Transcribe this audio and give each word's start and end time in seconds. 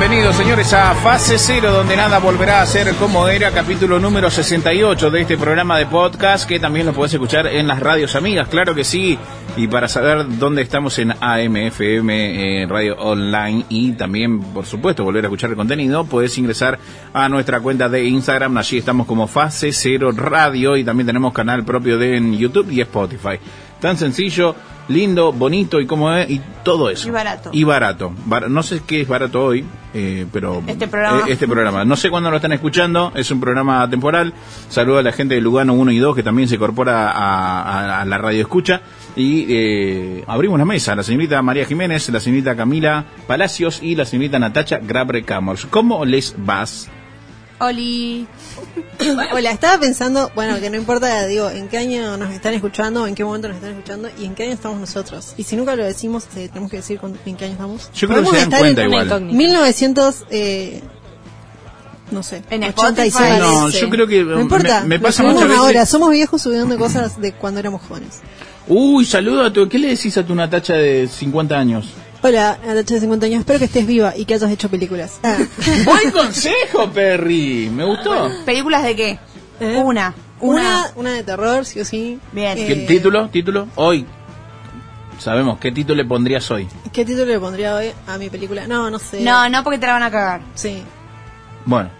Bienvenidos 0.00 0.34
señores 0.36 0.72
a 0.72 0.94
Fase 0.94 1.36
Cero, 1.36 1.70
donde 1.72 1.94
nada 1.94 2.18
volverá 2.20 2.62
a 2.62 2.66
ser 2.66 2.94
como 2.94 3.28
era, 3.28 3.50
capítulo 3.50 4.00
número 4.00 4.30
68 4.30 5.10
de 5.10 5.20
este 5.20 5.36
programa 5.36 5.76
de 5.76 5.84
podcast, 5.84 6.48
que 6.48 6.58
también 6.58 6.86
lo 6.86 6.94
podés 6.94 7.12
escuchar 7.12 7.46
en 7.46 7.66
las 7.66 7.80
radios 7.80 8.16
amigas, 8.16 8.48
claro 8.48 8.74
que 8.74 8.82
sí. 8.82 9.18
Y 9.58 9.68
para 9.68 9.88
saber 9.88 10.24
dónde 10.38 10.62
estamos 10.62 10.98
en 11.00 11.12
AMFM, 11.20 12.62
eh, 12.62 12.66
Radio 12.66 12.96
Online, 12.98 13.66
y 13.68 13.92
también, 13.92 14.40
por 14.40 14.64
supuesto, 14.64 15.04
volver 15.04 15.24
a 15.24 15.28
escuchar 15.28 15.50
el 15.50 15.56
contenido, 15.56 16.04
puedes 16.06 16.36
ingresar 16.38 16.78
a 17.12 17.28
nuestra 17.28 17.60
cuenta 17.60 17.90
de 17.90 18.02
Instagram, 18.06 18.56
allí 18.56 18.78
estamos 18.78 19.06
como 19.06 19.26
Fase 19.26 19.70
Cero 19.70 20.12
Radio, 20.12 20.78
y 20.78 20.82
también 20.84 21.08
tenemos 21.08 21.34
canal 21.34 21.62
propio 21.62 21.98
de 21.98 22.16
en 22.16 22.38
YouTube 22.38 22.70
y 22.70 22.80
Spotify. 22.80 23.38
Tan 23.80 23.98
sencillo, 23.98 24.54
lindo, 24.88 25.30
bonito 25.32 25.78
y 25.78 25.86
como 25.86 26.10
es, 26.14 26.30
y 26.30 26.40
todo 26.64 26.88
eso. 26.88 27.06
Y 27.06 27.10
barato. 27.10 27.50
Y 27.52 27.64
barato. 27.64 28.12
Bar- 28.24 28.48
no 28.50 28.62
sé 28.62 28.80
qué 28.86 29.02
es 29.02 29.08
barato 29.08 29.44
hoy, 29.44 29.64
eh, 29.94 30.26
pero... 30.32 30.62
Este 30.66 30.86
programa. 30.88 31.20
eh, 31.26 31.32
este 31.32 31.46
programa. 31.48 31.84
No 31.84 31.96
sé 31.96 32.10
cuándo 32.10 32.30
lo 32.30 32.36
están 32.36 32.52
escuchando, 32.52 33.12
es 33.14 33.30
un 33.30 33.40
programa 33.40 33.88
temporal. 33.90 34.32
Saludo 34.68 34.98
a 34.98 35.02
la 35.02 35.12
gente 35.12 35.34
de 35.34 35.40
Lugano 35.40 35.72
1 35.74 35.92
y 35.92 35.98
2 35.98 36.14
que 36.16 36.22
también 36.22 36.48
se 36.48 36.54
incorpora 36.56 37.10
a, 37.10 37.62
a- 37.62 38.00
a 38.00 38.04
la 38.04 38.18
radio 38.18 38.40
escucha. 38.40 38.80
Y 39.16 39.46
eh, 39.48 40.24
abrimos 40.28 40.58
la 40.58 40.64
mesa, 40.64 40.94
la 40.94 41.02
señorita 41.02 41.42
María 41.42 41.64
Jiménez, 41.64 42.08
la 42.10 42.20
señorita 42.20 42.54
Camila 42.56 43.04
Palacios 43.26 43.82
y 43.82 43.96
la 43.96 44.04
señorita 44.04 44.38
Natacha 44.38 44.78
Grabre 44.82 45.24
Camors. 45.24 45.66
¿Cómo 45.66 46.04
les 46.04 46.34
vas? 46.38 46.88
Oli. 47.58 48.26
Hola, 49.32 49.50
estaba 49.50 49.78
pensando, 49.80 50.30
bueno, 50.34 50.60
que 50.60 50.70
no 50.70 50.76
importa, 50.76 51.26
digo, 51.26 51.50
en 51.50 51.68
qué 51.68 51.78
año 51.78 52.16
nos 52.16 52.30
están 52.30 52.54
escuchando, 52.54 53.06
en 53.06 53.14
qué 53.14 53.24
momento 53.24 53.48
nos 53.48 53.56
están 53.56 53.70
escuchando 53.72 54.08
y 54.18 54.24
en 54.26 54.34
qué 54.34 54.44
año 54.44 54.52
estamos 54.52 54.78
nosotros. 54.78 55.34
Y 55.36 55.44
si 55.44 55.56
nunca 55.56 55.74
lo 55.76 55.84
decimos, 55.84 56.24
eh, 56.36 56.48
tenemos 56.48 56.70
que 56.70 56.78
decir 56.78 56.98
con- 56.98 57.18
en 57.26 57.36
qué 57.36 57.46
año 57.46 57.54
estamos. 57.54 57.90
Yo 57.94 58.08
creo 58.08 58.20
que 58.22 58.28
se 58.30 58.34
dan 58.36 58.42
estar 58.44 58.60
cuenta 58.60 58.82
en 58.82 58.88
igual. 58.90 59.22
1900, 59.24 60.24
eh, 60.30 60.82
no 62.10 62.22
sé, 62.22 62.42
En 62.50 62.64
86. 62.64 63.14
Spotify. 63.14 63.38
No, 63.40 63.68
yo 63.70 63.88
creo 63.90 64.06
que 64.06 64.22
No 64.24 64.40
importa, 64.40 64.82
me, 64.84 64.98
pasa 64.98 65.22
muchas 65.22 65.42
veces. 65.48 65.58
ahora, 65.58 65.86
somos 65.86 66.10
viejos 66.10 66.42
subiendo 66.42 66.76
cosas 66.78 67.20
de 67.20 67.32
cuando 67.32 67.60
éramos 67.60 67.82
jóvenes. 67.82 68.20
Uy, 68.68 69.04
saludo 69.04 69.44
a 69.44 69.52
tu... 69.52 69.68
¿Qué 69.68 69.78
le 69.78 69.88
decís 69.88 70.16
a 70.18 70.24
tu 70.24 70.34
Natacha 70.34 70.74
de 70.74 71.08
50 71.08 71.56
años? 71.58 71.86
Hola, 72.22 72.58
Natacha 72.66 72.94
de 72.94 73.00
50 73.00 73.26
años, 73.26 73.40
espero 73.40 73.58
que 73.58 73.64
estés 73.64 73.86
viva 73.86 74.14
y 74.16 74.26
que 74.26 74.34
hayas 74.34 74.50
hecho 74.50 74.68
películas. 74.68 75.20
Ah, 75.22 75.38
Buen 75.84 76.10
consejo, 76.10 76.90
Perry. 76.92 77.70
Me 77.72 77.84
gustó. 77.84 78.30
¿Películas 78.44 78.82
de 78.82 78.94
qué? 78.96 79.18
¿eh? 79.60 79.80
Una. 79.82 80.14
Una, 80.40 80.90
Una. 80.96 81.12
de 81.12 81.22
terror, 81.22 81.64
sí 81.64 81.80
o 81.80 81.84
sí. 81.84 82.18
Bien. 82.32 82.56
Eh, 82.58 82.66
¿Qué 82.66 82.76
título? 82.86 83.28
¿Título? 83.30 83.68
Hoy. 83.76 84.06
Sabemos, 85.18 85.58
¿qué 85.58 85.70
título 85.72 85.96
le 86.02 86.04
pondrías 86.08 86.50
hoy? 86.50 86.66
¿Qué 86.92 87.04
título 87.04 87.26
le 87.26 87.38
pondría 87.38 87.74
hoy 87.74 87.90
a 88.06 88.16
mi 88.18 88.28
película? 88.30 88.66
No, 88.66 88.90
no 88.90 88.98
sé. 88.98 89.20
No, 89.22 89.48
no 89.48 89.62
porque 89.64 89.78
te 89.78 89.86
la 89.86 89.94
van 89.94 90.02
a 90.02 90.10
cagar. 90.10 90.40
Sí. 90.54 90.82
Bueno. 91.64 91.90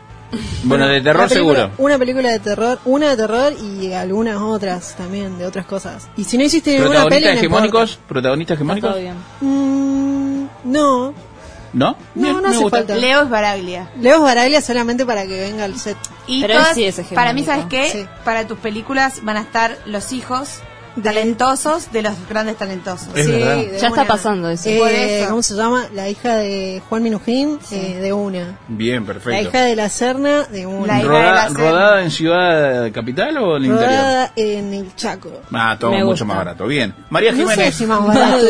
Bueno, 0.64 0.86
de 0.86 1.00
terror 1.00 1.28
película- 1.28 1.56
seguro. 1.64 1.74
Una 1.78 1.98
película 1.98 2.30
de 2.30 2.38
terror, 2.38 2.78
una 2.84 3.10
de 3.10 3.16
terror 3.16 3.52
y 3.60 3.92
algunas 3.92 4.36
otras 4.40 4.94
también, 4.96 5.36
de 5.38 5.44
otras 5.46 5.66
cosas. 5.66 6.08
Y 6.16 6.24
si 6.24 6.38
no 6.38 6.44
hiciste 6.44 6.70
ninguna 6.78 7.04
peli, 7.04 7.08
¿Protagonistas 7.08 7.36
hegemónicos? 7.36 7.98
¿Protagonistas 8.08 8.54
hegemónicos? 8.54 8.90
Todo 8.90 9.00
bien. 9.00 9.14
importa. 9.14 9.44
Mm, 9.44 9.99
no, 10.64 11.14
¿No? 11.72 11.90
No, 11.92 11.96
Bien, 12.16 12.34
no 12.36 12.42
me 12.42 12.48
hace 12.48 12.58
gusta. 12.58 12.78
falta. 12.78 12.96
Leo 12.96 13.22
es 13.22 13.30
Baraglia. 13.30 13.88
Leo 14.00 14.20
Baraglia 14.22 14.60
solamente 14.60 15.06
para 15.06 15.24
que 15.24 15.38
venga 15.40 15.64
al 15.64 15.78
set. 15.78 15.96
Y 16.26 16.40
Pero 16.40 16.54
todas- 16.54 16.70
él 16.70 16.74
sí 16.74 16.84
es 16.84 16.98
hegemónico. 16.98 17.14
para 17.14 17.32
mí, 17.32 17.44
¿sabes 17.44 17.66
qué? 17.66 17.90
Sí. 17.92 18.06
Para 18.24 18.44
tus 18.48 18.58
películas 18.58 19.20
van 19.22 19.36
a 19.36 19.42
estar 19.42 19.78
los 19.86 20.12
hijos 20.12 20.58
talentosos 21.02 21.92
de 21.92 22.02
los 22.02 22.12
grandes 22.28 22.56
talentosos. 22.56 23.08
Es 23.14 23.26
verdad. 23.28 23.56
de 23.56 23.78
Ya 23.80 23.88
está 23.88 24.04
pasando 24.04 24.48
eso. 24.50 24.68
Eh. 24.68 25.24
¿Cómo 25.28 25.42
se 25.42 25.54
llama? 25.54 25.86
La 25.94 26.08
hija 26.08 26.36
de 26.36 26.82
Juan 26.88 27.02
Minujín, 27.02 27.58
eh, 27.70 27.98
de 28.00 28.12
una. 28.12 28.58
Bien, 28.68 29.00
La 29.00 29.06
perfecto. 29.06 29.48
hija 29.48 29.60
de 29.64 29.76
la 29.76 29.88
Serna, 29.88 30.42
de 30.44 30.66
una. 30.66 30.86
La 30.86 30.98
hija 30.98 31.02
de 31.02 31.08
Roda- 31.08 31.32
la 31.34 31.48
serie. 31.48 31.64
¿Rodada 31.70 32.02
en 32.02 32.10
Ciudad 32.10 32.92
Capital 32.92 33.38
o 33.38 33.56
en 33.56 33.64
el 33.64 33.70
interior? 33.70 33.90
Rodada 33.96 34.32
en 34.36 34.74
el 34.74 34.96
Chaco. 34.96 35.40
Ah, 35.52 35.76
todo 35.78 35.90
Me 35.92 35.98
mucho 35.98 36.08
gusta. 36.10 36.24
más 36.26 36.36
barato. 36.38 36.66
Bien. 36.66 36.94
María 37.10 37.32
No 37.32 37.38
sé 37.38 37.42
Jiménez. 37.52 37.74
si 37.74 37.86
más 37.86 38.06
barato. 38.06 38.36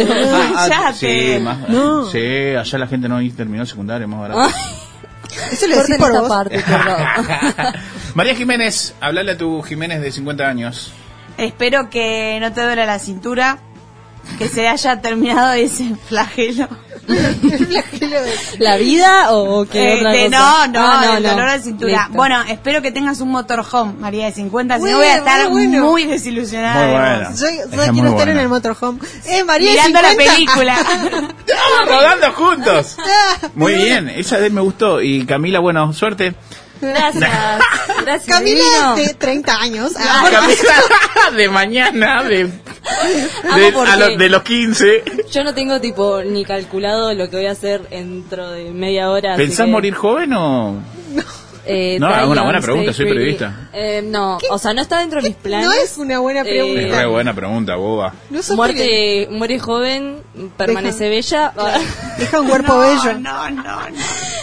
Ah, 0.57 0.69
ah, 0.89 0.93
sí, 0.95 1.39
más, 1.43 1.69
No. 1.69 2.07
sí, 2.11 2.55
allá 2.59 2.79
la 2.79 2.87
gente 2.87 3.09
no 3.09 3.19
terminó 3.37 3.65
secundario, 3.67 4.09
más 4.09 4.21
barato. 4.21 4.41
Eso 5.53 5.67
lo 5.69 5.77
decís 5.77 5.97
por 5.97 6.09
esta 6.11 6.21
vos. 6.23 6.29
parte. 6.29 6.65
María 8.15 8.35
Jiménez, 8.35 8.95
hablale 9.01 9.33
a 9.33 9.39
tu 9.39 9.63
Jiménez 9.63 10.01
de 10.01 10.11
50 10.11 10.49
años. 10.49 10.93
Espero 11.41 11.91
que 11.91 12.39
no 12.41 12.53
te 12.53 12.63
duele 12.63 12.87
la 12.87 12.99
cintura, 12.99 13.59
que 14.39 14.49
se 14.49 14.69
haya 14.69 15.01
terminado 15.01 15.53
ese 15.55 15.95
flagelo. 16.09 16.69
¿La 18.59 18.77
vida 18.77 19.33
o 19.33 19.65
qué 19.67 19.95
otra 19.99 20.13
de- 20.13 20.27
cosa? 20.27 20.39
no, 20.39 20.67
no, 20.69 20.81
Ah, 20.81 21.15
el 21.17 21.23
dolor 21.25 21.51
de 21.51 21.59
cintura. 21.61 21.93
Listo. 22.03 22.13
Bueno, 22.13 22.43
espero 22.49 22.83
que 22.83 22.93
tengas 22.93 23.21
un 23.21 23.31
motorhome, 23.31 23.95
María 23.95 24.27
de 24.27 24.33
50, 24.33 24.75
si 24.77 24.81
no 24.81 24.83
Bueno, 24.85 24.99
voy 24.99 25.07
a 25.09 25.17
estar 25.17 25.51
muy 25.51 25.67
bueno. 25.67 25.87
muy 25.87 26.05
desilusionada. 26.05 26.75
Muy 26.77 26.87
de 26.87 26.93
buena. 26.93 27.31
Yo, 27.35 27.47
yo 27.51 27.71
quiero 27.93 27.93
muy 27.95 28.11
estar 28.13 28.29
en 28.29 28.39
el 28.39 28.49
motorhome. 28.49 29.01
Eh, 29.27 29.45
María, 29.45 29.71
Mirando 29.73 30.03
la 30.03 30.11
50. 30.11 30.35
película. 30.35 30.77
¡Estamos 31.47 31.87
rodando 31.89 32.33
juntos! 32.33 32.97
Muy 33.55 33.75
bien, 33.75 34.09
esa 34.09 34.39
de 34.39 34.51
me 34.51 34.61
gustó. 34.61 35.01
Y 35.03 35.25
Camila, 35.27 35.59
bueno, 35.59 35.93
suerte. 35.93 36.35
Gracias. 36.81 37.23
Gracias. 38.05 38.27
Camila 38.39 38.65
divino. 38.65 38.97
de 38.97 39.15
30 39.15 39.61
años. 39.61 39.93
Ah, 39.99 40.29
Camila 40.31 41.31
de 41.37 41.49
mañana, 41.49 42.23
de, 42.25 42.45
de, 42.47 43.75
a 43.87 43.97
los- 43.97 44.19
de 44.19 44.29
los 44.29 44.43
15. 44.43 45.05
Yo 45.31 45.45
no 45.45 45.55
tengo 45.55 45.81
tipo 45.81 46.23
ni 46.23 46.45
calculado 46.45 47.13
lo 47.15 47.29
que 47.31 47.37
voy 47.37 47.47
a 47.47 47.53
hacer 47.53 47.89
dentro 47.89 48.51
de 48.51 48.71
media 48.71 49.11
hora. 49.11 49.37
¿Pensás 49.37 49.67
que, 49.67 49.73
morir 49.73 49.95
joven 49.95 50.33
o...? 50.33 50.77
eh, 51.71 51.99
No, 52.01 52.15
es 52.15 52.27
una 52.27 52.43
buena 52.43 52.61
pregunta, 52.61 52.93
soy 52.93 53.07
periodista. 53.07 53.69
Eh, 53.73 54.03
no, 54.05 54.39
o 54.51 54.59
sea, 54.59 54.73
no 54.75 54.83
está 54.83 54.99
dentro 55.01 55.21
de 55.23 55.29
mis 55.29 55.37
planes. 55.37 55.67
no 55.67 55.73
es 55.73 55.99
una 55.99 56.19
buena 56.19 56.41
Eh, 56.41 56.45
pregunta. 56.45 56.81
Es 56.81 56.97
re 56.97 57.07
buena 57.07 57.35
pregunta, 57.35 57.77
boba. 57.77 58.15
No. 58.31 58.41
Muerte, 58.57 59.29
muere 59.31 59.59
joven, 59.59 60.23
permanece 60.57 61.09
bella. 61.09 61.53
Deja 62.19 62.41
un 62.41 62.49
cuerpo 62.51 62.73
no, 62.75 62.81
bello. 62.81 63.19
No, 63.21 63.51
no, 63.51 63.63
no. 63.63 63.79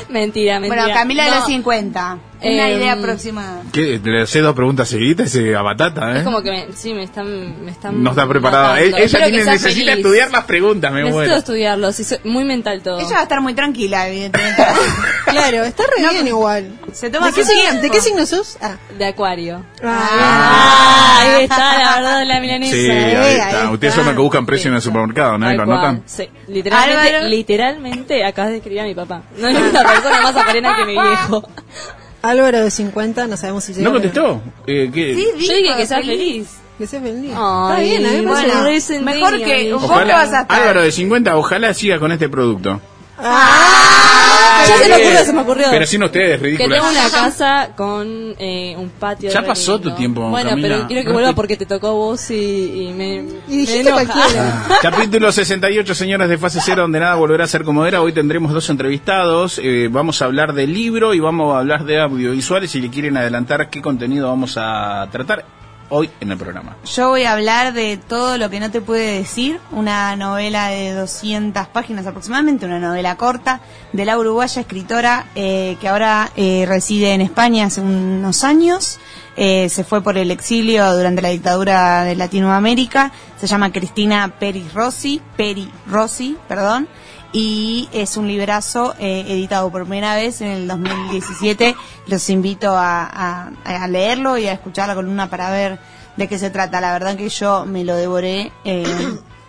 mentira, 0.10 0.60
mentira. 0.60 0.84
Bueno, 0.84 1.00
Camila 1.00 1.26
de 1.26 1.32
los 1.32 1.46
50. 1.46 2.18
Una 2.40 2.70
Em, 2.70 2.78
idea 2.78 2.94
aproximada. 2.94 3.64
¿Qué? 3.74 4.00
Le 4.04 4.22
hace 4.22 4.42
dos 4.42 4.54
preguntas 4.56 4.88
seguidas 4.88 5.28
y 5.28 5.30
se 5.40 5.56
abatata, 5.56 6.14
¿eh? 6.14 6.18
Es 6.20 6.24
como 6.24 6.42
que 6.44 6.52
me, 6.52 6.68
sí, 6.74 6.94
me 6.94 7.04
están, 7.04 7.66
me 7.66 7.72
están 7.72 8.04
No 8.04 8.12
está 8.12 8.28
preparada. 8.28 8.80
E- 8.80 8.90
Ella 8.96 9.26
tiene, 9.26 9.44
necesita 9.44 9.70
feliz. 9.70 9.88
estudiar 9.98 10.32
las 10.32 10.44
preguntas, 10.44 10.92
me 10.92 11.00
Necesito 11.00 11.18
muero. 11.18 11.36
estudiarlo, 11.36 11.92
sí, 11.92 12.04
soy 12.04 12.20
muy 12.26 12.44
mental 12.44 12.82
todo. 12.84 13.00
Ella 13.00 13.10
va 13.14 13.20
a 13.20 13.24
estar 13.24 13.42
muy 13.42 13.54
tranquila, 13.56 14.08
evidentemente. 14.08 14.64
Claro, 15.28 15.64
está 15.66 15.84
re 15.84 16.02
No, 16.04 16.12
bien 16.12 16.28
igual. 16.28 16.80
Se 16.94 17.10
toma 17.10 17.28
¿De 17.28 17.34
qué, 17.34 17.44
signo. 17.44 17.82
¿De 17.82 17.90
qué 17.90 18.00
signo 18.02 18.26
sos? 18.26 18.58
Ah. 18.62 18.78
De 18.98 19.06
acuario. 19.06 19.62
Ah, 19.84 21.20
ahí 21.22 21.44
está, 21.44 21.78
la 21.80 21.96
verdad, 21.96 22.24
la 22.26 22.40
milanesa. 22.40 22.74
Sí, 22.74 22.90
ahí 22.90 23.16
ahí 23.16 23.34
está. 23.36 23.50
está. 23.50 23.72
Ustedes 23.72 23.94
son 23.94 24.06
los 24.06 24.14
que 24.16 24.22
buscan 24.22 24.46
precio 24.46 24.70
en 24.70 24.76
el 24.76 24.82
supermercado, 24.82 25.38
¿no? 25.38 25.48
Anotan. 25.48 26.04
Sí, 26.06 26.30
literalmente, 26.48 27.10
Álvaro. 27.16 27.28
literalmente 27.30 28.26
acabas 28.26 28.52
de 28.52 28.58
escribir 28.58 28.80
a 28.82 28.84
mi 28.86 28.96
papá. 28.96 29.24
No 29.38 29.48
es 29.50 29.58
una 29.58 29.84
persona 29.84 30.22
más 30.22 30.36
aparena 30.36 30.76
que 30.78 30.86
mi 30.86 30.94
viejo. 30.94 31.50
Álvaro 32.22 32.64
de 32.64 32.72
50, 32.72 33.28
no 33.28 33.38
sabemos 33.38 33.64
si 33.64 33.74
llega. 33.74 33.86
¿No 33.86 33.94
contestó? 33.94 34.42
Eh, 34.66 34.90
¿qué? 34.94 35.16
Sí, 35.16 35.26
Yo 35.34 35.38
dije 35.38 35.56
dijo, 35.64 35.78
que 35.78 35.86
sea 35.86 35.98
feliz. 36.00 36.18
feliz. 36.18 36.48
Que 36.78 36.88
sea 36.88 37.02
feliz. 37.02 37.32
Ay, 37.36 37.70
Está 37.70 37.80
bien, 37.80 38.06
a 38.06 38.10
mí 38.10 38.16
me 38.18 38.32
bueno, 38.32 39.04
mejor 39.04 39.38
que 39.40 39.54
amigo. 39.56 39.78
un- 39.78 39.88
¿Vos 39.88 40.00
qué 40.04 40.12
vas 40.12 40.34
a 40.34 40.42
estar? 40.42 40.60
Álvaro 40.62 40.82
de 40.82 40.92
50, 40.92 41.38
ojalá 41.38 41.74
siga 41.74 42.00
con 42.00 42.12
este 42.12 42.30
producto. 42.30 42.80
Ah, 43.20 44.66
Ya 44.68 44.78
se 44.78 44.90
me 44.90 44.96
ocurrió, 44.96 45.26
se 45.26 45.34
me 45.34 45.42
ocurrió. 45.42 45.68
Pero 45.72 45.86
sin 45.86 46.04
ustedes, 46.04 46.38
Que 46.40 46.44
ridículo. 46.46 46.76
tengo 46.76 46.90
una 46.90 47.10
casa 47.10 47.70
con 47.76 48.36
eh, 48.40 48.76
un 48.78 48.90
patio. 48.90 49.30
Ya 49.32 49.42
pasó 49.44 49.80
tu 49.80 49.92
tiempo, 49.96 50.30
Bueno, 50.30 50.50
Camila. 50.52 50.68
pero 50.76 50.88
quiero 50.88 51.04
que 51.08 51.12
vuelva 51.14 51.34
porque 51.34 51.58
te 51.58 51.66
tocó 51.66 51.94
vos 51.94 52.30
y, 52.32 52.36
y 52.90 52.94
me. 52.94 53.16
Y 53.16 53.22
me 53.22 53.32
dijiste 53.48 53.80
enoja. 53.82 54.06
cualquiera. 54.06 54.64
Capítulo 54.82 55.32
68, 55.32 55.96
señores 55.96 56.30
de 56.30 56.38
Fase 56.38 56.60
Cero, 56.64 56.84
donde 56.84 57.00
nada 57.00 57.16
volverá 57.16 57.44
a 57.46 57.48
ser 57.48 57.64
como 57.64 57.86
era. 57.86 58.02
Hoy 58.02 58.14
tendremos 58.14 58.52
dos 58.54 58.70
entrevistados. 58.70 59.60
eh, 59.64 59.88
vamos 59.92 60.22
a 60.22 60.26
hablar 60.26 60.54
de 60.54 60.68
libro 60.68 61.14
y 61.14 61.20
vamos 61.20 61.56
a 61.56 61.60
hablar 61.60 61.86
de 61.86 62.00
audiovisuales. 62.02 62.72
Si 62.72 62.82
le 62.82 62.90
quieren 62.90 63.18
adelantar 63.18 63.70
qué 63.70 63.82
contenido 63.82 64.28
vamos 64.28 64.56
a 64.58 65.08
tratar 65.12 65.46
hoy 65.90 66.10
en 66.20 66.32
el 66.32 66.38
programa. 66.38 66.76
Yo 66.86 67.10
voy 67.10 67.24
a 67.24 67.34
hablar 67.34 67.74
de 67.74 67.98
todo 67.98 68.38
lo 68.38 68.50
que 68.50 68.60
no 68.60 68.72
te 68.72 68.82
puede 68.82 69.18
decir, 69.18 69.60
una 69.72 70.16
novela 70.16 70.68
de 70.68 70.94
200 70.94 71.68
páginas 71.68 72.06
aproximadamente, 72.06 72.66
una 72.66 72.80
novela 72.80 73.16
corta 73.16 73.62
de 73.94 74.06
la 74.06 74.18
uruguaya 74.18 74.62
escritora 74.62 75.28
eh, 75.36 75.78
que 75.80 75.88
ahora 75.88 76.32
eh, 76.36 76.66
reside 76.68 77.14
en 77.14 77.22
España 77.22 77.66
hace 77.66 77.82
unos 77.82 78.44
años. 78.44 79.00
Eh, 79.40 79.70
se 79.70 79.84
fue 79.84 80.02
por 80.02 80.18
el 80.18 80.32
exilio 80.32 80.92
durante 80.96 81.22
la 81.22 81.30
dictadura 81.30 82.04
de 82.04 82.16
Latinoamérica. 82.16 83.12
Se 83.40 83.46
llama 83.46 83.72
Cristina 83.72 84.34
Peri 84.40 84.68
Rossi, 84.74 85.22
Peri 85.36 85.70
Rossi, 85.88 86.36
perdón. 86.48 86.88
Y 87.34 87.90
es 87.92 88.16
un 88.18 88.28
librazo 88.28 88.96
eh, 89.00 89.26
editado 89.28 89.70
por 89.72 89.82
primera 89.84 90.16
vez 90.16 90.42
en 90.42 90.48
el 90.50 90.68
2017. 90.68 91.76
Los 92.08 92.30
invito 92.30 92.74
a, 92.76 93.52
leerlo 93.90 94.38
y 94.38 94.48
a 94.48 94.54
escuchar 94.54 94.88
la 94.88 94.96
columna 94.96 95.30
para 95.30 95.52
ver 95.52 95.80
de 96.16 96.28
qué 96.28 96.40
se 96.40 96.50
trata. 96.50 96.80
La 96.82 96.94
verdad 96.94 97.16
que 97.18 97.30
yo 97.30 97.66
me 97.66 97.84
lo 97.84 97.96
devoré. 97.96 98.52
eh, 98.64 98.86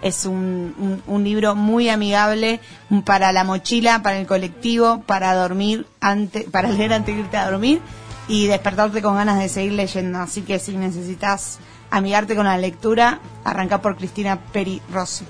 es 0.00 0.26
un, 0.26 1.02
un- 1.08 1.24
libro 1.24 1.56
muy 1.56 1.88
amigable 1.88 2.60
para 3.04 3.32
la 3.32 3.42
mochila, 3.42 4.00
para 4.00 4.18
el 4.20 4.28
colectivo, 4.28 5.02
para 5.06 5.34
dormir, 5.34 5.86
antes, 6.00 6.44
para 6.44 6.68
leer 6.70 6.92
antes 6.92 7.16
de 7.16 7.22
irte 7.22 7.36
a 7.36 7.50
dormir 7.50 7.80
y 8.28 8.46
despertarte 8.46 9.02
con 9.02 9.16
ganas 9.16 9.40
de 9.40 9.48
seguir 9.48 9.72
leyendo. 9.72 10.20
Así 10.20 10.42
que 10.42 10.60
si 10.60 10.76
necesitas 10.76 11.58
amigarte 11.90 12.36
con 12.36 12.44
la 12.46 12.56
lectura, 12.58 13.18
arranca 13.44 13.80
por 13.82 13.96
Cristina 13.96 14.38
Peri 14.52 14.80
Rossi. 14.92 15.24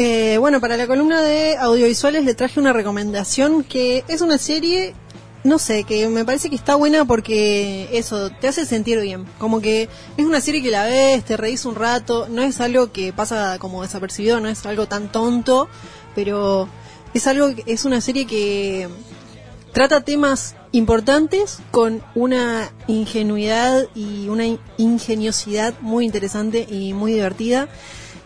Eh, 0.00 0.36
bueno, 0.38 0.60
para 0.60 0.76
la 0.76 0.86
columna 0.86 1.22
de 1.22 1.56
audiovisuales 1.56 2.24
le 2.24 2.34
traje 2.34 2.60
una 2.60 2.72
recomendación 2.72 3.64
que 3.64 4.04
es 4.06 4.20
una 4.20 4.38
serie, 4.38 4.94
no 5.42 5.58
sé, 5.58 5.82
que 5.82 6.06
me 6.08 6.24
parece 6.24 6.48
que 6.48 6.54
está 6.54 6.76
buena 6.76 7.04
porque 7.04 7.88
eso, 7.90 8.30
te 8.30 8.46
hace 8.46 8.64
sentir 8.64 9.00
bien. 9.00 9.26
Como 9.38 9.60
que 9.60 9.88
es 10.16 10.24
una 10.24 10.40
serie 10.40 10.62
que 10.62 10.70
la 10.70 10.84
ves, 10.84 11.24
te 11.24 11.36
reís 11.36 11.64
un 11.64 11.74
rato, 11.74 12.28
no 12.30 12.42
es 12.42 12.60
algo 12.60 12.92
que 12.92 13.12
pasa 13.12 13.58
como 13.58 13.82
desapercibido, 13.82 14.38
no 14.38 14.48
es 14.48 14.64
algo 14.66 14.86
tan 14.86 15.10
tonto, 15.10 15.68
pero 16.14 16.68
es 17.12 17.26
algo, 17.26 17.50
es 17.66 17.84
una 17.84 18.00
serie 18.00 18.24
que 18.24 18.88
trata 19.72 20.04
temas 20.04 20.54
importantes 20.70 21.58
con 21.72 22.02
una 22.14 22.70
ingenuidad 22.86 23.88
y 23.96 24.28
una 24.28 24.46
in- 24.46 24.60
ingeniosidad 24.76 25.74
muy 25.80 26.04
interesante 26.04 26.68
y 26.70 26.92
muy 26.92 27.14
divertida. 27.14 27.68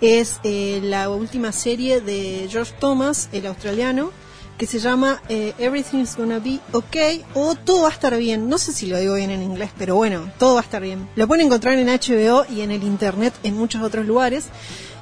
Es 0.02 0.40
eh, 0.43 0.81
la 0.82 1.08
última 1.08 1.52
serie 1.52 2.00
de 2.00 2.49
George 2.50 2.72
Thomas, 2.81 3.28
el 3.32 3.46
australiano, 3.46 4.10
que 4.58 4.66
se 4.66 4.78
llama 4.81 5.22
eh, 5.28 5.54
Everything's 5.58 6.16
Gonna 6.16 6.38
Be 6.40 6.58
Okay 6.72 7.25
o 7.34 7.54
Todo 7.54 7.82
va 7.82 7.88
a 7.88 7.93
estar 7.93 8.16
bien. 8.19 8.49
No 8.49 8.58
sé 8.58 8.72
si 8.72 8.87
lo 8.87 8.99
digo 8.99 9.14
bien 9.14 9.31
en 9.31 9.43
inglés, 9.43 9.70
pero 9.78 9.94
bueno, 9.94 10.28
todo 10.38 10.54
va 10.54 10.60
a 10.60 10.64
estar 10.64 10.82
bien. 10.82 11.08
Lo 11.16 11.26
pueden 11.28 11.46
encontrar 11.46 11.78
en 11.78 11.87
HBO 11.87 12.44
y 12.52 12.60
en 12.62 12.72
el 12.72 12.82
internet 12.82 13.32
en 13.44 13.56
muchos 13.56 13.81
otros 13.82 14.04
lugares. 14.04 14.46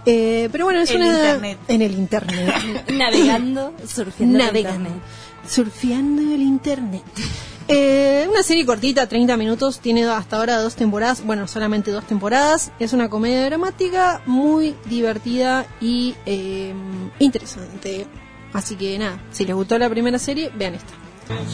Eh, 0.07 0.49
pero 0.53 0.65
bueno, 0.67 0.81
es 0.81 0.91
El 0.91 0.97
una 0.99 1.07
internet. 1.09 1.59
en 1.69 1.83
el 1.83 1.93
internet. 1.95 2.55
Navegando, 2.93 3.75
surfeando 3.87 4.39
el 4.39 4.45
Navegando. 4.47 4.89
internet. 4.91 5.03
Surfeando 5.49 6.23
el 6.35 6.43
internet. 6.43 7.03
Eh, 7.73 8.27
una 8.29 8.43
serie 8.43 8.67
cortita, 8.67 9.07
30 9.07 9.37
minutos, 9.37 9.79
tiene 9.79 10.05
hasta 10.05 10.39
ahora 10.39 10.59
dos 10.59 10.75
temporadas, 10.75 11.25
bueno, 11.25 11.47
solamente 11.47 11.93
dos 11.93 12.05
temporadas. 12.05 12.73
Es 12.81 12.93
una 12.93 13.09
comedia 13.09 13.45
dramática 13.47 14.23
muy 14.27 14.75
divertida 14.87 15.67
y 15.81 16.17
eh, 16.27 16.75
interesante. 17.21 18.07
Así 18.53 18.75
que 18.75 18.99
nada, 18.99 19.21
si 19.31 19.47
les 19.47 19.55
gustó 19.55 19.79
la 19.79 19.89
primera 19.89 20.19
serie, 20.19 20.51
vean 20.57 20.75
esta. 20.75 20.93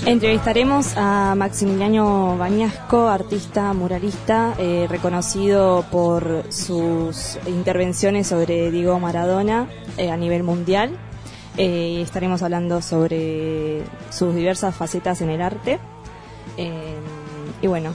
Entrevistaremos 0.06 0.94
a 0.96 1.34
Maximiliano 1.36 2.36
Bañasco, 2.38 3.08
artista 3.08 3.72
muralista, 3.72 4.54
eh, 4.58 4.86
reconocido 4.88 5.84
por 5.90 6.44
sus 6.48 7.38
intervenciones 7.46 8.28
sobre 8.28 8.70
Diego 8.70 8.98
Maradona 9.00 9.68
eh, 9.98 10.10
a 10.10 10.16
nivel 10.16 10.44
mundial. 10.44 10.96
Eh, 11.56 12.00
estaremos 12.02 12.42
hablando 12.42 12.82
sobre 12.82 13.82
sus 14.10 14.34
diversas 14.34 14.74
facetas 14.74 15.20
en 15.22 15.30
el 15.30 15.40
arte. 15.40 15.78
Eh, 16.56 16.96
y 17.62 17.66
bueno, 17.66 17.94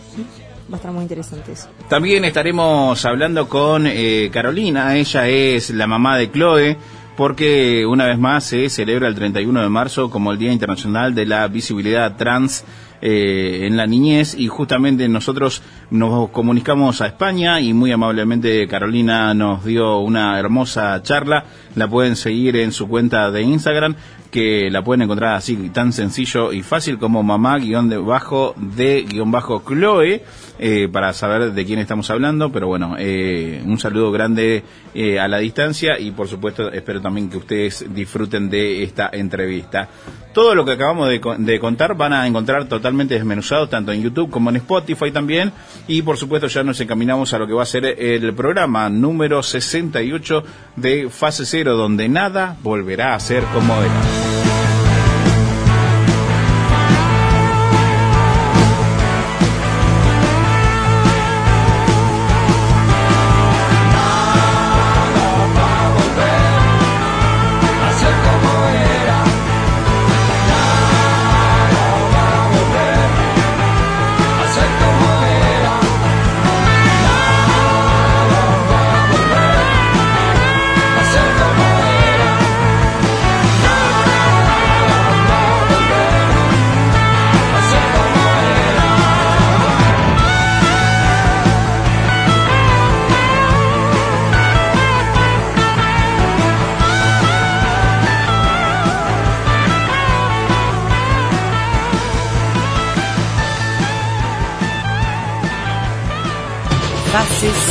va 0.72 0.76
a 0.76 0.78
estar 0.78 0.92
muy 0.92 1.04
interesante 1.04 1.52
eso. 1.52 1.68
También 1.88 2.26
estaremos 2.26 3.06
hablando 3.06 3.48
con 3.48 3.86
eh, 3.86 4.30
Carolina, 4.32 4.96
ella 4.96 5.28
es 5.28 5.70
la 5.70 5.86
mamá 5.86 6.18
de 6.18 6.32
Chloe, 6.32 6.78
porque 7.16 7.86
una 7.86 8.06
vez 8.08 8.18
más 8.18 8.46
se 8.46 8.70
celebra 8.70 9.08
el 9.08 9.16
31 9.16 9.62
de 9.62 9.70
marzo 9.70 10.10
como 10.10 10.32
el 10.32 10.40
Día 10.40 10.52
Internacional 10.52 11.14
de 11.14 11.26
la 11.26 11.48
Visibilidad 11.48 12.16
Trans 12.18 12.64
eh, 13.02 13.66
en 13.66 13.78
la 13.78 13.88
niñez 13.88 14.36
y 14.38 14.48
justamente 14.48 15.08
nosotros 15.10 15.62
nos 15.90 16.30
comunicamos 16.30 17.02
a 17.02 17.08
España 17.08 17.60
y 17.60 17.74
muy 17.74 17.92
amablemente 17.92 18.68
Carolina 18.68 19.34
nos 19.34 19.66
dio 19.66 20.00
una 20.00 20.38
hermosa 20.40 21.02
charla, 21.02 21.46
la 21.76 21.88
pueden 21.88 22.16
seguir 22.16 22.58
en 22.58 22.72
su 22.72 22.88
cuenta 22.88 23.32
de 23.32 23.42
Instagram 23.42 23.96
que 24.32 24.70
la 24.72 24.84
pueden 24.84 25.04
encontrar 25.04 25.36
así 25.36 25.70
tan 25.70 25.92
sencillo 25.94 26.54
y 26.54 26.64
fácil 26.64 26.98
como 26.98 27.22
mamá 27.22 27.58
guion 27.60 27.90
de 27.90 27.98
bajo 27.98 28.56
de 28.58 29.04
guion 29.04 29.30
bajo 29.30 29.62
Chloe 29.68 30.24
eh, 30.58 30.88
para 30.92 31.14
saber 31.14 31.52
de 31.52 31.66
quién 31.66 31.80
estamos 31.80 32.10
hablando 32.10 32.52
pero 32.52 32.68
bueno 32.68 32.96
eh, 32.98 33.62
un 33.66 33.78
saludo 33.78 34.12
grande 34.12 34.64
eh, 34.94 35.20
a 35.20 35.28
la 35.28 35.38
distancia 35.38 35.98
y 36.00 36.12
por 36.12 36.28
supuesto 36.28 36.72
espero 36.72 37.02
también 37.02 37.30
que 37.30 37.38
ustedes 37.38 37.86
disfruten 37.94 38.50
de 38.50 38.84
esta 38.84 39.10
entrevista. 39.14 39.88
Todo 40.34 40.54
lo 40.54 40.66
que 40.66 40.74
acabamos 40.74 41.10
de, 41.10 41.22
de 41.38 41.60
contar 41.60 41.96
van 41.96 42.14
a 42.14 42.28
encontrar 42.28 42.66
totalmente 42.66 43.14
desmenuzado 43.16 43.68
tanto 43.70 43.92
en 43.92 44.02
YouTube 44.02 44.30
como 44.30 44.50
en 44.50 44.58
Spotify 44.58 45.12
también. 45.12 45.52
Y 45.88 46.02
por 46.02 46.18
supuesto 46.18 46.48
ya 46.48 46.64
nos 46.64 46.80
encaminamos 46.80 47.34
a 47.34 47.40
lo 47.40 47.48
que 47.48 47.54
va 47.54 47.64
a 47.64 47.66
ser 47.66 47.86
el 47.86 48.34
programa 48.34 48.90
número 48.90 49.44
68 49.44 50.44
de 50.76 51.10
fase 51.10 51.46
cero 51.46 51.76
donde 51.76 52.10
nada 52.10 52.58
volverá 52.62 53.16
a 53.16 53.20
ser 53.20 53.44
como 53.54 53.74
era 53.82 54.21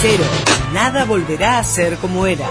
cero. 0.00 0.24
Nada 0.72 1.04
volverá 1.04 1.58
a 1.58 1.62
ser 1.62 1.96
como 1.96 2.26
era. 2.26 2.46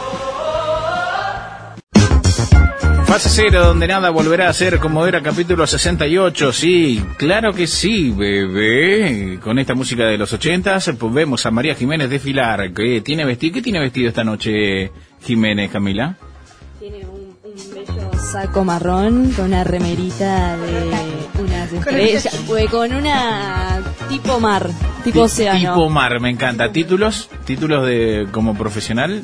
Fase 3.05 3.29
cero, 3.29 3.65
donde 3.65 3.87
nada 3.87 4.11
volverá 4.11 4.49
a 4.49 4.53
ser 4.53 4.77
como 4.77 5.03
era 5.07 5.23
capítulo 5.23 5.65
68. 5.65 6.53
Sí, 6.53 7.03
claro 7.17 7.51
que 7.51 7.65
sí, 7.65 8.11
bebé. 8.11 9.39
Con 9.41 9.57
esta 9.57 9.73
música 9.73 10.05
de 10.05 10.19
los 10.19 10.31
ochentas, 10.31 10.91
pues 10.99 11.11
vemos 11.11 11.43
a 11.47 11.49
María 11.49 11.73
Jiménez 11.73 12.07
desfilar. 12.07 12.71
¿Qué 12.71 13.01
tiene 13.01 13.25
vestido? 13.25 13.55
¿Qué 13.55 13.61
tiene 13.63 13.79
vestido 13.79 14.09
esta 14.09 14.23
noche 14.23 14.91
Jiménez, 15.23 15.71
Camila? 15.71 16.17
Tiene 16.79 17.03
un, 17.07 17.18
saco 18.31 18.63
marrón 18.63 19.31
con 19.35 19.45
una 19.45 19.63
remerita 19.63 20.55
de 20.57 20.91
unas 21.41 21.71
estrellas, 21.73 22.39
pues, 22.47 22.69
con 22.69 22.93
una 22.93 23.81
tipo 24.09 24.39
mar, 24.39 24.69
tipo 25.03 25.19
Ti- 25.19 25.25
océano. 25.25 25.59
Tipo 25.75 25.89
mar, 25.89 26.19
me 26.19 26.29
encanta. 26.29 26.71
¿Títulos? 26.71 27.29
¿Títulos 27.45 27.85
de 27.87 28.27
como 28.31 28.55
profesional? 28.55 29.23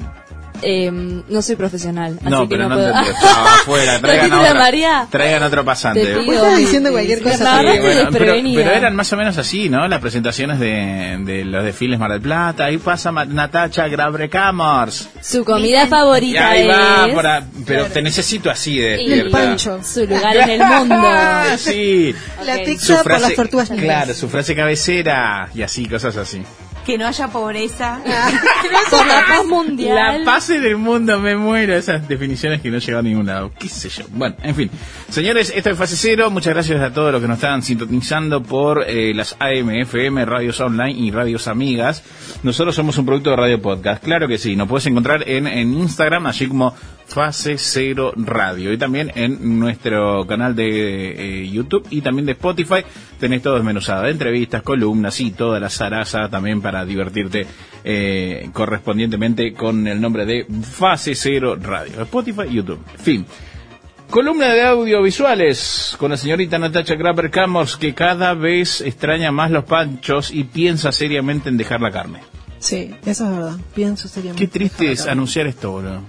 Eh, 0.61 0.89
no 0.91 1.41
soy 1.41 1.55
profesional, 1.55 2.17
así 2.21 2.29
No, 2.29 2.41
que 2.41 2.55
pero 2.55 2.69
no, 2.69 2.75
no, 2.75 2.75
puedo. 2.75 3.03
te 3.03 3.11
Estaba 3.11 3.53
afuera. 3.55 3.91
¿Los 3.93 4.01
Traigan 4.01 4.29
de 4.29 4.35
otra- 4.37 4.53
María? 4.55 5.07
Traigan 5.09 5.43
otro 5.43 5.65
pasante. 5.65 6.05
Te 6.05 6.19
pido 6.21 6.43
Vos 6.45 6.57
diciendo 6.57 6.91
cualquier 6.91 7.21
cosa. 7.21 7.59
Sí, 7.59 7.65
bueno, 7.79 8.09
pero, 8.11 8.33
pero 8.55 8.71
eran 8.71 8.95
más 8.95 9.11
o 9.13 9.17
menos 9.17 9.37
así, 9.37 9.69
¿no? 9.69 9.87
Las 9.87 9.99
presentaciones 9.99 10.59
de, 10.59 11.17
de 11.21 11.45
los 11.45 11.63
desfiles 11.63 11.99
Mar 11.99 12.11
del 12.11 12.21
Plata. 12.21 12.65
Ahí 12.65 12.77
pasa 12.77 13.11
Natacha 13.11 13.87
Grabrecamors. 13.87 15.09
Su 15.21 15.43
comida 15.45 15.83
Y 15.83 15.87
favorita 15.87 16.49
ahí 16.49 16.67
va, 16.67 17.05
es... 17.07 17.13
para- 17.13 17.43
pero 17.65 17.85
te 17.85 18.01
necesito 18.01 18.49
así 18.49 18.77
de 18.77 19.01
Y 19.01 19.09
despierta. 19.09 19.37
pancho. 19.37 19.79
Su 19.83 20.05
lugar 20.05 20.35
en 20.37 20.49
el 20.49 20.59
mundo. 20.67 20.95
Ah, 20.97 21.55
sí. 21.57 22.13
La 22.45 22.55
Ok. 22.55 22.65
pizza 22.65 23.03
por 23.03 23.19
las 23.19 23.33
tortugas 23.35 23.69
claro, 23.69 24.13
su 24.13 24.29
frase 24.29 24.55
cabecera 24.55 25.49
y 25.53 25.61
así, 25.61 25.85
cosas 25.87 26.15
así. 26.17 26.41
Que 26.85 26.97
no 26.97 27.07
haya 27.07 27.27
pobreza. 27.27 27.99
Por 28.89 29.07
la 29.07 29.25
paz 29.27 29.45
mundial. 29.45 30.19
La 30.19 30.25
paz 30.25 30.49
en 30.51 30.63
el 30.63 30.77
mundo, 30.77 31.19
me 31.19 31.35
muero. 31.35 31.75
Esas 31.75 32.07
definiciones 32.07 32.61
que 32.61 32.69
no 32.69 32.77
llegan 32.77 32.99
a 32.99 33.09
ningún 33.09 33.25
lado. 33.25 33.51
¿Qué 33.57 33.67
sé 33.67 33.89
yo? 33.89 34.05
Bueno, 34.11 34.35
en 34.43 34.55
fin. 34.55 34.69
Señores, 35.09 35.51
esto 35.55 35.71
es 35.71 35.77
Fase 35.77 35.95
Cero. 35.97 36.29
Muchas 36.29 36.53
gracias 36.53 36.81
a 36.81 36.93
todos 36.93 37.11
los 37.11 37.21
que 37.21 37.27
nos 37.27 37.37
están 37.37 37.63
sintonizando 37.63 38.43
por 38.43 38.83
eh, 38.87 39.13
las 39.15 39.35
AM, 39.39 39.71
FM, 39.71 40.25
radios 40.25 40.59
online 40.59 40.91
y 40.91 41.11
radios 41.11 41.47
amigas. 41.47 42.03
Nosotros 42.43 42.75
somos 42.75 42.97
un 42.97 43.05
producto 43.05 43.31
de 43.31 43.35
Radio 43.35 43.61
Podcast. 43.61 44.03
Claro 44.03 44.27
que 44.27 44.37
sí. 44.37 44.55
Nos 44.55 44.67
puedes 44.67 44.85
encontrar 44.85 45.27
en, 45.27 45.47
en 45.47 45.73
Instagram, 45.73 46.27
así 46.27 46.47
como 46.47 46.75
Fase 47.07 47.57
Cero 47.57 48.13
Radio. 48.15 48.73
Y 48.73 48.77
también 48.77 49.11
en 49.15 49.59
nuestro 49.59 50.25
canal 50.27 50.55
de 50.55 51.43
eh, 51.43 51.49
YouTube 51.49 51.87
y 51.89 52.01
también 52.01 52.25
de 52.25 52.33
Spotify. 52.33 52.83
Tenés 53.19 53.41
todo 53.41 53.55
desmenuzado. 53.55 54.05
Entrevistas, 54.07 54.61
columnas 54.63 55.19
y 55.21 55.31
toda 55.31 55.59
la 55.59 55.69
zaraza 55.69 56.29
también 56.29 56.61
para 56.61 56.74
divertirte 56.83 57.45
eh, 57.83 58.49
correspondientemente 58.51 59.53
con 59.53 59.87
el 59.87 60.01
nombre 60.01 60.25
de 60.25 60.45
Fase 60.63 61.13
Cero 61.13 61.55
Radio. 61.55 62.01
Spotify, 62.01 62.49
YouTube. 62.51 62.83
Fin. 62.97 63.25
Columna 64.09 64.53
de 64.53 64.63
audiovisuales 64.63 65.95
con 65.99 66.11
la 66.11 66.17
señorita 66.17 66.57
Natacha 66.57 66.95
Graber 66.95 67.31
Camors 67.31 67.75
que 67.77 67.93
cada 67.93 68.33
vez 68.33 68.81
extraña 68.81 69.31
más 69.31 69.51
los 69.51 69.65
panchos 69.65 70.31
y 70.31 70.43
piensa 70.43 70.91
seriamente 70.91 71.49
en 71.49 71.57
dejar 71.57 71.81
la 71.81 71.91
carne. 71.91 72.19
Sí, 72.59 72.95
eso 73.05 73.25
es 73.25 73.31
verdad. 73.31 73.57
Pienso 73.73 74.07
seriamente. 74.07 74.45
Qué 74.45 74.51
triste 74.51 74.91
es 74.91 75.05
anunciar 75.07 75.47
esto, 75.47 75.71
boludo. 75.71 76.01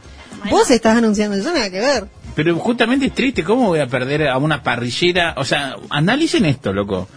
Vos 0.50 0.70
estás 0.70 0.96
anunciando, 0.96 1.36
yo 1.36 1.52
nada 1.52 1.70
que 1.70 1.80
ver. 1.80 2.06
Pero 2.34 2.54
justamente 2.56 3.06
es 3.06 3.14
triste, 3.14 3.42
¿cómo 3.42 3.68
voy 3.68 3.80
a 3.80 3.86
perder 3.86 4.28
a 4.28 4.36
una 4.36 4.62
parrillera? 4.62 5.34
O 5.38 5.44
sea, 5.44 5.74
analicen 5.90 6.44
esto, 6.44 6.72
loco. 6.72 7.08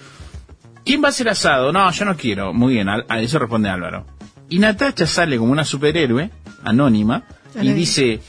¿Quién 0.90 1.04
va 1.04 1.10
a 1.10 1.12
ser 1.12 1.30
asado? 1.30 1.72
No, 1.72 1.92
yo 1.92 2.04
no 2.04 2.18
quiero. 2.18 2.52
Muy 2.52 2.74
bien, 2.74 2.90
a, 2.90 3.06
a 3.08 3.20
eso 3.20 3.38
responde 3.38 3.70
Álvaro. 3.70 4.08
Y 4.50 4.58
Natacha 4.58 5.06
sale 5.06 5.38
como 5.38 5.52
una 5.52 5.64
superhéroe, 5.64 6.32
anónima, 6.64 7.26
y 7.62 7.72
dice, 7.74 8.22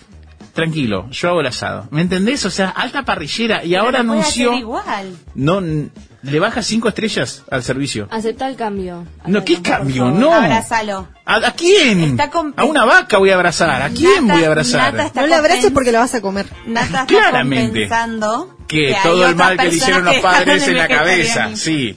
tranquilo, 0.52 1.09
yo 1.11 1.31
hago 1.31 1.40
el 1.40 1.47
asado. 1.47 1.88
¿Me 1.90 2.02
entendés? 2.02 2.45
O 2.45 2.50
sea, 2.50 2.69
alta 2.69 3.02
parrillera. 3.07 3.64
Y 3.64 3.75
ahora 3.76 4.02
lo 4.02 4.12
anunció... 4.12 4.50
hacer 4.50 4.61
igual. 4.61 5.17
No, 5.35 5.62
le 5.62 6.38
baja 6.38 6.61
cinco 6.62 6.88
estrellas 6.88 7.45
al 7.50 7.62
servicio. 7.62 8.09
Acepta 8.11 8.47
el 8.47 8.57
cambio. 8.57 9.07
No, 9.25 9.43
¿qué 9.43 9.62
cambio? 9.62 10.11
No. 10.11 10.31
Abrázalo. 10.35 11.09
¿A, 11.25 11.37
a 11.37 11.52
quién? 11.52 12.02
Está 12.02 12.29
con- 12.29 12.52
A 12.59 12.64
una 12.67 12.85
vaca 12.85 13.17
voy 13.17 13.31
a 13.31 13.37
abrazar. 13.37 13.71
¿A 13.81 13.88
quién 13.88 14.26
Nata- 14.26 14.35
voy 14.35 14.45
a 14.45 14.49
abrazar? 14.49 14.93
Nata 14.93 15.07
está 15.07 15.21
No 15.23 15.29
le 15.29 15.35
abraces 15.35 15.71
porque 15.71 15.93
lo 15.93 15.99
vas 16.00 16.14
a 16.14 16.21
comer. 16.21 16.47
Nata 16.67 16.85
está 16.85 17.07
Claramente. 17.07 17.88
compensando 17.88 18.59
Que 18.69 18.95
hay 18.95 19.02
todo 19.02 19.26
el 19.26 19.35
mal 19.35 19.57
que 19.57 19.64
le 19.69 19.75
hicieron 19.75 20.05
los 20.05 20.14
que 20.17 20.21
padres 20.21 20.69
en 20.69 20.76
la 20.76 20.88
cabeza. 20.88 21.57
Sí. 21.57 21.97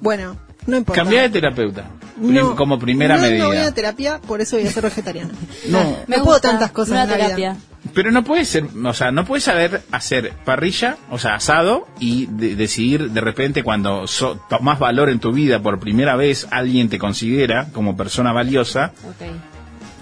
Bueno, 0.00 0.36
no 0.66 0.76
importa. 0.76 1.02
Cambia 1.02 1.22
de 1.22 1.30
terapeuta. 1.30 1.84
No, 2.16 2.56
como 2.56 2.78
primera 2.78 3.16
no, 3.16 3.22
medida. 3.22 3.38
No 3.44 3.48
voy 3.48 3.58
a 3.58 3.72
terapia, 3.72 4.20
por 4.26 4.40
eso 4.40 4.56
voy 4.56 4.66
a 4.66 4.72
ser 4.72 4.82
vegetariana. 4.82 5.30
No. 5.68 5.96
Me 6.06 6.16
No 6.18 6.24
puedo 6.24 6.40
tantas 6.40 6.70
cosas 6.72 6.92
Una 6.92 7.02
en 7.04 7.10
la 7.10 7.16
vida. 7.16 7.24
terapia. 7.26 7.56
Pero 7.94 8.10
no 8.10 8.24
puede 8.24 8.44
ser, 8.44 8.64
o 8.84 8.92
sea, 8.92 9.12
no 9.12 9.24
puedes 9.24 9.44
saber 9.44 9.82
hacer 9.92 10.32
parrilla, 10.44 10.96
o 11.10 11.18
sea, 11.18 11.34
asado, 11.36 11.86
y 12.00 12.26
de- 12.26 12.54
decidir 12.56 13.10
de 13.12 13.20
repente 13.20 13.62
cuando 13.62 14.06
so- 14.08 14.38
tomás 14.48 14.78
valor 14.80 15.08
en 15.10 15.20
tu 15.20 15.32
vida 15.32 15.62
por 15.62 15.78
primera 15.78 16.16
vez, 16.16 16.46
alguien 16.50 16.88
te 16.88 16.98
considera 16.98 17.68
como 17.72 17.96
persona 17.96 18.32
valiosa, 18.32 18.92
Ok. 19.08 19.26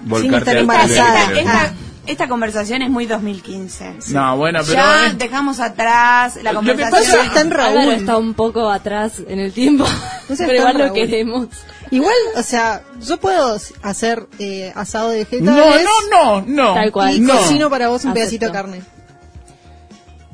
volcarte 0.07 0.39
estar 0.39 0.55
al 0.57 0.61
embarazada. 0.63 1.23
Esta, 1.25 1.39
esta- 1.41 1.73
esta 2.07 2.29
conversación 2.29 2.83
es 2.83 2.91
muy 2.91 3.07
2015. 3.07 3.95
No, 4.13 4.37
bueno, 4.37 4.61
pero 4.63 4.73
ya 4.75 5.07
es- 5.07 5.19
dejamos 5.19 5.61
atrás 5.61 6.37
la 6.43 6.53
Lo 6.53 6.61
que 6.61 6.67
conversación. 6.69 7.17
pasa- 7.17 7.27
Está 7.27 7.41
en 7.41 7.51
Raúl. 7.51 7.79
Álvaro 7.79 7.93
está 7.93 8.17
un 8.19 8.35
poco 8.35 8.71
atrás 8.71 9.15
en 9.27 9.39
el 9.41 9.53
tiempo, 9.53 9.85
No 10.29 10.37
sé, 10.37 10.47
pero 10.47 10.59
igual 10.59 10.79
lo 10.79 10.93
queremos. 10.93 11.49
Igual, 11.91 12.15
o 12.37 12.43
sea, 12.43 12.83
yo 13.01 13.17
puedo 13.19 13.57
hacer 13.83 14.27
eh, 14.39 14.73
asado 14.75 15.11
de 15.11 15.27
no, 15.41 15.55
vegetales 15.55 15.87
no, 16.11 16.41
no, 16.41 16.45
no. 16.47 16.75
Tal 16.75 16.91
cual. 16.93 17.15
y 17.17 17.21
No. 17.21 17.37
cocino 17.37 17.71
para 17.71 17.89
vos 17.89 18.05
un 18.05 18.11
Acepto. 18.11 18.15
pedacito 18.15 18.47
de 18.47 18.53
carne. 18.53 18.83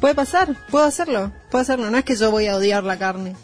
Puede 0.01 0.15
pasar, 0.15 0.57
puedo 0.71 0.85
hacerlo, 0.85 1.31
puedo 1.51 1.63
hacerlo. 1.63 1.91
No 1.91 1.99
es 1.99 2.05
que 2.05 2.17
yo 2.17 2.31
voy 2.31 2.47
a 2.49 2.57
odiar 2.57 2.83
la 2.85 2.99
carne. 2.99 3.37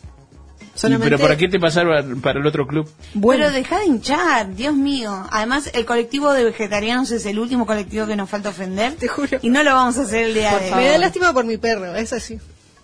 Solamente, 0.78 1.16
pero 1.16 1.18
¿para 1.23 1.37
qué 1.37 1.49
te 1.49 1.58
pasaron 1.58 2.20
para 2.20 2.38
el 2.38 2.47
otro 2.47 2.66
club? 2.66 2.88
Bueno, 3.14 3.44
Pero 3.47 3.56
deja 3.56 3.80
de 3.80 3.87
hinchar, 3.87 4.54
Dios 4.54 4.75
mío. 4.75 5.26
Además, 5.30 5.70
el 5.75 5.85
colectivo 5.85 6.32
de 6.32 6.44
vegetarianos 6.44 7.11
es 7.11 7.26
el 7.26 7.38
último 7.38 7.66
colectivo 7.66 8.06
que 8.06 8.14
nos 8.14 8.30
falta 8.30 8.50
ofender. 8.50 8.92
Te 8.94 9.08
juro. 9.08 9.38
Y 9.42 9.50
no 9.50 9.62
lo 9.64 9.75
vamos 9.75 9.99
a 9.99 10.02
hacer 10.02 10.26
el 10.26 10.35
día 10.35 10.50
Por 10.52 10.61
de 10.61 10.68
favor. 10.68 10.82
me 10.82 10.88
hoy. 10.88 10.92
da 10.92 10.99
lástima 10.99 11.32
por 11.32 11.44
mi 11.44 11.56
perro, 11.56 11.97
es 11.97 12.12
así. 12.12 12.38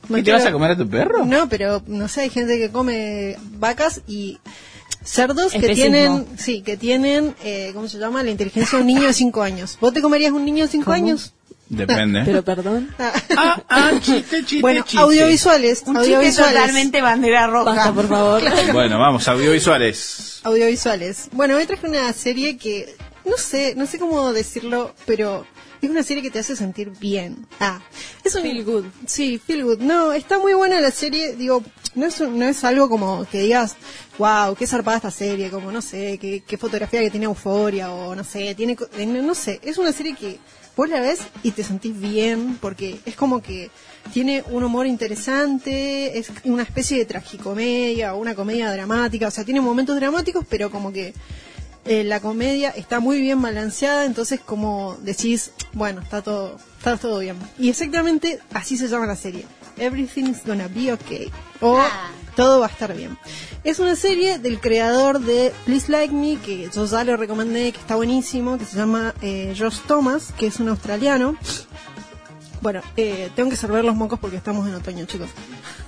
No 0.09 0.19
¿Y 0.19 0.23
te 0.23 0.33
vas 0.33 0.45
a 0.45 0.53
comer 0.53 0.73
a 0.73 0.77
tu 0.77 0.89
perro? 0.89 1.25
No, 1.25 1.49
pero 1.49 1.83
no 1.87 2.09
sé, 2.09 2.23
hay 2.23 2.31
gente 2.31 2.59
que 2.59 2.71
come 2.71 3.37
vacas 3.59 4.03
y 4.07 4.39
cerdos 5.03 5.53
que 5.53 5.75
tienen, 5.75 6.27
sí, 6.37 6.63
que 6.63 6.77
tienen, 6.77 7.35
eh, 7.45 7.71
¿cómo 7.75 7.89
se 7.89 7.99
llama? 7.99 8.23
La 8.23 8.31
inteligencia 8.31 8.77
de 8.79 8.83
un 8.83 8.87
niño 8.89 9.07
de 9.07 9.13
5 9.13 9.43
años. 9.43 9.79
¿Vos 9.81 9.93
te 9.93 10.03
comerías 10.03 10.33
un 10.33 10.45
niño 10.45 10.65
de 10.65 10.71
5 10.71 10.85
¿Cómo? 10.85 10.95
años? 10.97 11.33
Depende. 11.69 12.23
Pero 12.25 12.43
perdón. 12.45 12.95
Ah. 12.99 13.13
Ah, 13.37 13.63
ah, 13.69 13.91
chiste, 14.01 14.41
chiste, 14.45 14.61
bueno, 14.61 14.83
chiste. 14.85 14.99
audiovisuales, 14.99 15.83
Un 15.87 15.97
chiste 15.97 16.15
audiovisuales. 16.15 16.55
totalmente 16.61 17.01
bandera 17.01 17.47
roja. 17.47 17.65
Basta, 17.75 17.93
por 17.93 18.09
favor. 18.09 18.43
Bueno, 18.73 18.99
vamos, 18.99 19.27
audiovisuales. 19.29 20.41
Audiovisuales. 20.45 21.29
Bueno, 21.33 21.57
hoy 21.57 21.67
traje 21.67 21.87
una 21.89 22.13
serie 22.13 22.57
que 22.59 22.95
no 23.25 23.37
sé, 23.39 23.75
no 23.77 23.87
sé 23.87 23.99
cómo 23.99 24.33
decirlo, 24.33 24.95
pero 25.07 25.47
es 25.81 25.89
una 25.91 26.03
serie 26.03 26.23
que 26.23 26.31
te 26.31 26.39
hace 26.39 26.55
sentir 26.57 26.91
bien. 27.01 27.47
Ah, 27.61 27.81
es 28.23 28.35
un 28.35 28.43
Feel 28.43 28.65
good. 28.65 28.85
Sí, 29.07 29.41
feel 29.45 29.65
good. 29.65 29.79
No, 29.81 30.13
está 30.13 30.39
muy 30.39 30.53
buena 30.55 30.81
la 30.81 30.91
serie, 30.91 31.35
digo, 31.35 31.63
no 31.95 32.07
es 32.07 32.21
un- 32.21 32.39
no 32.39 32.47
es 32.47 32.63
algo 32.65 32.89
como 32.91 33.27
que 33.31 33.41
digas, 33.41 33.77
wow, 34.19 34.55
qué 34.55 34.67
zarpada 34.67 34.99
esta 34.99 35.11
serie, 35.11 35.49
como 35.51 35.73
no 35.73 35.81
sé, 35.81 36.19
qué, 36.19 36.43
qué 36.47 36.59
fotografía 36.59 37.01
que 37.01 37.11
tiene 37.11 37.25
euforia 37.27 37.91
o 37.91 38.15
no 38.15 38.23
sé, 38.25 38.55
tiene 38.55 38.77
co- 38.77 38.89
eh, 38.99 39.07
no, 39.07 39.23
no 39.23 39.35
sé, 39.35 39.61
es 39.63 39.79
una 39.79 39.93
serie 39.93 40.15
que 40.15 40.39
vos 40.77 40.89
la 40.89 41.01
ves 41.01 41.21
y 41.43 41.53
te 41.53 41.63
sentís 41.63 41.99
bien 41.99 42.59
porque 42.61 43.01
es 43.05 43.17
como 43.17 43.43
que 43.43 43.71
tiene 44.13 44.45
un 44.51 44.65
humor 44.65 44.87
interesante, 44.87 46.19
es 46.19 46.31
una 46.45 46.63
especie 46.63 46.99
de 46.99 47.05
tragicomedia 47.05 48.15
o 48.15 48.19
una 48.19 48.35
comedia 48.35 48.71
dramática, 48.73 49.29
o 49.29 49.31
sea, 49.31 49.45
tiene 49.45 49.61
momentos 49.61 49.97
dramáticos, 49.97 50.45
pero 50.49 50.71
como 50.71 50.93
que 50.93 51.15
eh, 51.87 52.03
la 52.03 52.21
comedia 52.21 52.71
está 52.71 53.01
muy 53.01 53.21
bien 53.21 53.41
balanceada, 53.43 54.05
entonces 54.05 54.41
como 54.41 54.97
decís, 55.03 55.51
bueno, 55.73 56.01
está 56.01 56.23
todo, 56.23 56.57
está 56.79 56.97
todo 56.97 57.19
bien. 57.19 57.37
Y 57.59 57.69
exactamente 57.69 58.41
así 58.53 58.77
se 58.77 58.89
llama 58.89 59.07
la 59.07 59.17
serie. 59.17 59.45
Everything's 59.77 60.45
gonna 60.47 60.69
be 60.69 60.93
okay. 60.93 61.31
Ah. 61.61 62.11
Todo 62.37 62.61
va 62.61 62.67
a 62.67 62.71
estar 62.71 62.95
bien. 62.95 63.17
Es 63.65 63.79
una 63.79 63.97
serie 63.97 64.39
del 64.39 64.61
creador 64.61 65.21
de 65.21 65.53
Please 65.65 65.91
Like 65.91 66.13
Me, 66.15 66.37
que 66.37 66.69
yo 66.75 66.85
ya 66.87 67.05
lo 67.05 67.17
recomendé, 67.17 67.73
que 67.73 67.79
está 67.79 67.97
buenísimo, 67.97 68.59
que 68.59 68.65
se 68.65 68.77
llama 68.77 69.15
eh, 69.23 69.55
Josh 69.59 69.79
Thomas, 69.87 70.33
que 70.39 70.47
es 70.49 70.61
un 70.61 70.69
australiano. 70.69 71.37
Bueno, 72.61 72.81
eh, 72.97 73.31
tengo 73.37 73.51
que 73.51 73.57
sorber 73.57 73.85
los 73.85 73.95
mocos 73.95 74.19
porque 74.19 74.37
estamos 74.37 74.67
en 74.69 74.75
otoño, 74.75 75.05
chicos. 75.07 75.29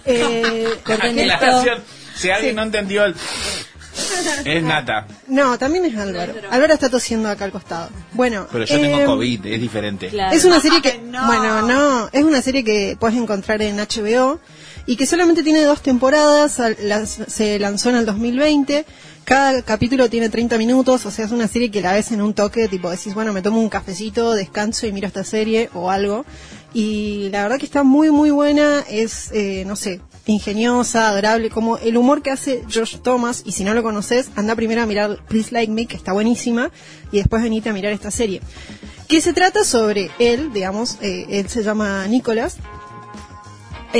Eh, 0.08 0.68
esto. 0.86 0.92
Aclaración. 0.92 1.80
Si 2.14 2.30
alguien 2.30 2.52
Sí. 2.52 2.56
no 2.56 2.62
entendió 2.62 3.04
el... 3.06 3.16
Es 4.44 4.62
nata. 4.62 5.06
no, 5.26 5.58
también 5.58 5.84
es 5.86 5.96
Álvaro. 5.96 6.32
Álvaro 6.50 6.74
está 6.74 6.88
tosiendo 6.88 7.28
acá 7.28 7.44
al 7.44 7.50
costado. 7.50 7.88
Bueno, 8.12 8.46
Pero 8.52 8.64
yo 8.64 8.80
tengo 8.80 9.00
eh, 9.00 9.04
COVID, 9.04 9.46
es 9.46 9.60
diferente. 9.60 10.08
Claro. 10.08 10.36
Es 10.36 10.44
una 10.44 10.60
serie 10.60 10.80
que, 10.80 10.98
no. 10.98 11.26
bueno, 11.26 11.62
no, 11.62 12.08
es 12.12 12.22
una 12.22 12.40
serie 12.40 12.62
que 12.62 12.96
puedes 13.00 13.16
encontrar 13.16 13.62
en 13.62 13.78
HBO 13.78 14.38
y 14.86 14.96
que 14.96 15.06
solamente 15.06 15.42
tiene 15.42 15.62
dos 15.62 15.82
temporadas, 15.82 16.58
las- 16.82 17.18
se 17.28 17.58
lanzó 17.58 17.90
en 17.90 17.96
el 17.96 18.06
2020 18.06 18.84
cada 19.24 19.60
capítulo 19.62 20.08
tiene 20.08 20.28
30 20.28 20.56
minutos, 20.56 21.04
o 21.04 21.10
sea, 21.10 21.24
es 21.24 21.32
una 21.32 21.48
serie 21.48 21.68
que 21.72 21.80
la 21.80 21.92
ves 21.94 22.12
en 22.12 22.22
un 22.22 22.32
toque, 22.32 22.68
tipo 22.68 22.88
decís, 22.88 23.12
bueno, 23.12 23.32
me 23.32 23.42
tomo 23.42 23.60
un 23.60 23.68
cafecito, 23.68 24.34
descanso 24.34 24.86
y 24.86 24.92
miro 24.92 25.08
esta 25.08 25.24
serie 25.24 25.68
o 25.74 25.90
algo. 25.90 26.24
Y 26.72 27.28
la 27.30 27.42
verdad 27.42 27.58
que 27.58 27.64
está 27.66 27.82
muy, 27.82 28.12
muy 28.12 28.30
buena, 28.30 28.84
es, 28.88 29.32
eh, 29.32 29.64
no 29.66 29.74
sé, 29.74 30.00
ingeniosa, 30.26 31.08
adorable, 31.08 31.50
como 31.50 31.76
el 31.78 31.96
humor 31.96 32.22
que 32.22 32.30
hace 32.30 32.62
Josh 32.72 32.98
Thomas, 32.98 33.42
y 33.44 33.50
si 33.50 33.64
no 33.64 33.74
lo 33.74 33.82
conoces, 33.82 34.28
anda 34.36 34.54
primero 34.54 34.82
a 34.82 34.86
mirar 34.86 35.18
Please 35.26 35.50
Like 35.50 35.72
Me, 35.72 35.86
que 35.86 35.96
está 35.96 36.12
buenísima, 36.12 36.70
y 37.10 37.16
después 37.18 37.42
venite 37.42 37.68
a 37.68 37.72
mirar 37.72 37.92
esta 37.92 38.12
serie. 38.12 38.40
Que 39.08 39.20
se 39.20 39.32
trata 39.32 39.64
sobre 39.64 40.10
él, 40.20 40.52
digamos, 40.52 40.98
eh, 41.00 41.26
él 41.30 41.48
se 41.48 41.64
llama 41.64 42.06
Nicholas, 42.06 42.58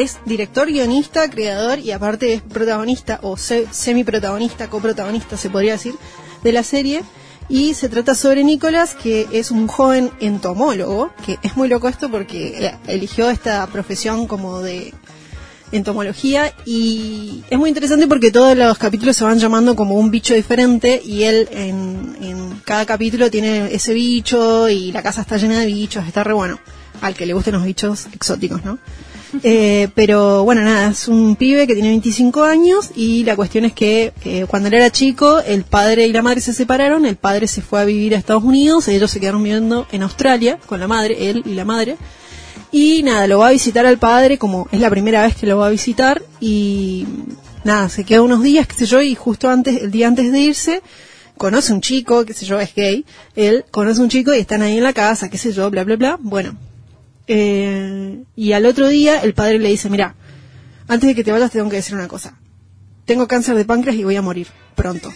es 0.03 0.19
director, 0.25 0.69
guionista, 0.71 1.29
creador 1.31 1.79
y 1.79 1.91
aparte 1.93 2.35
es 2.35 2.43
protagonista 2.43 3.19
o 3.23 3.37
se- 3.37 3.67
semi-protagonista, 3.71 4.69
coprotagonista 4.71 5.37
se 5.37 5.50
podría 5.50 5.73
decir, 5.73 5.95
de 6.43 6.53
la 6.53 6.62
serie. 6.62 7.03
Y 7.49 7.75
se 7.75 7.88
trata 7.88 8.17
sobre 8.17 8.43
Nicolás, 8.43 8.95
que 8.95 9.29
es 9.31 9.53
un 9.53 9.69
joven 9.69 10.11
entomólogo, 10.19 11.12
que 11.25 11.38
es 11.43 11.57
muy 11.57 11.69
loco 11.69 11.87
esto 11.88 12.11
porque 12.11 12.67
eh, 12.67 12.75
eligió 12.88 13.31
esta 13.31 13.65
profesión 13.69 14.26
como 14.26 14.62
de 14.62 14.93
entomología 15.73 16.53
y 16.65 17.43
es 17.50 17.59
muy 17.59 17.69
interesante 17.69 18.07
porque 18.07 18.31
todos 18.31 18.57
los 18.57 18.79
capítulos 18.79 19.17
se 19.17 19.25
van 19.25 19.38
llamando 19.38 19.75
como 19.75 19.97
un 19.97 20.11
bicho 20.11 20.33
diferente 20.35 21.00
y 21.05 21.25
él 21.25 21.49
en, 21.50 22.17
en 22.21 22.61
cada 22.65 22.87
capítulo 22.87 23.31
tiene 23.31 23.75
ese 23.75 23.93
bicho 23.93 24.69
y 24.69 24.93
la 24.93 25.03
casa 25.03 25.23
está 25.23 25.37
llena 25.37 25.59
de 25.61 25.67
bichos, 25.67 26.07
está 26.07 26.23
re 26.25 26.33
bueno, 26.35 26.59
al 27.00 27.15
que 27.15 27.26
le 27.26 27.33
gusten 27.33 27.55
los 27.55 27.65
bichos 27.65 28.07
exóticos, 28.12 28.65
¿no? 28.65 28.79
Eh, 29.43 29.88
pero 29.95 30.45
bueno, 30.45 30.62
nada, 30.62 30.90
es 30.90 31.09
un 31.09 31.37
pibe 31.37 31.66
que 31.66 31.75
tiene 31.75 31.88
25 31.88 32.45
años 32.45 32.90
y 32.95 33.25
la 33.25 33.37
cuestión 33.37 33.64
es 33.64 33.73
que 33.73 34.12
eh, 34.25 34.47
cuando 34.49 34.69
él 34.69 34.75
era 34.75 34.90
chico, 34.90 35.40
el 35.40 35.64
padre 35.64 36.07
y 36.07 36.12
la 36.12 36.23
madre 36.23 36.40
se 36.40 36.52
separaron, 36.52 37.07
el 37.07 37.16
padre 37.16 37.47
se 37.47 37.62
fue 37.62 37.81
a 37.81 37.85
vivir 37.85 38.14
a 38.14 38.19
Estados 38.19 38.45
Unidos, 38.45 38.88
ellos 38.88 39.11
se 39.11 39.21
quedaron 39.21 39.43
viviendo 39.43 39.87
en 39.93 40.02
Australia 40.02 40.59
con 40.66 40.81
la 40.81 40.88
madre, 40.88 41.31
él 41.31 41.43
y 41.45 41.55
la 41.55 41.64
madre. 41.64 41.97
Y 42.73 43.02
nada, 43.02 43.26
lo 43.26 43.38
va 43.38 43.49
a 43.49 43.52
visitar 43.52 43.87
al 43.87 43.99
padre 43.99 44.38
como 44.38 44.69
es 44.73 44.81
la 44.81 44.90
primera 44.90 45.23
vez 45.23 45.37
que 45.37 45.47
lo 45.47 45.59
va 45.59 45.69
a 45.69 45.71
visitar 45.71 46.23
y 46.40 47.07
nada, 47.64 47.88
se 47.88 48.05
queda 48.05 48.23
unos 48.23 48.43
días, 48.43 48.66
qué 48.66 48.75
sé 48.75 48.87
yo, 48.87 49.02
y 49.02 49.14
justo 49.14 49.49
antes, 49.49 49.83
el 49.83 49.90
día 49.90 50.09
antes 50.09 50.33
de 50.33 50.40
irse, 50.40 50.83
conoce 51.37 51.73
un 51.73 51.81
chico, 51.81 52.25
qué 52.25 52.33
sé 52.33 52.47
yo, 52.47 52.59
es 52.61 52.75
gay, 52.75 53.05
él 53.35 53.64
conoce 53.71 54.00
un 54.00 54.09
chico 54.09 54.35
y 54.35 54.38
están 54.38 54.62
ahí 54.62 54.78
en 54.78 54.85
la 54.85 54.93
casa, 54.93 55.28
qué 55.28 55.38
sé 55.38 55.52
yo, 55.52 55.71
bla, 55.71 55.85
bla, 55.85 55.97
bla. 55.97 56.19
Bueno, 56.21 56.57
eh, 57.26 58.23
y 58.35 58.52
al 58.52 58.66
otro 58.66 58.88
día 58.88 59.21
el 59.21 59.35
padre 59.35 59.59
le 59.59 59.68
dice, 59.68 59.90
mira, 59.90 60.14
antes 60.88 61.09
de 61.09 61.14
que 61.14 61.25
te 61.25 61.33
vayas 61.33 61.50
te 61.50 61.59
tengo 61.59 61.71
que 61.71 61.76
decir 61.76 61.95
una 61.95 62.09
cosa. 62.09 62.38
Tengo 63.04 63.28
cáncer 63.28 63.56
de 63.56 63.64
páncreas 63.64 63.97
y 63.97 64.04
voy 64.04 64.16
a 64.16 64.23
morir 64.23 64.49
pronto. 64.75 65.12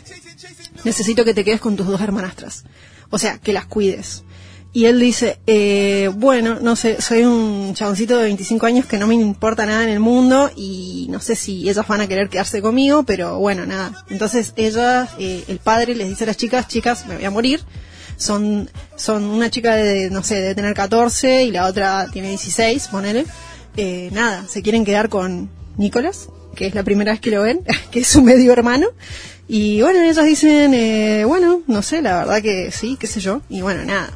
Necesito 0.85 1.25
que 1.25 1.35
te 1.35 1.45
quedes 1.45 1.61
con 1.61 1.77
tus 1.77 1.87
dos 1.87 2.01
hermanastras. 2.01 2.65
O 3.11 3.19
sea, 3.19 3.39
que 3.39 3.53
las 3.53 3.67
cuides. 3.67 4.25
Y 4.73 4.85
él 4.85 5.01
dice, 5.01 5.41
eh, 5.49 6.11
bueno, 6.15 6.59
no 6.61 6.77
sé, 6.77 7.03
soy 7.03 7.25
un 7.25 7.75
chaboncito 7.75 8.17
de 8.17 8.25
25 8.25 8.67
años 8.67 8.87
que 8.87 8.99
no 8.99 9.09
me 9.09 9.17
importa 9.17 9.67
nada 9.67 9.83
en 9.83 9.89
el 9.91 9.99
mundo 9.99 10.49
y 10.55 11.09
no 11.11 11.19
sé 11.19 11.35
si 11.35 11.69
ellas 11.69 11.87
van 11.89 12.03
a 12.03 12.07
querer 12.07 12.29
quedarse 12.29 12.63
conmigo, 12.63 13.03
pero 13.03 13.39
bueno, 13.41 13.67
nada. 13.67 14.05
Entonces 14.11 14.53
ella, 14.55 15.09
eh, 15.19 15.43
el 15.49 15.59
padre 15.59 15.97
les 15.97 16.09
dice 16.09 16.23
a 16.23 16.29
las 16.29 16.37
chicas, 16.37 16.69
chicas, 16.69 17.05
me 17.07 17.17
voy 17.17 17.25
a 17.25 17.31
morir. 17.31 17.61
Son, 18.21 18.69
son 18.97 19.25
una 19.25 19.49
chica 19.49 19.77
de, 19.77 20.11
no 20.11 20.23
sé, 20.23 20.43
de 20.43 20.55
tener 20.55 20.75
14 20.75 21.45
y 21.45 21.51
la 21.53 21.65
otra 21.65 22.07
tiene 22.13 22.29
16, 22.29 22.89
ponele. 22.89 23.25
Eh, 23.79 24.11
nada, 24.13 24.45
se 24.47 24.61
quieren 24.61 24.85
quedar 24.85 25.09
con 25.09 25.49
Nicolás, 25.79 26.29
que 26.55 26.67
es 26.67 26.75
la 26.75 26.83
primera 26.83 27.13
vez 27.13 27.21
que 27.23 27.31
lo 27.31 27.43
ven, 27.43 27.63
que 27.91 28.01
es 28.01 28.07
su 28.07 28.21
medio 28.21 28.53
hermano. 28.53 28.89
Y 29.49 29.81
bueno, 29.81 30.03
ellas 30.03 30.27
dicen, 30.27 30.75
eh, 30.75 31.25
bueno, 31.25 31.63
no 31.67 31.81
sé, 31.81 32.03
la 32.03 32.19
verdad 32.19 32.43
que 32.43 32.71
sí, 32.71 32.99
qué 33.01 33.07
sé 33.07 33.21
yo. 33.21 33.41
Y 33.49 33.63
bueno, 33.63 33.85
nada. 33.87 34.11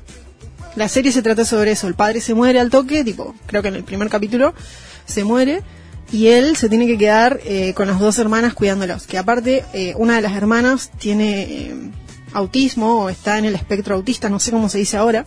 La 0.77 0.89
serie 0.89 1.11
se 1.11 1.23
trata 1.23 1.47
sobre 1.47 1.71
eso. 1.73 1.89
El 1.89 1.95
padre 1.95 2.21
se 2.21 2.35
muere 2.35 2.61
al 2.61 2.69
toque, 2.69 3.05
tipo, 3.05 3.35
creo 3.47 3.63
que 3.63 3.69
en 3.69 3.77
el 3.77 3.85
primer 3.85 4.11
capítulo 4.11 4.53
se 5.07 5.25
muere. 5.25 5.63
Y 6.13 6.29
él 6.29 6.57
se 6.57 6.69
tiene 6.69 6.87
que 6.87 6.99
quedar 6.99 7.41
eh, 7.45 7.73
con 7.75 7.89
las 7.89 7.99
dos 7.99 8.19
hermanas 8.19 8.55
cuidándolos. 8.55 9.07
Que 9.07 9.19
aparte, 9.19 9.65
eh, 9.73 9.95
una 9.97 10.17
de 10.17 10.23
las 10.23 10.37
hermanas 10.37 10.91
tiene 10.99 11.43
eh, 11.43 11.75
autismo 12.35 13.05
o 13.05 13.09
está 13.09 13.39
en 13.39 13.47
el 13.47 13.55
espectro 13.55 13.95
autista, 13.95 14.29
no 14.29 14.39
sé 14.39 14.51
cómo 14.51 14.69
se 14.69 14.79
dice 14.79 14.97
ahora. 14.97 15.25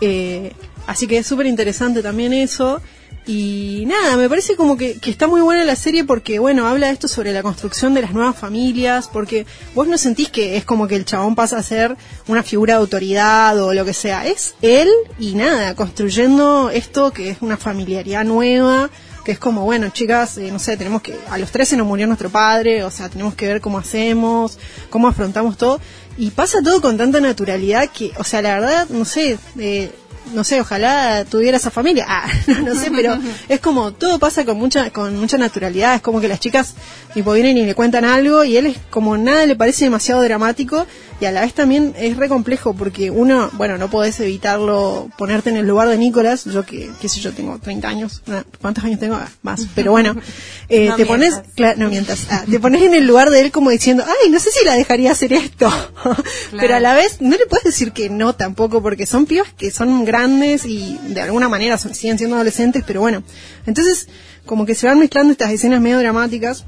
Eh, 0.00 0.52
así 0.86 1.06
que 1.06 1.18
es 1.18 1.26
súper 1.26 1.46
interesante 1.46 2.02
también 2.02 2.32
eso. 2.32 2.80
Y 3.24 3.84
nada, 3.86 4.16
me 4.16 4.28
parece 4.28 4.56
como 4.56 4.76
que, 4.76 4.98
que 4.98 5.10
está 5.10 5.28
muy 5.28 5.40
buena 5.40 5.64
la 5.64 5.76
serie 5.76 6.02
porque, 6.04 6.40
bueno, 6.40 6.66
habla 6.66 6.90
esto 6.90 7.06
sobre 7.06 7.32
la 7.32 7.42
construcción 7.42 7.94
de 7.94 8.02
las 8.02 8.12
nuevas 8.12 8.36
familias, 8.36 9.08
porque 9.12 9.46
vos 9.76 9.86
no 9.86 9.96
sentís 9.96 10.28
que 10.28 10.56
es 10.56 10.64
como 10.64 10.88
que 10.88 10.96
el 10.96 11.04
chabón 11.04 11.36
pasa 11.36 11.56
a 11.56 11.62
ser 11.62 11.96
una 12.26 12.42
figura 12.42 12.74
de 12.74 12.80
autoridad 12.80 13.62
o 13.62 13.74
lo 13.74 13.84
que 13.84 13.94
sea. 13.94 14.26
Es 14.26 14.56
él 14.60 14.88
y 15.20 15.36
nada, 15.36 15.76
construyendo 15.76 16.70
esto 16.70 17.12
que 17.12 17.30
es 17.30 17.38
una 17.42 17.56
familiaridad 17.56 18.24
nueva, 18.24 18.90
que 19.24 19.32
es 19.32 19.38
como, 19.38 19.64
bueno, 19.64 19.88
chicas, 19.90 20.38
eh, 20.38 20.50
no 20.50 20.58
sé, 20.58 20.76
tenemos 20.76 21.02
que, 21.02 21.18
a 21.30 21.38
los 21.38 21.50
13 21.50 21.76
nos 21.76 21.86
murió 21.86 22.06
nuestro 22.06 22.30
padre, 22.30 22.84
o 22.84 22.90
sea, 22.90 23.08
tenemos 23.08 23.34
que 23.34 23.46
ver 23.46 23.60
cómo 23.60 23.78
hacemos, 23.78 24.58
cómo 24.90 25.08
afrontamos 25.08 25.56
todo. 25.56 25.80
Y 26.18 26.30
pasa 26.30 26.58
todo 26.62 26.80
con 26.80 26.98
tanta 26.98 27.20
naturalidad 27.20 27.88
que, 27.88 28.12
o 28.18 28.24
sea, 28.24 28.42
la 28.42 28.54
verdad, 28.54 28.88
no 28.90 29.04
sé, 29.04 29.38
eh, 29.58 29.90
no 30.34 30.44
sé, 30.44 30.60
ojalá 30.60 31.24
tuviera 31.24 31.56
esa 31.56 31.70
familia. 31.70 32.06
Ah, 32.08 32.28
no, 32.46 32.60
no 32.60 32.74
sé, 32.74 32.90
pero 32.90 33.18
es 33.48 33.60
como 33.60 33.92
todo 33.92 34.18
pasa 34.18 34.44
con 34.44 34.58
mucha 34.58 34.90
con 34.90 35.16
mucha 35.18 35.38
naturalidad. 35.38 35.96
Es 35.96 36.02
como 36.02 36.20
que 36.20 36.28
las 36.28 36.40
chicas 36.40 36.74
tipo 37.14 37.32
vienen 37.32 37.58
y 37.58 37.66
le 37.66 37.74
cuentan 37.74 38.04
algo 38.04 38.44
y 38.44 38.56
él 38.56 38.66
es 38.66 38.78
como 38.90 39.16
nada 39.16 39.46
le 39.46 39.56
parece 39.56 39.84
demasiado 39.84 40.22
dramático 40.22 40.86
y 41.22 41.24
a 41.24 41.30
la 41.30 41.42
vez 41.42 41.54
también 41.54 41.94
es 41.96 42.16
re 42.16 42.28
complejo 42.28 42.74
porque 42.74 43.08
uno, 43.12 43.48
bueno, 43.52 43.78
no 43.78 43.88
podés 43.88 44.18
evitarlo 44.18 45.08
ponerte 45.16 45.50
en 45.50 45.56
el 45.56 45.68
lugar 45.68 45.88
de 45.88 45.96
Nicolás. 45.96 46.44
Yo 46.46 46.66
que, 46.66 46.90
qué 47.00 47.08
sé 47.08 47.20
yo, 47.20 47.32
tengo 47.32 47.60
30 47.60 47.86
años. 47.88 48.22
¿Cuántos 48.60 48.82
años 48.82 48.98
tengo? 48.98 49.14
Ah, 49.14 49.28
más. 49.42 49.68
Pero 49.76 49.92
bueno, 49.92 50.16
eh, 50.68 50.88
No 50.88 50.96
te 50.96 51.06
pones, 51.06 51.40
claro, 51.54 51.78
no 51.78 51.88
mientas. 51.88 52.26
Ah, 52.28 52.42
te 52.50 52.58
pones 52.58 52.82
en 52.82 52.94
el 52.94 53.06
lugar 53.06 53.30
de 53.30 53.40
él 53.40 53.52
como 53.52 53.70
diciendo, 53.70 54.02
ay, 54.04 54.30
no 54.30 54.40
sé 54.40 54.50
si 54.50 54.64
la 54.64 54.74
dejaría 54.74 55.12
hacer 55.12 55.32
esto. 55.32 55.70
Pero 56.58 56.74
a 56.74 56.80
la 56.80 56.94
vez 56.94 57.20
no 57.20 57.36
le 57.36 57.46
puedes 57.46 57.64
decir 57.64 57.92
que 57.92 58.10
no 58.10 58.34
tampoco, 58.34 58.82
porque 58.82 59.06
son 59.06 59.26
pibas 59.26 59.52
que 59.56 59.70
son 59.70 60.04
grandes 60.04 60.64
y 60.64 60.98
de 61.08 61.20
alguna 61.20 61.48
manera 61.48 61.78
son- 61.78 61.94
siguen 61.94 62.18
siendo 62.18 62.34
adolescentes, 62.34 62.82
pero 62.84 63.00
bueno. 63.00 63.22
Entonces, 63.66 64.08
como 64.44 64.66
que 64.66 64.74
se 64.74 64.88
van 64.88 64.98
mezclando 64.98 65.30
estas 65.32 65.52
escenas 65.52 65.80
medio 65.80 65.98
dramáticas. 66.00 66.64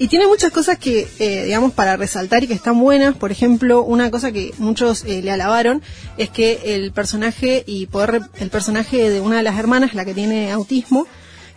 Y 0.00 0.06
tiene 0.06 0.28
muchas 0.28 0.52
cosas 0.52 0.78
que, 0.78 1.08
eh, 1.18 1.44
digamos, 1.46 1.72
para 1.72 1.96
resaltar 1.96 2.44
y 2.44 2.46
que 2.46 2.54
están 2.54 2.78
buenas. 2.78 3.16
Por 3.16 3.32
ejemplo, 3.32 3.82
una 3.82 4.10
cosa 4.12 4.30
que 4.30 4.52
muchos 4.58 5.04
eh, 5.04 5.22
le 5.22 5.30
alabaron 5.32 5.82
es 6.16 6.30
que 6.30 6.60
el 6.66 6.92
personaje 6.92 7.64
y 7.66 7.86
poder 7.86 8.20
el 8.38 8.48
personaje 8.50 9.10
de 9.10 9.20
una 9.20 9.38
de 9.38 9.42
las 9.42 9.58
hermanas, 9.58 9.94
la 9.94 10.04
que 10.04 10.14
tiene 10.14 10.52
autismo, 10.52 11.08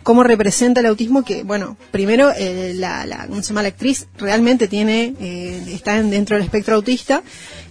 cómo 0.02 0.24
representa 0.24 0.80
el 0.80 0.86
autismo 0.86 1.24
que, 1.24 1.44
bueno, 1.44 1.76
primero 1.92 2.32
eh, 2.36 2.72
la, 2.74 3.06
la, 3.06 3.28
¿cómo 3.28 3.42
se 3.42 3.50
llama? 3.50 3.62
La 3.62 3.68
actriz 3.68 4.08
realmente 4.18 4.66
tiene, 4.66 5.14
eh, 5.20 5.62
está 5.68 5.96
en- 5.98 6.10
dentro 6.10 6.34
del 6.36 6.44
espectro 6.44 6.74
autista 6.74 7.22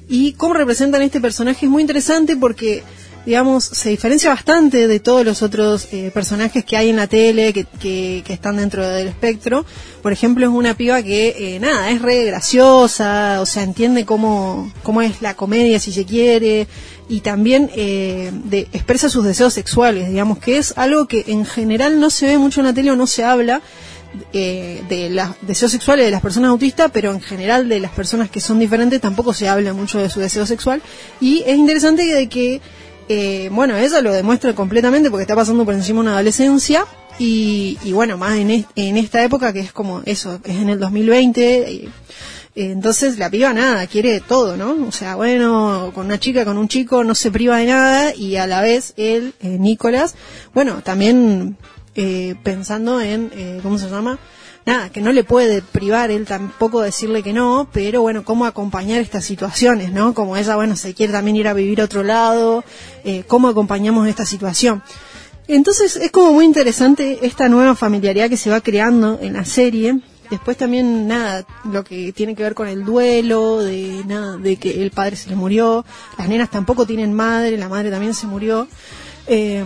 y 0.07 0.31
cómo 0.34 0.53
representan 0.53 1.01
este 1.01 1.19
personaje 1.19 1.65
es 1.65 1.69
muy 1.69 1.81
interesante 1.81 2.38
porque 2.38 2.84
digamos, 3.25 3.63
se 3.63 3.89
diferencia 3.89 4.29
bastante 4.29 4.88
de 4.88 4.99
todos 4.99 5.25
los 5.25 5.41
otros 5.41 5.88
eh, 5.91 6.12
personajes 6.13 6.65
que 6.65 6.77
hay 6.77 6.89
en 6.89 6.95
la 6.95 7.07
tele 7.07 7.53
que, 7.53 7.65
que, 7.65 8.23
están 8.34 8.57
dentro 8.57 8.88
del 8.88 9.07
espectro. 9.07 9.65
Por 10.01 10.12
ejemplo, 10.12 10.45
es 10.45 10.51
una 10.51 10.73
piba 10.75 11.01
que, 11.03 11.55
eh, 11.55 11.60
nada, 11.60 11.89
es 11.91 12.01
re 12.01 12.25
graciosa, 12.25 13.39
o 13.41 13.45
sea, 13.45 13.63
entiende 13.63 14.05
cómo, 14.05 14.71
cómo 14.84 15.01
es 15.01 15.21
la 15.21 15.36
comedia, 15.36 15.79
si 15.79 15.91
se 15.91 16.05
quiere, 16.05 16.67
y 17.10 17.21
también 17.21 17.69
eh, 17.75 18.31
de, 18.45 18.62
expresa 18.73 19.10
sus 19.10 19.25
deseos 19.25 19.53
sexuales, 19.53 20.10
digamos, 20.10 20.39
que 20.39 20.57
es 20.57 20.73
algo 20.77 21.07
que 21.07 21.25
en 21.27 21.45
general 21.45 21.99
no 21.99 22.10
se 22.10 22.25
ve 22.25 22.38
mucho 22.38 22.62
en 22.62 22.67
la 22.67 22.73
tele 22.73 22.91
o 22.91 22.95
no 22.95 23.05
se 23.05 23.23
habla, 23.23 23.62
eh, 24.34 24.84
de 24.89 25.10
los 25.10 25.29
deseos 25.41 25.71
sexuales 25.71 26.05
de 26.05 26.12
las 26.12 26.21
personas 26.21 26.49
autistas, 26.49 26.91
pero 26.93 27.12
en 27.12 27.21
general 27.21 27.69
de 27.69 27.79
las 27.79 27.91
personas 27.91 28.29
que 28.29 28.41
son 28.41 28.60
diferentes 28.60 28.99
tampoco 28.99 29.34
se 29.34 29.47
habla 29.47 29.73
mucho 29.73 29.99
de 29.99 30.10
su 30.10 30.19
deseo 30.19 30.45
sexual. 30.45 30.81
Y 31.21 31.43
es 31.45 31.57
interesante 31.57 32.03
de 32.03 32.27
que, 32.27 32.62
eh, 33.13 33.50
bueno, 33.52 33.76
ella 33.78 34.02
lo 34.02 34.13
demuestra 34.13 34.54
completamente 34.56 35.10
porque 35.10 35.24
está 35.24 35.36
pasando 35.36 35.65
por 35.65 35.74
encima 35.74 36.00
una 36.00 36.13
adolescencia. 36.13 36.86
Y, 37.19 37.78
y 37.84 37.91
bueno, 37.91 38.17
más 38.17 38.38
en, 38.38 38.50
es- 38.52 38.65
en 38.76 38.97
esta 38.97 39.24
época 39.24 39.52
que 39.54 39.60
es 39.60 39.71
como 39.74 40.02
eso, 40.06 40.39
es 40.43 40.56
en 40.56 40.69
el 40.69 40.80
2020. 40.80 41.71
y, 41.71 41.76
eh, 42.56 42.71
entonces 42.71 43.17
la 43.19 43.30
piba 43.30 43.54
nada, 43.54 43.86
quiere 43.88 44.19
todo, 44.21 44.58
¿no? 44.58 44.88
O 44.88 44.91
sea, 44.91 45.15
bueno, 45.15 45.91
con 45.93 46.06
una 46.08 46.19
chica, 46.19 46.45
con 46.45 46.58
un 46.58 46.67
chico, 46.67 47.04
no 47.04 47.13
se 47.15 47.30
priva 47.32 47.58
de 47.58 47.65
nada 47.65 48.15
y 48.15 48.38
a 48.38 48.47
la 48.47 48.62
vez 48.62 48.93
él, 48.97 49.34
eh, 49.41 49.58
Nicolás, 49.60 50.15
bueno, 50.54 50.82
también 50.84 51.58
eh, 51.95 52.36
pensando 52.43 53.02
en, 53.02 53.30
eh, 53.36 53.60
¿cómo 53.62 53.78
se 53.78 53.89
llama? 53.89 54.17
Nada, 54.65 54.89
que 54.89 55.02
no 55.02 55.12
le 55.12 55.24
puede 55.24 55.63
privar 55.63 56.12
él 56.12 56.26
tampoco 56.26 56.82
decirle 56.82 57.24
que 57.24 57.34
no, 57.34 57.67
pero 57.74 58.02
bueno, 58.02 58.24
cómo 58.24 58.45
acompañar 58.45 59.02
estas 59.02 59.26
situaciones, 59.26 59.91
¿no? 59.91 60.13
Como 60.13 60.38
ella, 60.38 60.56
bueno, 60.56 60.76
se 60.76 60.93
quiere 60.93 61.12
también 61.12 61.36
ir 61.36 61.47
a 61.47 61.54
vivir 61.54 61.82
a 61.82 61.86
otro 61.86 62.04
lado, 62.04 62.63
eh, 63.04 63.24
cómo 63.28 63.47
acompañamos 63.47 64.08
esta 64.08 64.26
situación. 64.26 64.84
Entonces 65.47 65.95
es 65.95 66.12
como 66.12 66.34
muy 66.34 66.45
interesante 66.45 67.19
esta 67.24 67.50
nueva 67.50 67.76
familiaridad 67.76 68.30
que 68.30 68.38
se 68.38 68.52
va 68.52 68.62
creando 68.62 69.17
en 69.19 69.34
la 69.34 69.45
serie, 69.45 70.00
después 70.30 70.58
también 70.58 71.08
nada, 71.08 71.43
lo 71.65 71.84
que 71.84 72.13
tiene 72.13 72.36
que 72.36 72.43
ver 72.43 72.54
con 72.54 72.67
el 72.67 72.86
duelo, 72.86 73.60
de 73.60 74.04
nada, 74.06 74.38
de 74.38 74.58
que 74.58 74.84
el 74.84 74.91
padre 74.91 75.15
se 75.15 75.30
le 75.30 75.36
murió, 75.36 75.84
las 76.19 76.30
nenas 76.30 76.52
tampoco 76.52 76.86
tienen 76.86 77.13
madre, 77.13 77.58
la 77.58 77.67
madre 77.67 77.89
también 77.89 78.13
se 78.13 78.28
murió. 78.28 78.67
Eh, 79.26 79.63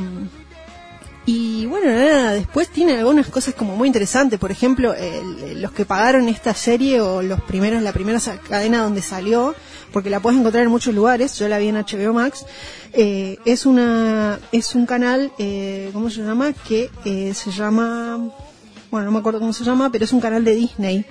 y 1.27 1.65
bueno, 1.65 1.87
nada, 1.91 2.33
después 2.33 2.69
tiene 2.69 2.97
algunas 2.97 3.27
cosas 3.27 3.55
como 3.55 3.75
muy 3.75 3.87
interesantes. 3.87 4.39
Por 4.39 4.51
ejemplo, 4.51 4.93
el- 4.93 5.61
los 5.61 5.71
que 5.71 5.83
pagaron 5.85 6.27
esta 6.29 6.53
serie 6.53 7.01
o 7.01 7.21
los 7.23 7.41
primeros, 7.41 7.81
la 7.81 7.91
primera 7.93 8.19
cadena 8.47 8.83
donde 8.83 9.01
salió, 9.01 9.55
porque 9.91 10.09
la 10.11 10.19
puedes 10.19 10.39
encontrar 10.39 10.63
en 10.65 10.69
muchos 10.69 10.93
lugares, 10.93 11.37
yo 11.39 11.47
la 11.47 11.57
vi 11.57 11.69
en 11.69 11.77
HBO 11.77 12.13
Max, 12.13 12.45
eh, 12.93 13.37
es 13.45 13.65
una, 13.65 14.39
es 14.51 14.75
un 14.75 14.85
canal, 14.85 15.31
eh, 15.39 15.89
¿cómo 15.93 16.09
se 16.11 16.21
llama? 16.21 16.53
Que 16.53 16.89
eh, 17.05 17.33
se 17.33 17.49
llama, 17.51 18.29
bueno, 18.91 19.05
no 19.05 19.11
me 19.11 19.19
acuerdo 19.19 19.39
cómo 19.39 19.53
se 19.53 19.63
llama, 19.63 19.89
pero 19.91 20.05
es 20.05 20.13
un 20.13 20.21
canal 20.21 20.43
de 20.45 20.53
Disney. 20.55 21.05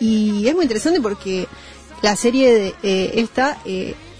Y 0.00 0.46
es 0.48 0.54
muy 0.54 0.64
interesante 0.64 1.00
porque 1.00 1.46
la 2.00 2.16
serie 2.16 2.52
de 2.54 2.74
eh, 2.82 3.12
esta, 3.16 3.58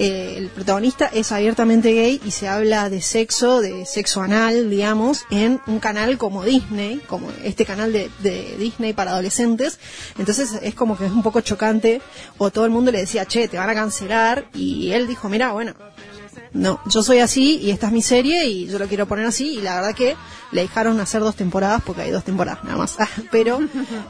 eh, 0.04 0.34
el 0.36 0.48
protagonista 0.48 1.06
es 1.06 1.30
abiertamente 1.30 1.92
gay 1.92 2.20
y 2.24 2.32
se 2.32 2.48
habla 2.48 2.90
de 2.90 3.00
sexo, 3.00 3.60
de 3.60 3.86
sexo 3.86 4.20
anal, 4.20 4.68
digamos, 4.68 5.26
en 5.30 5.60
un 5.68 5.78
canal 5.78 6.18
como 6.18 6.42
Disney, 6.42 7.00
como 7.06 7.30
este 7.44 7.64
canal 7.64 7.92
de, 7.92 8.10
de 8.18 8.56
Disney 8.58 8.94
para 8.94 9.12
adolescentes. 9.12 9.78
Entonces 10.18 10.58
es 10.60 10.74
como 10.74 10.98
que 10.98 11.06
es 11.06 11.12
un 11.12 11.22
poco 11.22 11.40
chocante, 11.40 12.02
o 12.36 12.50
todo 12.50 12.64
el 12.64 12.72
mundo 12.72 12.90
le 12.90 12.98
decía, 12.98 13.26
che, 13.26 13.46
te 13.46 13.58
van 13.58 13.70
a 13.70 13.74
cancelar, 13.76 14.48
y 14.54 14.90
él 14.90 15.06
dijo, 15.06 15.28
mira, 15.28 15.52
bueno, 15.52 15.72
no, 16.52 16.80
yo 16.86 17.04
soy 17.04 17.20
así 17.20 17.58
y 17.58 17.70
esta 17.70 17.86
es 17.86 17.92
mi 17.92 18.02
serie 18.02 18.46
y 18.46 18.66
yo 18.66 18.80
lo 18.80 18.88
quiero 18.88 19.06
poner 19.06 19.26
así 19.26 19.58
y 19.58 19.60
la 19.60 19.76
verdad 19.76 19.94
que 19.94 20.16
le 20.50 20.62
dejaron 20.62 20.98
hacer 20.98 21.20
dos 21.20 21.36
temporadas 21.36 21.80
porque 21.86 22.02
hay 22.02 22.10
dos 22.10 22.24
temporadas 22.24 22.64
nada 22.64 22.76
más. 22.76 22.96
Pero 23.30 23.60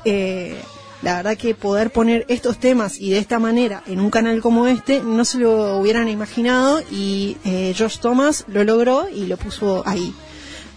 eh, 0.06 0.58
la 1.02 1.16
verdad 1.16 1.36
que 1.36 1.54
poder 1.54 1.90
poner 1.90 2.24
estos 2.28 2.58
temas 2.58 2.98
y 3.00 3.10
de 3.10 3.18
esta 3.18 3.38
manera 3.38 3.82
en 3.86 4.00
un 4.00 4.10
canal 4.10 4.40
como 4.40 4.66
este 4.68 5.00
no 5.00 5.24
se 5.24 5.38
lo 5.38 5.76
hubieran 5.78 6.08
imaginado 6.08 6.80
y 6.90 7.36
eh, 7.44 7.72
George 7.76 7.98
Thomas 8.00 8.44
lo 8.48 8.62
logró 8.64 9.08
y 9.08 9.26
lo 9.26 9.36
puso 9.36 9.82
ahí. 9.86 10.14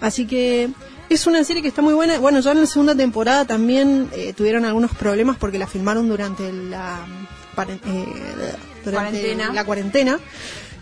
Así 0.01 0.25
que 0.25 0.69
es 1.09 1.27
una 1.27 1.43
serie 1.43 1.61
que 1.61 1.67
está 1.67 1.81
muy 1.83 1.93
buena. 1.93 2.17
Bueno, 2.19 2.39
ya 2.39 2.51
en 2.51 2.61
la 2.61 2.65
segunda 2.65 2.95
temporada 2.95 3.45
también 3.45 4.09
eh, 4.13 4.33
tuvieron 4.35 4.65
algunos 4.65 4.91
problemas 4.95 5.37
porque 5.37 5.59
la 5.59 5.67
filmaron 5.67 6.07
durante 6.09 6.51
la, 6.51 7.05
paren- 7.55 7.79
eh, 7.85 8.05
durante 8.83 8.91
Cuarentena. 9.11 9.53
la 9.53 9.63
cuarentena. 9.65 10.19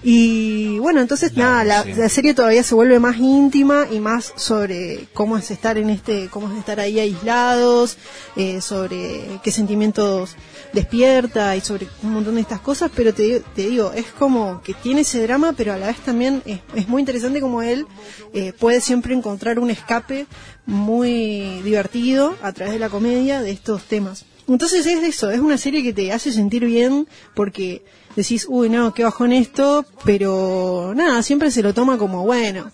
Y 0.03 0.79
bueno, 0.79 0.99
entonces 0.99 1.35
nada, 1.37 1.63
la, 1.63 1.83
sí. 1.83 1.93
la 1.93 2.09
serie 2.09 2.33
todavía 2.33 2.61
se 2.63 2.75
vuelve 2.75 2.99
más 2.99 3.17
íntima 3.17 3.87
y 3.89 3.99
más 3.99 4.33
sobre 4.35 5.07
cómo 5.13 5.37
es 5.37 5.49
estar 5.49 5.77
en 5.77 5.89
este, 5.89 6.27
cómo 6.29 6.51
es 6.51 6.59
estar 6.59 6.79
ahí 6.81 6.99
aislados, 6.99 7.97
eh, 8.35 8.59
sobre 8.59 9.39
qué 9.43 9.51
sentimientos 9.51 10.35
despierta 10.73 11.55
y 11.55 11.61
sobre 11.61 11.87
un 12.01 12.13
montón 12.13 12.35
de 12.35 12.41
estas 12.41 12.59
cosas, 12.59 12.91
pero 12.93 13.13
te, 13.13 13.39
te 13.55 13.69
digo, 13.69 13.93
es 13.93 14.07
como 14.07 14.61
que 14.61 14.73
tiene 14.73 15.01
ese 15.01 15.21
drama, 15.23 15.53
pero 15.53 15.71
a 15.71 15.77
la 15.77 15.87
vez 15.87 15.97
también 15.99 16.41
es, 16.45 16.59
es 16.75 16.89
muy 16.89 17.01
interesante 17.01 17.39
como 17.39 17.61
él 17.61 17.85
eh, 18.33 18.51
puede 18.51 18.81
siempre 18.81 19.13
encontrar 19.13 19.59
un 19.59 19.69
escape 19.69 20.25
muy 20.65 21.61
divertido 21.63 22.35
a 22.41 22.51
través 22.51 22.73
de 22.73 22.79
la 22.79 22.89
comedia 22.89 23.41
de 23.41 23.51
estos 23.51 23.83
temas. 23.83 24.25
Entonces 24.47 24.85
es 24.85 25.03
eso, 25.03 25.31
es 25.31 25.39
una 25.39 25.57
serie 25.57 25.83
que 25.83 25.93
te 25.93 26.11
hace 26.11 26.31
sentir 26.31 26.65
bien 26.65 27.07
porque 27.33 27.85
decís, 28.15 28.45
uy, 28.49 28.69
no, 28.69 28.93
qué 28.93 29.03
bajón 29.03 29.31
esto, 29.31 29.85
pero 30.03 30.93
nada, 30.95 31.23
siempre 31.23 31.51
se 31.51 31.63
lo 31.63 31.73
toma 31.73 31.97
como, 31.97 32.23
bueno, 32.23 32.71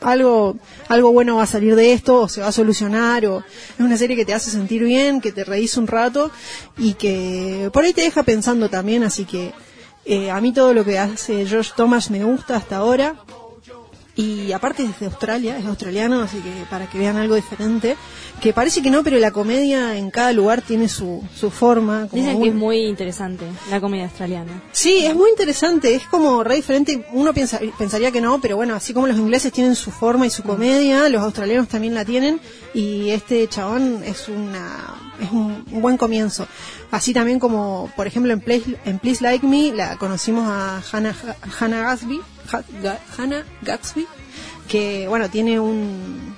algo, 0.00 0.56
algo 0.88 1.12
bueno 1.12 1.36
va 1.36 1.44
a 1.44 1.46
salir 1.46 1.76
de 1.76 1.92
esto, 1.92 2.22
o 2.22 2.28
se 2.28 2.40
va 2.40 2.48
a 2.48 2.52
solucionar, 2.52 3.24
o 3.26 3.38
es 3.38 3.80
una 3.80 3.96
serie 3.96 4.16
que 4.16 4.24
te 4.24 4.34
hace 4.34 4.50
sentir 4.50 4.82
bien, 4.82 5.20
que 5.20 5.32
te 5.32 5.44
reís 5.44 5.76
un 5.76 5.86
rato 5.86 6.30
y 6.76 6.94
que 6.94 7.70
por 7.72 7.84
ahí 7.84 7.92
te 7.92 8.02
deja 8.02 8.22
pensando 8.22 8.68
también, 8.68 9.04
así 9.04 9.24
que 9.24 9.52
eh, 10.04 10.30
a 10.30 10.40
mí 10.40 10.52
todo 10.52 10.74
lo 10.74 10.84
que 10.84 10.98
hace 10.98 11.46
George 11.46 11.72
Thomas 11.76 12.10
me 12.10 12.24
gusta 12.24 12.56
hasta 12.56 12.76
ahora. 12.76 13.16
Y 14.14 14.52
aparte 14.52 14.82
es 14.82 15.00
de 15.00 15.06
Australia, 15.06 15.56
es 15.56 15.64
australiano, 15.64 16.20
así 16.20 16.36
que 16.38 16.50
para 16.68 16.86
que 16.88 16.98
vean 16.98 17.16
algo 17.16 17.34
diferente, 17.34 17.96
que 18.42 18.52
parece 18.52 18.82
que 18.82 18.90
no, 18.90 19.02
pero 19.02 19.18
la 19.18 19.30
comedia 19.30 19.96
en 19.96 20.10
cada 20.10 20.32
lugar 20.34 20.60
tiene 20.60 20.88
su, 20.90 21.22
su 21.34 21.50
forma. 21.50 22.08
como 22.10 22.22
Dicen 22.22 22.42
que 22.42 22.48
es 22.50 22.54
muy 22.54 22.84
interesante 22.84 23.46
la 23.70 23.80
comedia 23.80 24.04
australiana. 24.04 24.52
Sí, 24.72 25.06
es 25.06 25.14
muy 25.14 25.30
interesante, 25.30 25.94
es 25.94 26.02
como 26.08 26.44
re 26.44 26.56
diferente, 26.56 27.06
uno 27.12 27.32
piensa, 27.32 27.58
pensaría 27.78 28.10
que 28.10 28.20
no, 28.20 28.38
pero 28.38 28.56
bueno, 28.56 28.74
así 28.74 28.92
como 28.92 29.06
los 29.06 29.16
ingleses 29.16 29.50
tienen 29.50 29.74
su 29.74 29.90
forma 29.90 30.26
y 30.26 30.30
su 30.30 30.42
comedia, 30.42 31.08
los 31.08 31.22
australianos 31.22 31.68
también 31.68 31.94
la 31.94 32.04
tienen, 32.04 32.38
y 32.74 33.08
este 33.10 33.48
chabón 33.48 34.02
es 34.04 34.28
una 34.28 34.94
es 35.22 35.30
un, 35.30 35.64
un 35.70 35.80
buen 35.80 35.96
comienzo. 35.96 36.46
Así 36.90 37.14
también 37.14 37.38
como, 37.38 37.90
por 37.96 38.06
ejemplo, 38.06 38.32
en, 38.32 38.40
Please- 38.40 38.76
en 38.84 38.98
Please 38.98 39.22
Like 39.22 39.46
Me, 39.46 39.72
la 39.72 39.96
conocimos 39.96 40.44
a 40.48 40.82
Hannah, 40.92 41.14
Hannah 41.60 41.82
Gatsby, 41.82 42.20
Hannah 43.16 43.44
Gatsby, 43.62 44.06
que 44.68 45.06
bueno, 45.08 45.28
tiene 45.30 45.60
un 45.60 46.34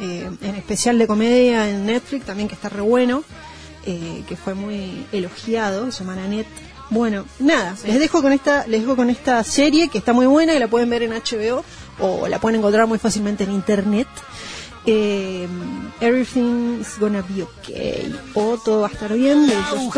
eh, 0.00 0.30
en 0.40 0.54
especial 0.54 0.96
de 0.98 1.06
comedia 1.08 1.68
en 1.68 1.86
Netflix 1.86 2.24
también 2.26 2.48
que 2.48 2.54
está 2.54 2.68
re 2.68 2.82
bueno, 2.82 3.24
eh, 3.84 4.22
que 4.28 4.36
fue 4.36 4.54
muy 4.54 5.06
elogiado, 5.12 5.90
se 5.90 6.04
llama 6.04 6.16
Nanette. 6.16 6.46
Bueno, 6.90 7.26
nada, 7.38 7.74
les 7.84 7.98
dejo 7.98 8.22
con 8.22 8.32
esta, 8.32 8.66
les 8.66 8.80
dejo 8.82 8.96
con 8.96 9.10
esta 9.10 9.42
serie 9.44 9.88
que 9.88 9.98
está 9.98 10.12
muy 10.12 10.26
buena, 10.26 10.52
que 10.52 10.60
la 10.60 10.68
pueden 10.68 10.88
ver 10.88 11.02
en 11.02 11.10
HBO 11.12 11.64
o 11.98 12.28
la 12.28 12.38
pueden 12.38 12.60
encontrar 12.60 12.86
muy 12.86 12.98
fácilmente 12.98 13.44
en 13.44 13.52
internet. 13.52 14.08
Eh, 14.86 15.46
Everything's 16.00 16.98
gonna 16.98 17.22
be 17.28 17.42
okay 17.42 18.14
o 18.34 18.56
todo 18.56 18.82
va 18.82 18.86
a 18.86 18.90
estar 18.90 19.12
bien 19.12 19.46
de. 19.46 19.54
Por 19.54 19.92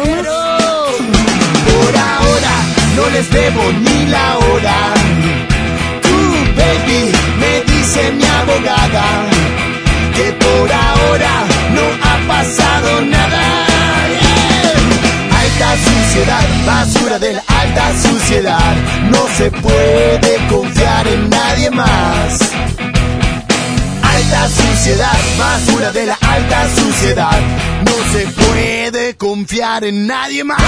ahora 1.96 2.64
no 2.96 3.10
les 3.10 3.30
debo 3.30 3.72
ni 3.72 4.06
la 4.06 4.38
hora. 4.38 4.94
Baby, 6.56 7.12
me 7.38 7.60
dice 7.72 8.12
mi 8.12 8.24
abogada 8.24 9.04
que 10.14 10.32
por 10.32 10.72
ahora 10.72 11.44
no 11.74 11.82
ha 12.02 12.28
pasado 12.28 13.00
nada. 13.02 13.42
Alta 15.40 15.76
suciedad, 15.76 16.48
basura 16.66 17.18
de 17.18 17.32
la 17.34 17.42
alta 17.46 17.92
suciedad. 18.02 18.74
No 19.10 19.26
se 19.36 19.50
puede 19.50 20.46
confiar 20.48 21.06
en 21.06 21.30
nadie 21.30 21.70
más. 21.70 22.40
Alta 24.02 24.48
suciedad, 24.48 25.18
basura 25.38 25.92
de 25.92 26.06
la 26.06 26.18
alta 26.20 26.68
suciedad. 26.74 27.40
No 27.86 28.12
se 28.12 28.26
puede 28.28 29.16
confiar 29.16 29.84
en 29.84 30.06
nadie 30.06 30.44
más. 30.44 30.60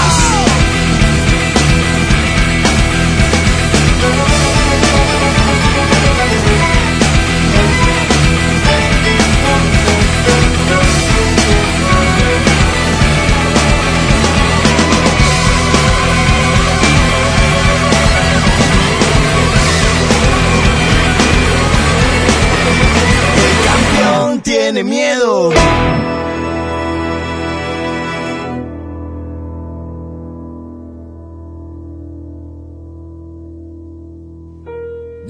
Tiene 24.43 24.83
miedo. 24.83 25.51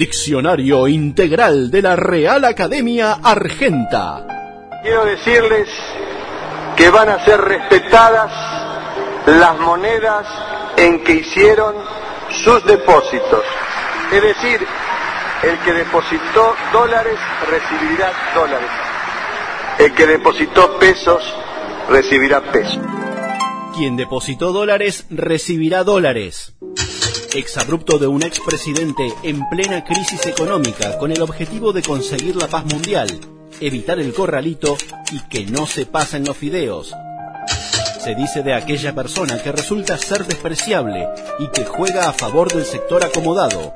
Diccionario 0.04 0.86
Integral 0.90 1.72
de 1.72 1.82
la 1.82 1.96
Real 1.96 2.44
Academia 2.44 3.20
Argenta. 3.24 4.28
Quiero 4.82 5.06
decirles 5.06 5.70
que 6.76 6.90
van 6.90 7.08
a 7.08 7.24
ser 7.24 7.40
respetadas 7.40 8.30
las 9.26 9.58
monedas 9.60 10.28
en 10.76 11.02
que 11.06 11.14
hicieron 11.14 11.76
sus 12.44 12.66
depósitos. 12.66 13.44
Es 14.12 14.22
decir, 14.22 14.68
el 15.42 15.58
que 15.60 15.72
depositó 15.72 16.54
dólares 16.74 17.18
recibirá 17.50 18.12
dólares. 18.36 18.70
El 19.80 19.94
que 19.94 20.06
depositó 20.06 20.80
pesos 20.80 21.24
recibirá 21.90 22.42
pesos. 22.52 22.78
Quien 23.74 23.96
depositó 23.96 24.52
dólares 24.52 25.06
recibirá 25.10 25.86
dólares. 25.86 26.56
Exabrupto 27.36 27.98
de 27.98 28.06
un 28.06 28.22
expresidente 28.22 29.12
en 29.24 29.50
plena 29.50 29.84
crisis 29.84 30.24
económica 30.28 31.00
con 31.00 31.12
el 31.12 31.20
objetivo 31.20 31.74
de 31.74 31.82
conseguir 31.82 32.36
la 32.36 32.48
paz 32.48 32.64
mundial, 32.66 33.10
evitar 33.60 34.00
el 34.00 34.14
corralito 34.14 34.78
y 35.12 35.20
que 35.30 35.48
no 35.48 35.66
se 35.66 35.88
pasen 35.88 36.26
los 36.26 36.38
fideos. 36.38 36.94
Se 38.00 38.14
dice 38.14 38.44
de 38.44 38.54
aquella 38.54 38.94
persona 38.94 39.42
que 39.42 39.52
resulta 39.52 39.98
ser 39.98 40.28
despreciable 40.28 41.08
y 41.40 41.48
que 41.48 41.66
juega 41.66 42.08
a 42.08 42.14
favor 42.14 42.54
del 42.54 42.66
sector 42.66 43.04
acomodado. 43.04 43.74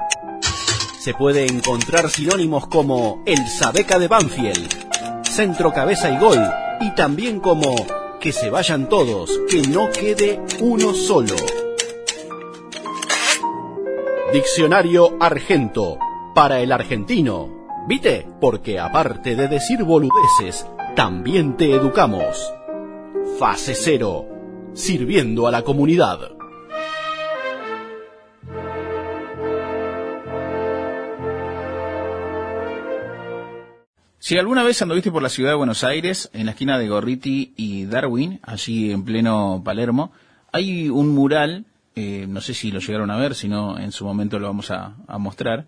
Se 1.00 1.16
puede 1.16 1.48
encontrar 1.48 2.12
sinónimos 2.12 2.68
como 2.68 3.24
el 3.26 3.48
Sabeca 3.48 3.98
de 3.98 4.08
Banfield, 4.08 5.24
centro 5.24 5.74
cabeza 5.74 6.12
y 6.12 6.20
gol, 6.20 6.40
y 6.82 6.94
también 6.94 7.40
como 7.40 7.76
Que 8.20 8.32
se 8.32 8.50
vayan 8.50 8.90
todos, 8.90 9.32
que 9.50 9.62
no 9.62 9.92
quede 9.92 10.42
uno 10.60 10.94
solo. 10.94 11.36
Diccionario 14.34 15.16
Argento, 15.22 15.98
para 16.36 16.60
el 16.60 16.74
argentino. 16.74 17.50
¿Viste? 17.88 18.28
Porque 18.42 18.78
aparte 18.78 19.38
de 19.38 19.48
decir 19.48 19.86
boludeces, 19.86 20.68
también 20.98 21.56
te 21.56 21.72
educamos. 21.72 22.54
Fase 23.40 23.74
cero, 23.74 24.26
sirviendo 24.74 25.48
a 25.48 25.52
la 25.52 25.62
comunidad. 25.62 26.20
Si 34.20 34.38
alguna 34.38 34.64
vez 34.64 34.82
anduviste 34.82 35.10
por 35.10 35.24
la 35.24 35.30
ciudad 35.30 35.52
de 35.52 35.56
Buenos 35.56 35.86
Aires, 35.86 36.30
en 36.34 36.48
la 36.48 36.52
esquina 36.52 36.78
de 36.78 36.90
Gorriti 36.90 37.54
y 37.56 37.86
Darwin, 37.86 38.42
allí 38.44 38.92
en 38.92 39.06
pleno 39.06 39.62
Palermo, 39.64 40.12
hay 40.52 40.90
un 40.90 41.16
mural, 41.16 41.64
eh, 42.00 42.28
no 42.28 42.42
sé 42.42 42.54
si 42.54 42.70
lo 42.70 42.80
llegaron 42.80 43.10
a 43.10 43.18
ver, 43.18 43.34
si 43.34 43.48
no 43.48 43.80
en 43.80 43.92
su 43.92 44.06
momento 44.06 44.38
lo 44.38 44.46
vamos 44.46 44.70
a, 44.70 44.94
mostrar, 45.18 45.66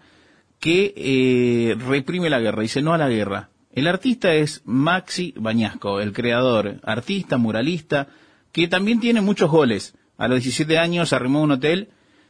que 0.59 0.93
eh, 0.95 1.75
reprime 1.75 2.29
la 2.29 2.39
guerra, 2.39 2.61
dice 2.61 2.83
no 2.83 2.93
a 2.93 2.99
la 2.99 3.09
guerra. 3.09 3.49
El 3.73 3.87
artista 3.87 4.35
es 4.35 4.61
Maxi 4.63 5.33
Bañasco, 5.37 5.99
el 5.99 6.13
creador, 6.13 6.81
artista, 6.83 7.37
muralista, 7.37 8.09
que 8.51 8.67
también 8.67 8.99
tiene 8.99 9.21
muchos 9.21 9.49
goles. 9.49 9.95
A 10.19 10.27
los 10.27 10.43
17 10.43 10.77
años 10.77 11.13
arrimó 11.13 11.41
un 11.41 11.49
hotel, 11.49 11.89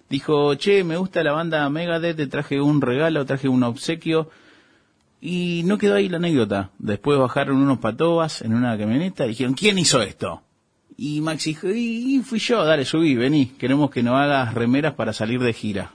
dijo, 0.10 0.56
che, 0.56 0.86
me 0.86 0.96
gusta 0.96 1.22
la 1.22 1.34
banda 1.34 1.70
Megadeth, 1.70 2.16
te 2.16 2.28
traje 2.28 2.62
un 2.62 2.80
regalo, 2.80 3.26
traje 3.26 3.50
un 3.50 3.64
obsequio, 3.64 4.30
y 5.20 5.64
no 5.66 5.78
quedó 5.78 5.96
ahí 5.96 6.08
la 6.08 6.18
anécdota. 6.18 6.72
Después 6.80 7.20
bajaron 7.20 7.58
unos 7.58 7.80
patobas 7.80 8.44
en 8.44 8.54
una 8.54 8.78
camioneta 8.78 9.26
y 9.26 9.30
dijeron, 9.30 9.56
¿quién 9.56 9.78
hizo 9.78 10.02
esto? 10.02 10.44
Y 11.02 11.22
Maxi 11.22 11.56
y 11.64 12.22
fui 12.24 12.40
yo, 12.40 12.66
dale, 12.66 12.84
subí, 12.84 13.16
vení, 13.16 13.46
queremos 13.58 13.90
que 13.90 14.04
nos 14.04 14.20
hagas 14.20 14.54
remeras 14.54 14.96
para 14.96 15.14
salir 15.14 15.40
de 15.40 15.54
gira. 15.54 15.94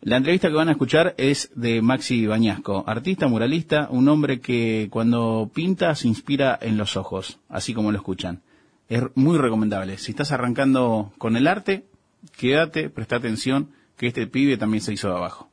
La 0.00 0.16
entrevista 0.16 0.48
que 0.48 0.54
van 0.54 0.68
a 0.68 0.72
escuchar 0.72 1.14
es 1.16 1.52
de 1.54 1.80
Maxi 1.80 2.26
Bañasco, 2.26 2.82
artista, 2.88 3.28
muralista, 3.28 3.86
un 3.88 4.08
hombre 4.08 4.40
que 4.40 4.88
cuando 4.90 5.48
pinta 5.54 5.94
se 5.94 6.08
inspira 6.08 6.58
en 6.60 6.76
los 6.76 6.96
ojos, 6.96 7.38
así 7.48 7.72
como 7.72 7.92
lo 7.92 7.98
escuchan. 7.98 8.42
Es 8.88 9.04
muy 9.14 9.38
recomendable. 9.38 9.96
Si 9.96 10.10
estás 10.10 10.32
arrancando 10.32 11.12
con 11.18 11.36
el 11.36 11.46
arte, 11.46 11.86
quédate, 12.36 12.90
presta 12.90 13.14
atención, 13.14 13.70
que 13.96 14.08
este 14.08 14.26
pibe 14.26 14.56
también 14.56 14.82
se 14.82 14.92
hizo 14.92 15.08
de 15.08 15.18
abajo. 15.18 15.50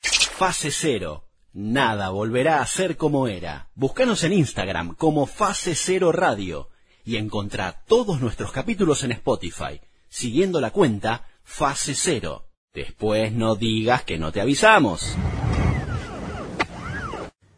Fase 0.00 0.70
cero. 0.70 1.24
Nada 1.52 2.08
volverá 2.08 2.62
a 2.62 2.66
ser 2.66 2.96
como 2.96 3.28
era. 3.28 3.68
Búscanos 3.74 4.24
en 4.24 4.32
Instagram 4.32 4.94
como 4.94 5.26
Fase 5.26 5.74
Cero 5.74 6.10
Radio 6.10 6.70
y 7.06 7.16
encontrá 7.16 7.82
todos 7.86 8.20
nuestros 8.20 8.50
capítulos 8.50 9.04
en 9.04 9.12
Spotify, 9.12 9.80
siguiendo 10.08 10.60
la 10.60 10.72
cuenta 10.72 11.24
Fase 11.44 11.94
Cero. 11.94 12.48
Después 12.74 13.32
no 13.32 13.54
digas 13.54 14.02
que 14.02 14.18
no 14.18 14.32
te 14.32 14.40
avisamos. 14.40 15.16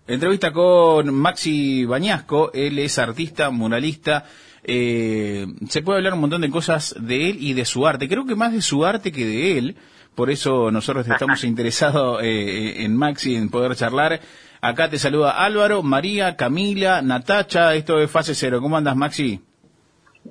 Entrevista 0.07 0.53
con 0.53 1.13
Maxi 1.15 1.85
Bañasco, 1.87 2.53
él 2.53 2.79
es 2.79 2.99
artista, 2.99 3.51
muralista, 3.51 4.27
eh, 4.63 5.47
se 5.69 5.83
puede 5.83 5.99
hablar 5.99 6.15
un 6.15 6.21
montón 6.21 6.43
de 6.43 6.51
cosas 6.51 6.95
de 7.01 7.31
él 7.31 7.39
y 7.41 7.55
de 7.55 7.65
su 7.65 7.87
arte, 7.87 8.09
creo 8.09 8.27
que 8.27 8.35
más 8.35 8.53
de 8.53 8.63
su 8.63 8.85
arte 8.85 9.11
que 9.11 9.25
de 9.25 9.59
él, 9.59 9.77
por 10.15 10.31
eso 10.31 10.71
nosotros 10.71 11.09
estamos 11.09 11.43
interesados 11.45 12.21
eh, 12.23 12.85
en 12.85 12.97
Maxi, 12.97 13.35
en 13.35 13.49
poder 13.49 13.77
charlar. 13.77 14.21
Acá 14.61 14.89
te 14.91 14.99
saluda 14.99 15.31
Álvaro, 15.45 15.83
María, 15.83 16.37
Camila, 16.37 17.01
Natacha, 17.03 17.75
esto 17.75 18.01
es 18.01 18.11
Fase 18.11 18.35
Cero. 18.35 18.61
¿Cómo 18.61 18.77
andas, 18.77 18.97
Maxi? 18.97 19.41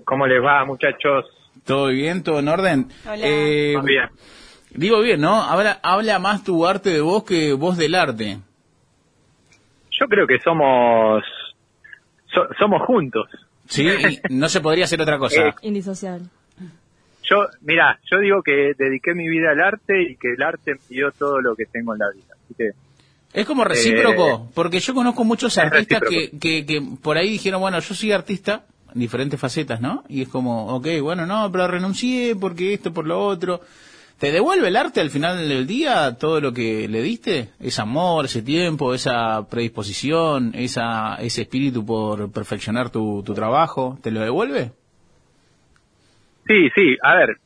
¿Cómo 0.06 0.28
les 0.28 0.44
va, 0.44 0.66
muchachos? 0.66 1.26
¿Todo 1.66 1.88
bien? 1.88 2.24
¿Todo 2.24 2.40
en 2.40 2.48
orden? 2.50 2.88
Hola. 3.06 3.18
Eh, 3.24 3.76
bien. 3.84 4.10
Digo 4.72 5.02
bien, 5.02 5.22
¿no? 5.22 5.42
Habla, 5.42 5.80
habla 5.82 6.20
más 6.20 6.44
tu 6.44 6.66
arte 6.68 6.90
de 6.92 7.02
vos 7.02 7.24
que 7.24 7.54
vos 7.54 7.78
del 7.78 7.96
arte. 7.96 8.40
Yo 10.00 10.08
creo 10.08 10.28
que 10.28 10.40
somos 10.44 11.24
so- 12.34 12.48
somos 12.60 12.82
juntos. 12.86 13.28
¿Sí? 13.66 13.88
Y 13.88 14.34
no 14.34 14.48
se 14.50 14.62
podría 14.62 14.86
hacer 14.86 15.02
otra 15.02 15.18
cosa. 15.18 15.48
Eh, 15.48 15.54
Indisociable. 15.64 16.28
Yo, 17.30 17.46
mira, 17.62 18.00
yo 18.10 18.20
digo 18.20 18.42
que 18.44 18.74
dediqué 18.78 19.14
mi 19.14 19.28
vida 19.28 19.52
al 19.52 19.60
arte 19.62 20.02
y 20.12 20.16
que 20.16 20.34
el 20.34 20.42
arte 20.44 20.76
me 20.76 20.80
dio 20.96 21.12
todo 21.12 21.42
lo 21.42 21.56
que 21.56 21.66
tengo 21.66 21.94
en 21.94 22.00
la 22.00 22.10
vida. 22.12 22.36
Así 22.46 22.54
que 22.58 22.70
Es 23.34 23.46
como 23.46 23.64
recíproco, 23.64 24.48
Eh, 24.48 24.52
porque 24.54 24.80
yo 24.80 24.94
conozco 24.94 25.24
muchos 25.24 25.58
artistas 25.58 26.02
que, 26.10 26.32
que 26.40 26.82
por 27.02 27.18
ahí 27.18 27.32
dijeron, 27.32 27.62
bueno, 27.62 27.80
yo 27.80 27.94
soy 27.94 28.12
artista, 28.12 28.66
en 28.94 29.02
diferentes 29.02 29.40
facetas, 29.40 29.82
¿no? 29.82 30.04
Y 30.08 30.24
es 30.24 30.30
como, 30.30 30.68
ok, 30.76 30.88
bueno, 31.02 31.26
no, 31.26 31.52
pero 31.52 31.68
renuncié 31.68 32.36
porque 32.36 32.74
esto, 32.74 32.94
por 32.94 33.06
lo 33.06 33.20
otro. 33.20 33.62
¿Te 34.18 34.32
devuelve 34.32 34.70
el 34.70 34.76
arte 34.76 35.00
al 35.00 35.12
final 35.12 35.48
del 35.48 35.68
día 35.68 36.18
todo 36.18 36.42
lo 36.42 36.52
que 36.52 36.88
le 36.88 37.04
diste? 37.04 37.50
Ese 37.60 37.82
amor, 37.82 38.26
ese 38.26 38.42
tiempo, 38.42 38.96
esa 38.96 39.48
predisposición, 39.48 40.54
esa, 40.56 41.16
ese 41.18 41.44
espíritu 41.44 41.86
por 41.86 42.32
perfeccionar 42.32 42.90
tu, 42.90 43.22
tu 43.24 43.36
trabajo, 43.36 44.00
¿te 44.02 44.10
lo 44.10 44.22
devuelve? 44.22 44.72
sí, 46.48 46.70
sí, 46.74 46.98
a 47.04 47.14
ver, 47.16 47.38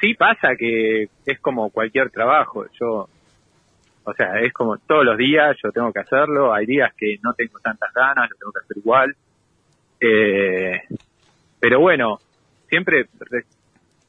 sí 0.00 0.14
pasa 0.14 0.56
que 0.58 1.08
es 1.24 1.40
como 1.40 1.70
cualquier 1.70 2.10
trabajo. 2.10 2.66
Yo, 2.78 3.08
o 4.04 4.12
sea, 4.14 4.40
es 4.40 4.52
como 4.52 4.78
todos 4.78 5.04
los 5.04 5.16
días 5.16 5.56
yo 5.62 5.70
tengo 5.72 5.92
que 5.92 6.00
hacerlo. 6.00 6.52
Hay 6.52 6.66
días 6.66 6.92
que 6.96 7.16
no 7.22 7.32
tengo 7.34 7.58
tantas 7.60 7.92
ganas, 7.92 8.28
lo 8.30 8.36
tengo 8.36 8.52
que 8.52 8.60
hacer 8.64 8.76
igual. 8.78 9.16
Eh, 10.00 10.80
pero 11.60 11.80
bueno, 11.80 12.18
siempre 12.68 13.06
re- 13.30 13.44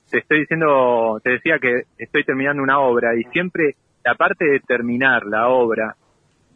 te 0.10 0.20
estoy 0.20 0.42
diciendo, 0.42 1.20
te 1.24 1.32
decía 1.32 1.60
que 1.60 1.84
estoy 1.98 2.24
terminando 2.24 2.64
una 2.64 2.80
obra 2.80 3.16
y 3.16 3.24
siempre 3.26 3.76
la 4.04 4.16
parte 4.16 4.46
de 4.46 4.60
terminar 4.60 5.26
la 5.26 5.48
obra 5.50 5.96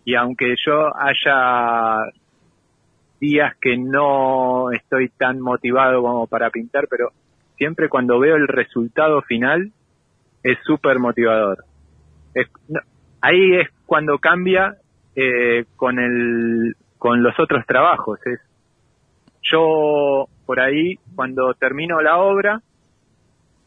y 0.06 0.16
aunque 0.16 0.56
yo 0.66 0.90
haya 0.96 2.12
días 3.20 3.56
que 3.60 3.78
no 3.78 4.72
estoy 4.72 5.10
tan 5.10 5.40
motivado 5.40 6.02
como 6.02 6.28
para 6.28 6.50
pintar, 6.50 6.88
pero 6.90 7.10
siempre 7.58 7.90
cuando 7.90 8.20
veo 8.20 8.36
el 8.36 8.48
resultado 8.48 9.22
final 9.22 9.72
es 10.44 10.58
súper 10.66 11.00
motivador. 11.00 11.64
Es- 12.34 12.48
no, 12.68 12.80
ahí 13.22 13.56
es 13.56 13.70
cuando 13.86 14.18
cambia 14.20 14.76
eh, 15.16 15.66
con 15.76 16.00
el 16.00 16.76
con 16.98 17.22
los 17.24 17.40
otros 17.40 17.66
trabajos. 17.66 18.20
Es 18.26 18.40
yo 19.44 20.28
por 20.46 20.60
ahí 20.60 20.96
cuando 21.16 21.54
termino 21.54 22.02
la 22.02 22.18
obra 22.18 22.62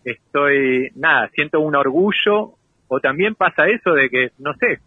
estoy 0.04 0.90
nada 0.96 1.28
siento 1.34 1.60
un 1.60 1.74
orgullo 1.76 2.54
o 2.88 3.00
también 3.00 3.34
pasa 3.34 3.66
eso 3.66 3.92
de 3.92 4.08
que 4.08 4.30
no 4.38 4.54
sé 4.54 4.80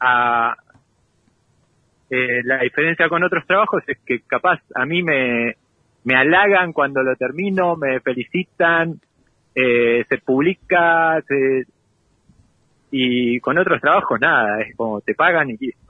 a 0.00 0.56
eh, 2.10 2.42
la 2.44 2.58
diferencia 2.62 3.08
con 3.08 3.22
otros 3.24 3.46
trabajos 3.46 3.82
es 3.86 3.98
que 4.04 4.20
capaz 4.20 4.60
a 4.74 4.86
mí 4.86 5.02
me 5.02 5.56
me 6.04 6.14
halagan 6.14 6.72
cuando 6.72 7.02
lo 7.02 7.16
termino 7.16 7.76
me 7.76 8.00
felicitan 8.00 9.00
eh, 9.54 10.04
se 10.08 10.18
publica 10.18 11.20
se- 11.26 11.64
y 12.90 13.40
con 13.40 13.58
otros 13.58 13.80
trabajos 13.80 14.20
nada 14.20 14.60
es 14.62 14.76
como 14.76 15.00
te 15.00 15.14
pagan 15.14 15.50
y 15.50 15.56
listo 15.56 15.86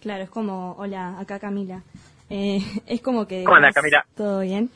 Claro, 0.00 0.22
es 0.22 0.30
como, 0.30 0.76
hola, 0.78 1.18
acá 1.18 1.40
Camila. 1.40 1.82
Eh, 2.30 2.60
es 2.86 3.00
como 3.00 3.26
que... 3.26 3.42
¿Cómo 3.42 3.56
andás, 3.56 3.74
digamos, 3.74 3.90
Camila? 3.90 4.06
Todo 4.16 4.40
bien. 4.40 4.70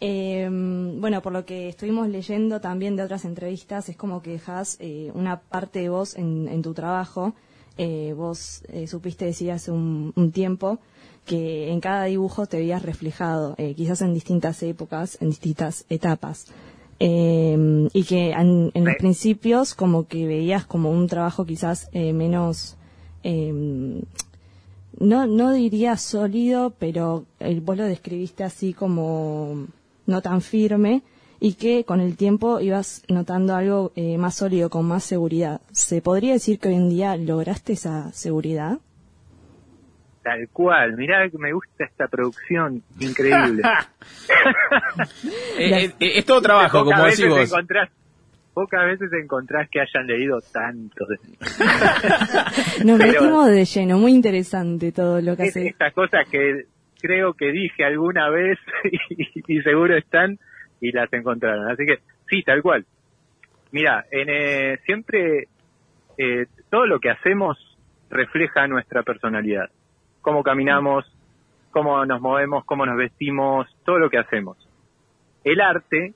Eh, 0.00 0.48
bueno, 0.50 1.20
por 1.20 1.32
lo 1.32 1.44
que 1.44 1.68
estuvimos 1.68 2.08
leyendo 2.08 2.60
también 2.62 2.96
de 2.96 3.02
otras 3.02 3.26
entrevistas, 3.26 3.90
es 3.90 3.96
como 3.96 4.22
que 4.22 4.30
dejas 4.30 4.78
eh, 4.80 5.10
una 5.12 5.38
parte 5.40 5.80
de 5.80 5.90
vos 5.90 6.16
en, 6.16 6.48
en 6.48 6.62
tu 6.62 6.72
trabajo. 6.72 7.34
Eh, 7.76 8.14
vos 8.16 8.62
eh, 8.68 8.86
supiste 8.86 9.26
decir 9.26 9.52
hace 9.52 9.70
un, 9.70 10.12
un 10.16 10.32
tiempo 10.32 10.78
que 11.26 11.70
en 11.70 11.80
cada 11.80 12.04
dibujo 12.04 12.46
te 12.46 12.56
veías 12.56 12.82
reflejado, 12.82 13.54
eh, 13.58 13.74
quizás 13.74 14.02
en 14.02 14.14
distintas 14.14 14.62
épocas, 14.62 15.16
en 15.20 15.28
distintas 15.28 15.84
etapas. 15.88 16.46
Eh, 17.00 17.88
y 17.94 18.04
que 18.04 18.32
en, 18.32 18.70
en 18.74 18.84
los 18.84 18.94
principios 18.96 19.74
como 19.74 20.06
que 20.06 20.26
veías 20.26 20.66
como 20.66 20.90
un 20.90 21.06
trabajo 21.08 21.46
quizás 21.46 21.88
eh, 21.92 22.12
menos... 22.12 22.76
eh, 23.22 24.02
no, 24.98 25.26
no 25.26 25.52
diría 25.52 25.96
sólido, 25.96 26.74
pero 26.78 27.24
eh, 27.38 27.58
vos 27.64 27.76
lo 27.76 27.84
describiste 27.84 28.44
así 28.44 28.74
como 28.74 29.66
no 30.06 30.20
tan 30.20 30.42
firme 30.42 31.02
y 31.38 31.54
que 31.54 31.84
con 31.84 32.00
el 32.00 32.16
tiempo 32.16 32.60
ibas 32.60 33.02
notando 33.08 33.54
algo 33.54 33.92
eh, 33.96 34.18
más 34.18 34.34
sólido, 34.34 34.68
con 34.68 34.84
más 34.84 35.04
seguridad. 35.04 35.62
¿Se 35.72 36.02
podría 36.02 36.34
decir 36.34 36.58
que 36.58 36.68
hoy 36.68 36.74
en 36.74 36.90
día 36.90 37.16
lograste 37.16 37.72
esa 37.72 38.12
seguridad? 38.12 38.78
Tal 40.22 40.48
cual 40.52 40.96
mirá 40.96 41.28
que 41.30 41.38
me 41.38 41.52
gusta 41.52 41.84
esta 41.84 42.08
producción 42.08 42.82
increíble 42.98 43.62
Eh, 45.58 45.92
eh, 45.98 46.12
es 46.16 46.24
todo 46.24 46.40
trabajo, 46.42 46.78
Pocas 46.80 46.92
como 46.94 47.04
veces 47.04 47.18
decís 47.20 47.30
vos. 47.36 47.48
encontrás 47.52 47.90
pocas 48.54 48.84
veces 48.86 49.10
encontrás 49.12 49.68
que 49.70 49.80
hayan 49.80 50.06
leído 50.06 50.40
tanto 50.52 51.06
de 51.06 51.16
Nos 52.84 52.98
metimos 52.98 53.46
de 53.48 53.64
lleno, 53.64 53.98
muy 53.98 54.12
interesante 54.12 54.92
todo 54.92 55.20
lo 55.20 55.36
que 55.36 55.44
es 55.44 55.50
hace. 55.50 55.68
estas 55.68 55.92
cosas 55.92 56.28
que 56.28 56.64
creo 57.00 57.34
que 57.34 57.52
dije 57.52 57.84
alguna 57.84 58.28
vez 58.30 58.58
y, 59.08 59.56
y 59.56 59.62
seguro 59.62 59.96
están 59.96 60.38
y 60.80 60.92
las 60.92 61.12
encontraron. 61.12 61.70
Así 61.70 61.84
que 61.86 61.98
sí, 62.28 62.42
tal 62.42 62.62
cual. 62.62 62.84
Mira, 63.72 64.04
en, 64.10 64.28
eh, 64.28 64.78
siempre 64.84 65.44
eh, 66.18 66.46
todo 66.70 66.86
lo 66.86 66.98
que 66.98 67.10
hacemos 67.10 67.56
refleja 68.10 68.66
nuestra 68.66 69.02
personalidad. 69.02 69.70
Cómo 70.22 70.42
caminamos, 70.42 71.04
cómo 71.70 72.04
nos 72.04 72.20
movemos, 72.20 72.64
cómo 72.64 72.86
nos 72.86 72.96
vestimos, 72.96 73.66
todo 73.84 73.98
lo 73.98 74.10
que 74.10 74.18
hacemos. 74.18 74.56
El 75.44 75.60
arte, 75.60 76.14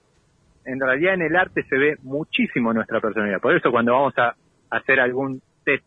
en 0.64 0.80
realidad 0.80 1.14
en 1.14 1.22
el 1.22 1.36
arte 1.36 1.62
se 1.64 1.76
ve 1.76 1.96
muchísimo 2.02 2.72
nuestra 2.72 3.00
personalidad. 3.00 3.40
Por 3.40 3.56
eso 3.56 3.70
cuando 3.70 3.92
vamos 3.92 4.14
a 4.18 4.34
hacer 4.70 5.00
algún 5.00 5.40
test 5.64 5.84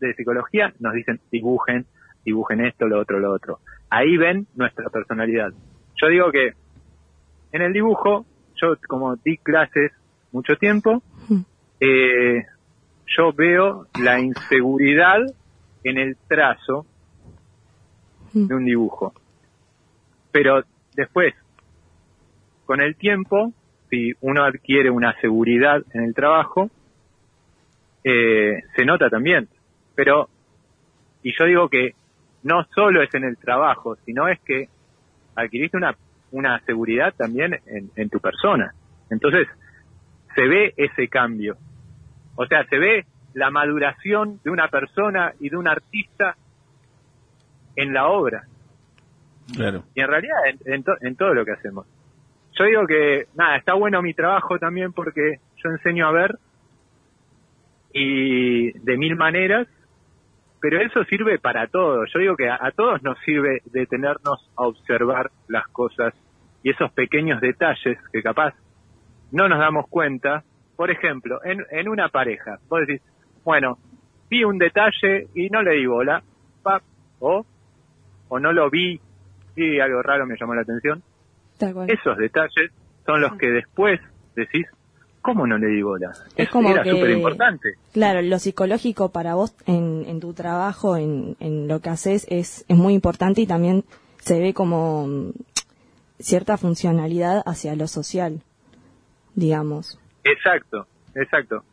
de 0.00 0.14
psicología, 0.14 0.72
nos 0.78 0.94
dicen 0.94 1.20
dibujen, 1.30 1.86
dibujen 2.24 2.64
esto, 2.64 2.86
lo 2.86 3.00
otro, 3.00 3.18
lo 3.18 3.32
otro. 3.32 3.58
Ahí 3.90 4.16
ven 4.16 4.46
nuestra 4.54 4.88
personalidad. 4.88 5.52
Yo 5.96 6.08
digo 6.08 6.30
que 6.30 6.54
en 7.52 7.62
el 7.62 7.72
dibujo, 7.72 8.24
yo 8.54 8.76
como 8.88 9.16
di 9.16 9.36
clases 9.38 9.92
mucho 10.32 10.56
tiempo, 10.56 11.02
eh, 11.80 12.44
yo 13.06 13.32
veo 13.32 13.86
la 14.00 14.20
inseguridad 14.20 15.18
en 15.82 15.98
el 15.98 16.16
trazo 16.28 16.86
de 18.32 18.54
un 18.54 18.64
dibujo. 18.64 19.12
Pero 20.32 20.62
después, 20.94 21.34
con 22.66 22.80
el 22.80 22.96
tiempo, 22.96 23.52
si 23.88 24.12
uno 24.20 24.44
adquiere 24.44 24.90
una 24.90 25.18
seguridad 25.20 25.82
en 25.92 26.04
el 26.04 26.14
trabajo, 26.14 26.70
eh, 28.04 28.62
se 28.76 28.84
nota 28.84 29.10
también. 29.10 29.48
Pero, 29.94 30.28
y 31.22 31.32
yo 31.36 31.44
digo 31.46 31.68
que 31.68 31.94
no 32.42 32.64
solo 32.74 33.02
es 33.02 33.12
en 33.14 33.24
el 33.24 33.36
trabajo, 33.36 33.96
sino 34.06 34.28
es 34.28 34.38
que 34.40 34.68
adquiriste 35.34 35.76
una, 35.76 35.96
una 36.30 36.60
seguridad 36.60 37.14
también 37.16 37.58
en, 37.66 37.90
en 37.96 38.08
tu 38.08 38.20
persona. 38.20 38.72
Entonces, 39.10 39.48
se 40.34 40.46
ve 40.46 40.72
ese 40.76 41.08
cambio. 41.08 41.56
O 42.36 42.46
sea, 42.46 42.64
se 42.66 42.78
ve 42.78 43.04
la 43.34 43.50
maduración 43.50 44.40
de 44.42 44.50
una 44.50 44.68
persona 44.68 45.32
y 45.40 45.50
de 45.50 45.56
un 45.56 45.68
artista 45.68 46.36
en 47.76 47.92
la 47.92 48.08
obra. 48.08 48.44
Claro. 49.54 49.84
Y 49.94 50.00
en 50.00 50.06
realidad 50.08 50.36
en, 50.46 50.72
en, 50.72 50.82
to- 50.84 50.96
en 51.00 51.16
todo 51.16 51.34
lo 51.34 51.44
que 51.44 51.52
hacemos. 51.52 51.86
Yo 52.58 52.64
digo 52.64 52.86
que, 52.86 53.26
nada, 53.34 53.56
está 53.56 53.74
bueno 53.74 54.02
mi 54.02 54.14
trabajo 54.14 54.58
también 54.58 54.92
porque 54.92 55.36
yo 55.56 55.70
enseño 55.70 56.06
a 56.06 56.12
ver 56.12 56.38
y 57.92 58.72
de 58.78 58.96
mil 58.96 59.16
maneras, 59.16 59.66
pero 60.60 60.80
eso 60.80 61.02
sirve 61.04 61.38
para 61.38 61.66
todo. 61.66 62.04
Yo 62.06 62.18
digo 62.18 62.36
que 62.36 62.48
a, 62.48 62.58
a 62.60 62.70
todos 62.70 63.02
nos 63.02 63.18
sirve 63.20 63.62
detenernos 63.66 64.50
a 64.56 64.62
observar 64.66 65.30
las 65.48 65.66
cosas 65.68 66.14
y 66.62 66.70
esos 66.70 66.92
pequeños 66.92 67.40
detalles 67.40 67.98
que 68.12 68.22
capaz 68.22 68.54
no 69.32 69.48
nos 69.48 69.58
damos 69.58 69.88
cuenta. 69.88 70.44
Por 70.76 70.90
ejemplo, 70.90 71.40
en, 71.44 71.64
en 71.70 71.88
una 71.88 72.08
pareja, 72.08 72.58
vos 72.68 72.80
decís, 72.86 73.02
bueno, 73.44 73.78
vi 74.28 74.44
un 74.44 74.58
detalle 74.58 75.28
y 75.34 75.48
no 75.50 75.62
le 75.62 75.72
di 75.76 75.86
bola, 75.86 76.22
pap, 76.62 76.82
o, 77.18 77.44
o 78.30 78.38
no 78.38 78.52
lo 78.52 78.70
vi 78.70 78.98
y 79.56 79.80
algo 79.80 80.02
raro 80.02 80.24
me 80.24 80.36
llamó 80.40 80.54
la 80.54 80.62
atención. 80.62 81.02
Esos 81.88 82.16
detalles 82.16 82.70
son 83.04 83.20
los 83.20 83.36
que 83.36 83.50
después 83.50 84.00
decís, 84.34 84.66
¿cómo 85.20 85.46
no 85.46 85.58
le 85.58 85.66
di 85.66 85.82
bola? 85.82 86.12
Es 86.36 86.48
como 86.48 86.70
era 86.70 86.82
súper 86.82 87.10
importante. 87.10 87.74
Claro, 87.92 88.22
lo 88.22 88.38
psicológico 88.38 89.10
para 89.10 89.34
vos 89.34 89.54
en, 89.66 90.04
en 90.06 90.20
tu 90.20 90.32
trabajo, 90.32 90.96
en, 90.96 91.36
en 91.40 91.68
lo 91.68 91.80
que 91.80 91.90
haces, 91.90 92.26
es, 92.30 92.64
es 92.68 92.76
muy 92.76 92.94
importante 92.94 93.42
y 93.42 93.46
también 93.46 93.84
se 94.20 94.40
ve 94.40 94.54
como 94.54 95.06
mm, 95.06 95.32
cierta 96.20 96.56
funcionalidad 96.56 97.42
hacia 97.44 97.76
lo 97.76 97.88
social, 97.88 98.40
digamos. 99.34 100.00
Exacto, 100.24 100.86
exacto. 101.14 101.64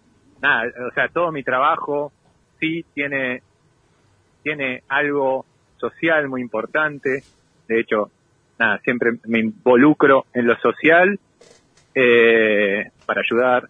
Nada, 0.41 0.65
o 0.89 0.93
sea, 0.93 1.07
todo 1.07 1.31
mi 1.31 1.43
trabajo 1.43 2.11
sí 2.59 2.83
tiene, 2.93 3.41
tiene 4.43 4.83
algo 4.89 5.45
social 5.77 6.27
muy 6.27 6.41
importante. 6.41 7.23
De 7.67 7.79
hecho, 7.79 8.11
nada, 8.59 8.79
siempre 8.79 9.11
me 9.25 9.39
involucro 9.39 10.25
en 10.33 10.47
lo 10.47 10.57
social 10.57 11.19
eh, 11.95 12.91
para 13.05 13.21
ayudar. 13.21 13.69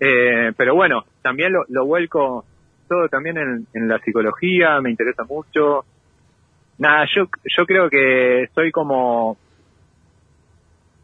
Eh, 0.00 0.52
pero 0.56 0.74
bueno, 0.74 1.04
también 1.22 1.52
lo, 1.52 1.86
vuelco 1.86 2.44
todo 2.88 3.08
también 3.08 3.36
en, 3.36 3.66
en 3.74 3.88
la 3.88 3.98
psicología, 3.98 4.80
me 4.80 4.90
interesa 4.90 5.24
mucho. 5.24 5.84
Nada, 6.78 7.06
yo, 7.14 7.28
yo 7.44 7.66
creo 7.66 7.90
que 7.90 8.48
soy 8.54 8.72
como 8.72 9.36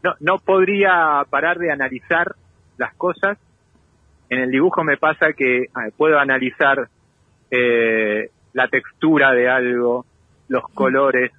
no, 0.03 0.15
no 0.21 0.39
podría 0.39 1.25
parar 1.29 1.59
de 1.59 1.73
analizar 1.73 2.35
las 2.79 2.95
cosas. 2.95 3.39
En 4.29 4.39
el 4.39 4.51
dibujo 4.51 4.85
me 4.85 4.97
pasa 4.97 5.33
que 5.33 5.67
ah, 5.75 5.89
puedo 5.97 6.19
analizar 6.19 6.89
eh, 7.51 8.31
la 8.57 8.69
textura 8.69 9.33
de 9.33 9.49
algo, 9.51 10.07
los 10.49 10.65
colores, 10.75 11.31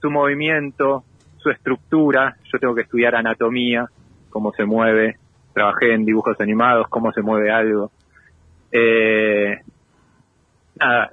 su 0.00 0.10
movimiento, 0.10 1.04
su 1.38 1.50
estructura. 1.50 2.36
Yo 2.52 2.58
tengo 2.58 2.74
que 2.74 2.82
estudiar 2.82 3.14
anatomía, 3.14 3.86
cómo 4.30 4.52
se 4.52 4.64
mueve. 4.64 5.16
Trabajé 5.54 5.94
en 5.94 6.04
dibujos 6.04 6.40
animados, 6.40 6.88
cómo 6.88 7.12
se 7.12 7.22
mueve 7.22 7.50
algo. 7.52 7.90
Eh, 8.72 9.60
nada, 10.78 11.10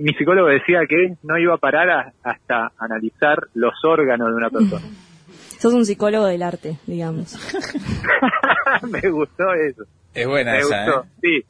mi 0.00 0.12
psicólogo 0.12 0.48
decía 0.48 0.80
que 0.88 1.14
no 1.22 1.38
iba 1.38 1.54
a 1.54 1.58
parar 1.58 1.90
a- 1.90 2.12
hasta 2.22 2.70
analizar 2.78 3.48
los 3.54 3.74
órganos 3.84 4.28
de 4.28 4.34
una 4.34 4.50
persona. 4.50 4.86
Sos 5.58 5.72
un 5.74 5.84
psicólogo 5.86 6.26
del 6.26 6.42
arte, 6.42 6.78
digamos. 6.86 7.36
me 8.90 9.10
gustó 9.10 9.52
eso. 9.54 9.84
Es 10.14 10.26
buena 10.26 10.52
me 10.52 10.58
esa, 10.58 10.84
gustó. 10.84 11.02
¿eh? 11.02 11.08
Sí, 11.22 11.44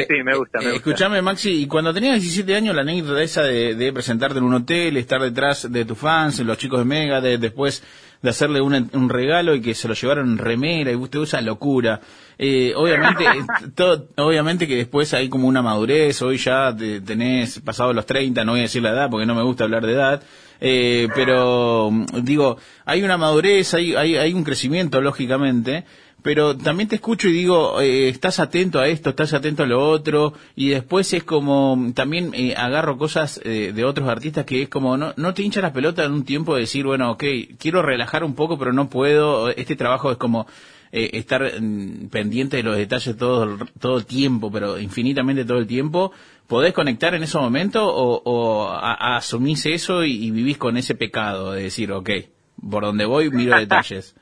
sí, 0.00 0.04
sí, 0.08 0.22
me 0.24 0.36
gusta, 0.36 0.58
me 0.58 0.64
Eh, 0.64 0.72
gusta. 0.72 0.76
Escuchame, 0.90 1.22
Maxi, 1.22 1.62
y 1.62 1.66
cuando 1.66 1.92
tenías 1.94 2.14
17 2.20 2.54
años, 2.56 2.74
la 2.74 2.82
anécdota 2.82 3.22
esa 3.22 3.42
de, 3.42 3.74
de 3.74 3.92
presentarte 3.92 4.38
en 4.38 4.44
un 4.44 4.54
hotel, 4.54 4.96
estar 4.96 5.20
detrás 5.20 5.70
de 5.70 5.84
tus 5.84 5.98
fans, 5.98 6.38
los 6.40 6.58
chicos 6.58 6.78
de 6.80 6.84
Mega, 6.84 7.20
de, 7.20 7.38
después 7.38 7.82
de 8.22 8.30
hacerle 8.30 8.60
un 8.60 9.08
regalo 9.08 9.52
y 9.56 9.60
que 9.60 9.74
se 9.74 9.88
lo 9.88 9.94
llevaron 9.94 10.30
en 10.30 10.38
remera 10.38 10.92
y 10.92 10.94
usted 10.94 11.18
usa 11.18 11.40
locura. 11.40 12.00
Eh, 12.38 12.72
obviamente, 12.76 13.24
eh, 13.26 13.44
todo- 13.74 14.06
obviamente 14.16 14.68
que 14.68 14.76
después 14.76 15.12
hay 15.12 15.28
como 15.28 15.48
una 15.48 15.60
madurez, 15.60 16.22
hoy 16.22 16.36
ya 16.38 16.72
te- 16.76 17.00
tenés 17.00 17.58
pasado 17.60 17.92
los 17.92 18.06
30, 18.06 18.44
no 18.44 18.52
voy 18.52 18.60
a 18.60 18.62
decir 18.62 18.80
la 18.82 18.90
edad 18.90 19.10
porque 19.10 19.26
no 19.26 19.34
me 19.34 19.42
gusta 19.42 19.64
hablar 19.64 19.84
de 19.84 19.92
edad, 19.94 20.22
eh, 20.60 21.08
pero 21.16 21.90
digo, 22.22 22.58
hay 22.84 23.02
una 23.02 23.16
madurez, 23.18 23.74
hay, 23.74 23.96
hay, 23.96 24.14
hay 24.14 24.32
un 24.34 24.44
crecimiento, 24.44 25.00
lógicamente, 25.00 25.84
pero 26.22 26.56
también 26.56 26.88
te 26.88 26.94
escucho 26.96 27.28
y 27.28 27.32
digo, 27.32 27.80
eh, 27.80 28.08
estás 28.08 28.38
atento 28.40 28.78
a 28.78 28.88
esto, 28.88 29.10
estás 29.10 29.32
atento 29.34 29.64
a 29.64 29.66
lo 29.66 29.88
otro, 29.88 30.34
y 30.56 30.68
después 30.68 31.12
es 31.12 31.24
como, 31.24 31.90
también 31.94 32.30
eh, 32.34 32.54
agarro 32.56 32.96
cosas 32.98 33.40
eh, 33.44 33.72
de 33.74 33.84
otros 33.84 34.08
artistas 34.08 34.44
que 34.44 34.62
es 34.62 34.68
como, 34.68 34.96
no, 34.96 35.12
no 35.16 35.34
te 35.34 35.42
hincha 35.42 35.60
las 35.60 35.72
pelotas 35.72 36.06
en 36.06 36.12
un 36.12 36.24
tiempo 36.24 36.54
de 36.54 36.60
decir, 36.62 36.84
bueno, 36.86 37.10
ok, 37.12 37.24
quiero 37.58 37.82
relajar 37.82 38.22
un 38.24 38.34
poco, 38.34 38.58
pero 38.58 38.72
no 38.72 38.88
puedo, 38.88 39.50
este 39.50 39.76
trabajo 39.76 40.10
es 40.12 40.16
como 40.16 40.46
eh, 40.92 41.10
estar 41.14 41.42
mm, 41.60 42.08
pendiente 42.10 42.58
de 42.58 42.62
los 42.62 42.76
detalles 42.76 43.16
todo, 43.16 43.44
el- 43.44 43.58
todo 43.80 43.96
el 43.98 44.04
tiempo, 44.06 44.50
pero 44.52 44.78
infinitamente 44.78 45.44
todo 45.44 45.58
el 45.58 45.66
tiempo. 45.66 46.12
¿Podés 46.46 46.74
conectar 46.74 47.14
en 47.14 47.22
ese 47.22 47.38
momento 47.38 47.82
o, 47.86 48.20
o 48.24 48.68
a- 48.68 48.92
a- 48.92 49.16
asumís 49.16 49.64
eso 49.66 50.04
y, 50.04 50.26
y 50.26 50.30
vivís 50.30 50.58
con 50.58 50.76
ese 50.76 50.94
pecado 50.94 51.52
de 51.52 51.62
decir, 51.62 51.90
ok, 51.92 52.10
por 52.70 52.84
donde 52.84 53.06
voy 53.06 53.30
miro 53.30 53.52
detalles? 53.60 54.14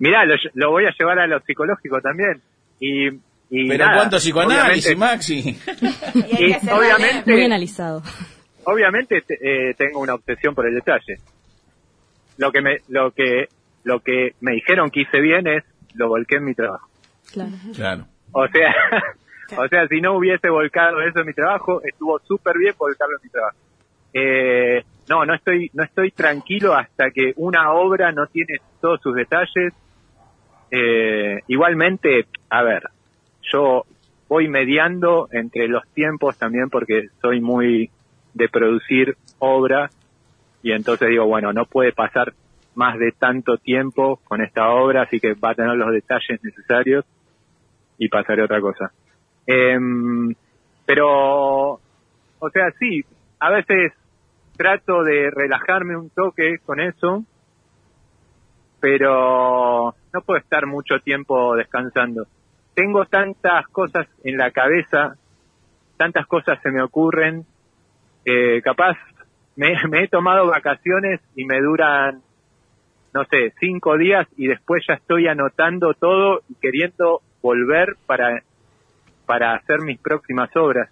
Mirá, 0.00 0.24
lo, 0.24 0.34
lo 0.54 0.70
voy 0.72 0.86
a 0.86 0.94
llevar 0.98 1.18
a 1.20 1.26
lo 1.28 1.38
psicológico 1.40 2.00
también. 2.00 2.40
Y, 2.80 3.08
y 3.50 3.68
Pero 3.68 3.84
nada, 3.84 3.96
cuánto 3.98 4.16
psicoanálisis, 4.16 4.86
obviamente- 4.86 4.96
Maxi. 4.96 5.38
y 6.40 6.52
obviamente, 6.72 7.30
Muy 7.32 7.44
analizado. 7.44 8.02
obviamente 8.64 9.20
te- 9.22 9.38
eh, 9.70 9.74
tengo 9.74 10.00
una 10.00 10.14
obsesión 10.14 10.54
por 10.54 10.66
el 10.66 10.74
detalle. 10.74 11.18
Lo 12.38 12.50
que 12.50 12.62
me, 12.62 12.78
lo 12.88 13.10
que, 13.12 13.48
lo 13.84 14.00
que 14.00 14.34
me 14.40 14.52
dijeron 14.52 14.90
que 14.90 15.02
hice 15.02 15.20
bien 15.20 15.46
es 15.46 15.62
lo 15.94 16.08
volqué 16.08 16.36
en 16.36 16.44
mi 16.44 16.54
trabajo. 16.54 16.88
Claro. 17.32 17.52
Claro. 17.74 18.06
O 18.32 18.46
sea, 18.48 18.74
o 19.58 19.68
sea, 19.68 19.86
si 19.88 20.00
no 20.00 20.16
hubiese 20.16 20.48
volcado 20.48 21.00
eso 21.02 21.20
en 21.20 21.26
mi 21.26 21.34
trabajo, 21.34 21.82
estuvo 21.84 22.18
súper 22.20 22.56
bien 22.56 22.74
volcarlo 22.78 23.16
en 23.16 23.22
mi 23.24 23.28
trabajo. 23.30 23.56
Eh, 24.14 24.84
no, 25.08 25.24
no 25.26 25.34
estoy, 25.34 25.70
no 25.74 25.82
estoy 25.84 26.12
tranquilo 26.12 26.74
hasta 26.74 27.10
que 27.10 27.32
una 27.36 27.72
obra 27.72 28.12
no 28.12 28.26
tiene 28.28 28.56
todos 28.80 29.00
sus 29.02 29.14
detalles. 29.14 29.74
Eh, 30.70 31.40
igualmente, 31.48 32.26
a 32.48 32.62
ver, 32.62 32.84
yo 33.42 33.84
voy 34.28 34.48
mediando 34.48 35.28
entre 35.32 35.66
los 35.68 35.86
tiempos 35.88 36.38
también 36.38 36.70
porque 36.70 37.08
soy 37.20 37.40
muy 37.40 37.90
de 38.34 38.48
producir 38.48 39.16
obra 39.38 39.90
y 40.62 40.72
entonces 40.72 41.08
digo, 41.08 41.26
bueno, 41.26 41.52
no 41.52 41.64
puede 41.64 41.92
pasar 41.92 42.32
más 42.74 42.98
de 42.98 43.12
tanto 43.12 43.56
tiempo 43.58 44.20
con 44.24 44.42
esta 44.42 44.70
obra, 44.70 45.02
así 45.02 45.18
que 45.18 45.34
va 45.34 45.50
a 45.50 45.54
tener 45.54 45.76
los 45.76 45.90
detalles 45.90 46.42
necesarios 46.42 47.04
y 47.98 48.08
pasaré 48.08 48.42
otra 48.42 48.60
cosa. 48.60 48.92
Em, 49.46 50.34
pero, 50.86 51.80
o 52.38 52.50
sea, 52.52 52.70
sí, 52.78 53.04
a 53.40 53.50
veces 53.50 53.92
trato 54.56 55.02
de 55.02 55.30
relajarme 55.30 55.96
un 55.96 56.10
toque 56.10 56.58
con 56.64 56.80
eso, 56.80 57.24
pero 58.80 59.94
no 60.12 60.20
puedo 60.22 60.38
estar 60.38 60.66
mucho 60.66 61.00
tiempo 61.00 61.54
descansando. 61.54 62.26
Tengo 62.74 63.04
tantas 63.04 63.66
cosas 63.68 64.06
en 64.24 64.36
la 64.38 64.50
cabeza, 64.50 65.16
tantas 65.96 66.26
cosas 66.26 66.58
se 66.62 66.70
me 66.70 66.82
ocurren, 66.82 67.44
eh, 68.24 68.62
capaz 68.62 68.96
me, 69.56 69.74
he 70.02 70.08
tomado 70.08 70.46
vacaciones 70.46 71.20
y 71.36 71.44
me 71.44 71.60
duran, 71.60 72.22
no 73.12 73.24
sé, 73.24 73.52
cinco 73.60 73.98
días 73.98 74.26
y 74.36 74.46
después 74.46 74.84
ya 74.88 74.94
estoy 74.94 75.28
anotando 75.28 75.94
todo 75.94 76.40
y 76.48 76.54
queriendo 76.54 77.20
volver 77.42 77.96
para, 78.06 78.42
para 79.26 79.54
hacer 79.54 79.80
mis 79.82 79.98
próximas 79.98 80.54
obras. 80.56 80.88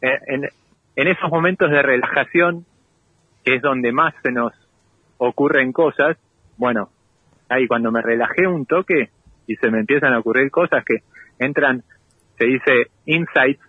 Eh, 0.00 0.18
en 0.96 1.08
esos 1.08 1.30
momentos 1.30 1.70
de 1.70 1.82
relajación, 1.82 2.64
que 3.44 3.56
es 3.56 3.62
donde 3.62 3.92
más 3.92 4.14
se 4.22 4.30
nos 4.30 4.52
ocurren 5.18 5.72
cosas, 5.72 6.16
bueno, 6.56 6.90
ahí 7.48 7.66
cuando 7.66 7.90
me 7.92 8.02
relajé 8.02 8.46
un 8.46 8.66
toque 8.66 9.10
y 9.46 9.56
se 9.56 9.70
me 9.70 9.80
empiezan 9.80 10.12
a 10.12 10.18
ocurrir 10.18 10.50
cosas 10.50 10.84
que 10.84 11.02
entran, 11.38 11.82
se 12.38 12.44
dice 12.46 12.72
insights, 13.06 13.60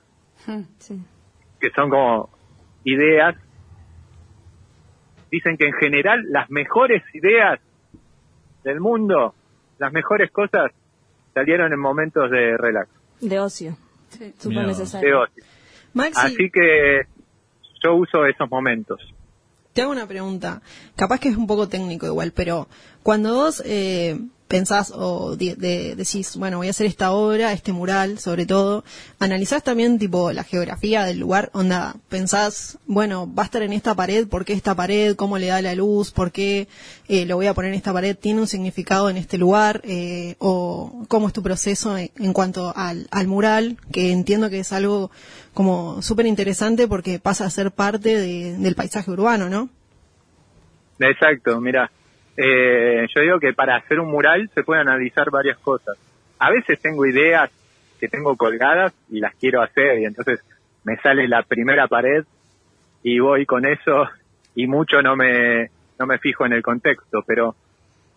Sí. 0.79 1.01
que 1.59 1.69
son 1.71 1.89
como 1.89 2.29
ideas. 2.83 3.35
Dicen 5.31 5.57
que 5.57 5.65
en 5.67 5.73
general 5.73 6.23
las 6.29 6.49
mejores 6.49 7.03
ideas 7.13 7.59
del 8.63 8.79
mundo, 8.79 9.35
las 9.77 9.91
mejores 9.91 10.31
cosas, 10.31 10.71
salieron 11.33 11.73
en 11.73 11.79
momentos 11.79 12.31
de 12.31 12.57
relax, 12.57 12.89
De 13.21 13.39
ocio. 13.39 13.75
Súper 14.09 14.49
Mirá. 14.49 14.61
de 14.61 14.67
necesario. 14.67 15.21
ocio. 15.23 15.43
Maxi, 15.93 16.13
Así 16.27 16.49
que 16.49 17.01
yo 17.83 17.95
uso 17.95 18.25
esos 18.25 18.49
momentos. 18.49 19.13
Te 19.77 19.83
hago 19.83 19.91
una 19.91 20.07
pregunta. 20.07 20.63
Capaz 20.95 21.19
que 21.19 21.29
es 21.29 21.37
un 21.37 21.45
poco 21.45 21.67
técnico 21.67 22.07
igual, 22.07 22.31
pero 22.31 22.67
cuando 23.03 23.35
vos 23.35 23.61
eh, 23.63 24.19
pensás 24.47 24.91
o 24.95 25.35
de- 25.35 25.55
decís, 25.95 26.35
bueno, 26.35 26.57
voy 26.57 26.65
a 26.65 26.71
hacer 26.71 26.87
esta 26.87 27.11
obra, 27.11 27.53
este 27.53 27.73
mural, 27.73 28.17
sobre 28.17 28.47
todo, 28.47 28.83
analizás 29.19 29.61
también 29.63 29.99
tipo 29.99 30.31
la 30.31 30.43
geografía 30.43 31.03
del 31.05 31.19
lugar, 31.19 31.51
onda, 31.53 31.95
pensás, 32.09 32.79
bueno, 32.87 33.31
va 33.31 33.43
a 33.43 33.45
estar 33.45 33.61
en 33.61 33.71
esta 33.71 33.93
pared, 33.93 34.27
¿por 34.27 34.45
qué 34.45 34.53
esta 34.53 34.73
pared? 34.73 35.15
¿Cómo 35.15 35.37
le 35.37 35.45
da 35.45 35.61
la 35.61 35.75
luz? 35.75 36.09
¿Por 36.09 36.31
qué 36.31 36.67
eh, 37.07 37.27
lo 37.27 37.35
voy 37.35 37.45
a 37.45 37.53
poner 37.53 37.69
en 37.71 37.77
esta 37.77 37.93
pared? 37.93 38.17
¿Tiene 38.17 38.41
un 38.41 38.47
significado 38.47 39.11
en 39.11 39.17
este 39.17 39.37
lugar? 39.37 39.81
Eh, 39.83 40.37
¿O 40.39 41.03
cómo 41.07 41.27
es 41.27 41.33
tu 41.33 41.43
proceso 41.43 41.95
en, 41.95 42.09
en 42.17 42.33
cuanto 42.33 42.73
al, 42.75 43.07
al 43.11 43.27
mural? 43.27 43.77
Que 43.91 44.11
entiendo 44.11 44.49
que 44.49 44.61
es 44.61 44.73
algo 44.73 45.11
como 45.57 46.03
súper 46.03 46.27
interesante 46.27 46.87
porque 46.87 47.17
pasa 47.17 47.45
a 47.45 47.49
ser 47.49 47.71
parte 47.71 48.09
de- 48.15 48.55
del 48.59 48.75
paisaje 48.75 49.09
urbano, 49.09 49.49
¿no? 49.49 49.69
Exacto, 50.99 51.59
mira, 51.59 51.89
eh, 52.37 53.07
yo 53.15 53.21
digo 53.21 53.39
que 53.39 53.53
para 53.53 53.75
hacer 53.77 53.99
un 53.99 54.11
mural 54.11 54.51
se 54.53 54.61
pueden 54.63 54.87
analizar 54.87 55.31
varias 55.31 55.57
cosas. 55.57 55.97
A 56.37 56.51
veces 56.51 56.79
tengo 56.79 57.07
ideas 57.07 57.49
que 57.99 58.07
tengo 58.07 58.35
colgadas 58.37 58.93
y 59.09 59.19
las 59.19 59.33
quiero 59.33 59.63
hacer 59.63 59.97
y 59.99 60.05
entonces 60.05 60.41
me 60.83 60.95
sale 60.97 61.27
la 61.27 61.41
primera 61.41 61.87
pared 61.87 62.23
y 63.01 63.17
voy 63.17 63.47
con 63.47 63.65
eso 63.65 64.05
y 64.53 64.67
mucho 64.67 65.01
no 65.01 65.15
me 65.15 65.71
no 65.97 66.05
me 66.05 66.19
fijo 66.19 66.45
en 66.45 66.53
el 66.53 66.61
contexto, 66.61 67.23
pero 67.25 67.55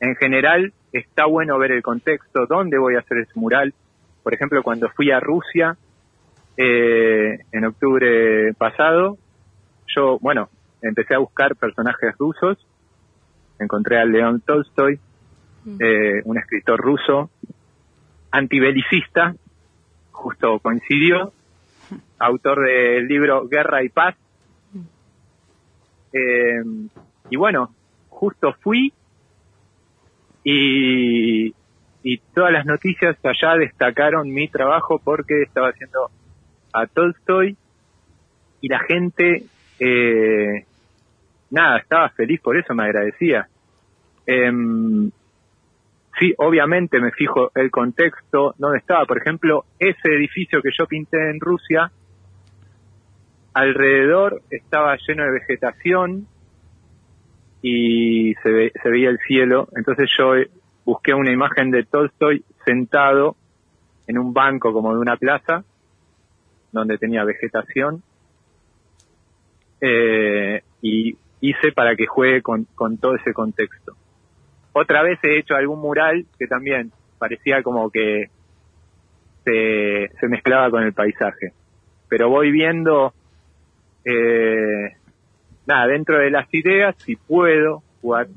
en 0.00 0.14
general 0.16 0.74
está 0.92 1.24
bueno 1.24 1.58
ver 1.58 1.72
el 1.72 1.82
contexto, 1.82 2.44
dónde 2.46 2.76
voy 2.76 2.96
a 2.96 2.98
hacer 2.98 3.16
ese 3.16 3.32
mural. 3.36 3.72
Por 4.22 4.34
ejemplo, 4.34 4.62
cuando 4.62 4.90
fui 4.90 5.10
a 5.10 5.20
Rusia 5.20 5.78
eh, 6.62 7.38
en 7.52 7.64
octubre 7.64 8.52
pasado, 8.52 9.16
yo, 9.96 10.18
bueno, 10.18 10.50
empecé 10.82 11.14
a 11.14 11.18
buscar 11.18 11.56
personajes 11.56 12.14
rusos, 12.18 12.58
encontré 13.58 13.98
a 13.98 14.04
León 14.04 14.42
Tolstoy, 14.44 15.00
eh, 15.78 16.20
un 16.22 16.36
escritor 16.36 16.78
ruso, 16.78 17.30
antibelicista, 18.30 19.34
justo 20.12 20.58
coincidió, 20.58 21.32
autor 22.18 22.66
del 22.66 23.08
libro 23.08 23.48
Guerra 23.48 23.82
y 23.82 23.88
Paz. 23.88 24.16
Eh, 26.12 26.62
y 27.30 27.36
bueno, 27.36 27.74
justo 28.10 28.52
fui 28.60 28.92
y, 30.44 31.54
y 32.02 32.18
todas 32.34 32.52
las 32.52 32.66
noticias 32.66 33.16
allá 33.24 33.56
destacaron 33.56 34.28
mi 34.30 34.46
trabajo 34.48 35.00
porque 35.02 35.40
estaba 35.40 35.70
haciendo 35.70 36.10
a 36.72 36.86
Tolstoy 36.86 37.56
y 38.60 38.68
la 38.68 38.80
gente, 38.80 39.44
eh, 39.78 40.64
nada, 41.50 41.78
estaba 41.78 42.08
feliz 42.10 42.40
por 42.40 42.56
eso, 42.56 42.74
me 42.74 42.84
agradecía. 42.84 43.48
Em, 44.26 45.10
sí, 46.18 46.34
obviamente 46.38 47.00
me 47.00 47.10
fijo 47.12 47.50
el 47.54 47.70
contexto 47.70 48.54
donde 48.58 48.78
estaba. 48.78 49.06
Por 49.06 49.18
ejemplo, 49.18 49.64
ese 49.78 50.08
edificio 50.14 50.60
que 50.62 50.70
yo 50.78 50.86
pinté 50.86 51.30
en 51.30 51.40
Rusia, 51.40 51.90
alrededor 53.54 54.42
estaba 54.50 54.96
lleno 55.06 55.24
de 55.24 55.32
vegetación 55.32 56.26
y 57.62 58.34
se, 58.42 58.50
ve- 58.50 58.72
se 58.82 58.88
veía 58.90 59.10
el 59.10 59.18
cielo. 59.26 59.68
Entonces 59.76 60.10
yo 60.16 60.36
eh, 60.36 60.50
busqué 60.84 61.14
una 61.14 61.32
imagen 61.32 61.70
de 61.70 61.84
Tolstoy 61.84 62.44
sentado 62.64 63.36
en 64.06 64.18
un 64.18 64.32
banco 64.32 64.72
como 64.72 64.92
de 64.94 65.00
una 65.00 65.16
plaza 65.16 65.64
donde 66.72 66.98
tenía 66.98 67.24
vegetación 67.24 68.02
eh, 69.80 70.62
y 70.82 71.16
hice 71.40 71.72
para 71.72 71.96
que 71.96 72.06
juegue 72.06 72.42
con, 72.42 72.66
todo 73.00 73.16
ese 73.16 73.32
contexto. 73.32 73.96
Otra 74.72 75.02
vez 75.02 75.18
he 75.22 75.38
hecho 75.38 75.54
algún 75.54 75.80
mural 75.80 76.26
que 76.38 76.46
también 76.46 76.92
parecía 77.18 77.62
como 77.62 77.90
que 77.90 78.30
se, 79.44 80.10
se 80.20 80.28
mezclaba 80.28 80.70
con 80.70 80.82
el 80.82 80.92
paisaje. 80.92 81.52
Pero 82.08 82.28
voy 82.28 82.50
viendo, 82.50 83.14
eh, 84.04 84.96
nada, 85.66 85.86
dentro 85.86 86.18
de 86.18 86.30
las 86.30 86.52
ideas, 86.52 86.94
si 86.98 87.16
puedo 87.16 87.82
jugar 88.00 88.28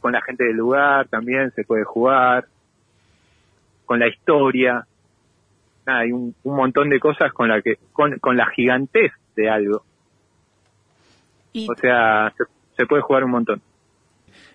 con 0.00 0.12
la 0.12 0.22
gente 0.22 0.44
del 0.44 0.56
lugar, 0.56 1.08
también 1.08 1.50
se 1.52 1.64
puede 1.64 1.84
jugar, 1.84 2.46
con 3.84 4.00
la 4.00 4.08
historia, 4.08 4.86
nada, 5.86 6.00
hay 6.00 6.12
un, 6.12 6.34
un 6.42 6.56
montón 6.56 6.90
de 6.90 6.98
cosas 7.00 7.32
con 7.32 7.48
la 7.48 7.62
que, 7.62 7.78
con, 7.92 8.18
con 8.18 8.36
la 8.36 8.46
gigantez 8.50 9.12
de 9.36 9.48
algo. 9.50 9.84
Y 11.52 11.68
O 11.70 11.74
sea, 11.74 12.32
se, 12.36 12.44
se 12.76 12.86
puede 12.86 13.02
jugar 13.02 13.24
un 13.24 13.30
montón. 13.30 13.62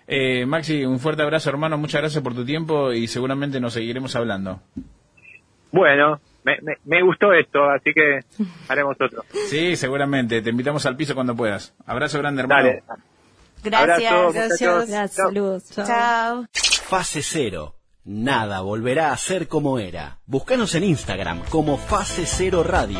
Eh, 0.06 0.44
Maxi, 0.46 0.84
un 0.84 0.98
fuerte 0.98 1.22
abrazo, 1.22 1.50
hermano. 1.50 1.78
Muchas 1.78 2.00
gracias 2.00 2.22
por 2.22 2.34
tu 2.34 2.44
tiempo 2.44 2.92
y 2.92 3.06
seguramente 3.06 3.60
nos 3.60 3.72
seguiremos 3.72 4.14
hablando. 4.16 4.60
Bueno, 5.70 6.20
me, 6.44 6.58
me, 6.60 6.74
me 6.84 7.02
gustó 7.02 7.32
esto, 7.32 7.64
así 7.70 7.92
que 7.94 8.20
haremos 8.68 8.96
otro. 9.00 9.24
Sí, 9.48 9.74
seguramente. 9.76 10.42
Te 10.42 10.50
invitamos 10.50 10.84
al 10.86 10.96
piso 10.96 11.14
cuando 11.14 11.34
puedas. 11.34 11.74
Abrazo 11.86 12.18
grande, 12.18 12.42
hermano. 12.42 12.68
Dale. 12.68 12.82
gracias. 13.64 14.12
Abrazo, 14.12 14.32
Gracias. 14.32 14.60
Gracias, 14.90 15.16
Chao. 15.16 15.26
saludos. 15.28 15.70
Chao. 15.70 16.44
Fase 16.52 17.22
Cero. 17.22 17.74
Nada 18.04 18.62
volverá 18.62 19.12
a 19.12 19.16
ser 19.16 19.46
como 19.46 19.78
era. 19.78 20.18
Búscanos 20.26 20.74
en 20.74 20.82
Instagram 20.82 21.42
como 21.48 21.76
Fase 21.76 22.26
Cero 22.26 22.64
Radio 22.64 22.98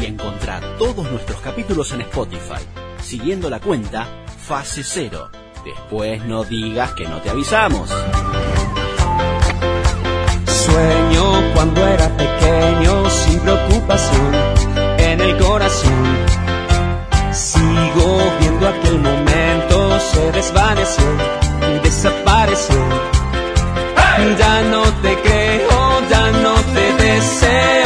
y 0.00 0.06
encontrá 0.06 0.62
todos 0.78 1.10
nuestros 1.10 1.42
capítulos 1.42 1.92
en 1.92 2.00
Spotify, 2.00 2.64
siguiendo 3.02 3.50
la 3.50 3.60
cuenta 3.60 4.24
Fase 4.38 4.82
Cero. 4.82 5.28
Después 5.62 6.24
no 6.24 6.44
digas 6.44 6.94
que 6.94 7.06
no 7.06 7.20
te 7.20 7.28
avisamos. 7.28 7.90
Sueño 10.46 11.52
cuando 11.52 11.86
era 11.86 12.08
pequeño 12.16 13.10
sin 13.10 13.40
preocupación 13.40 14.34
en 14.96 15.20
el 15.20 15.36
corazón. 15.36 16.16
Sigo 17.30 18.18
viendo 18.40 18.68
aquel 18.68 19.00
momento, 19.00 20.00
se 20.00 20.32
desvaneció 20.32 21.04
y 21.76 21.78
desapareció. 21.80 23.19
Ya 24.38 24.62
no 24.70 24.82
te 25.02 25.14
creo, 25.22 26.08
ya 26.10 26.30
no 26.42 26.54
te 26.74 27.04
deseo. 27.04 27.79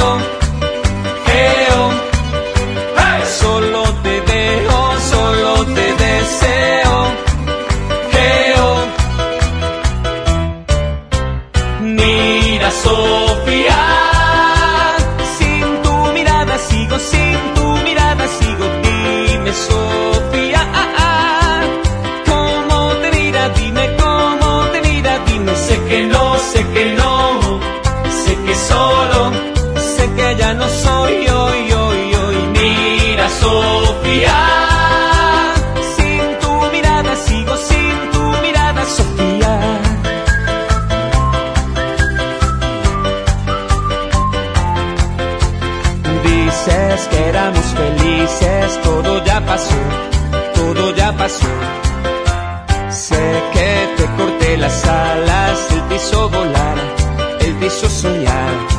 Sé 51.26 53.16
que 53.54 53.94
te 53.96 54.04
corté 54.16 54.58
las 54.58 54.84
alas, 54.84 55.68
te 55.88 55.94
hizo 55.96 56.28
volar, 56.28 56.76
te 57.38 57.66
hizo 57.66 57.88
soñar. 57.88 58.73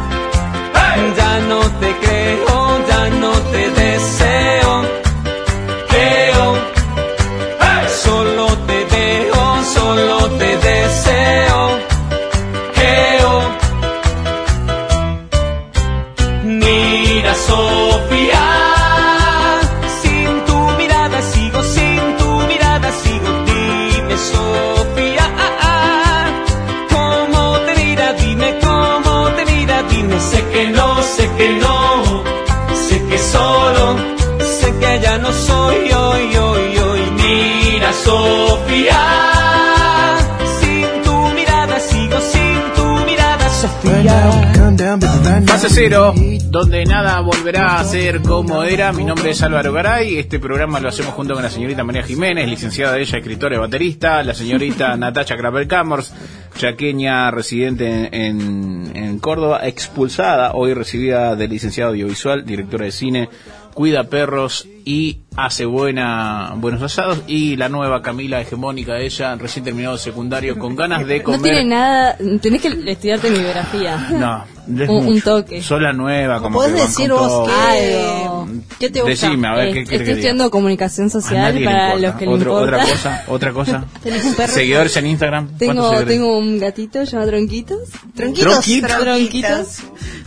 Cero, 45.70 46.14
donde 46.46 46.86
nada 46.86 47.20
volverá 47.22 47.80
a 47.80 47.84
ser 47.84 48.22
como 48.22 48.64
era. 48.64 48.94
Mi 48.94 49.04
nombre 49.04 49.32
es 49.32 49.42
Álvaro 49.42 49.74
Garay. 49.74 50.18
Este 50.18 50.40
programa 50.40 50.80
lo 50.80 50.90
hacemos 50.90 51.14
junto 51.14 51.34
con 51.34 51.42
la 51.42 51.50
señorita 51.50 51.84
María 51.84 52.04
Jiménez, 52.04 52.48
licenciada 52.48 52.98
ella, 52.98 53.18
escritora 53.18 53.56
y 53.56 53.60
baterista. 53.60 54.24
La 54.24 54.34
señorita 54.34 54.96
Natacha 54.98 55.36
Kraper 55.36 55.68
Camors, 55.68 56.14
chaqueña 56.58 57.32
residente 57.32 58.10
en, 58.12 58.92
en 58.96 59.20
Córdoba, 59.20 59.62
expulsada, 59.68 60.54
hoy 60.54 60.74
recibida 60.74 61.36
de 61.36 61.48
licenciado 61.48 61.92
audiovisual, 61.92 62.46
directora 62.46 62.86
de 62.86 62.92
cine, 62.92 63.30
cuida 63.74 64.06
perros 64.06 64.68
y 64.86 65.20
hace 65.38 65.66
buena 65.66 66.54
buenos 66.58 66.82
asados. 66.82 67.22
Y 67.28 67.56
la 67.56 67.70
nueva 67.70 68.02
Camila 68.02 68.42
hegemónica, 68.42 69.00
ella, 69.00 69.36
recién 69.36 69.66
terminado 69.66 69.98
secundario, 69.98 70.58
con 70.58 70.76
ganas 70.76 71.06
de 71.06 71.22
comer. 71.24 71.40
No 71.40 71.44
tiene 71.44 71.66
nada, 71.66 72.18
tenés 72.42 72.62
que 72.62 72.68
estudiarte 72.92 73.30
mi 73.30 73.40
biografía. 73.40 73.98
No, 74.12 74.84
es 74.84 74.90
Un- 74.90 75.08
un 75.08 75.22
toque. 75.22 75.62
Sos 75.62 75.82
la 75.82 75.94
nueva, 75.94 76.42
como 76.42 76.60
¿Podés 76.60 76.74
que 76.74 76.80
van 76.80 76.88
decir 76.90 77.10
con 77.10 77.20
vos 77.28 77.50
qué, 77.50 78.46
qué 78.80 78.90
te 78.90 79.02
gusta? 79.02 79.28
Decime, 79.28 79.48
a 79.48 79.54
ver, 79.56 79.68
Eh, 79.68 79.74
¿qué 79.74 79.82
estoy 79.82 79.98
estudiando 80.10 80.50
comunicación 80.52 81.10
social 81.10 81.62
para 81.64 81.96
los 81.98 82.16
que 82.16 82.26
le 82.26 82.32
Otro- 82.34 82.52
importa. 82.54 82.76
Otra 82.78 82.92
cosa, 82.94 83.24
otra 83.28 83.54
cosa. 83.54 83.86
¿Tenés 84.04 84.26
un 84.26 84.36
perro? 84.36 84.54
Seguidores 84.54 84.98
en 84.98 85.08
Instagram. 85.08 85.46
¿Cuántos 85.46 85.60
Tengo, 85.60 85.84
seguidores? 85.90 86.08
tengo 86.08 86.38
un 86.38 86.60
gatito 86.60 87.04
llamado 87.04 87.30
Tronquitos. 87.32 87.80
Tronquitos. 88.16 88.52
Tronquitos. 88.54 89.00
Tronquitos. 89.00 89.80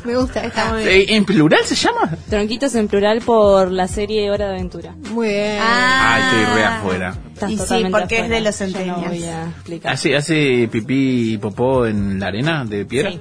Me 0.05 0.17
gusta. 0.17 0.45
Está 0.45 0.73
muy 0.73 0.85
bien. 0.85 0.95
Eh, 1.01 1.07
¿En 1.17 1.25
plural 1.25 1.61
se 1.65 1.75
llama? 1.75 2.11
Tronquitos 2.31 2.75
en 2.75 2.89
plural 2.89 3.21
por 3.21 3.71
la 3.73 3.89
serie 3.89 4.31
Hora 4.31 4.47
de 4.49 4.53
Aventura. 4.55 4.95
Muy 5.11 5.28
bien. 5.28 5.59
Ah. 5.61 6.30
Estoy 6.32 6.55
re 6.57 6.64
afuera. 6.64 7.14
Estás 7.34 7.51
Y 7.51 7.57
sí, 7.59 7.86
porque 7.90 8.16
es 8.16 8.22
afuera. 8.22 8.28
de 8.28 8.40
los 8.40 8.59
Yo 8.59 8.66
no. 8.86 9.90
¿Hace, 9.90 10.16
¿Hace 10.16 10.68
pipí 10.70 11.34
y 11.34 11.38
popó 11.38 11.86
en 11.86 12.18
la 12.20 12.26
arena 12.26 12.64
de 12.64 12.84
piedra? 12.84 13.12
Sí. 13.12 13.20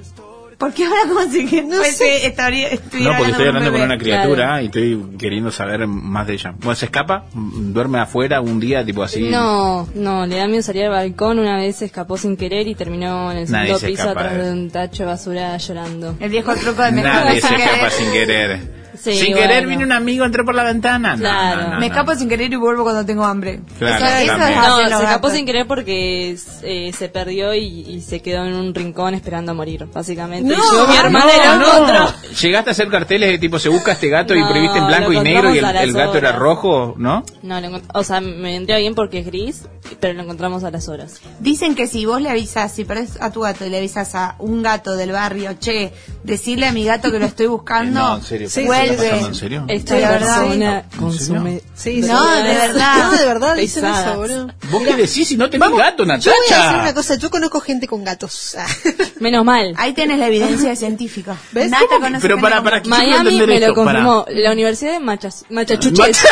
¿Por 0.58 0.72
qué 0.72 0.86
ahora 0.86 1.02
como 1.06 1.20
si 1.30 1.46
que 1.46 1.62
no 1.62 1.76
sé, 1.84 2.26
estaría, 2.26 2.66
estuviera 2.66 3.12
No, 3.12 3.16
porque 3.18 3.30
estoy 3.30 3.46
hablando 3.46 3.70
con 3.70 3.80
un 3.80 3.86
una 3.86 3.96
criatura 3.96 4.34
Claro. 4.46 4.62
y 4.62 4.66
estoy 4.66 5.06
queriendo 5.16 5.52
saber 5.52 5.86
más 5.86 6.26
de 6.26 6.32
ella. 6.32 6.52
Bueno, 6.58 6.74
se 6.74 6.86
escapa, 6.86 7.26
duerme 7.32 8.00
afuera 8.00 8.40
un 8.40 8.58
día, 8.58 8.84
tipo 8.84 9.04
así. 9.04 9.28
No, 9.30 9.88
no, 9.94 10.26
le 10.26 10.36
da 10.36 10.48
miedo 10.48 10.62
salir 10.62 10.86
al 10.86 10.90
balcón. 10.90 11.38
Una 11.38 11.56
vez 11.58 11.76
se 11.76 11.84
escapó 11.84 12.16
sin 12.18 12.36
querer 12.36 12.66
y 12.66 12.74
terminó 12.74 13.30
en 13.30 13.38
el 13.38 13.50
Nadie 13.52 13.66
segundo 13.66 13.78
se 13.78 13.86
piso 13.86 14.10
atrás 14.10 14.36
de- 14.36 14.50
un 14.50 14.68
tacho 14.70 15.04
de 15.04 15.08
basura 15.10 15.56
llorando. 15.58 16.16
El 16.18 16.28
viejo 16.28 16.52
truco 16.56 16.82
de 16.82 16.90
me 16.90 17.02
Nadie 17.02 17.40
se 17.40 17.54
escapa 17.54 17.90
sin 17.90 18.10
querer. 18.10 18.60
Sí, 19.00 19.14
sin 19.18 19.32
bueno. 19.32 19.48
querer 19.48 19.66
vino 19.66 19.84
un 19.84 19.92
amigo, 19.92 20.24
entró 20.24 20.44
por 20.44 20.54
la 20.54 20.64
ventana. 20.64 21.14
No, 21.14 21.20
Claro. 21.20 21.62
no, 21.62 21.68
no, 21.74 21.80
Me 21.80 21.88
no. 21.88 21.94
escapo 21.94 22.14
sin 22.14 22.28
querer 22.28 22.52
y 22.52 22.56
vuelvo 22.56 22.82
cuando 22.82 23.04
tengo 23.04 23.24
hambre. 23.24 23.60
Claro, 23.78 24.04
eso 24.04 24.36
No, 24.38 24.98
se 24.98 25.04
escapó 25.04 25.30
sin 25.30 25.46
querer 25.46 25.66
porque 25.66 26.36
eh, 26.62 26.92
se 26.96 27.08
perdió 27.08 27.54
y, 27.54 27.60
y 27.64 28.00
se 28.00 28.20
quedó 28.20 28.44
en 28.44 28.54
un 28.54 28.74
rincón 28.74 29.14
esperando 29.14 29.52
a 29.52 29.54
morir, 29.54 29.86
básicamente. 29.92 30.54
No, 30.54 30.62
y 30.62 30.76
yo, 30.76 30.86
mi 30.88 30.96
hermana 30.96 31.56
no, 31.56 31.92
lo. 31.92 32.12
Llegaste 32.40 32.70
a 32.70 32.72
hacer 32.72 32.88
carteles 32.88 33.30
de 33.30 33.38
tipo 33.38 33.58
se 33.58 33.68
busca 33.68 33.92
este 33.92 34.08
gato 34.08 34.34
y 34.34 34.42
prohibiste 34.42 34.78
en 34.78 34.86
blanco 34.86 35.12
y 35.12 35.20
negro 35.20 35.54
y 35.54 35.58
el, 35.58 35.92
gato 35.92 36.18
era 36.18 36.32
rojo, 36.32 36.94
¿no? 36.96 37.24
No, 37.42 37.60
lo 37.60 37.80
o 37.94 38.02
sea, 38.04 38.20
me 38.20 38.52
vendría 38.52 38.78
bien 38.78 38.94
porque 38.94 39.18
es 39.20 39.26
gris, 39.26 39.62
pero 40.00 40.14
lo 40.14 40.22
encontramos 40.22 40.64
a 40.64 40.70
las 40.70 40.88
horas. 40.88 41.20
Dicen 41.40 41.74
que 41.74 41.86
si 41.86 42.04
vos 42.06 42.20
le 42.20 42.30
avisas, 42.30 42.72
si 42.72 42.84
perdés 42.84 43.20
a 43.20 43.30
tu 43.30 43.40
gato 43.40 43.64
y 43.66 43.70
le 43.70 43.78
avisas 43.78 44.14
a 44.14 44.36
un 44.38 44.62
gato 44.62 44.96
del 44.96 45.12
barrio, 45.12 45.54
che, 45.58 45.92
decirle 46.24 46.66
a 46.66 46.72
mi 46.72 46.84
gato 46.84 47.10
que 47.10 47.18
lo 47.18 47.26
estoy 47.26 47.46
buscando, 47.46 48.00
No, 48.08 48.16
en 48.16 48.22
serio. 48.22 48.48
Sí. 48.48 48.64
¿Está 48.90 49.02
pasando 49.04 49.28
en 49.28 49.34
serio? 49.34 49.64
Esta 49.68 49.94
Sí, 49.94 50.00
la 50.02 50.10
verdad. 50.10 50.36
persona 50.40 50.84
¿En 50.92 50.98
consume... 50.98 51.62
Sí, 51.74 52.02
sí. 52.02 52.08
No, 52.08 52.30
de 52.36 52.42
verdad. 52.42 52.96
No, 53.10 53.12
de 53.18 53.26
verdad 53.26 53.56
dicen 53.56 53.84
eso, 53.86 54.16
boludo. 54.16 54.50
¿Vos 54.70 54.82
qué 54.82 54.94
decís 54.96 55.28
si 55.28 55.36
no 55.36 55.48
tenés 55.50 55.60
Vamos, 55.68 55.78
gato, 55.78 56.04
Yo 56.04 56.08
voy 56.08 56.16
a 56.16 56.16
decir 56.18 56.56
una 56.58 56.72
Natacha? 56.72 56.94
cosa, 56.94 57.14
yo 57.16 57.30
conozco 57.30 57.60
gente 57.60 57.86
con 57.86 58.04
gatos. 58.04 58.56
Menos 59.20 59.44
mal. 59.44 59.74
Ahí 59.76 59.92
tenés 59.92 60.18
la 60.18 60.26
evidencia 60.28 60.74
científica. 60.76 61.36
¿Ves? 61.52 61.70
Nata 61.70 61.98
conoce 62.00 62.20
Pero 62.22 62.40
para, 62.40 62.62
para 62.62 62.82
Miami 62.84 63.40
me 63.46 63.60
lo 63.60 63.74
confirmó. 63.74 64.24
La 64.28 64.52
Universidad 64.52 64.92
de 64.92 65.00
Machas, 65.00 65.44
Machachuches. 65.50 66.18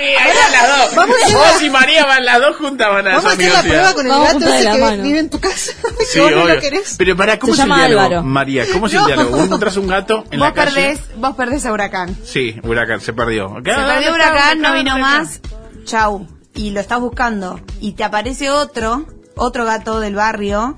Ahí 0.00 0.32
van 0.42 0.52
las 0.52 0.78
dos. 0.78 0.94
Vamos 0.96 1.16
a 1.24 1.36
Vos 1.36 1.62
y 1.62 1.70
María 1.70 2.06
van 2.06 2.24
las 2.24 2.40
dos 2.40 2.56
juntas 2.56 2.88
van 2.88 3.06
a 3.06 3.10
Vamos 3.16 3.24
a 3.26 3.32
hacer 3.34 3.52
la 3.52 3.62
prueba 3.62 3.94
con 3.94 4.06
el 4.06 4.12
Vamos 4.12 4.32
gato 4.34 4.46
ese 4.54 4.64
la 4.64 4.72
que 4.72 4.78
mano. 4.80 5.02
vive 5.02 5.18
en 5.18 5.30
tu 5.30 5.40
casa. 5.40 5.72
que 5.98 6.04
Sí, 6.06 6.20
vos 6.20 6.30
no 6.32 6.44
lo 6.46 6.60
querés. 6.60 6.94
Pero 6.98 7.16
para, 7.16 7.38
¿cómo 7.38 7.54
Se 7.54 7.60
es 7.60 7.64
el 7.64 7.68
llama 7.70 7.78
diálogo? 7.86 8.00
Álvaro. 8.02 8.22
María, 8.24 8.64
¿cómo 8.72 8.86
es 8.86 8.92
el 8.94 9.00
No. 9.00 9.06
diálogo? 9.06 9.30
Vos 9.36 9.44
encontrás 9.46 9.76
un 9.76 9.86
gato 9.86 10.24
en 10.30 10.38
Vos 10.40 10.48
la 10.48 10.54
calle. 10.54 10.74
perdés, 10.74 11.00
vos 11.16 11.36
perdés 11.36 11.66
a 11.66 11.72
Huracán. 11.72 12.16
Sí, 12.24 12.56
huracán, 12.64 13.00
se 13.00 13.12
perdió. 13.12 13.54
Se 13.56 13.62
perdió 13.62 14.12
Huracán, 14.14 14.60
no 14.60 14.72
vino 14.74 14.98
más, 14.98 15.40
chau. 15.84 16.26
Y 16.54 16.70
lo 16.70 16.80
estás 16.80 17.00
buscando. 17.00 17.60
Y 17.80 17.92
te 17.92 18.04
aparece 18.04 18.50
otro, 18.50 19.06
otro 19.36 19.64
gato 19.64 20.00
del 20.00 20.14
barrio, 20.16 20.76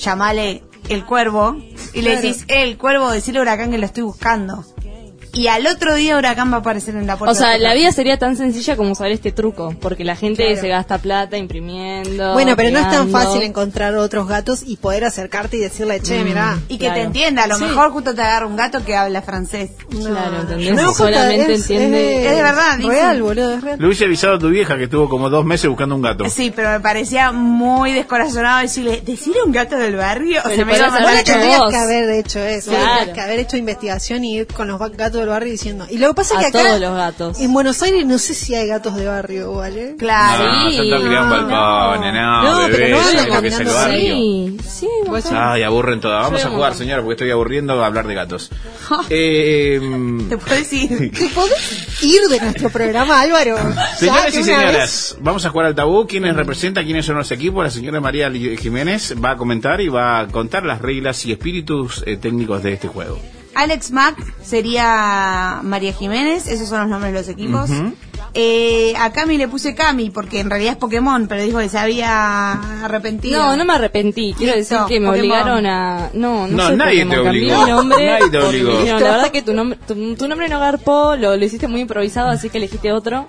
llamale 0.00 0.62
el 0.88 1.04
cuervo, 1.04 1.56
y 1.92 2.02
le 2.02 2.16
decís, 2.16 2.44
"Eh, 2.48 2.62
el 2.62 2.78
cuervo, 2.78 3.10
decirle 3.10 3.40
a 3.40 3.42
Huracán 3.42 3.70
que 3.70 3.78
lo 3.78 3.84
estoy 3.86 4.04
buscando. 4.04 4.64
Y 5.32 5.46
al 5.48 5.66
otro 5.66 5.94
día 5.94 6.16
Huracán 6.16 6.50
va 6.52 6.56
a 6.56 6.60
aparecer 6.60 6.96
en 6.96 7.06
la 7.06 7.16
puerta. 7.16 7.32
O 7.32 7.34
sea, 7.34 7.50
de 7.50 7.58
la 7.58 7.74
vida 7.74 7.92
sería 7.92 8.18
tan 8.18 8.36
sencilla 8.36 8.76
como 8.76 8.94
saber 8.94 9.12
este 9.12 9.32
truco, 9.32 9.74
porque 9.80 10.04
la 10.04 10.16
gente 10.16 10.44
Claro. 10.46 10.60
se 10.60 10.68
gasta 10.68 10.98
plata 10.98 11.36
imprimiendo. 11.36 12.32
Bueno, 12.32 12.54
pero 12.56 12.70
no 12.70 12.78
es 12.78 12.90
tan 12.90 13.10
fácil 13.10 13.42
encontrar 13.42 13.94
otros 13.96 14.26
gatos 14.28 14.62
y 14.66 14.76
poder 14.76 15.04
acercarte 15.04 15.56
y 15.56 15.60
decirle, 15.60 16.00
che, 16.00 16.24
mirá. 16.24 16.58
Y 16.68 16.78
que 16.78 16.86
Claro. 16.86 16.94
te 16.94 17.02
entienda, 17.02 17.44
a 17.44 17.46
lo 17.46 17.56
Sí. 17.56 17.64
mejor 17.64 17.90
justo 17.92 18.14
te 18.14 18.22
agarra 18.22 18.46
un 18.46 18.56
gato 18.56 18.84
que 18.84 18.96
habla 18.96 19.22
francés. 19.22 19.70
Claro, 19.90 20.40
¿entendés? 20.40 20.74
No, 20.74 20.92
Solamente 20.94 21.52
es- 21.54 21.60
entiende- 21.70 22.26
Es 22.26 22.36
de 22.36 22.42
verdad, 22.42 22.76
dicen. 22.76 22.90
Real, 22.92 23.22
boludo, 23.22 23.54
es 23.54 23.62
real. 23.62 23.78
Le 23.78 23.86
hubiese 23.86 24.04
avisado 24.04 24.36
a 24.36 24.38
tu 24.38 24.48
vieja 24.48 24.76
que 24.76 24.84
estuvo 24.84 25.08
como 25.08 25.30
dos 25.30 25.44
meses 25.44 25.68
buscando 25.68 25.94
un 25.94 26.02
gato. 26.02 26.28
Sí, 26.28 26.52
pero 26.54 26.70
me 26.70 26.80
parecía 26.80 27.32
muy 27.32 27.92
descorazonado 27.92 28.60
decirle, 28.60 29.02
decirle 29.04 29.40
a 29.40 29.44
un 29.44 29.52
gato 29.52 29.76
del 29.76 29.96
barrio. 29.96 30.40
O 30.44 30.48
sea, 30.48 30.64
me 30.64 30.72
tendrías 30.74 31.58
vos. 31.60 31.70
que 31.70 31.76
haber 31.76 32.10
hecho 32.10 32.38
eso, 32.40 32.70
Claro. 32.70 32.86
tendrías 32.96 33.14
que 33.14 33.20
haber 33.20 33.38
hecho 33.40 33.56
investigación 33.56 34.24
y 34.24 34.36
ir 34.38 34.46
con 34.46 34.68
los 34.68 34.78
ba- 34.78 34.88
gatos 35.18 35.20
del 35.20 35.28
barrio 35.28 35.52
diciendo. 35.52 35.86
Y 35.90 35.98
lo 35.98 36.08
que 36.08 36.14
pasa 36.14 36.34
es 36.34 36.38
A 36.38 36.50
que 36.50 36.58
acá, 36.58 36.68
todos 36.68 36.80
los 36.80 36.96
gatos. 36.96 37.40
en 37.40 37.52
Buenos 37.52 37.82
Aires 37.82 38.06
no 38.06 38.18
sé 38.18 38.34
si 38.34 38.54
hay 38.54 38.66
gatos 38.68 38.94
de 38.96 39.06
barrio, 39.06 39.52
¿vale? 39.54 39.96
Claro. 39.98 40.44
No, 40.44 40.70
Sí. 40.70 40.90
no, 40.90 40.98
No, 42.42 42.58
bebé, 42.68 42.76
pero 42.76 42.96
no 42.96 43.02
¿sabes 43.02 43.20
andan 43.22 43.34
lo 43.36 43.42
que 43.42 43.48
es 43.48 43.58
el 43.58 43.66
caminando 43.66 43.74
barrio? 43.74 44.14
Sí, 44.14 44.56
sí, 44.68 44.88
Pues 45.06 45.24
bajón. 45.24 45.38
Ay, 45.40 45.62
aburren 45.62 46.00
todas. 46.00 46.22
Vamos 46.22 46.44
a 46.44 46.50
jugar, 46.50 46.74
señora, 46.74 47.02
porque 47.02 47.14
estoy 47.14 47.30
aburriendo 47.30 47.82
a 47.82 47.86
hablar 47.86 48.06
de 48.06 48.14
gatos. 48.14 48.50
eh, 49.10 49.80
¿Te 50.28 50.36
puedes 50.38 50.72
ir? 50.72 51.12
¿Te 51.18 51.28
podés 51.28 52.02
ir 52.02 52.20
de 52.28 52.40
nuestro 52.40 52.70
programa, 52.70 53.20
Álvaro? 53.20 53.56
Señores 53.98 54.36
y 54.36 54.42
señoras, 54.44 55.16
vamos 55.20 55.44
a 55.44 55.50
jugar 55.50 55.66
al 55.66 55.74
tabú. 55.74 56.06
¿Quiénes 56.06 56.36
representan? 56.36 56.84
¿Quiénes 56.84 57.04
son 57.06 57.16
los 57.16 57.30
equipos? 57.32 57.64
La 57.64 57.70
señora 57.70 58.00
María 58.00 58.30
Jiménez 58.30 59.14
va 59.22 59.32
a 59.32 59.36
comentar 59.36 59.80
y 59.80 59.88
va 59.88 60.20
a 60.20 60.28
contar 60.28 60.64
las 60.64 60.80
reglas 60.80 61.24
y 61.26 61.32
espíritus 61.32 62.02
eh, 62.06 62.16
técnicos 62.16 62.62
de 62.62 62.74
este 62.74 62.88
juego. 62.88 63.18
Alex 63.54 63.90
Mack 63.90 64.16
sería 64.42 65.60
María 65.62 65.92
Jiménez, 65.92 66.46
esos 66.46 66.68
son 66.68 66.80
los 66.80 66.88
nombres 66.88 67.12
de 67.12 67.18
los 67.18 67.28
equipos. 67.28 67.70
Eh, 68.34 68.92
a 68.98 69.10
Cami 69.10 69.38
le 69.38 69.48
puse 69.48 69.74
Cami 69.74 70.10
porque 70.10 70.40
en 70.40 70.50
realidad 70.50 70.72
es 70.72 70.78
Pokémon, 70.78 71.26
pero 71.28 71.42
dijo 71.42 71.58
que 71.58 71.68
se 71.68 71.78
había 71.78 72.52
arrepentido. 72.84 73.42
No, 73.42 73.56
no 73.56 73.64
me 73.64 73.72
arrepentí. 73.74 74.34
Quiero 74.36 74.54
Listo, 74.56 74.74
decir 74.74 74.88
que 74.88 75.00
me 75.00 75.06
Pokémon. 75.06 75.18
obligaron 75.30 75.66
a. 75.66 76.10
No, 76.12 76.46
no, 76.46 76.56
No, 76.56 76.66
soy 76.68 76.76
nadie 76.76 77.04
Pokémon, 77.06 77.24
te 77.24 77.28
obligó. 77.30 77.64
mi 77.64 77.70
nombre. 77.70 78.06
Nadie 78.06 78.30
te 78.30 78.38
obligó. 78.38 78.78
dijeron, 78.80 79.02
la 79.02 79.10
verdad 79.12 79.30
que 79.30 79.42
tu 79.42 79.54
nombre, 79.54 79.78
tu, 79.88 80.14
tu 80.14 80.28
nombre 80.28 80.48
no 80.48 80.60
garpó, 80.60 81.16
lo, 81.16 81.36
lo 81.36 81.44
hiciste 81.44 81.68
muy 81.68 81.80
improvisado, 81.80 82.28
así 82.28 82.50
que 82.50 82.58
elegiste 82.58 82.92
otro. 82.92 83.26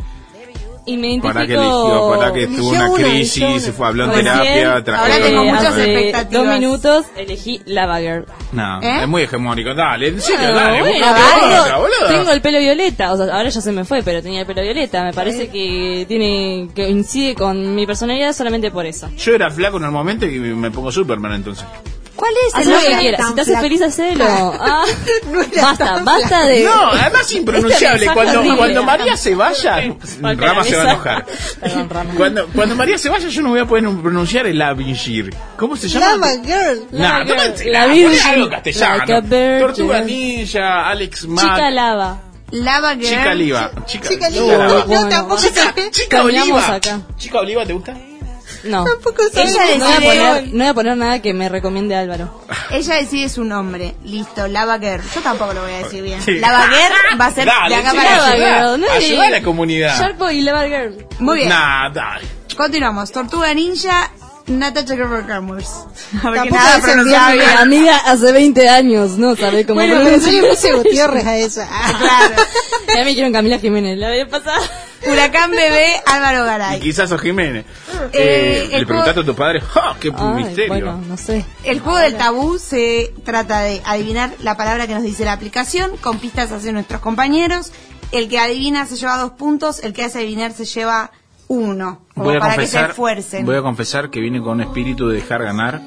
Y 0.89 0.97
me 0.97 1.19
¿Para 1.21 1.45
qué 1.45 1.53
identifico... 1.53 1.85
eligió? 1.85 2.17
¿Para 2.19 2.33
que 2.33 2.47
tuvo 2.47 2.69
una 2.69 2.89
una, 2.89 3.03
crisis, 3.03 3.43
una. 3.43 3.59
se 3.59 3.71
fue, 3.73 3.87
habló 3.87 4.05
en 4.05 4.11
terapia, 4.11 4.83
trajo... 4.83 5.03
ahora 5.03 5.17
tengo 5.19 5.43
eh, 5.43 5.51
muchas 5.51 5.77
expectativas. 5.77 6.31
Dos 6.45 6.53
minutos 6.59 7.05
elegí 7.15 7.61
Lava 7.65 7.99
Girl. 7.99 8.25
No, 8.51 8.81
¿Eh? 8.81 9.01
es 9.03 9.07
muy 9.07 9.21
hegemónico. 9.23 9.73
Dale, 9.75 10.07
en 10.07 10.21
serio, 10.21 10.39
Bueno, 10.51 10.59
dale. 10.59 10.79
bueno, 10.81 11.61
otra, 11.61 11.77
boludo. 11.77 12.07
tengo 12.09 12.31
el 12.31 12.41
pelo 12.41 12.59
violeta, 12.59 13.13
o 13.13 13.17
sea, 13.17 13.25
ahora 13.35 13.49
ya 13.49 13.61
se 13.61 13.71
me 13.71 13.85
fue, 13.85 14.01
pero 14.01 14.21
tenía 14.23 14.41
el 14.41 14.45
pelo 14.47 14.61
violeta. 14.63 15.03
Me 15.03 15.13
parece 15.13 15.49
que 15.49 16.05
tiene 16.07 16.69
que 16.73 16.85
coincide 16.85 17.35
con 17.35 17.75
mi 17.75 17.85
personalidad 17.85 18.33
solamente 18.33 18.71
por 18.71 18.85
eso. 18.85 19.09
Yo 19.17 19.35
era 19.35 19.51
flaco 19.51 19.77
en 19.77 19.83
el 19.83 19.91
momento 19.91 20.25
y 20.25 20.39
me 20.39 20.71
pongo 20.71 20.91
Superman 20.91 21.33
entonces. 21.33 21.65
¿Cuál 22.19 22.33
es 22.47 22.53
Haz 22.53 22.67
el 22.67 22.73
lo 22.73 22.79
que 22.81 22.97
quieras, 22.99 23.27
si 23.29 23.33
te 23.33 23.41
hace 23.41 23.57
feliz 23.61 23.81
hacelo. 23.81 24.25
Ah, 24.27 24.83
No 25.31 25.39
basta, 25.61 26.03
basta 26.03 26.45
de... 26.47 26.63
No, 26.65 26.91
además 26.91 27.31
impronunciable. 27.31 28.03
Este 28.03 28.13
Cuando, 28.13 28.57
cuando. 28.57 28.83
María 28.83 29.15
se 29.15 29.35
vaya, 29.35 29.81
Rama 30.21 30.63
se 30.65 30.75
va 30.75 30.81
a 30.81 30.91
enojar. 30.91 31.25
Perdón, 31.61 31.89
Rama. 31.89 32.13
Cuando, 32.17 32.47
cuando 32.47 32.75
María 32.75 32.97
se 32.97 33.07
vaya, 33.07 33.29
yo 33.29 33.41
no 33.41 33.49
voy 33.49 33.59
a 33.61 33.65
poder 33.65 33.85
pronunciar 34.01 34.47
el 34.47 34.61
Avengir. 34.61 35.33
¿Cómo 35.57 35.77
se 35.77 35.87
llama? 35.87 36.27
Lava 36.27 36.43
Girl. 36.43 36.87
Nah, 36.91 37.19
Lava 37.19 37.23
no 37.23 37.35
la 37.35 38.29
algo 38.29 38.49
castellano. 38.49 39.59
Tortuga 39.61 40.01
Ninja, 40.01 40.89
Alex 40.89 41.25
Mack. 41.25 41.45
Chica 41.45 41.71
lava. 41.71 42.21
Lava 42.51 42.95
Girl. 42.95 43.07
Chica 43.07 43.33
Liva. 43.33 43.71
Chica, 43.85 44.09
Chica 44.09 44.27
Chica 44.27 44.41
Liva. 44.41 44.57
Lava. 44.57 44.85
No, 44.87 45.07
tampoco. 45.07 45.41
Chica 45.91 46.23
Oliva. 46.23 46.75
acá. 46.75 46.99
Chica 47.17 47.39
Oliva, 47.39 47.65
¿te 47.65 47.71
gusta? 47.71 47.95
No. 48.63 48.83
Tampoco 48.85 49.23
sabe. 49.33 49.49
Ella 49.49 49.77
No 49.77 49.85
voy, 49.85 49.91
a 49.93 49.99
decide, 49.99 50.07
poner, 50.07 50.47
no 50.53 50.57
voy 50.59 50.67
a 50.67 50.73
poner 50.73 50.97
nada 50.97 51.21
que 51.21 51.33
me 51.33 51.49
recomiende 51.49 51.95
Álvaro. 51.95 52.41
ella 52.71 52.95
decide 52.95 53.29
su 53.29 53.43
nombre. 53.43 53.95
Listo, 54.03 54.47
Lava 54.47 54.77
Girl. 54.79 55.01
Yo 55.15 55.21
tampoco 55.21 55.53
lo 55.53 55.61
voy 55.63 55.71
a 55.71 55.77
decir 55.79 56.03
bien. 56.03 56.21
Sí. 56.21 56.39
Lava 56.39 56.67
Girl 56.69 57.19
va 57.21 57.25
a 57.27 57.31
ser 57.31 57.45
Dale, 57.45 57.75
de 57.75 57.81
acá 57.81 57.93
para 57.93 58.17
Lava 58.17 58.27
ayuda. 58.31 58.77
no 58.77 59.21
a 59.21 59.29
la 59.29 59.41
comunidad. 59.41 59.97
Sharkboy 59.99 60.37
y 60.37 60.41
Lava 60.41 60.65
Girl. 60.67 61.07
Muy 61.19 61.37
bien. 61.37 61.49
Nah, 61.49 61.89
dale. 61.89 62.25
Continuamos. 62.57 63.11
Tortuga 63.11 63.53
Ninja, 63.53 64.11
Natasha 64.47 64.95
Gerber 64.95 65.25
Camus. 65.25 65.65
A 66.23 66.29
ver 66.31 66.41
que 66.43 66.49
Tampoco 66.49 66.55
nada 66.55 66.79
pronunciaba 66.81 67.31
bien. 67.33 67.49
Amiga 67.59 67.97
hace 67.97 68.31
20 68.31 68.67
años, 68.69 69.11
no 69.17 69.35
sabe 69.35 69.65
cómo 69.65 69.75
Bueno, 69.79 70.01
pero 70.03 70.17
yo 70.17 70.31
le 70.41 70.49
puse 70.49 70.73
Gutiérrez 70.75 71.25
a 71.25 71.37
eso. 71.37 71.61
Ah, 71.69 71.93
Claro. 71.97 72.43
Ya 72.95 73.03
me 73.05 73.13
quiero 73.13 73.31
Camila 73.31 73.59
Jiménez, 73.59 73.97
la 73.97 74.09
vez 74.09 74.27
pasada. 74.27 74.59
Huracán 75.05 75.51
Bebé, 75.51 75.93
Álvaro 76.05 76.43
Y 76.43 76.45
Garay. 76.47 76.79
quizás 76.79 77.09
sos 77.09 77.21
Jiménez. 77.21 77.65
Eh, 77.65 78.09
Eh, 78.13 78.69
el 78.73 78.79
¿Le 78.81 78.85
preguntaste 78.85 79.21
a 79.21 79.23
tu 79.25 79.35
padre? 79.35 79.61
¡Ja! 79.61 79.95
¡Qué 79.99 80.11
Ay, 80.15 80.33
misterio! 80.43 80.67
bueno, 80.69 81.01
no 81.07 81.17
sé. 81.17 81.45
El 81.63 81.79
juego 81.79 81.97
del 81.99 82.15
tabú 82.17 82.57
se 82.59 83.13
trata 83.23 83.61
de 83.61 83.81
adivinar 83.85 84.31
la 84.41 84.57
palabra 84.57 84.87
que 84.87 84.93
nos 84.93 85.03
dice 85.03 85.25
la 85.25 85.33
aplicación 85.33 85.97
con 85.97 86.19
pistas 86.19 86.51
hacia 86.51 86.71
nuestros 86.71 87.01
compañeros. 87.01 87.71
El 88.11 88.27
que 88.27 88.39
adivina 88.39 88.85
se 88.85 88.95
lleva 88.95 89.17
dos 89.17 89.31
puntos, 89.31 89.83
el 89.83 89.93
que 89.93 90.03
hace 90.03 90.19
adivinar 90.19 90.51
se 90.51 90.65
lleva 90.65 91.11
uno. 91.47 92.01
Como 92.13 92.25
Voy 92.25 92.37
a, 92.37 92.39
para 92.39 92.57
que 92.57 92.67
se 92.67 92.79
esfuercen. 92.81 93.45
voy 93.45 93.55
a 93.57 93.61
confesar 93.61 94.09
que 94.09 94.19
vine 94.19 94.39
con 94.41 94.53
un 94.53 94.61
espíritu 94.61 95.07
de 95.09 95.15
dejar 95.15 95.43
ganar. 95.43 95.81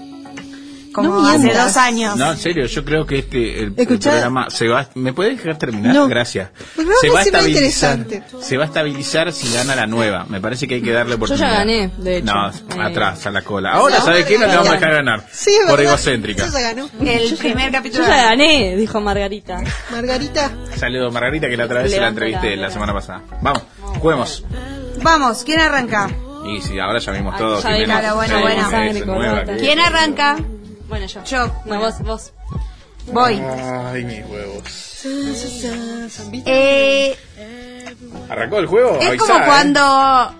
Como 0.92 1.08
No 1.08 1.26
hace 1.28 1.52
dos 1.54 1.76
años. 1.76 2.16
No, 2.16 2.30
en 2.32 2.38
serio, 2.38 2.66
yo 2.66 2.84
creo 2.84 3.06
que 3.06 3.18
este 3.20 3.60
el, 3.60 3.72
programa 3.74 4.50
se 4.50 4.68
va. 4.68 4.86
¿Me 4.94 5.12
puedes 5.12 5.36
dejar 5.38 5.56
terminar? 5.58 5.94
No. 5.94 6.08
Gracias. 6.08 6.50
Pero 6.76 6.88
no 6.88 6.94
se 7.00 7.08
va 7.10 7.20
a 7.20 7.22
estabilizar. 7.22 7.98
interesante. 7.98 8.22
Se 8.46 8.56
va 8.56 8.64
a 8.64 8.66
estabilizar 8.66 9.32
si 9.32 9.52
gana 9.52 9.74
la 9.74 9.86
nueva. 9.86 10.26
Me 10.28 10.40
parece 10.40 10.68
que 10.68 10.74
hay 10.76 10.82
que 10.82 10.92
darle 10.92 11.14
oportunidad. 11.14 11.52
gané, 11.58 11.90
de 11.98 12.18
hecho. 12.18 12.26
No, 12.34 12.50
Eh. 12.50 12.82
atrás, 12.82 13.26
a 13.26 13.30
la 13.30 13.42
cola. 13.42 13.72
Ahora, 13.72 13.98
No, 13.98 14.04
¿sabes 14.04 14.24
qué? 14.26 14.38
No 14.38 14.46
te 14.46 14.56
vamos 14.56 14.68
a 14.68 14.72
dejar 14.74 14.92
ganar. 14.92 15.26
Sí, 15.32 15.50
es 15.64 15.70
por 15.70 15.80
egocéntrica. 15.80 16.46
Ella 16.46 16.60
ganó. 16.60 16.88
El 17.00 17.36
primer 17.36 17.72
capítulo. 17.72 18.04
Yo 18.04 18.10
ya 18.10 18.24
gané, 18.24 18.76
dijo 18.76 19.00
Margarita. 19.00 19.58
Margarita. 19.90 20.50
Saludos, 20.76 21.12
Margarita, 21.12 21.48
que 21.48 21.56
la 21.56 21.64
otra 21.64 21.82
vez 21.82 21.90
se 21.92 22.00
la 22.00 22.08
entrevisté 22.08 22.56
la- 22.56 22.62
la 22.68 22.70
semana 22.70 22.92
pasada. 22.92 23.22
Vamos, 23.40 23.62
juguemos. 24.00 24.44
Vamos, 25.02 25.42
¿quién 25.44 25.60
arranca? 25.60 26.08
Y 26.44 26.60
si 26.60 26.78
ahora 26.78 26.98
ya 26.98 27.12
vimos 27.12 27.34
Ah, 27.34 27.38
todo. 27.38 27.62
ya 27.62 27.68
Jimena. 27.72 27.78
vimos. 27.78 28.00
Claro, 28.00 28.16
bueno, 28.16 28.34
Sí, 28.36 28.42
bueno. 28.42 28.60
es 28.62 28.70
Sangre 28.70 29.06
nueva, 29.06 29.30
corrota. 29.34 29.52
que- 29.54 29.58
¿Quién 29.60 29.78
arranca? 29.80 30.36
Bueno, 30.92 31.06
yo. 31.06 31.24
Yo. 31.24 31.50
No, 31.64 31.78
vos, 31.78 31.98
vos. 32.00 32.32
Voy. 33.06 33.40
Ay, 33.40 34.04
mis 34.04 34.26
huevos. 34.26 34.62
Eh, 36.44 37.16
¿Arrancó 38.28 38.58
el 38.58 38.66
juego? 38.66 38.98
es 39.00 39.08
Avisá, 39.08 39.24
como 39.26 39.38
¿eh? 39.38 39.42
cuando... 39.46 40.34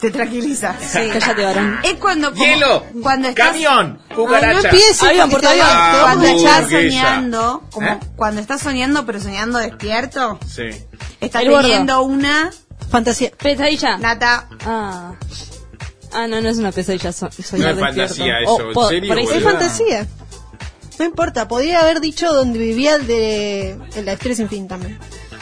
Te 0.00 0.10
tranquiliza. 0.12 0.76
Cállate, 0.92 1.44
varón. 1.44 1.80
Es 1.82 1.94
cuando... 1.94 2.30
como- 2.30 2.44
¡Hielo! 2.44 2.84
Cuando 3.02 3.28
estás... 3.30 3.48
¡Camión! 3.48 4.00
Ay, 4.00 4.06
no 4.10 4.14
¡Cucaracha! 4.14 4.68
empieces. 4.68 5.02
Avión, 5.02 5.28
porque 5.28 5.46
por 5.48 5.56
avión. 5.60 6.00
Cuando 6.02 6.26
estás 6.28 6.70
soñando, 6.70 7.62
como 7.72 7.88
¿Eh? 7.88 7.98
cuando 8.14 8.40
estás 8.40 8.60
soñando 8.60 9.04
pero 9.06 9.18
soñando 9.20 9.58
despierto, 9.58 10.38
Sí. 10.46 10.70
estás 11.20 11.42
teniendo 11.42 12.02
una 12.02 12.52
Fantasía. 12.90 13.32
Pesadilla. 13.36 13.98
nata. 13.98 14.46
Ah. 14.64 15.14
Ah, 16.12 16.26
no, 16.26 16.40
no 16.40 16.48
es 16.48 16.58
una 16.58 16.72
pesadilla. 16.72 17.12
So 17.12 17.30
soñar 17.30 17.76
No 17.76 17.86
es 17.88 17.94
despierto. 17.96 18.14
fantasía 18.14 18.40
eso, 18.40 18.68
¿en 18.68 18.72
po- 18.72 18.88
serio, 18.88 19.08
por 19.08 19.18
ahí 19.18 19.26
sí. 19.26 19.34
Es 19.36 19.42
fantasía. 19.44 20.06
No 20.98 21.04
importa, 21.06 21.48
podría 21.48 21.80
haber 21.80 22.00
dicho 22.00 22.32
donde 22.32 22.58
vivía 22.58 22.96
el 22.96 23.06
de 23.06 23.70
el 23.96 24.04
de 24.04 24.12
Estrés 24.12 24.36
sin 24.36 24.48
fin 24.48 24.68
también. 24.68 24.98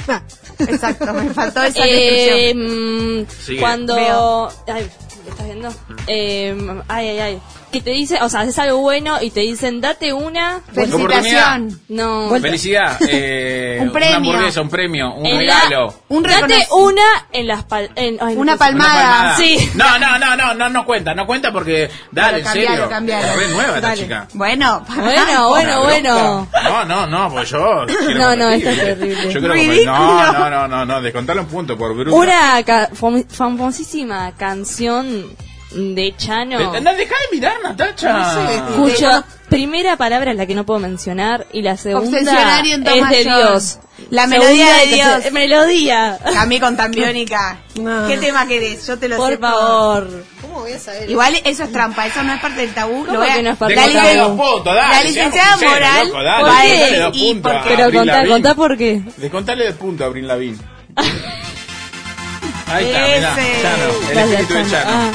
Ah. 0.07 0.23
Exacto, 0.61 1.13
me 1.15 1.31
faltó 1.35 1.63
esa 1.63 1.85
Eh, 1.87 2.55
descripción. 2.55 3.21
mm, 3.23 3.27
Sigue. 3.45 3.61
cuando 3.61 3.95
Veo. 3.97 4.49
ay 4.69 4.89
¿me 5.25 5.31
estás 5.31 5.47
viendo 5.47 5.69
eh, 6.07 6.57
ay 6.89 7.09
ay 7.09 7.19
ay 7.19 7.41
que 7.71 7.81
te 7.81 7.91
dice 7.91 8.19
o 8.23 8.29
sea 8.29 8.41
haces 8.41 8.59
algo 8.59 8.79
bueno 8.79 9.21
y 9.21 9.31
te 9.31 9.41
dicen 9.41 9.81
date 9.81 10.13
una 10.13 10.61
Felicitación. 10.73 11.81
no 11.89 12.31
Felicidad. 12.41 12.99
Eh, 13.11 13.79
Un 13.81 13.91
premio. 13.93 14.09
Una 14.09 14.17
hamburguesa, 14.19 14.61
un 14.61 14.69
premio, 14.69 15.15
un 15.15 15.27
En 15.27 15.47
la- 15.47 15.61
regalo. 15.63 15.95
Un 16.09 16.23
date 16.23 16.67
una 16.73 17.03
en 17.33 17.47
las 17.47 17.65
pal 17.65 17.91
en, 17.97 18.19
ay, 18.21 18.35
no 18.35 18.41
Una 18.41 18.57
palmada. 18.57 18.93
Una 18.93 19.03
palmada. 19.03 19.37
Sí. 19.37 19.71
No, 19.75 19.99
no, 19.99 20.19
no, 20.19 20.37
no, 20.37 20.55
no, 20.55 20.69
no 20.69 20.85
cuenta, 20.85 21.15
no 21.15 21.27
cuenta 21.27 21.53
porque. 21.53 21.91
Dale, 22.11 22.43
Claro, 22.43 22.59
en 22.61 22.67
serio. 22.67 22.89
cambialo. 22.89 23.27
Es 23.27 23.37
re 23.37 23.49
nueva 23.49 23.75
esta 23.77 23.89
Dale. 23.89 24.01
chica. 24.03 24.29
Bueno, 24.35 24.85
bueno 24.97 25.49
bueno 25.49 25.83
bueno. 25.83 26.49
No, 26.65 26.85
no, 26.85 27.07
no, 27.07 27.31
pues 27.31 27.51
yo. 27.51 27.59
No, 28.19 28.37
no, 28.37 28.49
esto 28.51 28.71
es 28.71 28.79
terrible. 28.79 29.33
Yo. 29.85 29.93
No, 29.93 30.33
no, 30.33 30.51
no, 30.51 30.69
no, 30.69 30.85
no, 30.85 31.01
descontale 31.03 31.41
un 31.41 31.47
punto 31.47 31.77
por 31.77 31.95
bruto. 31.95 32.15
una 32.17 32.63
famosísima 33.29 34.33
canción 34.37 35.27
de 35.71 36.15
Chano 36.17 36.73
De- 36.73 36.81
no, 36.81 36.95
deja 36.95 37.15
de 37.31 37.37
mirar, 37.37 37.57
Natacha. 37.63 38.65
cuya 38.77 39.25
primera 39.51 39.97
palabra 39.97 40.31
es 40.31 40.37
la 40.37 40.47
que 40.47 40.55
no 40.55 40.65
puedo 40.65 40.81
mencionar 40.81 41.47
y 41.53 41.63
la 41.63 41.77
segunda 41.77 42.19
en 42.19 42.87
es 42.87 43.11
de. 43.11 43.25
Dios. 43.25 43.79
La 44.11 44.27
melodía 44.29 44.73
de 44.77 44.87
Dios. 44.87 45.33
Melodía. 45.33 46.19
Camí 46.33 46.61
con 46.61 46.77
Tambiónica. 46.77 47.59
No. 47.79 48.09
¿Qué 48.09 48.17
tema 48.19 48.45
querés? 48.49 48.85
Yo 48.89 48.99
te 48.99 49.07
lo 49.09 49.15
sé. 49.15 49.21
Por 49.21 49.37
todo. 49.39 49.51
favor. 49.51 50.25
¿Cómo 50.43 50.61
voy 50.61 50.73
a 50.73 50.79
saber? 50.81 51.09
Igual 51.09 51.37
eso 51.45 51.63
es 51.63 51.71
trampa, 51.73 52.07
eso 52.09 52.25
no 52.25 52.33
es 52.35 52.41
parte 52.41 52.61
del 52.63 52.75
tabú. 52.75 53.03
¿Cómo 53.07 53.13
Lo 53.13 53.19
voy 53.21 53.29
a- 53.29 53.35
que 53.37 53.43
no 53.45 53.51
es 53.51 53.57
parte 53.57 53.77
la 53.77 53.83
del 53.87 54.17
tabú? 54.19 54.37
puntos, 54.37 54.75
dale, 54.75 54.95
La 54.95 55.03
licenciada 55.05 55.57
Moral 55.59 56.09
loco, 56.09 56.23
dale, 56.25 56.51
a 56.51 56.63
decir, 56.65 56.99
dos 56.99 57.13
y 57.17 57.35
porque- 57.35 57.57
a 57.57 57.65
Pero 57.65 57.93
contá, 57.93 58.27
contá 58.27 58.55
por 58.57 58.77
qué. 58.77 59.03
Descontale 59.17 59.65
de 59.67 59.73
punto 59.75 60.03
a 60.03 60.07
Abril 60.09 60.27
Lavín. 60.27 60.59
Ahí 62.67 62.85
está, 62.91 63.01
mirá. 63.07 63.37
Chano, 63.63 64.11
el 64.11 64.19
espíritu 64.19 64.55
de 64.55 64.71
Chano. 64.71 65.13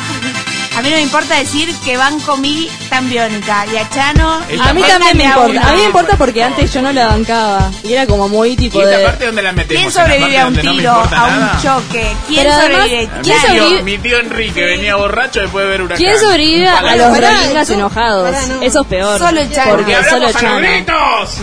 A 0.75 0.81
mí 0.81 0.89
no 0.89 0.95
me 0.95 1.01
importa 1.03 1.35
decir 1.37 1.71
que 1.85 1.97
van 1.97 2.19
conmigo 2.21 2.71
tan 2.89 3.07
biónica 3.07 3.63
y 3.71 3.77
a 3.77 3.87
Chano. 3.91 4.39
Esta 4.49 4.69
a 4.69 4.73
mí 4.73 4.81
también 4.81 5.15
me 5.17 5.23
importa. 5.25 5.67
A 5.69 5.71
mí 5.73 5.77
me 5.77 5.85
importa 5.85 6.17
porque 6.17 6.43
antes 6.43 6.73
yo 6.73 6.81
no 6.81 6.91
la 6.91 7.07
bancaba. 7.09 7.69
Y 7.83 7.93
era 7.93 8.07
como 8.07 8.27
muy 8.27 8.49
¿Y 8.53 8.55
tipo 8.57 8.81
esta 8.81 8.97
de. 8.97 9.05
parte 9.05 9.25
donde 9.27 9.43
la 9.43 9.51
metemos? 9.51 9.67
¿Quién 9.69 9.87
¿En 9.87 9.93
la 9.93 10.01
sobrevive 10.17 10.37
a 10.39 10.47
un 10.47 10.53
no 10.55 10.61
tiro, 10.61 10.91
a 10.91 11.03
un 11.03 11.09
nada? 11.39 11.59
choque? 11.61 12.15
¿Quién 12.27 12.43
Pero 12.43 12.53
además, 12.55 12.81
sobrevive? 12.81 13.09
¿quién 13.21 13.35
mi, 13.37 13.41
sobrevive- 13.47 13.69
tío, 13.75 13.83
mi 13.83 13.97
tío 13.99 14.19
Enrique 14.19 14.63
venía 14.63 14.95
borracho 14.95 15.41
después 15.41 15.63
de 15.65 15.69
ver 15.71 15.81
una 15.83 15.95
¿Quién 15.95 16.19
sobrevive 16.19 16.67
a 16.67 16.95
los 16.95 17.07
pará, 17.11 17.29
rolingas 17.37 17.67
tú- 17.67 17.73
enojados? 17.73 18.31
pará, 18.31 18.45
no. 18.47 18.61
Eso 18.63 18.81
es 18.81 18.87
peor. 18.87 19.19
Solo 19.19 19.39
el 19.41 19.51
Chano. 19.51 19.71
Porque 19.75 19.93
Porque 19.95 20.09
solo 20.09 20.31
Chano. 20.31 20.59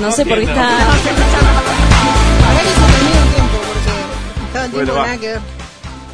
No 0.01 0.11
sé 0.12 0.26
por 0.26 0.39
qué 0.39 0.45
está. 0.45 0.70
Bueno, 4.72 4.95
nada 4.95 5.16
que 5.18 5.26
ver. 5.28 5.41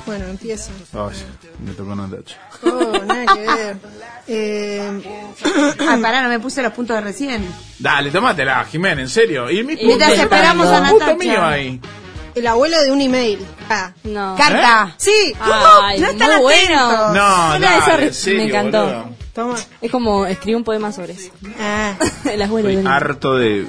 Bueno, 0.07 0.25
empiezo. 0.27 0.71
Ay, 0.93 1.17
me 1.65 1.73
tocó 1.73 1.95
Natacha. 1.97 2.37
Oh, 2.63 2.93
nada 3.07 3.35
que 3.35 3.41
ver. 3.41 3.77
Eh, 4.29 5.03
Ah, 5.89 5.99
pará, 6.01 6.23
no 6.23 6.29
me 6.29 6.39
puse 6.41 6.63
los 6.63 6.73
puntos 6.73 6.97
de 6.97 7.01
recién. 7.03 7.47
Dale, 7.79 8.11
tómatela, 8.11 8.65
Jiménez, 8.65 9.05
en 9.05 9.09
serio. 9.09 9.51
Y 9.51 9.63
mis 9.65 9.79
Mientras 9.83 10.11
puntos 10.11 10.25
esperamos 10.25 10.67
están- 10.67 10.85
a 10.85 10.91
punto 10.91 11.07
Natacha. 11.07 11.25
mío 11.25 11.45
ahí. 11.45 11.81
el 12.35 12.47
abuelo 12.47 12.81
de 12.83 12.91
un 12.93 13.01
email. 13.01 13.39
Ah. 13.69 13.93
No. 14.05 14.35
Carta. 14.37 14.95
Sí, 14.99 15.35
Ay, 15.41 16.01
No 16.01 16.07
están 16.09 16.31
muy 16.35 16.43
bueno. 16.43 17.13
No, 17.13 17.55
Era 17.57 17.77
esa 17.79 17.87
dale, 17.87 17.97
re- 17.97 18.07
en 18.09 18.15
serio, 18.15 18.41
me 18.41 18.47
encantó. 18.49 18.85
boludo. 18.85 19.09
toma. 19.35 19.57
Es 19.81 19.91
como 19.91 20.27
escribí 20.27 20.55
un 20.55 20.65
poema 20.65 20.93
sobre 20.93 21.13
eso. 21.15 21.31
Ah, 21.61 21.95
El 22.31 22.43
abuelo 22.43 22.69
Estoy 22.69 22.85
de 22.85 22.89
harto 22.91 23.37
de 23.37 23.67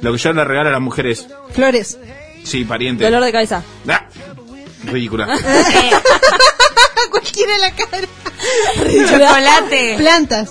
lo 0.00 0.12
que 0.12 0.18
yo 0.18 0.32
le 0.32 0.44
regalo 0.44 0.68
a 0.70 0.72
las 0.72 0.80
mujeres. 0.80 1.28
flores. 1.52 1.98
Sí, 2.44 2.64
pariente. 2.64 3.04
Dolor 3.04 3.22
de 3.24 3.32
cabeza. 3.32 3.62
Ah, 3.88 4.06
ridícula. 4.84 5.26
Eh, 5.38 5.90
Cualquiera 7.10 7.58
la 7.58 7.70
cara. 7.72 8.06
chocolate. 9.08 9.94
Plantas. 9.98 10.50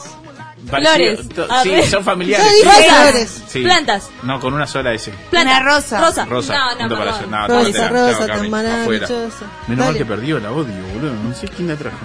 Flores. 0.67 1.19
sí, 1.63 1.83
son 1.89 2.03
familiares. 2.03 2.45
Yo 2.45 2.69
dije 2.69 2.83
sí. 2.83 2.89
flores. 2.89 3.41
Sí. 3.47 3.61
Plantas. 3.63 4.09
No, 4.23 4.39
con 4.39 4.53
una 4.53 4.67
sola 4.67 4.93
S. 4.93 5.13
Planta. 5.29 5.51
Una 5.51 5.59
rosa. 5.61 6.01
Rosa. 6.01 6.25
Rosa. 6.25 6.53
No, 6.53 6.71
no, 6.71 6.77
punto 6.79 6.97
para 6.97 7.11
perdón. 7.13 7.31
yo. 7.31 7.37
No, 7.37 7.47
Rosa, 7.47 7.71
tómatela. 7.71 7.89
rosa, 8.11 8.27
Cami. 8.27 8.51
tan 8.51 8.81
Afuera. 8.81 9.07
dichosa. 9.07 9.45
Menos 9.67 9.85
mal 9.85 9.87
Dale. 9.93 9.97
que 9.99 10.05
perdió, 10.05 10.39
la 10.39 10.51
odio, 10.51 10.73
boludo. 10.93 11.13
No 11.13 11.33
sé 11.35 11.47
quién 11.47 11.67
la 11.69 11.75
trajo. 11.77 11.97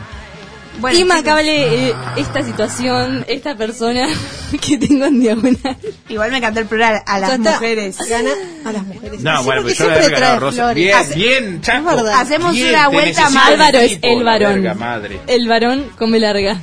Bueno, 0.81 0.99
Imacable 0.99 1.89
eh, 1.91 1.95
esta 2.17 2.43
situación, 2.43 3.25
esta 3.29 3.55
persona 3.57 4.09
que 4.67 4.79
tengo 4.79 5.05
en 5.05 5.21
diagonal. 5.21 5.77
igual 6.09 6.31
me 6.31 6.39
encantó 6.39 6.61
el 6.61 6.67
plural 6.67 7.03
a 7.07 7.19
las 7.21 7.39
mujeres. 7.39 7.99
Gana 8.09 8.31
a 8.65 8.73
las 8.73 8.83
mujeres. 8.87 9.21
No, 9.21 9.43
bueno, 9.45 9.63
pero 9.65 9.75
yo 9.75 9.87
le 9.89 9.95
había 9.97 10.09
ganado 10.09 10.41
Rosa. 10.41 10.73
Bien, 10.73 10.97
Hace- 10.97 11.15
bien, 11.15 11.61
Chaco. 11.61 11.91
Hacemos 11.91 12.53
Bien, 12.55 12.71
una 12.71 12.89
vuelta 12.89 13.31
más. 13.31 13.49
Álvaro 13.49 13.79
es 13.79 13.99
el 14.03 14.19
la 14.19 14.25
varón. 14.25 14.55
verga 14.55 14.75
madre. 14.75 15.21
El 15.27 15.47
varón 15.49 15.91
come 15.99 16.19
larga. 16.19 16.57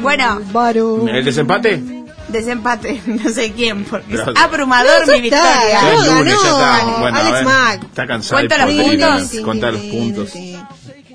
Bueno, 0.00 0.40
Varón. 0.52 1.08
¿El 1.08 1.24
desempate? 1.24 1.82
desempate, 2.28 3.02
no 3.06 3.28
sé 3.28 3.52
quién, 3.52 3.84
porque 3.84 4.14
es 4.14 4.20
abrumador 4.36 5.06
No, 5.06 5.18
mi 5.18 5.28
ya 5.28 5.36
está, 5.36 5.60
victoria. 5.60 5.80
Ya 5.80 6.06
ganó, 6.14 6.30
está. 6.30 6.76
ganó. 6.78 6.98
Bueno, 6.98 7.18
Alex 7.18 7.32
ver, 7.34 7.44
Mack. 7.44 7.82
Está 7.84 8.06
cansado. 8.06 8.40
¿Cuento 8.48 8.56
los 8.58 8.84
puntos? 8.86 9.40
Contá 9.44 9.70
los 9.70 9.80
puntos. 9.82 10.30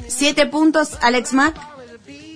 Siete 0.07 0.45
puntos 0.45 0.89
Alex 1.01 1.33
Mack, 1.33 1.55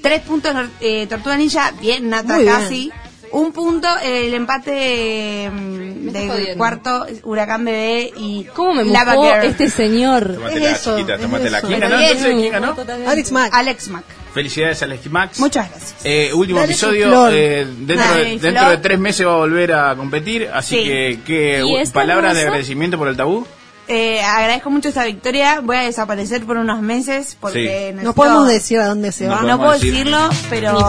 tres 0.02 0.22
puntos 0.22 0.54
eh, 0.80 1.08
Tortuga 1.08 1.38
Ninja, 1.38 1.72
bien, 1.80 2.10
Nata 2.10 2.34
Muy 2.36 2.44
bien. 2.44 2.56
casi. 2.56 2.92
Un 3.34 3.54
punto 3.54 3.88
el 4.04 4.34
empate 4.34 5.50
mm, 5.50 6.10
jodiendo. 6.28 6.58
cuarto 6.58 7.06
Huracán 7.24 7.64
Bebé 7.64 8.12
y 8.18 8.44
¿Cómo 8.54 8.74
me 8.74 8.84
Lava 8.84 9.14
Girl. 9.14 9.46
este 9.46 9.70
señor? 9.70 10.34
Tómatela, 10.34 10.72
Es 10.72 10.80
eso, 10.82 10.98
chiquita, 10.98 11.16
es 11.16 11.22
tómatela. 11.22 11.58
eso. 11.60 11.68
¿Quién 11.68 11.80
Pero 11.80 11.90
ganó 11.92 12.02
bien. 12.02 12.18
entonces? 12.18 12.36
¿Quién 12.42 12.52
ganó? 12.52 13.10
Alex 13.10 13.32
Mack. 13.32 13.54
Alex 13.54 13.88
Mack. 13.88 14.04
Felicidades, 14.34 14.84
Alex 14.84 15.10
Max. 15.12 15.40
Muchas 15.40 15.70
gracias. 15.70 15.96
Eh, 16.04 16.32
último 16.34 16.60
Dale 16.60 16.72
episodio. 16.74 17.30
eh, 17.30 17.66
dentro 17.80 18.06
Dale, 18.06 18.24
de, 18.26 18.38
dentro 18.40 18.70
de 18.70 18.78
tres 18.80 19.00
meses 19.00 19.26
va 19.26 19.34
a 19.34 19.38
volver 19.38 19.74
a 19.74 19.96
competir. 19.96 20.50
Así 20.54 20.76
Sí. 20.76 20.84
que, 20.84 21.20
¿qué 21.26 21.60
¿Y 21.60 21.64
u- 21.64 21.78
esta 21.78 21.94
palabras 21.94 22.36
de 22.36 22.42
agradecimiento 22.42 22.98
por 22.98 23.08
el 23.08 23.16
tabú? 23.16 23.48
Eh, 23.94 24.22
agradezco 24.24 24.70
mucho 24.70 24.88
esta 24.88 25.04
victoria. 25.04 25.60
Voy 25.62 25.76
a 25.76 25.82
desaparecer 25.82 26.46
por 26.46 26.56
unos 26.56 26.82
meses 26.82 27.36
porque 27.40 27.60
Sí. 27.60 27.66
necesito- 27.96 28.04
No 28.04 28.14
podemos 28.14 28.48
decir 28.48 28.80
a 28.80 28.88
dónde 28.88 29.12
se 29.12 29.28
va. 29.28 29.42
No 29.42 29.58
puedo 29.58 29.74
decir. 29.74 29.92
decirlo, 29.92 30.30
pero 30.50 30.80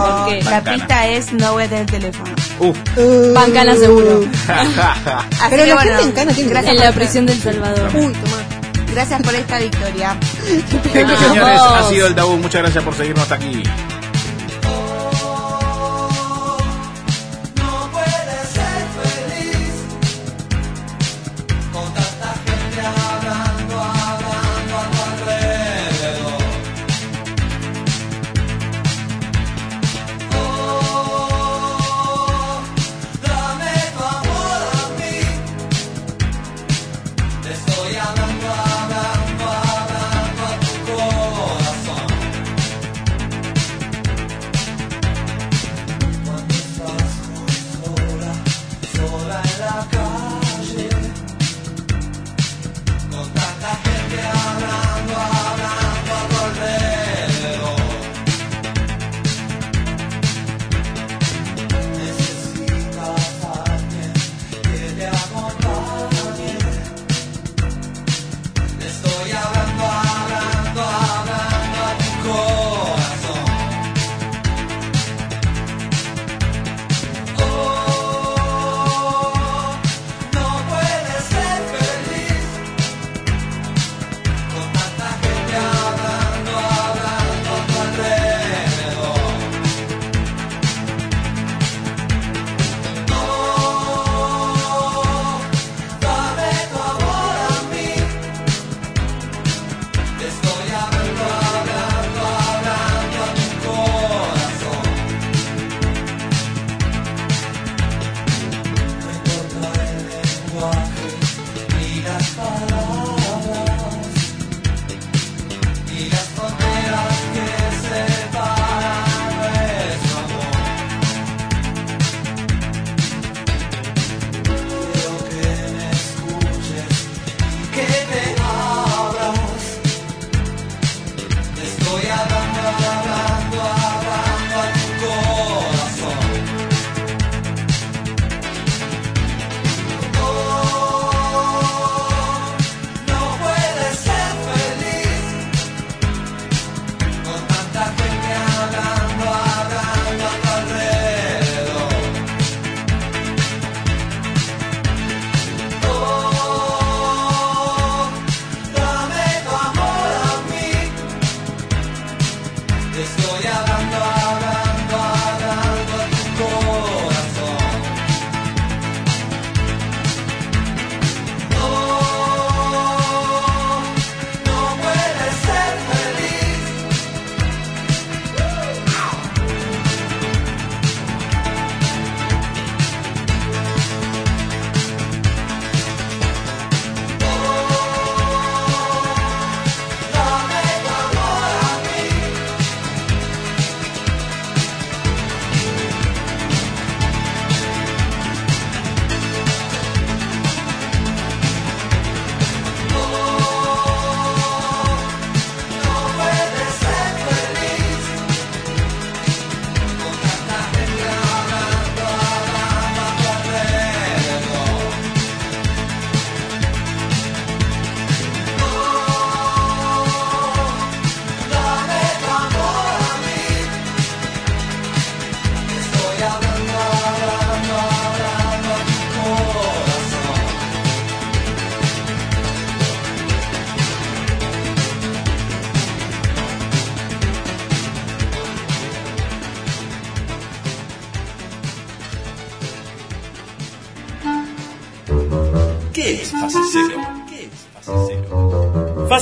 la 0.49 0.61
pista 0.63 1.07
es 1.07 1.33
no 1.33 1.51
voy 1.51 1.63
a 1.63 1.67
tener 1.67 1.85
teléfono. 1.85 2.31
Uh. 2.59 2.73
Uh, 2.95 3.33
Bancana 3.33 3.75
seguro. 3.75 4.21
Así 4.47 4.71
Pero 5.49 5.63
que 5.63 5.69
la 5.69 5.75
bueno, 5.75 5.91
gente 5.91 6.03
en 6.03 6.11
Cana 6.13 6.33
tiene 6.33 6.49
gracias 6.49 6.71
En 6.71 6.77
por 6.77 6.85
la 6.85 6.91
prisión 6.93 7.25
del 7.25 7.41
Salvador. 7.41 7.89
Uy, 7.93 8.13
tomá. 8.13 8.37
Gracias 8.93 9.21
por 9.21 9.35
esta 9.35 9.57
victoria. 9.59 10.15
Señores, 10.93 11.59
ha 11.61 11.89
sido 11.89 12.07
el 12.07 12.15
tabú. 12.15 12.37
Muchas 12.37 12.61
gracias 12.61 12.83
por 12.83 12.95
seguirnos 12.95 13.23
hasta 13.23 13.35
aquí. 13.35 13.63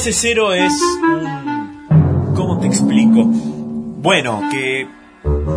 Fase 0.02 0.14
cero 0.14 0.52
es 0.52 0.74
un... 1.04 2.34
¿Cómo 2.36 2.60
te 2.60 2.66
explico? 2.66 3.24
Bueno, 3.24 4.42
que, 4.50 4.88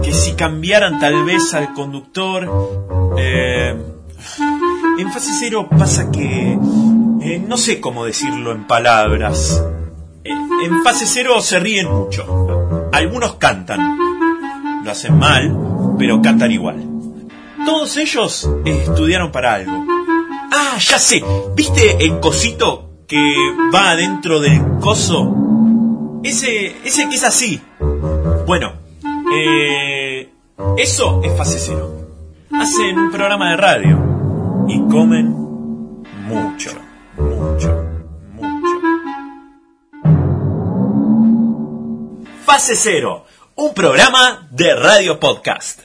que 0.02 0.12
si 0.12 0.34
cambiaran 0.34 1.00
tal 1.00 1.24
vez 1.24 1.54
al 1.54 1.72
conductor... 1.72 3.16
eh, 3.16 3.74
en 4.98 5.12
fase 5.12 5.30
cero 5.40 5.66
pasa 5.70 6.10
que... 6.10 6.58
eh, 7.22 7.42
no 7.48 7.56
sé 7.56 7.80
cómo 7.80 8.04
decirlo 8.04 8.52
en 8.52 8.66
palabras. 8.66 9.64
En 10.24 10.84
fase 10.84 11.06
cero 11.06 11.40
se 11.40 11.58
ríen 11.58 11.90
mucho. 11.90 12.90
Algunos 12.92 13.36
cantan. 13.36 13.96
Lo 14.84 14.90
hacen 14.90 15.18
mal, 15.18 15.96
pero 15.98 16.20
cantan 16.20 16.52
igual. 16.52 16.84
Todos 17.64 17.96
ellos 17.96 18.46
estudiaron 18.66 19.32
para 19.32 19.54
algo. 19.54 19.86
Ah, 20.52 20.76
ya 20.78 20.98
sé. 20.98 21.24
¿Viste 21.56 22.04
el 22.04 22.20
cosito 22.20 22.83
va 23.74 23.90
adentro 23.90 24.40
del 24.40 24.78
coso? 24.80 26.20
Ese, 26.22 26.76
ese 26.84 27.08
que 27.08 27.16
es 27.16 27.24
así. 27.24 27.60
Bueno, 28.46 28.72
eh, 29.32 30.30
eso 30.78 31.20
es 31.22 31.36
fase 31.36 31.58
cero. 31.58 31.90
Hacen 32.52 32.98
un 32.98 33.10
programa 33.10 33.50
de 33.50 33.56
radio 33.56 34.66
y 34.68 34.78
comen 34.88 35.28
mucho, 36.26 36.70
mucho, 37.18 37.84
mucho. 38.32 38.82
Fase 42.44 42.76
cero, 42.76 43.26
un 43.56 43.74
programa 43.74 44.48
de 44.50 44.74
radio 44.74 45.18
podcast. 45.18 45.80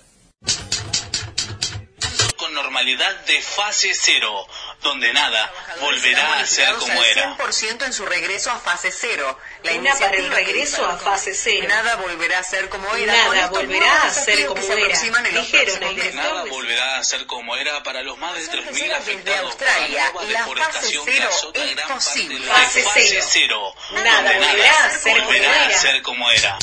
con 2.38 2.54
normalidad 2.54 3.26
de 3.26 3.42
fase 3.42 3.90
cero, 3.94 4.46
donde 4.82 5.12
nada 5.14 5.52
volverá 5.82 6.40
a 6.40 6.46
ser 6.46 6.74
como 6.76 7.04
era. 7.04 7.38
100% 7.38 7.86
en 7.86 7.94
su 7.94 8.06
regreso 8.06 8.52
a 8.52 8.60
fase 8.60 8.92
cero. 8.92 9.38
La 9.64 9.74
Una 9.74 9.94
para 9.96 10.16
el 10.16 10.32
regreso 10.32 10.86
a 10.86 10.98
fase 10.98 11.34
cero. 11.34 11.68
Nada 11.68 11.96
volverá 11.98 12.40
a 12.40 12.44
ser 12.44 12.70
como 12.70 12.94
era. 12.96 13.14
Nada 13.14 13.48
volverá 13.48 14.04
a 14.04 14.10
ser 14.10 14.46
como 14.46 14.62
se 14.62 14.74
era. 14.74 15.00
Dijeron 15.32 15.84
el. 15.84 16.16
Nada 16.16 16.46
volverá 16.46 16.98
a 16.98 17.04
ser 17.04 17.26
como 17.26 17.56
era 17.56 17.84
para 17.84 18.02
los 18.04 18.18
más 18.18 18.36
de 18.36 18.42
3.000 18.42 18.72
Desde 18.72 18.94
afectados 18.94 19.56
por 19.56 19.68
la 19.68 20.12
nueva 20.12 20.26
deforestación 20.26 21.06
que 21.06 21.12
cero 21.14 21.30
azota 21.30 21.60
es 21.60 21.76
gran 21.76 21.88
parte 21.88 22.06
posible. 22.06 22.40
de 22.40 22.46
la 22.46 22.56
Fase 22.56 23.22
cero. 23.22 23.74
Nada 23.92 24.34
volverá 24.38 24.86
a 24.86 24.92
ser 24.92 25.14
como 25.14 25.26
volverá 25.26 25.66
a 25.66 26.34
era. 26.34 26.60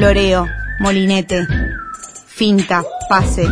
Floreo, 0.00 0.48
molinete, 0.78 1.46
finta, 2.26 2.82
pase. 3.06 3.46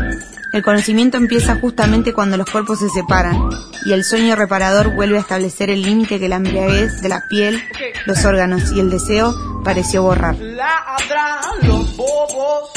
El 0.55 0.62
conocimiento 0.62 1.18
empieza 1.18 1.57
justamente 1.57 2.14
cuando 2.14 2.38
los 2.38 2.49
cuerpos 2.49 2.78
se 2.78 2.88
separan 2.88 3.51
y 3.84 3.92
el 3.92 4.03
sueño 4.03 4.34
reparador 4.34 4.94
vuelve 4.94 5.18
a 5.18 5.20
establecer 5.20 5.68
el 5.68 5.82
límite 5.82 6.18
que 6.18 6.26
la 6.26 6.36
embriaguez 6.36 7.03
de 7.03 7.11
la 7.11 7.22
piel, 7.28 7.62
los 8.07 8.24
órganos 8.24 8.72
y 8.72 8.80
el 8.80 8.88
deseo 8.88 9.34
pareció 9.62 10.05
borrar. 10.05 10.36
Los 10.36 11.94
bobos 11.99 12.70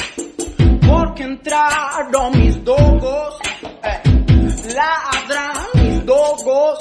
porque 0.85 1.23
entraron 1.23 2.37
mis 2.37 2.61
dogos. 2.65 3.35
Eh. 3.83 4.73
Ladran 4.75 5.65
mis 5.75 6.05
dogos 6.05 6.77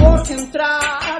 porque 0.00 0.32
entraron. 0.32 1.11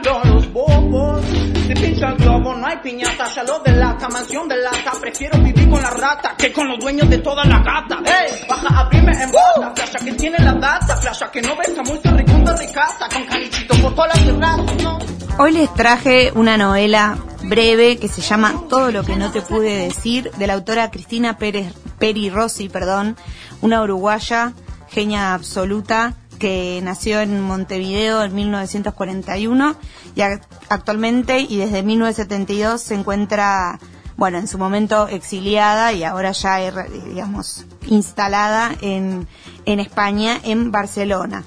A. 14.42 15.42
Hoy 15.42 15.53
les 15.53 15.72
traje 15.74 16.32
una 16.34 16.57
novela 16.57 17.16
breve 17.44 17.96
que 17.98 18.09
se 18.09 18.20
llama 18.20 18.64
Todo 18.68 18.90
lo 18.90 19.05
que 19.05 19.14
no 19.14 19.30
te 19.30 19.40
pude 19.40 19.84
decir 19.84 20.32
de 20.32 20.46
la 20.48 20.55
autora 20.55 20.90
Cristina 20.90 21.38
Pérez, 21.38 21.72
Peri 22.00 22.30
Rossi, 22.30 22.68
perdón, 22.68 23.16
una 23.61 23.80
uruguaya, 23.80 24.55
genia 24.88 25.34
absoluta 25.34 26.14
que 26.43 26.80
nació 26.82 27.20
en 27.20 27.40
Montevideo 27.40 28.24
en 28.24 28.34
1941 28.34 29.76
y 30.16 30.20
ac- 30.22 30.43
actualmente 30.68 31.38
y 31.38 31.57
desde 31.57 31.84
1972 31.84 32.82
se 32.82 32.95
encuentra, 32.97 33.78
bueno, 34.16 34.38
en 34.38 34.49
su 34.49 34.59
momento 34.59 35.07
exiliada 35.07 35.93
y 35.93 36.03
ahora 36.03 36.32
ya, 36.32 36.57
digamos, 36.57 37.64
instalada 37.86 38.74
en, 38.80 39.28
en 39.66 39.78
España, 39.78 40.40
en 40.43 40.72
Barcelona 40.72 41.45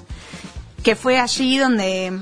que 0.82 0.96
fue 0.96 1.18
allí 1.20 1.58
donde 1.58 2.18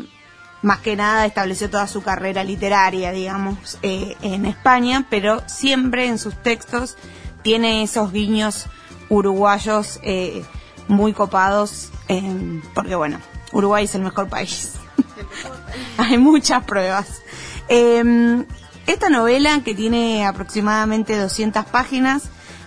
más 0.63 0.79
que 0.81 0.97
nada 0.97 1.27
estableció 1.27 1.71
toda 1.71 1.87
su 1.87 2.03
carrera 2.03 2.43
literaria, 2.43 3.13
digamos, 3.13 3.79
eh, 3.83 4.17
en 4.23 4.47
España, 4.47 5.07
pero 5.11 5.43
siempre 5.47 6.07
en 6.09 6.19
sus 6.19 6.35
textos 6.43 6.97
tiene 7.43 7.83
esos 7.85 8.11
guiños 8.11 8.65
uruguayos 9.11 10.01
eh, 10.03 10.43
muy 10.89 11.13
copados, 11.13 11.91
eh, 12.09 12.61
porque 12.75 12.95
bueno, 12.95 13.19
Uruguay 13.53 13.85
es 13.85 13.95
el 13.95 14.03
mejor 14.03 14.29
país. 14.29 14.75
Hay 15.99 16.19
muchas 16.19 16.65
pruebas. 16.65 17.23
Eh, 17.69 18.45
esta 18.87 19.09
novela, 19.09 19.63
que 19.65 19.75
tiene 19.75 20.27
aproximadamente 20.27 21.17
200 21.17 21.65
páginas, 21.67 22.25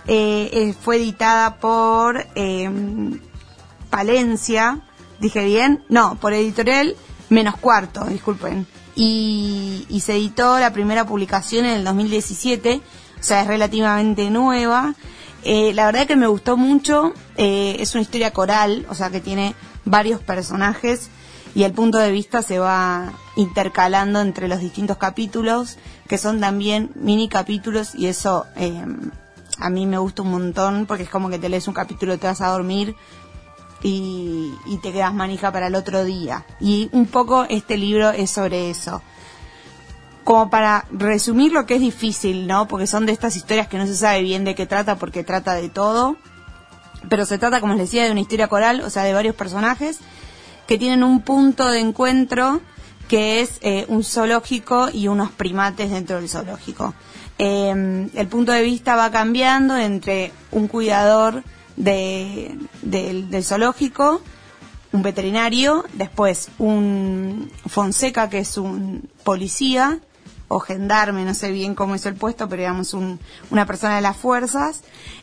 eh, 0.08 0.50
eh, 0.52 0.74
fue 0.80 0.96
editada 0.96 1.56
por 1.56 2.26
eh, 2.34 2.70
Palencia, 3.88 4.80
dije 5.20 5.44
bien, 5.44 5.84
no, 5.88 6.16
por 6.16 6.32
editorial 6.32 6.96
menos 7.28 7.56
cuarto, 7.56 8.04
disculpen. 8.04 8.66
Y, 8.96 9.86
y 9.88 10.00
se 10.00 10.14
editó 10.14 10.58
la 10.58 10.72
primera 10.72 11.06
publicación 11.06 11.66
en 11.66 11.76
el 11.76 11.84
2017, 11.84 12.80
o 13.20 13.22
sea, 13.22 13.42
es 13.42 13.46
relativamente 13.46 14.28
nueva. 14.30 14.94
Eh, 15.44 15.72
la 15.72 15.86
verdad 15.86 16.06
que 16.06 16.16
me 16.16 16.26
gustó 16.26 16.56
mucho, 16.56 17.12
eh, 17.36 17.76
es 17.78 17.94
una 17.94 18.02
historia 18.02 18.32
coral, 18.32 18.86
o 18.88 18.94
sea 18.94 19.10
que 19.10 19.20
tiene 19.20 19.54
varios 19.84 20.20
personajes 20.20 21.10
y 21.54 21.62
el 21.62 21.72
punto 21.72 21.98
de 21.98 22.10
vista 22.10 22.42
se 22.42 22.58
va 22.58 23.12
intercalando 23.36 24.20
entre 24.20 24.48
los 24.48 24.60
distintos 24.60 24.96
capítulos, 24.96 25.78
que 26.08 26.18
son 26.18 26.40
también 26.40 26.90
mini 26.96 27.28
capítulos 27.28 27.94
y 27.94 28.06
eso 28.06 28.46
eh, 28.56 28.84
a 29.58 29.70
mí 29.70 29.86
me 29.86 29.98
gusta 29.98 30.22
un 30.22 30.30
montón 30.30 30.86
porque 30.86 31.04
es 31.04 31.10
como 31.10 31.30
que 31.30 31.38
te 31.38 31.48
lees 31.48 31.68
un 31.68 31.74
capítulo, 31.74 32.18
te 32.18 32.26
vas 32.26 32.40
a 32.40 32.48
dormir 32.48 32.96
y, 33.82 34.52
y 34.66 34.78
te 34.78 34.92
quedas 34.92 35.14
manija 35.14 35.52
para 35.52 35.68
el 35.68 35.74
otro 35.74 36.04
día. 36.04 36.44
Y 36.60 36.88
un 36.92 37.06
poco 37.06 37.46
este 37.48 37.76
libro 37.76 38.10
es 38.10 38.30
sobre 38.30 38.70
eso. 38.70 39.02
Como 40.28 40.50
para 40.50 40.84
resumir 40.92 41.52
lo 41.52 41.64
que 41.64 41.76
es 41.76 41.80
difícil, 41.80 42.46
¿no? 42.46 42.68
Porque 42.68 42.86
son 42.86 43.06
de 43.06 43.12
estas 43.12 43.34
historias 43.34 43.66
que 43.66 43.78
no 43.78 43.86
se 43.86 43.96
sabe 43.96 44.20
bien 44.20 44.44
de 44.44 44.54
qué 44.54 44.66
trata 44.66 44.98
porque 44.98 45.24
trata 45.24 45.54
de 45.54 45.70
todo. 45.70 46.18
Pero 47.08 47.24
se 47.24 47.38
trata, 47.38 47.62
como 47.62 47.72
les 47.72 47.84
decía, 47.84 48.04
de 48.04 48.10
una 48.10 48.20
historia 48.20 48.46
coral, 48.46 48.82
o 48.82 48.90
sea, 48.90 49.04
de 49.04 49.14
varios 49.14 49.34
personajes 49.34 50.00
que 50.66 50.76
tienen 50.76 51.02
un 51.02 51.22
punto 51.22 51.70
de 51.70 51.80
encuentro 51.80 52.60
que 53.08 53.40
es 53.40 53.52
eh, 53.62 53.86
un 53.88 54.04
zoológico 54.04 54.90
y 54.92 55.08
unos 55.08 55.30
primates 55.30 55.90
dentro 55.90 56.16
del 56.16 56.28
zoológico. 56.28 56.92
Eh, 57.38 58.10
el 58.12 58.28
punto 58.28 58.52
de 58.52 58.60
vista 58.60 58.96
va 58.96 59.10
cambiando 59.10 59.78
entre 59.78 60.32
un 60.50 60.68
cuidador 60.68 61.42
de, 61.76 62.54
del 62.82 63.44
zoológico, 63.44 64.20
un 64.92 65.02
veterinario, 65.02 65.86
después 65.94 66.50
un 66.58 67.50
Fonseca, 67.66 68.28
que 68.28 68.40
es 68.40 68.58
un 68.58 69.08
policía, 69.24 70.00
o 70.48 70.60
gendarme, 70.60 71.24
no 71.24 71.34
sé 71.34 71.52
bien 71.52 71.74
cómo 71.74 71.94
es 71.94 72.06
el 72.06 72.14
puesto, 72.14 72.48
pero 72.48 72.62
digamos 72.62 72.94
un- 72.94 73.20
una 73.50 73.66
persona 73.66 73.96
de 73.96 74.00
las 74.02 74.16
fuerzas, 74.16 74.80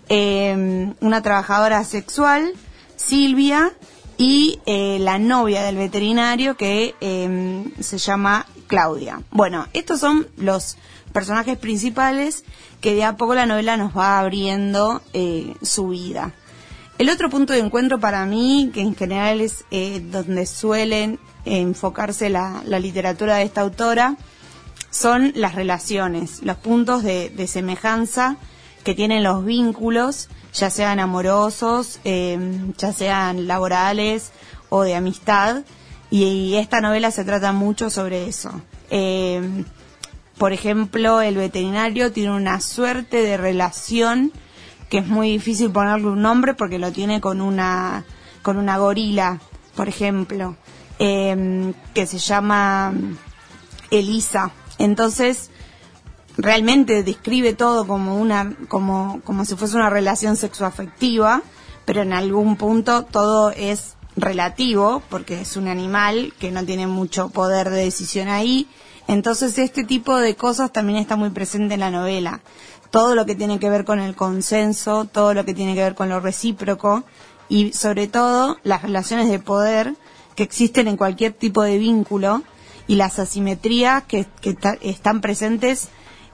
eh, 0.07 0.93
una 1.01 1.21
trabajadora 1.21 1.83
sexual, 1.83 2.53
Silvia, 2.95 3.71
y 4.17 4.59
eh, 4.65 4.97
la 5.01 5.19
novia 5.19 5.63
del 5.63 5.75
veterinario 5.75 6.55
que 6.55 6.95
eh, 7.01 7.65
se 7.81 7.97
llama 7.97 8.45
Claudia. 8.67 9.21
Bueno, 9.31 9.67
estos 9.73 9.99
son 9.99 10.27
los 10.37 10.77
personajes 11.11 11.57
principales 11.57 12.45
que 12.79 12.95
de 12.95 13.03
a 13.03 13.17
poco 13.17 13.35
la 13.35 13.45
novela 13.45 13.75
nos 13.77 13.95
va 13.97 14.19
abriendo 14.19 15.01
eh, 15.13 15.53
su 15.61 15.89
vida. 15.89 16.33
El 16.97 17.09
otro 17.09 17.29
punto 17.29 17.51
de 17.51 17.59
encuentro 17.59 17.99
para 17.99 18.25
mí, 18.25 18.71
que 18.73 18.79
en 18.81 18.95
general 18.95 19.41
es 19.41 19.65
eh, 19.69 19.99
donde 19.99 20.45
suelen 20.45 21.19
enfocarse 21.43 22.29
la, 22.29 22.61
la 22.65 22.79
literatura 22.79 23.35
de 23.35 23.43
esta 23.43 23.61
autora, 23.61 24.15
son 24.95 25.33
las 25.35 25.55
relaciones, 25.55 26.41
los 26.41 26.55
puntos 26.55 27.03
de, 27.03 27.47
semejanza 27.47 28.37
que 28.85 28.95
tienen 28.95 29.23
los 29.23 29.43
vínculos, 29.43 30.29
ya 30.53 30.69
sean 30.69 31.01
amorosos, 31.01 31.99
eh, 32.05 32.39
ya 32.77 32.93
sean 32.93 33.45
laborales 33.45 34.31
o 34.69 34.83
de 34.83 34.95
amistad. 34.95 35.63
Y, 36.09 36.55
esta 36.55 36.79
novela 36.79 37.11
se 37.11 37.25
trata 37.25 37.51
mucho 37.51 37.89
sobre 37.89 38.27
eso. 38.29 38.61
Eh, 38.89 39.65
por 40.37 40.53
ejemplo, 40.53 41.19
el 41.19 41.35
veterinario 41.35 42.13
tiene 42.13 42.31
una 42.31 42.61
suerte 42.61 43.21
de 43.21 43.35
relación 43.35 44.31
que 44.89 44.99
es 44.99 45.07
muy 45.07 45.31
difícil 45.31 45.71
ponerle 45.71 46.07
un 46.07 46.21
nombre 46.21 46.53
porque 46.53 46.79
lo 46.79 46.93
tiene 46.93 47.19
con 47.19 47.41
una 47.41 48.05
con 48.43 48.57
una 48.57 48.77
gorila, 48.77 49.39
por 49.75 49.89
ejemplo, 49.89 50.55
eh, 50.99 51.73
que 51.93 52.05
se 52.05 52.19
llama 52.19 52.93
Elisa. 53.89 54.51
Entonces, 54.77 55.49
realmente 56.37 57.03
describe 57.03 57.53
todo 57.53 57.87
como 57.87 58.17
una 58.17 58.55
como 58.67 59.21
como 59.23 59.45
si 59.45 59.55
fuese 59.55 59.75
una 59.75 59.89
relación 59.89 60.35
sexoafectiva, 60.35 61.41
pero 61.85 62.01
en 62.01 62.13
algún 62.13 62.57
punto 62.57 63.03
todo 63.03 63.51
es 63.51 63.95
relativo 64.15 65.01
porque 65.09 65.41
es 65.41 65.57
un 65.57 65.67
animal 65.67 66.33
que 66.39 66.51
no 66.51 66.65
tiene 66.65 66.87
mucho 66.87 67.29
poder 67.29 67.69
de 67.69 67.83
decisión 67.83 68.27
ahí. 68.27 68.67
Entonces, 69.07 69.57
este 69.59 69.83
tipo 69.83 70.17
de 70.17 70.35
cosas 70.35 70.71
también 70.71 70.97
está 70.97 71.15
muy 71.15 71.29
presente 71.29 71.75
en 71.75 71.81
la 71.81 71.91
novela. 71.91 72.41
Todo 72.89 73.13
lo 73.13 73.25
que 73.25 73.35
tiene 73.35 73.59
que 73.59 73.69
ver 73.69 73.85
con 73.85 73.99
el 73.99 74.15
consenso, 74.15 75.05
todo 75.05 75.33
lo 75.33 75.45
que 75.45 75.53
tiene 75.53 75.75
que 75.75 75.83
ver 75.83 75.95
con 75.95 76.09
lo 76.09 76.19
recíproco 76.19 77.03
y 77.49 77.73
sobre 77.73 78.07
todo 78.07 78.57
las 78.63 78.81
relaciones 78.81 79.29
de 79.29 79.39
poder 79.39 79.95
que 80.35 80.43
existen 80.43 80.87
en 80.87 80.97
cualquier 80.97 81.33
tipo 81.33 81.61
de 81.61 81.77
vínculo 81.77 82.41
y 82.87 82.95
las 82.95 83.19
asimetrías 83.19 84.03
que, 84.03 84.27
están 84.81 85.21
presentes 85.21 85.89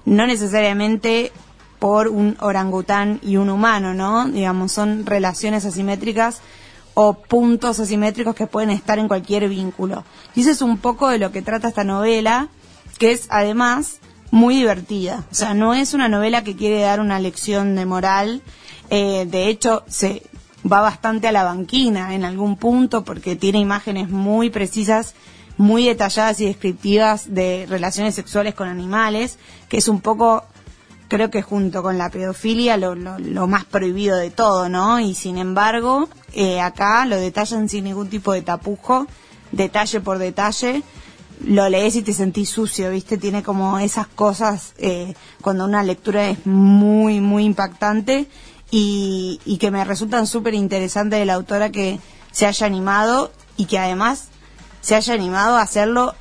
no 0.06 0.26
necesariamente 0.26 1.32
por 1.80 2.08
un 2.08 2.38
orangután 2.40 3.20
y 3.24 3.38
un 3.38 3.50
humano, 3.50 3.94
¿no? 3.94 4.26
Digamos, 4.28 4.72
son 4.72 5.06
relaciones 5.06 5.66
asimétricas 5.66 6.42
o 6.94 7.14
puntos 7.14 7.80
asimétricos 7.80 8.36
que 8.36 8.48
pueden 8.48 8.70
estar 8.70 9.00
en 9.00 9.08
cualquier 9.08 9.48
vínculo. 9.48 10.04
Y 10.36 10.42
eso 10.42 10.52
es 10.52 10.62
un 10.62 10.78
poco 10.78 11.08
de 11.10 11.18
lo 11.18 11.32
que 11.32 11.42
trata 11.42 11.70
esta 11.70 11.84
novela, 11.84 12.50
que 13.00 13.12
es 13.12 13.28
además 13.30 14.00
muy 14.32 14.56
divertida. 14.56 15.26
O 15.32 15.36
sea, 15.36 15.54
no 15.54 15.74
es 15.74 15.94
una 15.94 16.10
novela 16.10 16.44
que 16.44 16.56
quiere 16.56 16.82
dar 16.82 17.00
una 17.00 17.20
lección 17.20 17.76
de 17.76 17.86
moral. 17.86 18.42
Eh, 18.90 19.26
de 19.30 19.48
hecho, 19.48 19.84
se 19.88 20.24
va 20.70 20.82
bastante 20.82 21.28
a 21.28 21.32
la 21.32 21.44
banquina 21.44 22.14
en 22.16 22.24
algún 22.24 22.56
punto 22.56 23.04
porque 23.04 23.36
tiene 23.36 23.60
imágenes 23.60 24.10
muy 24.10 24.50
precisas, 24.50 25.14
muy 25.58 25.86
detalladas 25.86 26.40
y 26.40 26.46
descriptivas 26.46 27.34
de 27.34 27.66
relaciones 27.70 28.16
sexuales 28.16 28.56
con 28.56 28.68
animales, 28.68 29.38
que 29.70 29.78
es 29.78 29.88
un 29.88 30.02
poco 30.02 30.44
creo 31.12 31.30
que 31.30 31.42
junto 31.42 31.84
con 31.84 31.98
la 31.98 32.10
pedofilia 32.10 32.78
lo, 32.78 32.96
lo, 32.96 33.46
más 33.48 33.66
prohibido 33.66 34.16
de 34.16 34.30
todo, 34.32 34.70
¿no? 34.70 35.02
Y 35.02 35.14
sin 35.14 35.38
embargo, 35.38 36.08
eh, 36.32 36.62
acá 36.62 37.06
lo 37.06 37.18
detallan 37.18 37.68
sin 37.68 37.84
ningún 37.84 38.08
tipo 38.10 38.32
de 38.32 38.42
tapujo, 38.42 39.08
detalle 39.52 40.00
por 40.00 40.20
detalle, 40.20 40.84
lo 41.46 41.68
lees 41.68 41.98
y 41.98 42.02
te 42.02 42.14
sentís 42.14 42.50
sucio, 42.50 42.90
¿viste? 42.92 43.18
Tiene 43.18 43.44
como 43.44 43.78
esas 43.80 44.08
cosas 44.08 44.72
eh, 44.78 45.14
cuando 45.42 45.66
una 45.66 45.84
lectura 45.84 46.30
es 46.30 46.46
muy, 46.46 47.20
muy 47.20 47.44
impactante 47.44 48.28
y, 48.72 49.42
y 49.44 49.58
que 49.58 49.70
me 49.70 49.84
resultan 49.84 50.28
súper 50.28 50.54
interesantes 50.54 51.20
de 51.20 51.26
la 51.26 51.34
autora 51.34 51.72
que 51.72 52.00
se 52.32 52.46
haya 52.46 52.66
animado 52.66 53.34
y 53.58 53.66
que 53.66 53.80
además 53.80 54.30
se 54.82 54.96
haya 54.96 55.14
animado 55.14 55.56
a 55.56 55.62
hacerlo 55.62 56.16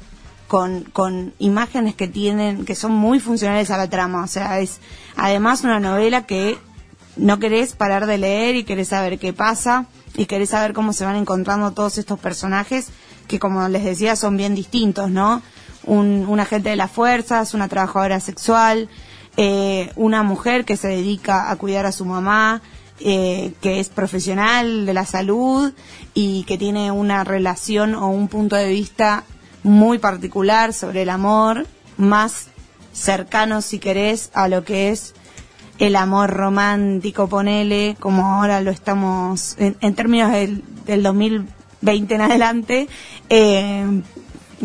con, 0.49 0.85
con 0.85 1.33
imágenes 1.39 1.95
que 1.95 2.09
tienen, 2.09 2.65
que 2.65 2.75
son 2.75 2.93
muy 2.93 3.21
funcionales 3.21 3.71
a 3.71 3.77
la 3.77 3.89
trama. 3.89 4.25
O 4.25 4.27
sea, 4.27 4.61
es 4.61 4.81
además 5.17 5.65
una 5.65 5.81
novela 5.81 6.27
que 6.27 6.59
no 7.17 7.39
querés 7.39 7.75
parar 7.75 8.07
de 8.07 8.19
leer 8.19 8.57
y 8.57 8.65
querés 8.65 8.89
saber 8.89 9.19
qué 9.19 9.33
pasa 9.33 9.87
y 10.17 10.27
querés 10.27 10.51
saber 10.51 10.73
cómo 10.73 10.93
se 10.93 11.05
van 11.05 11.17
encontrando 11.17 11.73
todos 11.73 11.99
estos 11.99 12.19
personajes 12.19 12.89
que, 13.29 13.39
como 13.39 13.69
les 13.69 13.85
decía, 13.85 14.17
son 14.17 14.37
bien 14.37 14.55
distintos, 14.55 15.11
¿no? 15.11 15.43
Un, 15.85 16.27
un 16.29 16.41
agente 16.41 16.71
de 16.71 16.77
las 16.77 16.91
fuerzas, 16.91 17.55
una 17.55 17.69
trabajadora 17.69 18.21
sexual, 18.21 18.89
eh, 19.37 19.93
una 19.97 20.23
mujer 20.23 20.65
que 20.65 20.77
se 20.77 20.89
dedica 20.89 21.51
a 21.51 21.57
cuidar 21.57 21.87
a 21.87 21.93
su 21.93 22.05
mamá, 22.05 22.61
eh, 23.01 23.53
que 23.61 23.81
es 23.81 23.89
profesional 23.89 24.87
de 24.87 24.95
la 24.95 25.07
salud 25.07 25.73
y 26.15 26.45
que 26.45 26.59
tiene 26.59 26.91
una 26.91 27.25
relación 27.25 27.95
o 27.95 28.09
un 28.09 28.29
punto 28.29 28.57
de 28.57 28.69
vista 28.69 29.25
muy 29.63 29.99
particular 29.99 30.73
sobre 30.73 31.03
el 31.03 31.09
amor, 31.09 31.67
más 31.97 32.49
cercano, 32.93 33.63
si 33.63 33.79
querés, 33.79 34.31
a 34.35 34.49
lo 34.49 34.65
que 34.65 34.91
es 34.91 35.15
el 35.79 35.97
amor 35.97 36.31
romántico, 36.31 37.29
ponele, 37.29 37.97
como 37.99 38.27
ahora 38.27 38.61
lo 38.61 38.71
estamos, 38.71 39.57
en, 39.59 39.95
términos 39.95 40.31
del, 40.31 40.63
del 40.85 41.03
2020 41.03 42.15
en 42.15 42.21
adelante, 42.21 42.89
eh, 43.31 44.03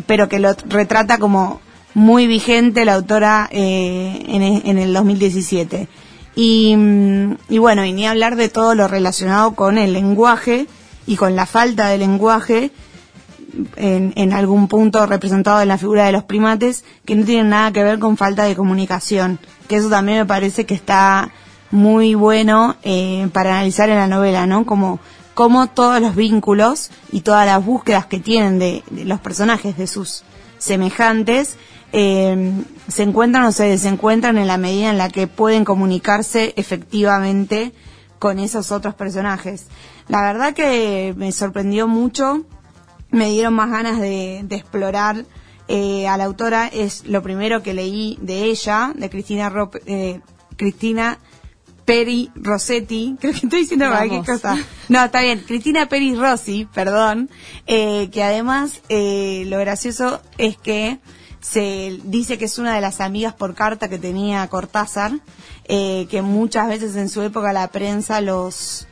pero 0.05 0.27
que 0.27 0.39
lo 0.39 0.53
retrata 0.67 1.17
como 1.17 1.61
muy 1.93 2.27
vigente 2.27 2.83
la 2.83 2.95
autora 2.95 3.47
eh, 3.51 4.25
en, 4.27 4.43
en 4.43 4.77
el 4.77 4.93
2017. 4.93 5.88
Y, 6.36 6.75
mm, 6.75 7.38
y 7.49 7.57
bueno, 7.57 7.86
y 7.86 7.93
ni 7.93 8.07
hablar 8.07 8.36
de 8.36 8.49
todo 8.49 8.75
lo 8.75 8.88
relacionado 8.88 9.55
con 9.55 9.77
el 9.77 9.93
lenguaje 9.93 10.67
y 11.07 11.15
con 11.15 11.36
la 11.36 11.45
falta 11.45 11.88
de 11.88 11.97
lenguaje 11.97 12.71
en, 13.77 14.13
en 14.15 14.33
algún 14.33 14.67
punto 14.67 15.05
representado 15.05 15.61
en 15.61 15.69
la 15.69 15.77
figura 15.77 16.05
de 16.05 16.11
los 16.11 16.23
primates 16.23 16.83
que 17.05 17.15
no 17.15 17.25
tienen 17.25 17.49
nada 17.49 17.71
que 17.71 17.83
ver 17.83 17.99
con 17.99 18.17
falta 18.17 18.43
de 18.43 18.55
comunicación. 18.55 19.39
Que 19.67 19.77
eso 19.77 19.89
también 19.89 20.19
me 20.19 20.25
parece 20.25 20.65
que 20.65 20.75
está 20.75 21.31
muy 21.71 22.15
bueno 22.15 22.75
eh, 22.83 23.27
para 23.33 23.51
analizar 23.51 23.89
en 23.89 23.97
la 23.97 24.07
novela, 24.07 24.45
¿no? 24.45 24.65
Como, 24.65 24.99
como 25.33 25.67
todos 25.67 26.01
los 26.01 26.15
vínculos 26.15 26.91
y 27.11 27.21
todas 27.21 27.45
las 27.45 27.63
búsquedas 27.63 28.05
que 28.05 28.19
tienen 28.19 28.59
de 28.59 28.83
los 28.89 29.19
personajes, 29.19 29.77
de 29.77 29.88
sus 29.88 30.23
semejantes, 30.57 31.57
eh, 31.93 32.51
se 32.88 33.03
encuentran 33.03 33.45
o 33.45 33.51
se 33.51 33.63
desencuentran 33.65 34.38
en 34.38 34.47
la 34.47 34.57
medida 34.57 34.89
en 34.89 34.97
la 34.97 35.09
que 35.09 35.27
pueden 35.27 35.65
comunicarse 35.65 36.53
efectivamente 36.57 37.73
con 38.19 38.39
esos 38.39 38.71
otros 38.71 38.95
personajes. 38.95 39.67
La 40.07 40.21
verdad 40.21 40.53
que 40.53 41.13
me 41.17 41.31
sorprendió 41.31 41.88
mucho, 41.88 42.45
me 43.11 43.29
dieron 43.29 43.53
más 43.53 43.69
ganas 43.71 43.99
de, 43.99 44.41
de 44.43 44.55
explorar 44.55 45.25
eh, 45.67 46.07
a 46.07 46.17
la 46.17 46.25
autora, 46.25 46.67
es 46.67 47.05
lo 47.05 47.23
primero 47.23 47.63
que 47.63 47.73
leí 47.73 48.17
de 48.21 48.43
ella, 48.45 48.91
de 48.95 49.09
Cristina, 49.09 49.49
Rop- 49.49 49.81
eh, 49.88 50.21
Cristina 50.57 51.17
Peri 51.86 52.29
Rossetti, 52.36 53.15
creo 53.21 53.31
que 53.33 53.39
estoy 53.45 53.59
diciendo 53.61 53.88
cualquier 53.89 54.25
cosa. 54.25 54.57
No, 54.89 55.05
está 55.05 55.21
bien, 55.21 55.43
Cristina 55.45 55.88
Peri 55.88 56.15
Rossi, 56.15 56.67
perdón, 56.73 57.29
eh, 57.67 58.09
que 58.11 58.21
además 58.23 58.81
eh, 58.89 59.43
lo 59.47 59.57
gracioso 59.59 60.21
es 60.38 60.57
que 60.57 60.99
se 61.46 62.00
dice 62.04 62.39
que 62.39 62.46
es 62.46 62.58
una 62.58 62.74
de 62.74 62.82
las 62.82 63.02
amigas 63.02 63.34
por 63.34 63.54
carta 63.54 63.88
que 63.88 64.00
tenía 64.00 64.48
Cortázar, 64.48 65.20
eh, 65.66 66.08
que 66.10 66.24
muchas 66.24 66.68
veces 66.68 66.96
en 66.96 67.08
su 67.08 67.22
época 67.22 67.54
la 67.54 67.68
prensa 67.68 68.20
los 68.20 68.88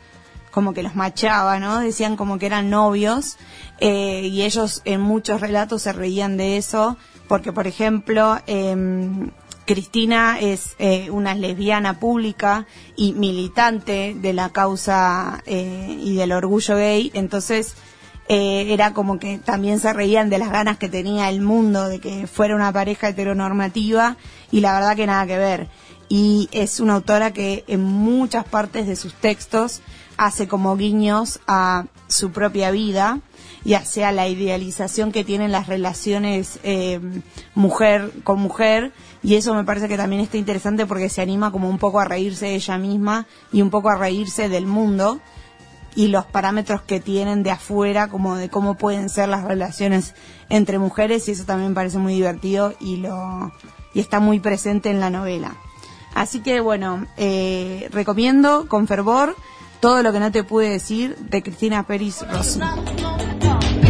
como 0.52 0.76
que 0.76 0.84
los 0.84 0.94
machaba, 0.94 1.60
¿no? 1.60 1.80
Decían 1.80 2.16
como 2.16 2.38
que 2.38 2.46
eran 2.46 2.70
novios 2.70 3.38
eh, 3.80 4.30
y 4.32 4.44
ellos 4.44 4.84
en 4.86 5.02
muchos 5.02 5.42
relatos 5.42 5.82
se 5.82 5.94
reían 5.94 6.38
de 6.38 6.58
eso 6.58 6.96
porque, 7.28 7.52
por 7.52 7.66
ejemplo, 7.66 8.38
em, 8.46 9.32
Cristina 9.66 10.40
es 10.40 10.76
eh, 10.78 11.10
una 11.10 11.34
lesbiana 11.34 12.00
pública 12.00 12.68
y 12.96 13.14
militante 13.14 14.16
de 14.16 14.34
la 14.34 14.50
causa 14.50 15.42
eh, 15.48 15.98
y 16.00 16.16
del 16.16 16.34
orgullo 16.34 16.76
gay, 16.76 17.10
entonces 17.16 17.76
eh, 18.30 18.68
era 18.70 18.94
como 18.94 19.20
que 19.20 19.38
también 19.38 19.80
se 19.80 19.92
reían 19.92 20.30
de 20.30 20.38
las 20.38 20.52
ganas 20.52 20.78
que 20.78 20.90
tenía 20.90 21.30
el 21.30 21.42
mundo 21.42 21.90
de 21.90 22.00
que 22.00 22.28
fuera 22.28 22.56
una 22.56 22.72
pareja 22.72 23.10
heteronormativa 23.10 24.18
y 24.52 24.62
la 24.62 24.74
verdad 24.74 24.96
que 24.96 25.06
nada 25.06 25.28
que 25.28 25.38
ver. 25.38 25.68
Y 26.10 26.48
es 26.52 26.80
una 26.80 26.94
autora 26.94 27.34
que 27.34 27.64
en 27.68 27.84
muchas 27.84 28.46
partes 28.46 28.88
de 28.88 28.96
sus 28.96 29.14
textos 29.14 29.82
hace 30.18 30.48
como 30.48 30.78
guiños 30.78 31.40
a 31.48 31.86
su 32.08 32.32
propia 32.32 32.72
vida 32.72 33.20
y 33.66 33.74
hacia 33.74 34.12
la 34.12 34.28
idealización 34.28 35.12
que 35.12 35.24
tienen 35.24 35.52
las 35.52 35.68
relaciones 35.68 36.60
eh, 36.64 37.00
mujer 37.56 38.12
con 38.24 38.40
mujer 38.40 38.92
y 39.24 39.36
eso 39.36 39.54
me 39.54 39.64
parece 39.64 39.88
que 39.88 39.98
también 39.98 40.22
está 40.22 40.38
interesante 40.38 40.86
porque 40.86 41.10
se 41.10 41.22
anima 41.22 41.52
como 41.52 41.70
un 41.70 41.78
poco 41.78 42.00
a 42.00 42.06
reírse 42.06 42.48
de 42.48 42.56
ella 42.56 42.78
misma 42.78 43.26
y 43.52 43.62
un 43.62 43.70
poco 43.70 43.90
a 43.90 43.96
reírse 43.96 44.50
del 44.50 44.68
mundo 44.68 45.22
y 45.96 46.08
los 46.08 46.26
parámetros 46.26 46.82
que 46.82 47.00
tienen 47.00 47.44
de 47.44 47.52
afuera, 47.52 48.08
como 48.08 48.36
de 48.36 48.50
cómo 48.50 48.76
pueden 48.76 49.10
ser 49.10 49.30
las 49.30 49.44
relaciones 49.44 50.16
entre 50.50 50.80
mujeres, 50.80 51.28
y 51.28 51.32
eso 51.32 51.46
también 51.46 51.74
parece 51.74 51.98
muy 51.98 52.14
divertido 52.14 52.74
y 52.80 52.98
lo 52.98 53.52
y 53.94 54.00
está 54.00 54.20
muy 54.20 54.40
presente 54.40 54.90
en 54.90 55.00
la 55.00 55.10
novela. 55.10 55.56
Así 56.16 56.42
que 56.42 56.60
bueno, 56.60 57.06
eh, 57.18 57.90
recomiendo 57.92 58.68
con 58.68 58.88
fervor 58.88 59.36
Todo 59.80 60.02
lo 60.02 60.14
que 60.14 60.20
no 60.20 60.32
te 60.32 60.44
pude 60.44 60.70
decir 60.70 61.18
de 61.18 61.44
Cristina 61.44 61.86
Peris 61.86 62.26
Rossi. 62.32 62.60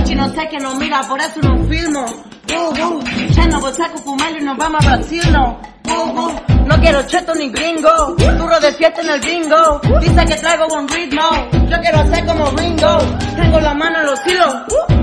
Y 0.06 0.16
no 0.16 0.30
sé 0.34 0.48
que 0.50 0.60
no 0.60 0.76
mira, 0.76 1.02
por 1.08 1.20
eso 1.20 1.40
no 1.42 1.58
filmo. 1.66 2.06
Uh, 2.50 2.70
uh, 2.70 3.04
ya 3.32 3.48
no 3.48 3.60
voy 3.62 3.72
fumar 4.04 4.32
y 4.40 4.44
nos 4.44 4.58
vamos 4.58 4.86
a 4.86 4.96
Brasil, 4.96 5.24
no. 5.32 5.60
Uh, 5.86 6.20
uh, 6.20 6.54
no 6.66 6.80
quiero 6.80 7.02
cheto 7.04 7.34
ni 7.36 7.50
gringo. 7.50 8.16
Turro 8.18 8.60
de 8.60 8.74
fiesta 8.74 9.02
en 9.02 9.10
el 9.10 9.22
bingo. 9.22 9.82
Dice 10.00 10.26
que 10.26 10.36
traigo 10.36 10.68
buen 10.68 10.88
ritmo. 10.88 11.22
Yo 11.70 11.80
quiero 11.82 12.00
hacer 12.00 12.26
como 12.26 12.46
Ringo. 12.52 12.98
Tengo 13.36 13.60
la 13.60 13.74
mano 13.74 14.00
en 14.00 14.06
los 14.06 14.20
kilos. 14.22 14.56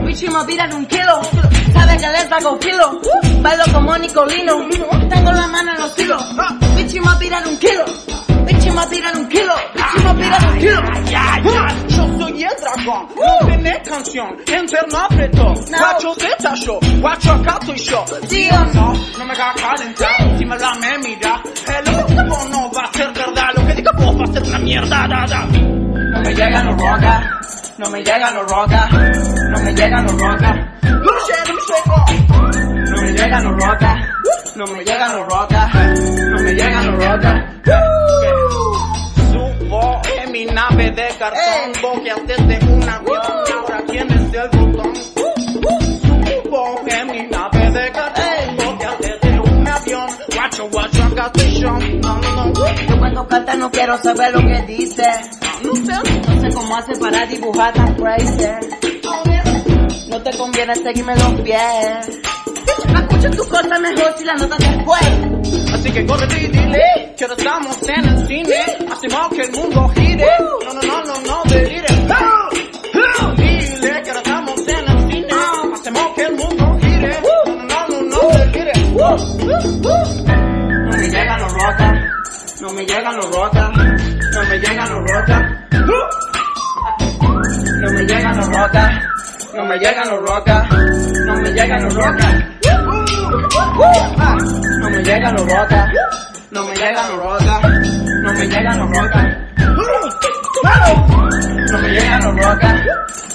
Bichi 0.05 0.29
me 0.29 0.45
tiran 0.45 0.73
un 0.73 0.87
kilo. 0.87 1.21
Saben 1.73 1.99
que 1.99 2.09
les 2.09 2.33
hago 2.33 2.59
filo. 2.61 3.01
Bailo 3.43 3.65
como 3.73 3.99
Nicolino. 3.99 4.69
Tengo 5.09 5.33
la 5.33 5.47
mano 5.47 5.73
en 5.75 5.81
los 5.81 5.93
kilos. 5.93 6.23
Bichi 6.77 7.01
me 7.01 7.15
tiran 7.19 7.47
un 7.47 7.57
kilo. 7.59 7.85
Bichi 8.51 8.71
me 8.71 8.85
tiran 8.87 9.17
un 9.17 9.29
kilo. 9.29 9.55
Bichi 9.75 10.05
me 10.05 10.15
tiran 10.15 10.45
un 10.51 10.59
kilo. 10.59 10.83
Yo 11.89 12.19
soy 12.19 12.43
el 12.43 12.51
dragón, 12.61 13.09
no 13.15 13.47
tenés 13.47 13.89
canción, 13.89 14.37
interpreto. 14.47 15.55
Guacho 15.79 16.15
Z 16.17 16.57
show, 16.57 16.81
guacho 17.01 17.33
acá 17.33 17.59
estoy 17.61 17.79
yo. 17.79 18.05
¿Sí 18.29 18.49
o 18.51 18.65
no? 18.75 18.93
No 19.19 19.25
me 19.25 19.33
hagas 19.35 19.55
calentar, 19.55 20.39
si 20.39 20.45
me 20.45 20.59
la 20.59 20.75
me 20.75 20.99
mira. 20.99 21.43
Hello, 21.65 22.49
no 22.51 22.71
va 22.73 22.83
a 22.83 22.93
ser 22.93 23.13
verdad, 23.13 23.51
lo 23.55 23.67
que 23.67 23.75
diga 23.75 23.93
vos 23.93 24.19
va 24.19 24.25
a 24.25 24.33
ser 24.33 24.43
una 24.43 24.59
mierda, 24.59 25.07
da, 25.09 25.27
da. 25.29 25.80
No 26.13 26.21
me 26.21 26.35
llegan 26.35 26.67
los 26.67 26.77
roca, 26.77 27.41
no 27.79 27.91
me 27.91 28.03
llegan 28.03 28.35
los 28.35 28.51
roca, 28.51 28.89
no 29.51 29.63
me 29.63 29.73
llegan 29.75 30.05
los 30.07 30.21
roca. 30.21 30.81
No 30.83 31.07
me 31.07 31.13
llega, 31.23 31.41
no 31.77 31.77
me 31.77 31.93
llega. 32.03 32.91
No 32.97 33.03
me 33.03 33.13
llegan 33.13 33.45
los 33.45 33.55
roca, 33.63 33.97
no 34.57 34.67
me 34.67 34.85
llegan 34.85 35.13
los 35.17 35.29
roca, 35.29 35.71
no 35.73 36.43
me 36.43 36.53
llegan 36.53 36.87
los 36.87 37.05
roca. 37.05 37.33
Subo 39.33 40.03
en 40.21 40.33
mi 40.33 40.45
nave 40.47 40.91
de 40.91 41.09
cartón, 41.19 41.73
boqueas 41.81 42.27
desde 42.27 42.59
un 42.67 42.89
avión 42.89 43.23
y 43.47 43.53
ahora 43.53 43.83
tienes 43.87 44.35
el 44.35 44.49
botón. 44.59 44.95
Subo 46.03 46.81
en 46.87 47.07
mi 47.11 47.23
nave 47.29 47.71
de 47.71 47.93
cartón, 47.93 48.57
boqueas 48.57 48.99
desde 49.01 49.41
un 49.41 49.69
avión, 49.69 50.09
guacho, 50.35 50.69
guacho, 50.71 51.00
No, 51.21 51.29
no, 51.29 51.79
no. 52.47 52.55
Yo 52.89 52.99
cuando 52.99 53.29
canta 53.29 53.55
no 53.55 53.71
quiero 53.71 53.99
saber 53.99 54.33
lo 54.33 54.41
que 54.41 54.63
dice. 54.63 55.05
No 55.63 55.75
sé, 55.75 55.93
cómo 56.55 56.77
hace 56.77 56.97
para 56.99 57.27
dibujar 57.27 57.75
tan 57.75 57.95
crazy. 57.97 58.47
No 60.09 60.23
te 60.23 60.35
conviene 60.39 60.75
seguirme 60.77 61.15
los 61.17 61.39
pies. 61.43 62.09
Escucha 62.95 63.31
tu 63.33 63.47
cosa 63.49 63.79
mejor 63.81 64.15
si 64.17 64.25
la 64.25 64.33
notas 64.35 64.59
después. 64.61 65.03
Así 65.75 65.91
que 65.91 66.07
corre 66.07 66.27
y 66.41 66.47
dile 66.47 67.15
que 67.19 67.25
ahora 67.25 67.37
estamos 67.37 67.77
en 67.87 68.03
el 68.07 68.27
cine. 68.27 68.57
Hacemos 68.91 69.29
que 69.29 69.43
el 69.43 69.53
mundo 69.53 69.93
gire. 69.95 70.27
No, 70.65 70.73
no, 70.73 70.81
no, 70.81 71.05
no, 71.05 71.21
no, 71.21 71.43
delire. 71.51 71.87
Dile 73.37 74.03
que 74.03 74.09
ahora 74.09 74.23
estamos 74.23 74.59
en 74.67 74.89
el 74.89 75.13
cine. 75.13 75.29
Hacemos 75.75 76.15
que 76.15 76.23
el 76.23 76.33
mundo 76.35 76.79
gire. 76.81 77.21
No, 77.47 77.57
no, 77.57 77.89
no, 77.89 78.03
no. 78.05 78.11
Me 81.01 81.09
llegan 81.09 81.41
los 81.41 81.53
rocas, 81.55 81.93
no 82.61 82.73
me 82.75 82.85
llegan 82.85 83.17
los 83.17 83.31
rocas, 83.35 83.71
no 83.73 84.45
me 84.45 84.59
llegan 84.59 84.91
los 84.91 85.11
rocas. 85.11 85.43
No 87.81 87.91
me 87.91 88.05
llegan 88.05 88.37
los 88.37 88.47
rocas, 88.49 88.93
no 89.55 89.65
me 89.65 89.79
llegan 89.79 90.11
los 90.11 90.21
rocas, 90.29 90.69
no 91.25 91.37
me 91.37 91.53
llegan 91.53 91.85
los 91.85 91.95
rocas. 91.95 92.35
No 94.81 94.91
me 94.91 95.03
llegan 95.03 95.35
los 95.37 95.47
rocas, 95.47 95.89
no 96.51 96.65
me 96.65 96.75
llegan 96.75 97.09
los 97.09 97.19
rocas, 97.19 97.63
no 98.23 98.33
me 98.35 98.47
llegan 98.47 98.79
los 98.79 98.91
rocas. 98.91 99.27
No 101.73 101.79
me 101.79 101.89
llegan 101.89 102.21
los 102.25 102.37
rocas, 102.37 102.77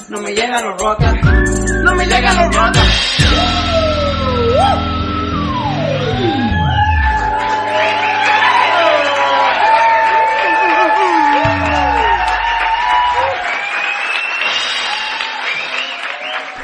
no 0.10 0.22
me 0.22 0.36
llegan 0.36 0.64
los 0.64 0.82
rocas, 0.84 1.16
no 1.84 1.96
me 1.96 2.06
llegan 2.06 2.36
los 2.38 2.56
rocas. 2.56 2.88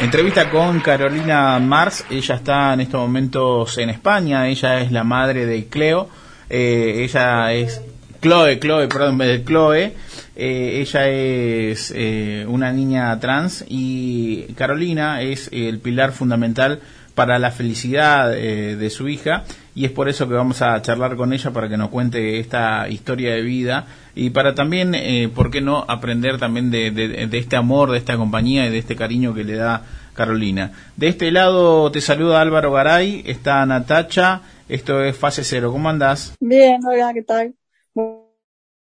Entrevista 0.01 0.49
con 0.49 0.79
Carolina 0.79 1.59
Mars, 1.59 2.05
ella 2.09 2.35
está 2.35 2.73
en 2.73 2.81
estos 2.81 2.99
momentos 2.99 3.77
en 3.77 3.91
España, 3.91 4.47
ella 4.47 4.81
es 4.81 4.91
la 4.91 5.03
madre 5.03 5.45
de 5.45 5.67
Cleo, 5.67 6.09
eh, 6.49 7.03
ella 7.03 7.53
es 7.53 7.81
Chloe, 8.19 8.59
Chloe, 8.59 8.87
perdón, 8.87 9.19
de 9.19 9.43
Chloe, 9.45 9.93
eh, 10.35 10.79
ella 10.81 11.07
es 11.07 11.93
eh, 11.95 12.45
una 12.47 12.71
niña 12.71 13.19
trans 13.19 13.63
y 13.67 14.53
Carolina 14.55 15.21
es 15.21 15.49
el 15.53 15.77
pilar 15.77 16.13
fundamental 16.13 16.81
para 17.13 17.37
la 17.37 17.51
felicidad 17.51 18.35
eh, 18.35 18.75
de 18.75 18.89
su 18.89 19.07
hija 19.07 19.43
y 19.76 19.86
es 19.86 19.91
por 19.91 20.09
eso 20.09 20.28
que 20.28 20.34
vamos 20.34 20.61
a 20.61 20.82
charlar 20.82 21.15
con 21.15 21.32
ella 21.34 21.51
para 21.51 21.69
que 21.69 21.78
nos 21.78 21.89
cuente 21.89 22.39
esta 22.39 22.88
historia 22.89 23.34
de 23.34 23.41
vida 23.41 23.88
y 24.15 24.30
para 24.32 24.53
también, 24.55 24.93
eh, 24.95 25.30
¿por 25.34 25.49
qué 25.51 25.61
no?, 25.61 25.86
aprender 25.88 26.38
también 26.38 26.72
de, 26.72 26.91
de- 26.91 27.28
de 27.28 27.38
este 27.38 27.55
amor, 27.55 27.91
de 27.91 27.97
esta 27.97 28.17
compañía 28.17 28.65
y 28.67 28.72
de 28.72 28.78
este 28.80 28.95
cariño 28.95 29.34
que 29.34 29.43
le 29.43 29.55
da 29.55 29.84
Carolina. 30.13 30.72
De 30.97 31.07
este 31.07 31.32
lado 31.32 31.89
te 31.91 32.01
saluda 32.01 32.41
Álvaro 32.41 32.72
Garay, 32.74 33.24
está 33.26 33.65
Natacha, 33.65 34.41
esto 34.67 35.03
es 35.03 35.15
Fase 35.15 35.43
Cero, 35.43 35.72
¿cómo 35.72 35.89
andás? 35.89 36.34
Bien, 36.39 36.82
hola, 36.86 37.13
¿qué 37.13 37.24
tal? 37.24 37.55
Bu- 37.95 38.30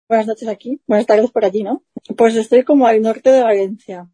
Buenas 0.10 0.28
noches 0.28 0.48
aquí, 0.48 0.80
buenas 0.88 1.06
tardes 1.06 1.30
por 1.32 1.44
allí, 1.44 1.64
¿no? 1.64 1.84
Pues 2.16 2.34
estoy 2.38 2.64
como 2.64 2.88
al 2.88 3.02
norte 3.02 3.30
de 3.30 3.44
Valencia, 3.44 4.08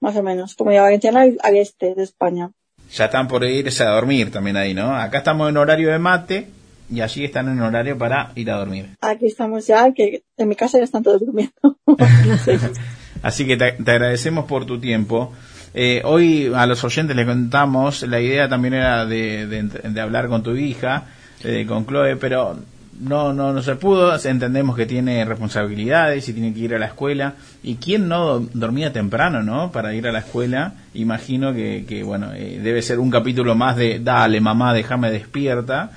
más 0.00 0.16
o 0.16 0.22
menos, 0.22 0.54
como 0.54 0.70
de 0.70 0.80
Valenciana 0.80 1.20
al, 1.20 1.36
al 1.42 1.56
este 1.56 1.94
de 1.94 2.02
España. 2.04 2.52
Ya 2.92 3.06
están 3.06 3.26
por 3.28 3.44
irse 3.44 3.82
a 3.84 3.90
dormir 3.90 4.30
también 4.30 4.56
ahí, 4.56 4.72
¿no? 4.74 4.94
Acá 4.96 5.18
estamos 5.18 5.48
en 5.50 5.56
horario 5.56 5.90
de 5.90 5.98
mate 5.98 6.48
y 6.90 7.00
allí 7.00 7.24
están 7.24 7.48
en 7.48 7.60
horario 7.60 7.98
para 7.98 8.30
ir 8.36 8.50
a 8.50 8.56
dormir. 8.58 8.90
Aquí 9.00 9.26
estamos 9.26 9.66
ya, 9.66 9.92
que 9.92 10.22
en 10.36 10.48
mi 10.48 10.54
casa 10.54 10.78
ya 10.78 10.84
están 10.84 11.02
todos 11.02 11.20
durmiendo. 11.20 11.52
Así 13.22 13.46
que 13.46 13.56
te, 13.56 13.72
te 13.72 13.90
agradecemos 13.90 14.44
por 14.44 14.66
tu 14.66 14.78
tiempo. 14.78 15.32
Eh, 15.74 16.00
hoy 16.04 16.52
a 16.54 16.64
los 16.66 16.82
oyentes 16.84 17.16
les 17.16 17.26
contamos, 17.26 18.02
la 18.02 18.20
idea 18.20 18.48
también 18.48 18.74
era 18.74 19.04
de, 19.04 19.46
de- 19.46 19.62
de 19.62 20.00
hablar 20.00 20.28
con 20.28 20.42
tu 20.42 20.54
hija, 20.56 21.04
eh, 21.44 21.66
con 21.66 21.86
Chloe, 21.86 22.16
pero 22.16 22.58
no, 23.00 23.32
no, 23.32 23.52
no 23.52 23.62
se 23.62 23.76
pudo. 23.76 24.14
Entendemos 24.24 24.76
que 24.76 24.86
tiene 24.86 25.24
responsabilidades 25.24 26.28
y 26.28 26.32
tiene 26.32 26.52
que 26.54 26.60
ir 26.60 26.74
a 26.74 26.78
la 26.78 26.86
escuela. 26.86 27.34
¿Y 27.62 27.76
quién 27.76 28.08
no 28.08 28.40
dormía 28.40 28.92
temprano, 28.92 29.42
no? 29.42 29.72
Para 29.72 29.94
ir 29.94 30.06
a 30.06 30.12
la 30.12 30.20
escuela. 30.20 30.74
Imagino 30.94 31.54
que, 31.54 31.84
que 31.88 32.02
bueno, 32.02 32.32
eh, 32.34 32.60
debe 32.62 32.82
ser 32.82 32.98
un 32.98 33.10
capítulo 33.10 33.54
más 33.54 33.76
de, 33.76 33.98
dale 33.98 34.40
mamá, 34.40 34.72
déjame 34.74 35.10
despierta. 35.10 35.90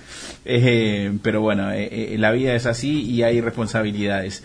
Eh, 0.46 1.18
pero 1.22 1.42
bueno, 1.42 1.72
eh, 1.72 2.16
la 2.18 2.32
vida 2.32 2.56
es 2.56 2.66
así 2.66 3.04
y 3.04 3.24
hay 3.24 3.42
responsabilidades. 3.42 4.44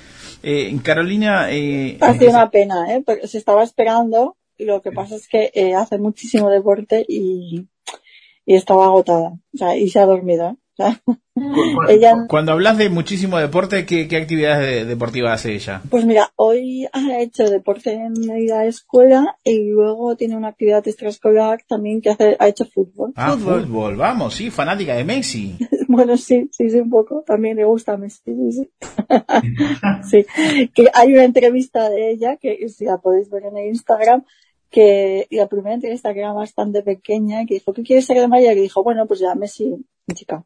Carolina, 0.83 1.51
eh, 1.51 1.97
Ha 2.03 2.13
sido 2.13 2.31
una 2.31 2.51
pena, 2.51 2.95
¿eh? 2.95 3.03
Porque 3.05 3.27
se 3.27 3.39
estaba 3.39 3.63
esperando 3.63 4.37
y 4.59 4.67
lo 4.67 4.83
que 4.83 4.93
pasa 4.93 5.17
es 5.17 5.27
que 5.27 5.75
hace 5.75 5.97
muchísimo 5.99 6.51
deporte 6.51 7.05
y, 7.09 7.67
y 8.45 8.55
estaba 8.55 8.85
agotada. 8.85 9.39
O 9.55 9.57
sea, 9.57 9.77
y 9.77 9.89
se 9.89 10.01
ha 10.01 10.07
dormido, 10.07 10.59
Cuando 12.29 12.53
hablas 12.53 12.79
de 12.79 12.89
muchísimo 12.89 13.39
deporte, 13.39 13.87
¿qué, 13.87 14.09
qué 14.09 14.17
actividades 14.17 14.61
de- 14.61 14.85
deportivas 14.85 15.33
hace 15.41 15.55
ella? 15.55 15.83
Pues 15.91 16.05
mira, 16.05 16.33
hoy 16.37 16.87
ha 16.93 17.21
hecho 17.21 17.49
deporte 17.51 17.93
en 17.93 18.15
la 18.47 18.67
escuela 18.67 19.37
y 19.45 19.71
luego 19.71 20.17
tiene 20.17 20.37
una 20.37 20.49
actividad 20.49 20.87
extraescolar 20.87 21.61
también 21.69 22.01
que 22.01 22.11
hace, 22.11 22.37
ha 22.39 22.49
hecho 22.49 22.65
fútbol. 22.67 23.13
Ah, 23.17 23.37
fútbol. 23.37 23.97
vamos, 23.97 24.35
sí, 24.35 24.51
fanática 24.51 24.95
de 24.95 25.05
Messi. 25.05 25.57
Bueno, 25.87 26.17
sí, 26.17 26.49
sí, 26.51 26.71
sí, 26.71 26.79
un 26.79 26.91
poco. 26.91 27.23
También 27.25 27.57
le 27.57 27.65
gusta 27.65 27.97
Messi, 27.97 28.23
sí, 28.25 28.53
sí. 28.53 28.71
sí. 30.11 30.69
Que 30.75 30.89
hay 30.93 31.13
una 31.13 31.23
entrevista 31.25 31.89
de 31.89 32.11
ella 32.11 32.37
que 32.37 32.69
si 32.69 32.85
la 32.87 32.99
podéis 32.99 33.31
ver 33.31 33.45
en 33.45 33.57
el 33.57 33.67
Instagram 33.69 34.25
que 34.71 35.29
la 35.31 35.47
primera 35.47 35.75
entrevista 35.75 36.13
que 36.13 36.19
era 36.21 36.33
bastante 36.33 36.83
pequeña 36.83 37.47
que 37.47 37.55
dijo, 37.55 37.73
¿qué 37.73 37.85
quieres 37.85 38.07
ser 38.07 38.19
de 38.19 38.27
mayor? 38.27 38.57
Y 38.57 38.63
dijo, 38.63 38.83
bueno, 38.83 39.07
pues 39.07 39.21
ya 39.21 39.37
Messi, 39.37 39.73
chica. 40.13 40.45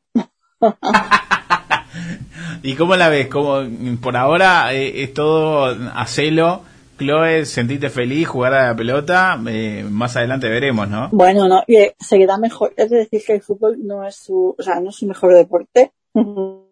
¿Y 2.62 2.74
cómo 2.74 2.96
la 2.96 3.08
ves? 3.08 3.28
¿Cómo, 3.28 3.62
por 4.00 4.16
ahora 4.16 4.74
eh, 4.74 5.02
es 5.02 5.14
todo 5.14 5.66
a 5.66 6.06
celo. 6.06 6.62
Chloe, 6.98 7.46
sentiste 7.46 7.90
feliz 7.90 8.26
jugar 8.26 8.54
a 8.54 8.66
la 8.68 8.76
pelota. 8.76 9.40
eh, 9.48 9.84
más 9.88 10.16
adelante 10.16 10.48
veremos, 10.48 10.88
¿no? 10.88 11.08
Bueno, 11.12 11.48
no, 11.48 11.62
eh, 11.68 11.94
se 11.98 12.18
queda 12.18 12.38
mejor. 12.38 12.74
Es 12.76 12.90
decir, 12.90 13.22
que 13.24 13.34
el 13.34 13.42
fútbol 13.42 13.78
no 13.84 14.04
es 14.04 14.16
su, 14.16 14.54
o 14.58 14.62
sea, 14.62 14.80
no 14.80 14.90
es 14.90 14.96
su 14.96 15.06
mejor 15.06 15.34
deporte. 15.34 15.92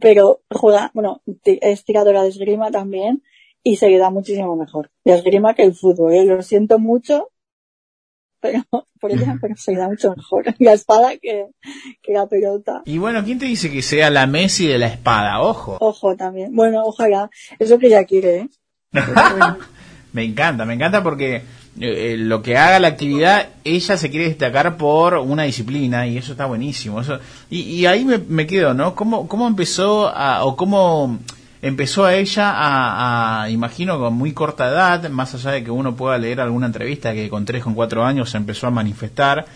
pero 0.00 0.40
juega, 0.50 0.90
bueno, 0.94 1.22
es 1.44 1.84
tiradora 1.84 2.22
de 2.22 2.28
esgrima 2.28 2.70
también 2.70 3.22
y 3.62 3.76
se 3.76 3.88
queda 3.88 4.10
muchísimo 4.10 4.56
mejor 4.56 4.90
de 5.04 5.14
esgrima 5.14 5.54
que 5.54 5.62
el 5.62 5.74
fútbol. 5.74 6.12
¿eh? 6.12 6.24
Lo 6.24 6.42
siento 6.42 6.78
mucho, 6.78 7.30
pero 8.42 8.62
por 9.00 9.10
ella 9.12 9.38
pero 9.40 9.56
se 9.56 9.74
da 9.74 9.88
mucho 9.88 10.12
mejor 10.14 10.44
la 10.58 10.72
espada 10.74 11.16
que, 11.16 11.46
que 12.02 12.12
la 12.12 12.26
pelota. 12.26 12.82
Y 12.84 12.98
bueno, 12.98 13.24
¿quién 13.24 13.38
te 13.38 13.46
dice 13.46 13.70
que 13.70 13.80
sea 13.80 14.10
la 14.10 14.26
Messi 14.26 14.66
de 14.66 14.78
la 14.78 14.88
espada? 14.88 15.40
Ojo. 15.40 15.78
Ojo 15.80 16.16
también. 16.16 16.54
Bueno, 16.54 16.82
ojalá. 16.84 17.30
Es 17.58 17.70
lo 17.70 17.78
que 17.78 17.86
ella 17.86 18.04
quiere, 18.04 18.38
¿eh? 18.38 18.48
me 20.12 20.24
encanta, 20.24 20.66
me 20.66 20.74
encanta 20.74 21.02
porque 21.02 21.36
eh, 21.36 21.42
eh, 21.80 22.16
lo 22.18 22.42
que 22.42 22.58
haga 22.58 22.78
la 22.78 22.88
actividad, 22.88 23.48
ella 23.64 23.96
se 23.96 24.10
quiere 24.10 24.26
destacar 24.26 24.76
por 24.76 25.14
una 25.14 25.44
disciplina 25.44 26.06
y 26.06 26.18
eso 26.18 26.32
está 26.32 26.44
buenísimo. 26.44 27.00
Eso, 27.00 27.18
y, 27.48 27.60
y 27.60 27.86
ahí 27.86 28.04
me, 28.04 28.18
me 28.18 28.46
quedo, 28.46 28.74
¿no? 28.74 28.94
¿Cómo, 28.94 29.28
cómo 29.28 29.46
empezó 29.46 30.08
a, 30.08 30.44
o 30.44 30.56
cómo 30.56 31.20
empezó 31.62 32.04
a 32.04 32.16
ella 32.16 32.50
a, 32.50 33.44
a, 33.44 33.50
imagino 33.50 33.98
con 33.98 34.14
muy 34.14 34.32
corta 34.32 34.68
edad, 34.68 35.08
más 35.08 35.34
allá 35.34 35.52
de 35.52 35.64
que 35.64 35.70
uno 35.70 35.94
pueda 35.94 36.18
leer 36.18 36.40
alguna 36.40 36.66
entrevista 36.66 37.14
que 37.14 37.30
con 37.30 37.44
tres, 37.44 37.62
con 37.62 37.74
cuatro 37.74 38.04
años 38.04 38.30
se 38.30 38.36
empezó 38.36 38.66
a 38.66 38.70
manifestar. 38.70 39.46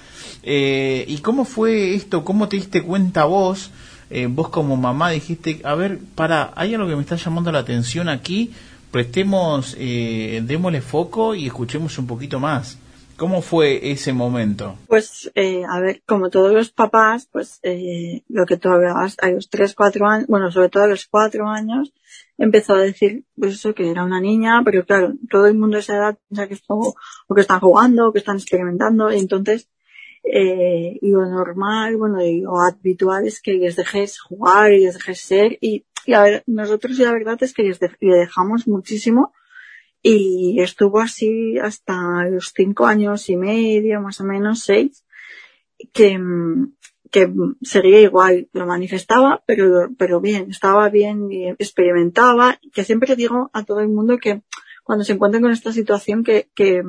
Eh, 0.44 1.04
¿Y 1.08 1.18
cómo 1.18 1.44
fue 1.44 1.94
esto? 1.94 2.24
¿Cómo 2.24 2.48
te 2.48 2.56
diste 2.56 2.82
cuenta 2.82 3.24
vos? 3.24 3.70
Eh, 4.08 4.28
vos 4.30 4.48
como 4.50 4.76
mamá 4.76 5.10
dijiste, 5.10 5.60
a 5.64 5.74
ver, 5.74 5.98
para, 6.14 6.52
hay 6.54 6.74
algo 6.74 6.88
que 6.88 6.94
me 6.94 7.02
está 7.02 7.16
llamando 7.16 7.50
la 7.50 7.58
atención 7.58 8.08
aquí, 8.08 8.52
prestemos, 8.92 9.74
eh, 9.76 10.40
démosle 10.44 10.80
foco 10.80 11.34
y 11.34 11.46
escuchemos 11.46 11.98
un 11.98 12.06
poquito 12.06 12.38
más. 12.38 12.78
¿Cómo 13.16 13.40
fue 13.40 13.90
ese 13.90 14.12
momento? 14.12 14.76
Pues, 14.88 15.30
eh, 15.34 15.62
a 15.66 15.80
ver, 15.80 16.02
como 16.04 16.28
todos 16.28 16.52
los 16.52 16.70
papás, 16.70 17.28
pues 17.32 17.60
eh, 17.62 18.22
lo 18.28 18.44
que 18.44 18.58
tú 18.58 18.68
hablabas, 18.68 19.16
a 19.22 19.30
los 19.30 19.48
tres, 19.48 19.74
cuatro 19.74 20.06
años, 20.06 20.26
bueno, 20.28 20.52
sobre 20.52 20.68
todo 20.68 20.82
a 20.82 20.88
los 20.88 21.06
cuatro 21.06 21.48
años, 21.48 21.94
empezó 22.36 22.74
a 22.74 22.82
decir, 22.82 23.24
pues 23.34 23.54
eso, 23.54 23.74
que 23.74 23.90
era 23.90 24.04
una 24.04 24.20
niña, 24.20 24.60
pero 24.64 24.84
claro, 24.84 25.14
todo 25.30 25.46
el 25.46 25.56
mundo 25.56 25.76
de 25.76 25.80
esa 25.80 25.96
edad 25.96 26.18
piensa 26.28 26.46
que, 26.46 26.54
es 26.54 26.62
o 26.68 26.94
que 27.34 27.40
están 27.40 27.60
jugando, 27.60 28.08
o 28.08 28.12
que 28.12 28.18
están 28.18 28.36
experimentando, 28.36 29.10
y 29.10 29.18
entonces, 29.18 29.70
eh, 30.22 30.98
lo 31.00 31.24
normal, 31.24 31.96
bueno, 31.96 32.22
y 32.22 32.42
lo 32.42 32.60
habitual 32.60 33.26
es 33.26 33.40
que 33.40 33.54
les 33.54 33.76
dejes 33.76 34.20
jugar 34.20 34.72
y 34.72 34.84
les 34.84 34.94
dejes 34.94 35.20
ser, 35.20 35.56
y, 35.62 35.86
y 36.04 36.12
a 36.12 36.22
ver, 36.22 36.42
nosotros 36.46 36.98
la 36.98 37.12
verdad 37.12 37.38
es 37.40 37.54
que 37.54 37.62
les 37.62 37.80
de, 37.80 37.90
le 38.00 38.16
dejamos 38.16 38.68
muchísimo, 38.68 39.32
y 40.08 40.60
estuvo 40.60 41.00
así 41.00 41.58
hasta 41.58 42.28
los 42.28 42.52
cinco 42.54 42.86
años 42.86 43.28
y 43.28 43.36
medio, 43.36 44.00
más 44.00 44.20
o 44.20 44.24
menos 44.24 44.60
seis, 44.60 45.04
que, 45.92 46.16
que 47.10 47.32
igual, 48.02 48.48
lo 48.52 48.66
manifestaba, 48.66 49.42
pero, 49.46 49.88
pero 49.98 50.20
bien, 50.20 50.48
estaba 50.50 50.88
bien 50.90 51.32
y 51.32 51.48
experimentaba, 51.48 52.60
que 52.72 52.84
siempre 52.84 53.16
digo 53.16 53.50
a 53.52 53.64
todo 53.64 53.80
el 53.80 53.88
mundo 53.88 54.18
que 54.18 54.42
cuando 54.84 55.04
se 55.04 55.14
encuentren 55.14 55.42
con 55.42 55.50
esta 55.50 55.72
situación 55.72 56.22
que, 56.22 56.50
que, 56.54 56.84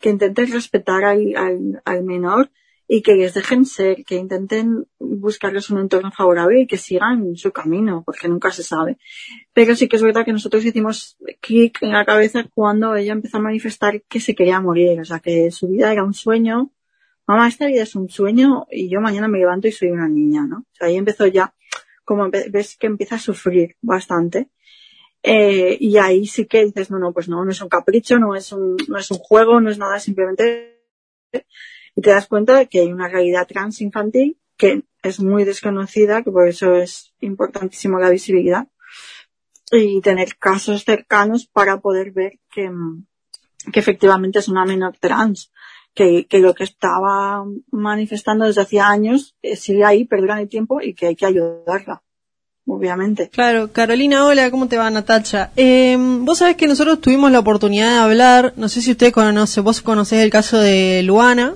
que 0.00 0.10
intenten 0.10 0.52
respetar 0.52 1.04
al, 1.04 1.36
al, 1.36 1.82
al 1.84 2.02
menor 2.02 2.50
y 2.92 3.02
que 3.02 3.14
les 3.14 3.34
dejen 3.34 3.66
ser, 3.66 4.04
que 4.04 4.16
intenten 4.16 4.84
buscarles 4.98 5.70
un 5.70 5.78
entorno 5.78 6.10
favorable 6.10 6.62
y 6.62 6.66
que 6.66 6.76
sigan 6.76 7.36
su 7.36 7.52
camino, 7.52 8.02
porque 8.04 8.26
nunca 8.26 8.50
se 8.50 8.64
sabe. 8.64 8.98
Pero 9.52 9.76
sí 9.76 9.86
que 9.86 9.94
es 9.94 10.02
verdad 10.02 10.24
que 10.24 10.32
nosotros 10.32 10.64
hicimos 10.64 11.16
clic 11.40 11.78
en 11.82 11.92
la 11.92 12.04
cabeza 12.04 12.48
cuando 12.52 12.96
ella 12.96 13.12
empezó 13.12 13.36
a 13.36 13.42
manifestar 13.42 14.02
que 14.08 14.18
se 14.18 14.34
quería 14.34 14.60
morir, 14.60 14.98
o 14.98 15.04
sea, 15.04 15.20
que 15.20 15.52
su 15.52 15.68
vida 15.68 15.92
era 15.92 16.02
un 16.02 16.14
sueño. 16.14 16.72
Mamá, 17.28 17.46
esta 17.46 17.68
vida 17.68 17.84
es 17.84 17.94
un 17.94 18.08
sueño 18.08 18.66
y 18.68 18.88
yo 18.88 19.00
mañana 19.00 19.28
me 19.28 19.38
levanto 19.38 19.68
y 19.68 19.72
soy 19.72 19.90
una 19.90 20.08
niña, 20.08 20.44
¿no? 20.48 20.58
O 20.58 20.74
sea, 20.74 20.88
ahí 20.88 20.96
empezó 20.96 21.28
ya, 21.28 21.54
como 22.04 22.28
ves 22.28 22.76
que 22.76 22.88
empieza 22.88 23.14
a 23.14 23.20
sufrir 23.20 23.76
bastante. 23.80 24.50
Eh, 25.22 25.76
y 25.78 25.96
ahí 25.98 26.26
sí 26.26 26.46
que 26.46 26.64
dices, 26.64 26.90
no, 26.90 26.98
no, 26.98 27.12
pues 27.12 27.28
no, 27.28 27.44
no 27.44 27.52
es 27.52 27.62
un 27.62 27.68
capricho, 27.68 28.18
no 28.18 28.34
es 28.34 28.50
un, 28.50 28.76
no 28.88 28.98
es 28.98 29.08
un 29.12 29.18
juego, 29.18 29.60
no 29.60 29.70
es 29.70 29.78
nada, 29.78 30.00
simplemente 30.00 30.80
y 31.94 32.02
te 32.02 32.10
das 32.10 32.26
cuenta 32.26 32.56
de 32.56 32.66
que 32.68 32.80
hay 32.80 32.92
una 32.92 33.08
realidad 33.08 33.46
trans 33.46 33.80
infantil 33.80 34.38
que 34.56 34.82
es 35.02 35.20
muy 35.20 35.44
desconocida, 35.44 36.22
que 36.22 36.30
por 36.30 36.46
eso 36.46 36.74
es 36.74 37.14
importantísimo 37.20 37.98
la 37.98 38.10
visibilidad 38.10 38.68
y 39.72 40.00
tener 40.00 40.36
casos 40.36 40.84
cercanos 40.84 41.46
para 41.46 41.80
poder 41.80 42.10
ver 42.12 42.38
que, 42.52 42.70
que 43.72 43.80
efectivamente 43.80 44.40
es 44.40 44.48
una 44.48 44.66
menor 44.66 44.96
trans, 44.98 45.50
que, 45.94 46.26
que 46.26 46.40
lo 46.40 46.54
que 46.54 46.64
estaba 46.64 47.44
manifestando 47.70 48.44
desde 48.44 48.62
hacía 48.62 48.88
años 48.88 49.36
eh, 49.42 49.56
sigue 49.56 49.84
ahí, 49.84 50.04
perdura 50.04 50.40
el 50.40 50.48
tiempo 50.48 50.80
y 50.82 50.94
que 50.94 51.06
hay 51.06 51.16
que 51.16 51.26
ayudarla 51.26 52.02
obviamente. 52.66 53.28
Claro, 53.30 53.72
Carolina, 53.72 54.24
hola, 54.26 54.50
¿cómo 54.50 54.68
te 54.68 54.76
va 54.76 54.90
Natacha? 54.90 55.50
Eh, 55.56 55.96
vos 55.98 56.38
sabés 56.38 56.56
que 56.56 56.68
nosotros 56.68 57.00
tuvimos 57.00 57.32
la 57.32 57.40
oportunidad 57.40 57.90
de 57.90 57.98
hablar, 57.98 58.54
no 58.56 58.68
sé 58.68 58.80
si 58.80 58.92
usted 58.92 59.12
conoce, 59.12 59.60
vos 59.60 59.82
conocés 59.82 60.22
el 60.22 60.30
caso 60.30 60.58
de 60.58 61.02
Luana, 61.02 61.54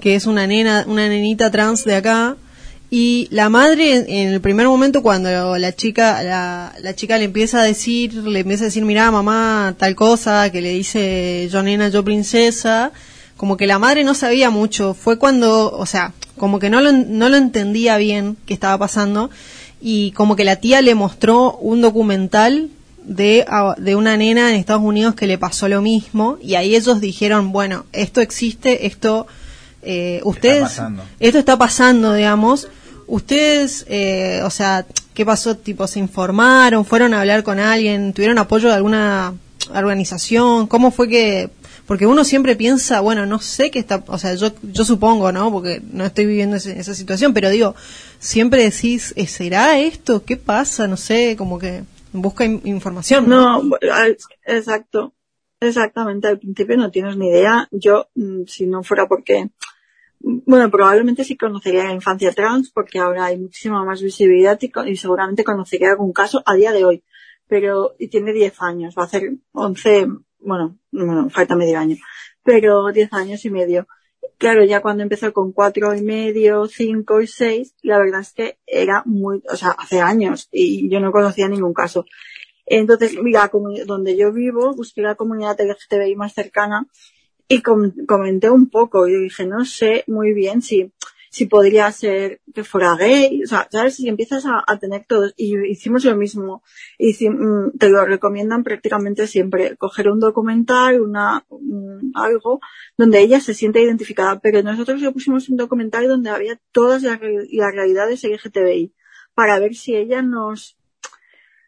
que 0.00 0.14
es 0.14 0.26
una 0.26 0.46
nena, 0.46 0.84
una 0.86 1.08
nenita 1.08 1.50
trans 1.50 1.84
de 1.84 1.96
acá, 1.96 2.36
y 2.88 3.26
la 3.30 3.48
madre 3.48 4.04
en 4.06 4.32
el 4.32 4.40
primer 4.40 4.68
momento 4.68 5.02
cuando 5.02 5.58
la 5.58 5.74
chica, 5.74 6.22
la, 6.22 6.72
la 6.80 6.94
chica 6.94 7.18
le 7.18 7.24
empieza 7.24 7.60
a 7.60 7.64
decir, 7.64 8.14
le 8.14 8.40
empieza 8.40 8.64
a 8.64 8.66
decir, 8.66 8.84
mira 8.84 9.10
mamá, 9.10 9.74
tal 9.76 9.96
cosa, 9.96 10.50
que 10.52 10.60
le 10.60 10.70
dice 10.70 11.48
yo 11.50 11.62
nena, 11.62 11.88
yo 11.88 12.04
princesa, 12.04 12.92
como 13.36 13.56
que 13.56 13.66
la 13.66 13.78
madre 13.78 14.04
no 14.04 14.14
sabía 14.14 14.50
mucho, 14.50 14.94
fue 14.94 15.18
cuando, 15.18 15.72
o 15.72 15.84
sea, 15.84 16.12
como 16.36 16.58
que 16.58 16.70
no 16.70 16.80
lo, 16.80 16.92
no 16.92 17.28
lo 17.28 17.36
entendía 17.36 17.96
bien 17.96 18.36
qué 18.46 18.54
estaba 18.54 18.78
pasando, 18.78 19.30
y 19.80 20.12
como 20.12 20.36
que 20.36 20.44
la 20.44 20.56
tía 20.56 20.80
le 20.80 20.94
mostró 20.94 21.56
un 21.56 21.80
documental 21.80 22.70
de, 23.02 23.44
de 23.78 23.96
una 23.96 24.16
nena 24.16 24.50
en 24.50 24.56
Estados 24.56 24.82
Unidos 24.82 25.14
que 25.14 25.26
le 25.26 25.38
pasó 25.38 25.68
lo 25.68 25.82
mismo, 25.82 26.38
y 26.40 26.54
ahí 26.54 26.76
ellos 26.76 27.00
dijeron, 27.00 27.52
bueno, 27.52 27.84
esto 27.92 28.20
existe, 28.20 28.86
esto 28.86 29.26
eh, 29.86 30.20
ustedes, 30.24 30.62
Está 30.62 31.04
esto 31.20 31.38
está 31.38 31.56
pasando, 31.56 32.12
digamos, 32.12 32.68
ustedes, 33.06 33.86
eh, 33.88 34.40
o 34.44 34.50
sea, 34.50 34.84
¿qué 35.14 35.24
pasó? 35.24 35.56
Tipo, 35.56 35.86
¿se 35.86 35.98
informaron? 36.00 36.84
¿Fueron 36.84 37.14
a 37.14 37.20
hablar 37.20 37.42
con 37.44 37.58
alguien? 37.58 38.12
¿Tuvieron 38.12 38.38
apoyo 38.38 38.68
de 38.68 38.74
alguna 38.74 39.32
organización? 39.72 40.66
¿Cómo 40.66 40.90
fue 40.90 41.08
que...? 41.08 41.50
Porque 41.86 42.04
uno 42.04 42.24
siempre 42.24 42.56
piensa, 42.56 42.98
bueno, 43.00 43.26
no 43.26 43.38
sé 43.38 43.70
qué 43.70 43.78
está, 43.78 44.02
o 44.08 44.18
sea, 44.18 44.34
yo, 44.34 44.50
yo 44.72 44.84
supongo, 44.84 45.30
¿no? 45.30 45.52
Porque 45.52 45.80
no 45.92 46.04
estoy 46.04 46.26
viviendo 46.26 46.56
ese- 46.56 46.76
esa 46.80 46.94
situación, 46.94 47.32
pero 47.32 47.48
digo, 47.48 47.76
siempre 48.18 48.64
decís, 48.64 49.12
¿eh, 49.16 49.28
¿será 49.28 49.78
esto? 49.78 50.24
¿Qué 50.24 50.36
pasa? 50.36 50.88
No 50.88 50.96
sé, 50.96 51.36
como 51.38 51.60
que 51.60 51.84
busca 52.12 52.44
in- 52.44 52.60
información. 52.64 53.28
No, 53.28 53.62
al- 53.92 54.16
exacto. 54.44 55.12
Exactamente, 55.60 56.26
al 56.28 56.38
principio 56.40 56.76
no 56.76 56.90
tienes 56.90 57.16
ni 57.16 57.28
idea. 57.28 57.68
Yo, 57.70 58.08
mm, 58.16 58.42
si 58.48 58.66
no 58.66 58.82
fuera 58.82 59.06
porque, 59.06 59.48
bueno, 60.20 60.70
probablemente 60.70 61.24
sí 61.24 61.36
conocería 61.36 61.84
la 61.84 61.92
infancia 61.92 62.32
trans 62.32 62.70
porque 62.70 62.98
ahora 62.98 63.26
hay 63.26 63.38
muchísima 63.38 63.84
más 63.84 64.02
visibilidad 64.02 64.58
y, 64.60 64.96
seguramente 64.96 65.44
conocería 65.44 65.90
algún 65.90 66.12
caso 66.12 66.42
a 66.44 66.54
día 66.54 66.72
de 66.72 66.84
hoy. 66.84 67.04
Pero, 67.48 67.94
y 67.98 68.08
tiene 68.08 68.32
10 68.32 68.60
años, 68.62 68.94
va 68.98 69.02
a 69.02 69.06
hacer 69.06 69.30
11, 69.52 70.08
bueno, 70.40 70.78
bueno, 70.90 71.30
falta 71.30 71.54
medio 71.54 71.78
año, 71.78 71.96
pero 72.42 72.90
10 72.92 73.12
años 73.12 73.44
y 73.44 73.50
medio. 73.50 73.86
Claro, 74.38 74.64
ya 74.64 74.82
cuando 74.82 75.02
empezó 75.02 75.32
con 75.32 75.52
cuatro 75.52 75.94
y 75.94 76.02
medio, 76.02 76.66
cinco 76.66 77.22
y 77.22 77.26
seis, 77.26 77.74
la 77.82 77.98
verdad 77.98 78.20
es 78.20 78.32
que 78.34 78.58
era 78.66 79.02
muy, 79.06 79.42
o 79.50 79.56
sea, 79.56 79.70
hace 79.70 80.00
años 80.00 80.48
y 80.52 80.90
yo 80.90 81.00
no 81.00 81.10
conocía 81.12 81.48
ningún 81.48 81.72
caso. 81.72 82.04
Entonces, 82.66 83.16
mira, 83.22 83.50
donde 83.86 84.16
yo 84.16 84.32
vivo, 84.32 84.74
busqué 84.74 85.00
la 85.00 85.14
comunidad 85.14 85.56
LGTBI 85.58 86.16
más 86.16 86.34
cercana 86.34 86.86
y 87.48 87.62
com- 87.62 87.92
comenté 88.06 88.50
un 88.50 88.68
poco. 88.68 89.06
Y 89.08 89.14
dije, 89.24 89.46
no 89.46 89.64
sé 89.64 90.04
muy 90.06 90.32
bien 90.32 90.62
si, 90.62 90.92
si 91.30 91.46
podría 91.46 91.90
ser 91.92 92.40
que 92.54 92.64
fuera 92.64 92.96
gay. 92.96 93.42
O 93.44 93.46
sea, 93.46 93.68
¿sabes? 93.70 93.96
Si 93.96 94.08
empiezas 94.08 94.44
a, 94.46 94.64
tener 94.78 95.04
todos. 95.06 95.32
Y 95.36 95.56
hicimos 95.68 96.04
lo 96.04 96.16
mismo. 96.16 96.62
Hici- 96.98 97.30
mm, 97.30 97.78
te 97.78 97.88
lo 97.88 98.04
recomiendan 98.04 98.64
prácticamente 98.64 99.26
siempre. 99.26 99.76
Coger 99.76 100.08
un 100.10 100.20
documental, 100.20 101.00
una, 101.00 101.44
un- 101.48 102.12
algo, 102.14 102.60
donde 102.96 103.20
ella 103.20 103.40
se 103.40 103.54
siente 103.54 103.82
identificada. 103.82 104.38
Pero 104.40 104.62
nosotros 104.62 105.00
le 105.00 105.12
pusimos 105.12 105.48
un 105.48 105.56
documental 105.56 106.08
donde 106.08 106.30
había 106.30 106.60
todas 106.72 107.02
las, 107.02 107.20
las 107.20 107.74
realidades 107.74 108.24
LGTBI. 108.24 108.92
Para 109.34 109.58
ver 109.58 109.74
si 109.74 109.94
ella 109.94 110.22
nos, 110.22 110.78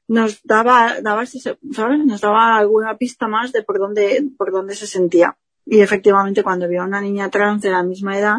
nos 0.09 0.42
daba, 0.42 1.02
daba 1.02 1.26
¿sabes? 1.26 2.05
Nos 2.05 2.20
daba 2.22 2.56
alguna 2.56 2.96
pista 2.96 3.28
más 3.28 3.52
de 3.52 3.62
por 3.62 3.78
dónde, 3.78 4.24
por 4.38 4.50
dónde 4.50 4.74
se 4.74 4.86
sentía. 4.86 5.36
Y 5.70 5.81
efectivamente 5.81 6.43
cuando 6.43 6.66
vio 6.66 6.81
a 6.81 6.86
una 6.86 7.03
niña 7.03 7.28
trans 7.28 7.61
de 7.61 7.70
la 7.70 7.82
misma 7.82 8.19
edad, 8.19 8.39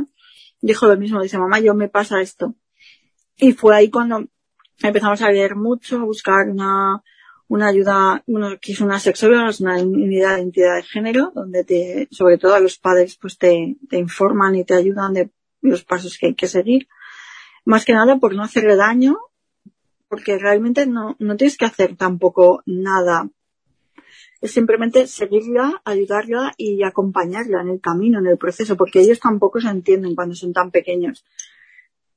dijo 0.61 0.87
lo 0.87 0.97
mismo, 0.97 1.21
dice, 1.21 1.37
mamá, 1.37 1.59
yo 1.59 1.75
me 1.75 1.87
pasa 1.87 2.21
esto. 2.21 2.55
Y 3.37 3.53
fue 3.53 3.75
ahí 3.75 3.91
cuando 3.91 4.25
empezamos 4.81 5.21
a 5.21 5.29
leer 5.29 5.55
mucho, 5.55 5.97
a 5.97 6.05
buscar 6.05 6.49
una, 6.49 7.03
una 7.47 7.67
ayuda, 7.67 8.23
uno 8.25 8.57
que 8.59 8.71
es 8.71 8.81
una 8.81 8.99
sexóloga, 8.99 9.51
una 9.59 9.77
unidad 9.77 10.35
de 10.35 10.41
identidad 10.41 10.75
de 10.77 10.83
género, 10.83 11.31
donde 11.35 11.63
te, 11.63 12.07
sobre 12.09 12.39
todo 12.39 12.55
a 12.55 12.59
los 12.59 12.79
padres, 12.79 13.15
pues 13.15 13.37
te, 13.37 13.77
te 13.87 13.99
informan 13.99 14.55
y 14.55 14.65
te 14.65 14.73
ayudan 14.73 15.13
de 15.13 15.29
los 15.61 15.83
pasos 15.83 16.17
que 16.17 16.27
hay 16.27 16.35
que 16.35 16.47
seguir. 16.47 16.87
Más 17.63 17.85
que 17.85 17.93
nada 17.93 18.17
por 18.17 18.33
no 18.33 18.41
hacerle 18.41 18.75
daño, 18.75 19.19
porque 20.07 20.39
realmente 20.39 20.87
no, 20.87 21.15
no 21.19 21.37
tienes 21.37 21.57
que 21.57 21.65
hacer 21.65 21.95
tampoco 21.95 22.63
nada 22.65 23.29
es 24.41 24.51
simplemente 24.51 25.07
seguirla, 25.07 25.81
ayudarla 25.83 26.53
y 26.57 26.83
acompañarla 26.83 27.61
en 27.61 27.69
el 27.69 27.81
camino, 27.81 28.19
en 28.19 28.27
el 28.27 28.37
proceso, 28.37 28.77
porque 28.77 29.01
ellos 29.01 29.19
tampoco 29.19 29.59
se 29.59 29.69
entienden 29.69 30.15
cuando 30.15 30.35
son 30.35 30.53
tan 30.53 30.71
pequeños. 30.71 31.25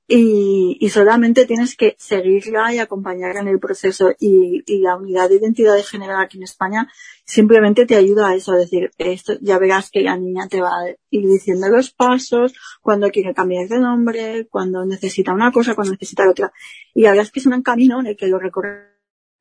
Y, 0.09 0.77
y 0.81 0.91
solamente 0.91 1.47
tienes 1.47 1.75
que 1.75 1.95
seguirla 1.99 2.75
y 2.75 2.79
acompañarla 2.79 3.41
en 3.41 3.49
el 3.49 3.59
proceso 3.59 4.13
y, 4.19 4.63
y 4.67 4.81
la 4.81 4.97
unidad 4.97 5.31
de 5.31 5.37
identidad 5.37 5.75
de 5.75 5.85
género 5.85 6.19
aquí 6.19 6.37
en 6.37 6.43
España 6.43 6.93
simplemente 7.25 7.87
te 7.87 7.97
ayuda 7.97 8.29
a 8.29 8.35
eso, 8.35 8.53
a 8.53 8.57
decir, 8.57 8.91
esto, 8.99 9.35
ya 9.41 9.59
verás 9.59 9.91
que 9.91 10.03
la 10.03 10.17
niña 10.17 10.49
te 10.49 10.61
va 10.61 10.69
a 10.69 10.91
ir 11.11 11.27
diciendo 11.27 11.69
los 11.69 11.93
pasos, 11.93 12.53
cuando 12.83 13.09
quiere 13.11 13.33
cambiar 13.33 13.69
de 13.69 13.79
nombre, 13.79 14.47
cuando 14.51 14.85
necesita 14.85 15.33
una 15.33 15.51
cosa, 15.51 15.75
cuando 15.75 15.93
necesita 15.93 16.29
otra. 16.29 16.53
Y 16.95 17.03
la 17.03 17.15
es 17.15 17.31
que 17.31 17.41
es 17.41 17.47
un 17.47 17.63
camino 17.63 18.01
en 18.01 18.09
el 18.09 18.17
que 18.17 18.27
lo 18.27 18.39
recorres 18.39 18.93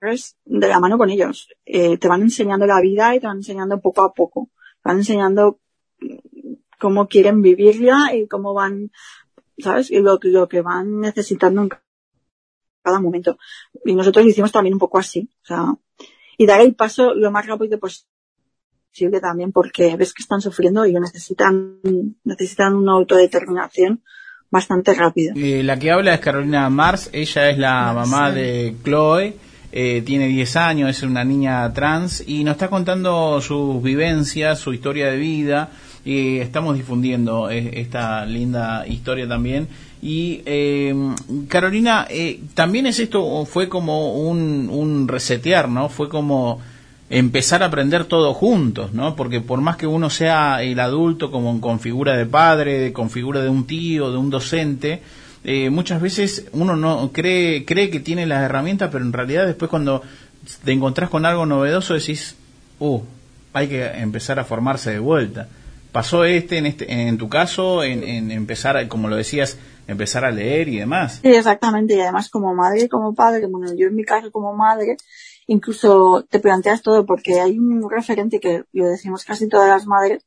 de 0.02 0.68
la 0.68 0.80
mano 0.80 0.98
con 0.98 1.10
ellos. 1.10 1.48
Eh, 1.66 1.98
te 1.98 2.08
van 2.08 2.22
enseñando 2.22 2.66
la 2.66 2.82
vida 2.82 3.16
y 3.16 3.20
te 3.20 3.28
van 3.28 3.38
enseñando 3.38 3.80
poco 3.80 4.04
a 4.04 4.14
poco. 4.14 4.50
Te 4.82 4.90
van 4.90 4.98
enseñando 4.98 5.60
cómo 6.80 7.08
quieren 7.08 7.42
vivirla 7.42 8.16
y 8.16 8.28
cómo 8.28 8.54
van, 8.54 8.92
¿sabes? 9.60 9.92
Y 9.92 10.00
lo, 10.00 10.20
lo 10.22 10.48
que 10.48 10.62
van 10.62 11.00
necesitando 11.00 11.62
en 11.62 11.70
cada 12.84 13.00
momento. 13.00 13.38
Y 13.86 13.94
nosotros 13.94 14.26
lo 14.26 14.32
hicimos 14.32 14.52
también 14.52 14.74
un 14.74 14.80
poco 14.80 14.98
así. 14.98 15.30
O 15.44 15.46
sea, 15.46 15.66
y 16.38 16.46
dar 16.48 16.62
el 16.62 16.74
paso 16.74 17.14
lo 17.14 17.30
más 17.30 17.46
rápido 17.46 17.80
posible 17.80 19.22
también 19.22 19.52
porque 19.52 19.96
ves 19.96 20.14
que 20.14 20.24
están 20.24 20.42
sufriendo 20.42 20.86
y 20.86 20.94
necesitan, 20.94 21.80
necesitan 22.24 22.76
una 22.76 22.94
autodeterminación 22.94 24.04
bastante 24.50 24.94
rápida. 24.96 25.34
Eh, 25.36 25.62
la 25.64 25.78
que 25.78 25.92
habla 25.92 26.16
es 26.16 26.20
Carolina 26.20 26.70
Mars, 26.70 27.10
ella 27.14 27.50
es 27.50 27.58
la 27.58 27.94
mamá 27.94 28.32
de 28.32 28.76
Chloe, 28.84 29.36
eh, 29.72 30.04
tiene 30.06 30.28
10 30.28 30.56
años, 30.58 30.90
es 30.90 31.04
una 31.04 31.24
niña 31.24 31.72
trans 31.74 32.24
y 32.28 32.44
nos 32.44 32.54
está 32.54 32.70
contando 32.70 33.40
sus 33.42 33.82
vivencias, 33.82 34.60
su 34.60 34.74
historia 34.74 35.08
de 35.08 35.18
vida 35.18 35.70
y 36.04 36.38
estamos 36.38 36.76
difundiendo 36.76 37.50
eh, 37.50 37.80
esta 37.80 38.26
linda 38.26 38.86
historia 38.88 39.28
también. 39.28 39.68
Y 40.02 40.42
eh, 40.46 40.96
Carolina, 41.48 42.08
eh, 42.10 42.40
también 42.56 42.88
es 42.88 43.00
esto, 43.00 43.46
fue 43.46 43.70
como 43.70 44.14
un, 44.16 44.68
un 44.72 45.08
resetear, 45.08 45.70
¿no? 45.70 45.90
Fue 45.90 46.10
como 46.10 46.60
empezar 47.10 47.62
a 47.62 47.68
aprender 47.68 48.06
todo 48.06 48.34
juntos, 48.34 48.94
¿no? 48.94 49.16
Porque 49.16 49.42
por 49.42 49.62
más 49.62 49.76
que 49.76 49.86
uno 49.86 50.10
sea 50.10 50.64
el 50.64 50.80
adulto 50.80 51.30
como 51.30 51.60
con 51.62 51.80
figura 51.80 52.18
de 52.18 52.26
padre, 52.26 52.94
con 52.94 53.10
figura 53.12 53.42
de 53.42 53.50
un 53.50 53.68
tío, 53.68 54.12
de 54.12 54.18
un 54.18 54.30
docente, 54.32 55.04
eh, 55.44 55.70
muchas 55.70 56.02
veces 56.02 56.48
uno 56.52 56.76
no 56.76 57.12
cree 57.12 57.66
cree 57.66 57.90
que 57.90 58.00
tiene 58.00 58.26
las 58.26 58.44
herramientas, 58.44 58.90
pero 58.92 59.04
en 59.04 59.14
realidad 59.14 59.46
después 59.46 59.70
cuando 59.70 60.02
te 60.64 60.72
encontrás 60.72 61.10
con 61.10 61.26
algo 61.26 61.46
novedoso 61.46 61.94
decís, 61.94 62.36
uh, 62.80 63.02
hay 63.54 63.68
que 63.68 63.86
empezar 63.86 64.40
a 64.40 64.46
formarse 64.46 64.92
de 64.92 65.00
vuelta. 65.00 65.48
Pasó 65.92 66.24
este 66.24 66.58
en 66.58 66.66
este 66.68 66.92
en 66.92 67.18
tu 67.18 67.28
caso 67.28 67.84
en, 67.84 68.04
en 68.04 68.32
empezar, 68.32 68.88
como 68.88 69.10
lo 69.10 69.16
decías, 69.16 69.58
empezar 69.88 70.26
a 70.26 70.32
leer 70.32 70.68
y 70.70 70.78
demás. 70.78 71.20
Sí, 71.22 71.30
exactamente. 71.30 71.96
Y 71.96 72.02
además 72.02 72.30
como 72.30 72.54
madre 72.56 72.84
y 72.84 72.88
como 72.88 73.14
padre, 73.14 73.46
bueno, 73.48 73.74
yo 73.76 73.88
en 73.88 73.96
mi 73.96 74.04
caso 74.04 74.32
como 74.32 74.54
madre, 74.54 74.98
incluso 75.48 76.26
te 76.30 76.40
planteas 76.40 76.82
todo 76.82 77.06
porque 77.06 77.40
hay 77.40 77.60
un 77.60 77.90
referente 77.90 78.40
que 78.40 78.64
lo 78.74 78.88
decimos 78.88 79.26
casi 79.26 79.48
todas 79.48 79.68
las 79.68 79.86
madres, 79.86 80.26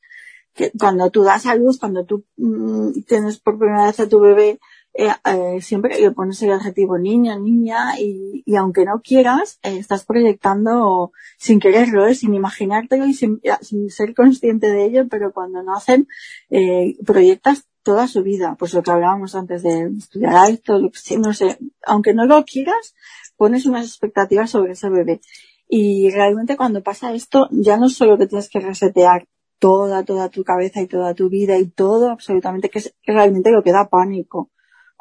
que 0.55 0.71
cuando 0.79 1.11
tú 1.11 1.25
das 1.25 1.47
a 1.47 1.55
luz, 1.55 1.79
cuando 1.79 2.05
tú 2.05 2.25
mm, 2.37 3.03
tienes 3.07 3.39
por 3.39 3.59
primera 3.59 3.87
vez 3.87 3.99
a 4.01 4.09
tu 4.09 4.21
bebé, 4.21 4.59
eh, 4.97 5.11
eh, 5.25 5.61
siempre 5.61 6.11
pones 6.13 6.41
el 6.43 6.53
adjetivo 6.53 6.99
niña, 6.99 7.37
niña, 7.37 7.99
y, 7.99 8.45
y 8.47 8.57
aunque 8.57 8.85
no 8.85 9.01
quieras, 9.03 9.59
eh, 9.65 9.79
estás 9.79 10.05
proyectando 10.05 11.11
sin 11.37 11.59
quererlo, 11.59 12.07
eh, 12.07 12.15
sin 12.15 12.33
imaginártelo 12.33 13.07
y 13.07 13.15
sin, 13.15 13.41
sin, 13.61 13.91
ser 13.91 14.15
consciente 14.15 14.69
de 14.69 14.85
ello, 14.85 15.09
pero 15.09 15.33
cuando 15.33 15.63
nacen, 15.65 16.07
eh, 16.49 16.97
proyectas 17.05 17.67
toda 17.83 18.07
su 18.07 18.23
vida, 18.23 18.57
pues 18.59 18.73
lo 18.73 18.83
que 18.83 18.93
hablábamos 18.93 19.35
antes 19.35 19.65
de 19.65 19.91
estudiar 19.99 20.51
esto, 20.51 20.79
no 21.19 21.33
sé, 21.33 21.59
aunque 21.85 22.15
no 22.15 22.25
lo 22.27 22.45
quieras, 22.45 22.95
pones 23.37 23.67
unas 23.67 23.87
expectativas 23.87 24.51
sobre 24.51 24.73
ese 24.73 24.89
bebé. 24.89 25.21
Y 25.69 26.09
realmente 26.11 26.57
cuando 26.57 26.83
pasa 26.83 27.13
esto, 27.15 27.49
ya 27.51 27.77
no 27.77 27.89
solo 27.89 28.17
que 28.17 28.27
tienes 28.27 28.49
que 28.49 28.61
resetear 28.61 29.27
toda, 29.59 30.05
toda 30.05 30.29
tu 30.29 30.45
cabeza 30.45 30.81
y 30.81 30.87
toda 30.87 31.15
tu 31.15 31.29
vida 31.29 31.59
y 31.59 31.67
todo 31.67 32.11
absolutamente, 32.11 32.71
que 32.71 32.79
es 32.79 32.95
realmente 33.05 33.51
lo 33.51 33.63
que 33.63 33.73
da 33.73 33.89
pánico 33.89 34.51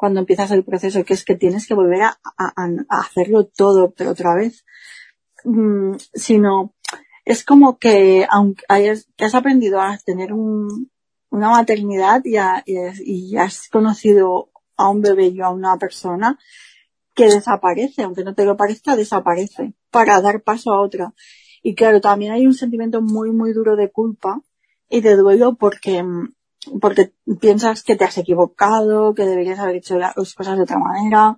cuando 0.04 0.20
empiezas 0.20 0.50
el 0.50 0.64
proceso, 0.64 1.02
que 1.02 1.14
es 1.14 1.24
que 1.24 1.34
tienes 1.34 1.66
que 1.66 1.72
volver 1.72 2.02
a, 2.02 2.18
a, 2.36 2.52
a 2.90 3.00
hacerlo 3.00 3.46
todo, 3.46 3.94
pero 3.96 4.10
otra 4.10 4.34
vez, 4.34 4.66
mm, 5.44 5.94
sino 6.12 6.74
es 7.24 7.42
como 7.42 7.78
que 7.78 8.26
aunque 8.30 8.62
hayas, 8.68 9.08
que 9.16 9.24
has 9.24 9.34
aprendido 9.34 9.80
a 9.80 9.96
tener 9.96 10.34
un, 10.34 10.90
una 11.30 11.48
maternidad 11.48 12.20
y, 12.22 12.36
a, 12.36 12.62
y, 12.66 13.34
has 13.38 13.70
conocido 13.70 14.50
a 14.76 14.90
un 14.90 15.00
bebé 15.00 15.28
y 15.28 15.40
a 15.40 15.48
una 15.48 15.78
persona 15.78 16.38
que 17.14 17.24
desaparece, 17.24 18.02
aunque 18.02 18.24
no 18.24 18.34
te 18.34 18.44
lo 18.44 18.58
parezca, 18.58 18.96
desaparece 18.96 19.72
para 19.90 20.20
dar 20.20 20.42
paso 20.42 20.70
a 20.74 20.82
otra. 20.82 21.14
Y 21.62 21.74
claro, 21.74 22.02
también 22.02 22.32
hay 22.32 22.46
un 22.46 22.52
sentimiento 22.52 23.00
muy, 23.00 23.30
muy 23.30 23.54
duro 23.54 23.74
de 23.74 23.90
culpa 23.90 24.42
y 24.90 25.00
de 25.00 25.16
duelo 25.16 25.54
porque 25.54 26.04
porque 26.80 27.12
piensas 27.40 27.82
que 27.82 27.96
te 27.96 28.04
has 28.04 28.18
equivocado, 28.18 29.14
que 29.14 29.24
deberías 29.24 29.58
haber 29.58 29.76
hecho 29.76 29.98
las 29.98 30.14
cosas 30.34 30.56
de 30.56 30.62
otra 30.62 30.78
manera, 30.78 31.36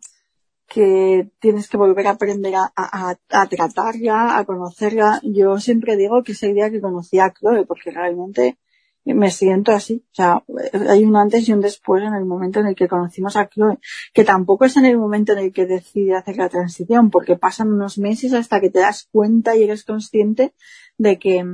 que 0.67 1.31
tienes 1.39 1.69
que 1.69 1.77
volver 1.77 2.07
a 2.09 2.11
aprender 2.11 2.55
a, 2.57 3.17
tratarla, 3.49 4.39
a 4.39 4.45
conocerla. 4.45 5.21
Yo 5.23 5.59
siempre 5.59 5.97
digo 5.97 6.23
que 6.23 6.33
ese 6.33 6.53
día 6.53 6.71
que 6.71 6.81
conocí 6.81 7.19
a 7.19 7.33
Chloe, 7.33 7.67
porque 7.67 7.91
realmente 7.91 8.59
me 9.05 9.31
siento 9.31 9.71
así. 9.71 10.05
O 10.11 10.15
sea, 10.15 10.45
hay 10.89 11.05
un 11.05 11.17
antes 11.17 11.49
y 11.49 11.53
un 11.53 11.61
después 11.61 12.03
en 12.03 12.15
el 12.15 12.25
momento 12.25 12.61
en 12.61 12.67
el 12.67 12.75
que 12.75 12.89
conocimos 12.89 13.37
a 13.37 13.49
Chloe, 13.49 13.79
que 14.13 14.25
tampoco 14.25 14.65
es 14.65 14.77
en 14.77 14.87
el 14.87 14.99
momento 14.99 15.33
en 15.33 15.39
el 15.39 15.53
que 15.53 15.67
decide 15.67 16.17
hacer 16.17 16.37
la 16.37 16.49
transición, 16.49 17.11
porque 17.11 17.37
pasan 17.37 17.73
unos 17.73 17.99
meses 17.99 18.33
hasta 18.33 18.61
que 18.61 18.71
te 18.71 18.81
das 18.81 19.09
cuenta 19.13 19.57
y 19.57 19.63
eres 19.63 19.85
consciente 19.85 20.55
de 20.99 21.19
que, 21.19 21.45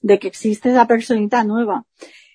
de 0.00 0.18
que 0.18 0.28
existe 0.28 0.70
esa 0.70 0.86
personita 0.86 1.44
nueva 1.44 1.84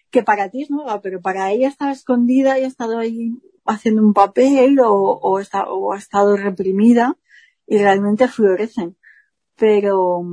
que 0.09 0.23
para 0.23 0.49
ti 0.49 0.63
es 0.63 0.71
nueva, 0.71 1.01
pero 1.01 1.21
para 1.21 1.51
ella 1.51 1.67
estaba 1.67 1.91
escondida 1.91 2.57
y 2.57 2.63
ha 2.63 2.67
estado 2.67 2.97
ahí 2.97 3.33
haciendo 3.65 4.01
un 4.01 4.13
papel 4.13 4.79
o, 4.79 4.93
o, 4.93 5.39
está, 5.39 5.65
o 5.69 5.93
ha 5.93 5.97
estado 5.97 6.37
reprimida 6.37 7.17
y 7.65 7.77
realmente 7.77 8.27
florecen. 8.27 8.95
Pero, 9.57 10.23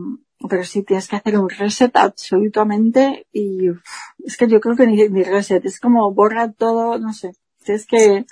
pero 0.48 0.64
sí 0.64 0.82
tienes 0.82 1.08
que 1.08 1.16
hacer 1.16 1.38
un 1.38 1.48
reset 1.48 1.94
absolutamente 1.96 3.26
y 3.32 3.70
uf, 3.70 3.82
es 4.24 4.36
que 4.36 4.48
yo 4.48 4.60
creo 4.60 4.76
que 4.76 4.86
ni, 4.86 5.08
ni 5.08 5.22
reset, 5.22 5.64
es 5.64 5.80
como 5.80 6.12
borra 6.12 6.52
todo, 6.52 6.98
no 6.98 7.12
sé, 7.12 7.32
tienes 7.64 7.86
que 7.86 8.26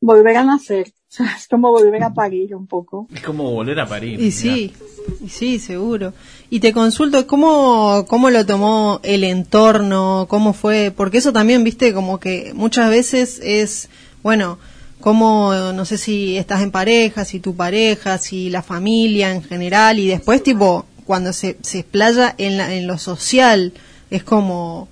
volver 0.00 0.36
a 0.36 0.44
nacer. 0.44 0.92
O 1.08 1.10
sea, 1.10 1.34
es 1.38 1.48
como 1.48 1.70
volver 1.70 2.02
a 2.02 2.12
parir 2.12 2.54
un 2.54 2.66
poco. 2.66 3.08
Es 3.14 3.22
como 3.22 3.50
volver 3.50 3.80
a 3.80 3.88
parir. 3.88 4.20
Y 4.20 4.30
sí, 4.30 4.74
y 5.22 5.30
sí, 5.30 5.58
seguro. 5.58 6.12
Y 6.50 6.60
te 6.60 6.72
consulto, 6.72 7.26
¿cómo, 7.26 8.06
¿cómo 8.08 8.30
lo 8.30 8.46
tomó 8.46 9.00
el 9.02 9.22
entorno? 9.24 10.26
¿Cómo 10.30 10.54
fue? 10.54 10.90
Porque 10.96 11.18
eso 11.18 11.32
también, 11.32 11.62
viste, 11.62 11.92
como 11.92 12.18
que 12.18 12.52
muchas 12.54 12.88
veces 12.88 13.38
es, 13.42 13.90
bueno, 14.22 14.58
como, 15.00 15.52
no 15.74 15.84
sé 15.84 15.98
si 15.98 16.38
estás 16.38 16.62
en 16.62 16.70
pareja, 16.70 17.26
si 17.26 17.38
tu 17.38 17.54
pareja, 17.54 18.16
si 18.16 18.48
la 18.48 18.62
familia 18.62 19.30
en 19.30 19.42
general, 19.42 19.98
y 19.98 20.08
después, 20.08 20.42
tipo, 20.42 20.86
cuando 21.04 21.34
se, 21.34 21.58
se 21.62 21.80
explaya 21.80 22.34
en, 22.38 22.56
la, 22.56 22.74
en 22.74 22.86
lo 22.86 22.96
social, 22.96 23.74
es 24.10 24.24
como, 24.24 24.88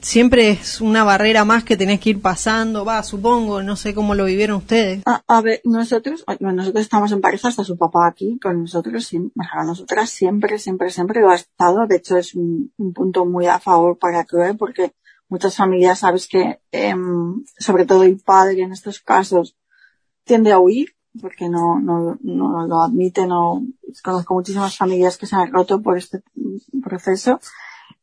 siempre 0.00 0.50
es 0.50 0.80
una 0.80 1.04
barrera 1.04 1.44
más 1.44 1.64
que 1.64 1.76
tenés 1.76 2.00
que 2.00 2.10
ir 2.10 2.20
pasando, 2.20 2.84
va, 2.84 3.02
supongo, 3.02 3.62
no 3.62 3.76
sé 3.76 3.94
cómo 3.94 4.14
lo 4.14 4.24
vivieron 4.24 4.56
ustedes. 4.56 5.02
A, 5.06 5.22
a 5.26 5.40
ver, 5.40 5.60
nosotros, 5.64 6.24
bueno, 6.26 6.52
nosotros 6.52 6.82
estamos 6.82 7.12
en 7.12 7.20
pareja, 7.20 7.48
hasta 7.48 7.64
su 7.64 7.76
papá 7.76 8.06
aquí 8.06 8.38
con 8.38 8.62
nosotros, 8.62 9.12
y, 9.12 9.30
nosotras 9.66 10.10
siempre, 10.10 10.58
siempre, 10.58 10.90
siempre 10.90 11.20
lo 11.20 11.30
ha 11.30 11.34
estado, 11.34 11.86
de 11.86 11.96
hecho 11.96 12.16
es 12.16 12.34
un, 12.34 12.72
un 12.76 12.92
punto 12.92 13.24
muy 13.26 13.46
a 13.46 13.58
favor 13.58 13.98
para 13.98 14.24
Chloe, 14.24 14.54
porque 14.54 14.92
muchas 15.28 15.56
familias 15.56 16.00
sabes 16.00 16.26
que, 16.26 16.60
eh, 16.72 16.94
sobre 17.58 17.86
todo 17.86 18.02
el 18.02 18.18
padre 18.18 18.62
en 18.62 18.72
estos 18.72 19.00
casos, 19.00 19.56
tiende 20.24 20.52
a 20.52 20.58
huir, 20.58 20.94
porque 21.20 21.48
no, 21.48 21.80
no, 21.80 22.18
no 22.22 22.66
lo 22.66 22.82
admite, 22.82 23.26
no, 23.26 23.64
conozco 24.02 24.34
muchísimas 24.34 24.76
familias 24.76 25.16
que 25.16 25.26
se 25.26 25.36
han 25.36 25.52
roto 25.52 25.82
por 25.82 25.98
este 25.98 26.22
proceso, 26.82 27.40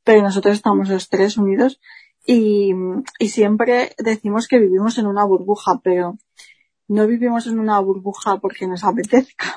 pero 0.08 0.22
nosotros 0.22 0.56
estamos 0.56 0.88
los 0.88 1.10
tres 1.10 1.38
unidos 1.38 1.82
y, 2.26 2.72
y 3.20 3.28
siempre 3.28 3.94
decimos 3.98 4.48
que 4.48 4.58
vivimos 4.58 4.98
en 4.98 5.06
una 5.06 5.26
burbuja, 5.26 5.82
pero 5.84 6.18
no 6.88 7.06
vivimos 7.08 7.46
en 7.46 7.60
una 7.60 7.78
burbuja 7.82 8.38
porque 8.38 8.68
nos 8.68 8.86
apetezca, 8.86 9.54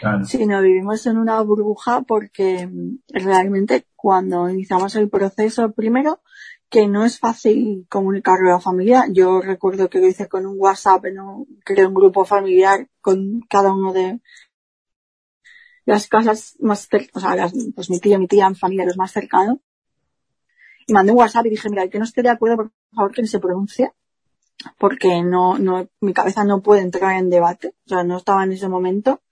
claro. 0.00 0.24
sino 0.24 0.62
vivimos 0.62 1.04
en 1.08 1.18
una 1.18 1.40
burbuja 1.40 2.02
porque 2.02 2.70
realmente 3.08 3.88
cuando 3.96 4.48
iniciamos 4.48 4.94
el 4.94 5.10
proceso, 5.10 5.72
primero, 5.72 6.20
que 6.70 6.86
no 6.86 7.04
es 7.04 7.18
fácil 7.18 7.84
comunicarlo 7.90 8.50
a 8.50 8.52
la 8.54 8.60
familia. 8.60 9.06
Yo 9.10 9.40
recuerdo 9.40 9.90
que 9.90 9.98
lo 9.98 10.06
hice 10.06 10.28
con 10.28 10.46
un 10.46 10.54
WhatsApp, 10.56 11.06
¿no? 11.12 11.46
creé 11.64 11.84
un 11.84 11.94
grupo 11.94 12.24
familiar 12.24 12.88
con 13.00 13.40
cada 13.48 13.72
uno 13.72 13.92
de, 13.92 14.20
las 15.84 16.08
casas 16.08 16.56
más 16.60 16.88
cercanas, 16.88 17.16
o 17.16 17.20
sea, 17.20 17.36
las, 17.36 17.52
pues 17.74 17.90
mi 17.90 18.00
tía, 18.00 18.18
mi 18.18 18.26
tía, 18.26 18.48
mi 18.48 18.54
familia, 18.54 18.86
los 18.86 18.96
más 18.96 19.12
cercanos. 19.12 19.58
Y 20.86 20.92
mandé 20.92 21.12
un 21.12 21.18
WhatsApp 21.18 21.46
y 21.46 21.50
dije, 21.50 21.68
mira, 21.70 21.82
el 21.82 21.90
que 21.90 21.98
no 21.98 22.04
esté 22.04 22.22
de 22.22 22.30
acuerdo, 22.30 22.56
por 22.56 22.72
favor, 22.94 23.12
que 23.12 23.26
se 23.26 23.40
pronuncie, 23.40 23.92
porque 24.78 25.22
no, 25.22 25.58
no, 25.58 25.88
mi 26.00 26.12
cabeza 26.12 26.44
no 26.44 26.62
puede 26.62 26.82
entrar 26.82 27.16
en 27.16 27.30
debate, 27.30 27.74
o 27.86 27.88
sea, 27.88 28.04
no 28.04 28.18
estaba 28.18 28.44
en 28.44 28.52
ese 28.52 28.68
momento, 28.68 29.22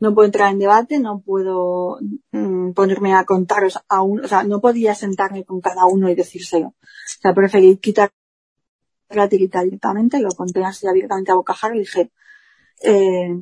no 0.00 0.14
puedo 0.14 0.26
entrar 0.26 0.52
en 0.52 0.58
debate, 0.58 1.00
no 1.00 1.20
puedo 1.20 1.98
mm, 2.32 2.72
ponerme 2.72 3.14
a 3.14 3.24
contaros 3.24 3.78
a 3.88 4.02
uno, 4.02 4.22
o 4.24 4.28
sea, 4.28 4.44
no 4.44 4.60
podía 4.60 4.94
sentarme 4.94 5.44
con 5.44 5.60
cada 5.60 5.86
uno 5.86 6.08
y 6.08 6.14
decírselo. 6.14 6.68
O 6.68 6.74
sea, 7.20 7.34
preferí 7.34 7.76
quitar 7.78 8.12
la 9.10 9.28
tirita 9.28 9.62
directamente, 9.62 10.20
lo 10.20 10.30
conté 10.30 10.64
así 10.64 10.86
abiertamente 10.86 11.32
a 11.32 11.36
bocajar 11.36 11.74
y 11.74 11.80
dije, 11.80 12.12
eh, 12.82 13.34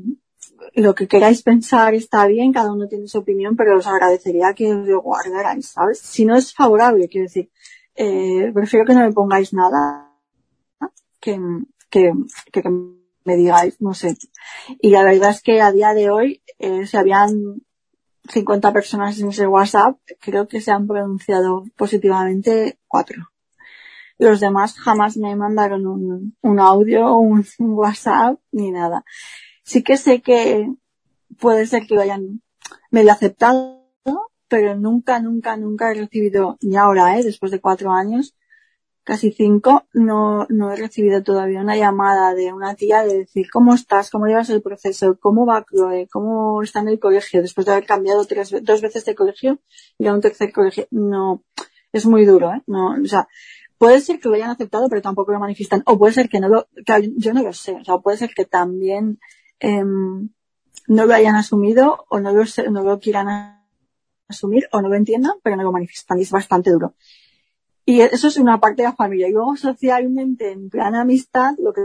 lo 0.75 0.95
que 0.95 1.09
queráis 1.09 1.43
pensar 1.43 1.95
está 1.95 2.27
bien, 2.27 2.53
cada 2.53 2.73
uno 2.73 2.89
tiene 2.89 3.09
su 3.09 3.19
opinión, 3.19 3.57
pero 3.57 3.79
os 3.79 3.87
agradecería 3.87 4.55
que 4.55 4.73
os 4.75 4.87
lo 4.87 5.01
guardarais, 5.01 5.69
¿sabes? 5.69 5.99
Si 5.99 6.25
no 6.25 6.37
es 6.37 6.55
favorable, 6.55 7.09
quiero 7.09 7.25
decir, 7.25 7.51
eh, 7.95 8.51
prefiero 8.53 8.85
que 8.85 8.95
no 8.95 9.01
me 9.01 9.13
pongáis 9.13 9.53
nada, 9.53 10.13
que, 11.21 11.41
que, 11.91 12.13
que, 12.53 12.63
me 13.25 13.37
digáis, 13.37 13.81
no 13.81 13.95
sé. 13.95 14.17
Y 14.81 14.91
la 14.91 15.03
verdad 15.03 15.31
es 15.31 15.43
que 15.43 15.61
a 15.61 15.73
día 15.73 15.95
de 15.95 16.11
hoy, 16.11 16.43
eh, 16.59 16.87
si 16.87 16.97
habían 16.97 17.63
50 18.29 18.73
personas 18.73 19.19
en 19.19 19.29
ese 19.29 19.47
WhatsApp, 19.47 19.99
creo 20.21 20.47
que 20.47 20.61
se 20.61 20.71
han 20.71 20.87
pronunciado 20.87 21.65
positivamente 21.77 22.79
cuatro. 22.87 23.31
Los 24.19 24.41
demás 24.41 24.79
jamás 24.79 25.17
me 25.17 25.35
mandaron 25.37 25.87
un, 25.87 26.37
un 26.41 26.61
audio, 26.61 27.17
un 27.19 27.45
WhatsApp, 27.59 28.39
ni 28.53 28.71
nada. 28.71 29.05
Sí 29.67 29.83
que 29.83 29.97
sé 29.97 30.23
que 30.23 30.73
puede 31.41 31.67
ser 31.67 31.87
que 31.87 31.97
lo 31.97 32.01
hayan 32.03 32.41
medio 32.93 33.11
aceptado, 33.13 33.83
pero 34.49 34.77
nunca, 34.77 35.19
nunca, 35.21 35.57
nunca 35.57 35.91
he 35.91 35.95
recibido, 35.95 36.57
ni 36.63 36.77
ahora, 36.77 37.19
¿eh? 37.19 37.25
después 37.25 37.51
de 37.51 37.61
cuatro 37.61 37.91
años, 37.91 38.37
casi 39.03 39.33
cinco, 39.33 39.85
no, 39.93 40.47
no 40.51 40.73
he 40.73 40.77
recibido 40.77 41.25
todavía 41.25 41.61
una 41.61 41.77
llamada 41.77 42.33
de 42.33 42.53
una 42.53 42.77
tía 42.77 43.03
de 43.03 43.19
decir, 43.19 43.49
¿cómo 43.53 43.75
estás? 43.75 44.09
¿Cómo 44.09 44.27
llevas 44.27 44.51
el 44.51 44.63
proceso? 44.63 45.19
¿Cómo 45.21 45.45
va 45.47 45.65
Chloe? 45.69 46.07
¿Cómo 46.13 46.63
está 46.63 46.81
en 46.81 46.89
el 46.89 47.01
colegio? 47.01 47.43
Después 47.43 47.67
de 47.67 47.73
haber 47.73 47.87
cambiado 47.87 48.25
tres, 48.25 48.55
dos 48.63 48.81
veces 48.81 49.05
de 49.05 49.17
colegio 49.17 49.59
y 49.99 50.07
a 50.07 50.15
un 50.15 50.21
tercer 50.21 50.53
colegio. 50.53 50.87
No, 50.93 51.43
es 51.93 52.07
muy 52.07 52.25
duro, 52.25 52.53
¿eh? 52.53 52.63
No, 52.69 52.95
o 53.03 53.07
sea, 53.07 53.27
puede 53.79 54.01
ser 54.01 54.21
que 54.21 54.29
lo 54.29 54.37
hayan 54.37 54.51
aceptado, 54.51 54.89
pero 54.89 55.03
tampoco 55.03 55.33
lo 55.33 55.41
manifiestan. 55.41 55.83
O 55.87 55.99
puede 55.99 56.15
ser 56.15 56.29
que 56.29 56.41
no 56.41 56.49
lo, 56.49 56.69
que 56.85 57.13
yo 57.17 57.33
no 57.33 57.43
lo 57.43 57.53
sé. 57.53 57.73
O 57.73 57.85
sea, 57.85 57.99
puede 57.99 58.17
ser 58.17 58.31
que 58.35 58.45
también, 58.45 59.19
eh, 59.61 59.85
no 59.85 61.07
lo 61.07 61.15
hayan 61.15 61.35
asumido 61.35 62.07
o 62.09 62.21
no 62.21 62.33
lo, 62.33 62.45
no 62.71 62.83
lo 62.83 63.01
quieran 63.01 63.63
asumir 64.29 64.69
o 64.73 64.81
no 64.81 64.89
lo 64.89 64.95
entiendan, 64.95 65.35
pero 65.43 65.57
no 65.57 65.63
lo 65.63 65.73
manifiestan 65.73 66.19
y 66.19 66.23
es 66.23 66.31
bastante 66.31 66.71
duro. 66.71 66.95
Y 67.85 68.01
eso 68.01 68.29
es 68.29 68.37
una 68.37 68.59
parte 68.59 68.83
de 68.83 68.89
la 68.89 68.97
familia. 68.97 69.29
Y 69.29 69.33
luego 69.33 69.57
socialmente, 69.57 70.51
en 70.51 70.69
plan 70.69 70.95
amistad, 70.97 71.55
lo 71.59 71.73
que 71.73 71.83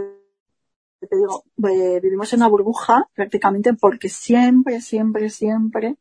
te 1.07 1.15
digo, 1.15 1.45
eh, 1.69 1.99
vivimos 2.01 2.31
en 2.33 2.39
una 2.39 2.47
burbuja 2.47 3.07
prácticamente 3.13 3.73
porque 3.73 4.09
siempre, 4.09 4.81
siempre, 4.81 5.29
siempre, 5.29 5.97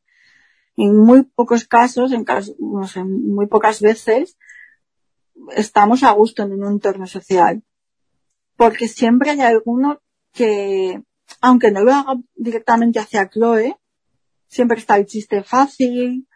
en 0.76 0.96
muy 0.96 1.22
pocos 1.22 1.66
casos, 1.66 2.12
en, 2.12 2.24
casos, 2.24 2.56
no 2.58 2.86
sé, 2.86 3.04
muy 3.04 3.46
pocas 3.46 3.80
veces, 3.80 4.38
estamos 5.54 6.02
a 6.02 6.12
gusto 6.12 6.42
en 6.42 6.52
un 6.52 6.66
entorno 6.66 7.06
social. 7.06 7.62
Porque 8.56 8.88
siempre 8.88 9.30
hay 9.30 9.40
alguno 9.40 10.00
que, 10.32 11.02
aunque 11.40 11.70
no 11.70 11.82
lo 11.82 11.92
haga 11.92 12.14
directamente 12.34 12.98
hacia 12.98 13.28
Chloe, 13.28 13.76
siempre 14.46 14.78
está 14.78 14.96
el 14.96 15.06
chiste 15.06 15.42
fácil, 15.42 16.26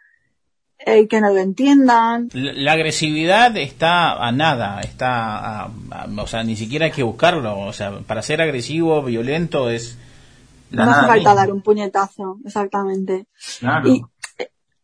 eh, 0.79 1.07
que 1.07 1.21
no 1.21 1.33
lo 1.33 1.39
entiendan. 1.39 2.29
La, 2.33 2.53
la, 2.53 2.71
agresividad 2.73 3.55
está 3.57 4.13
a 4.13 4.31
nada, 4.31 4.81
está, 4.81 5.63
a, 5.63 5.63
a, 5.65 6.07
o 6.21 6.27
sea, 6.27 6.43
ni 6.43 6.55
siquiera 6.55 6.85
hay 6.85 6.91
que 6.91 7.03
buscarlo, 7.03 7.59
o 7.59 7.73
sea, 7.73 7.99
para 7.99 8.21
ser 8.21 8.41
agresivo, 8.41 9.01
violento 9.01 9.69
es... 9.69 9.97
no 10.71 10.83
hace 10.83 11.07
falta 11.07 11.15
misma. 11.15 11.35
dar 11.35 11.51
un 11.51 11.61
puñetazo, 11.61 12.39
exactamente. 12.45 13.25
Claro. 13.59 13.89
Y, 13.89 14.03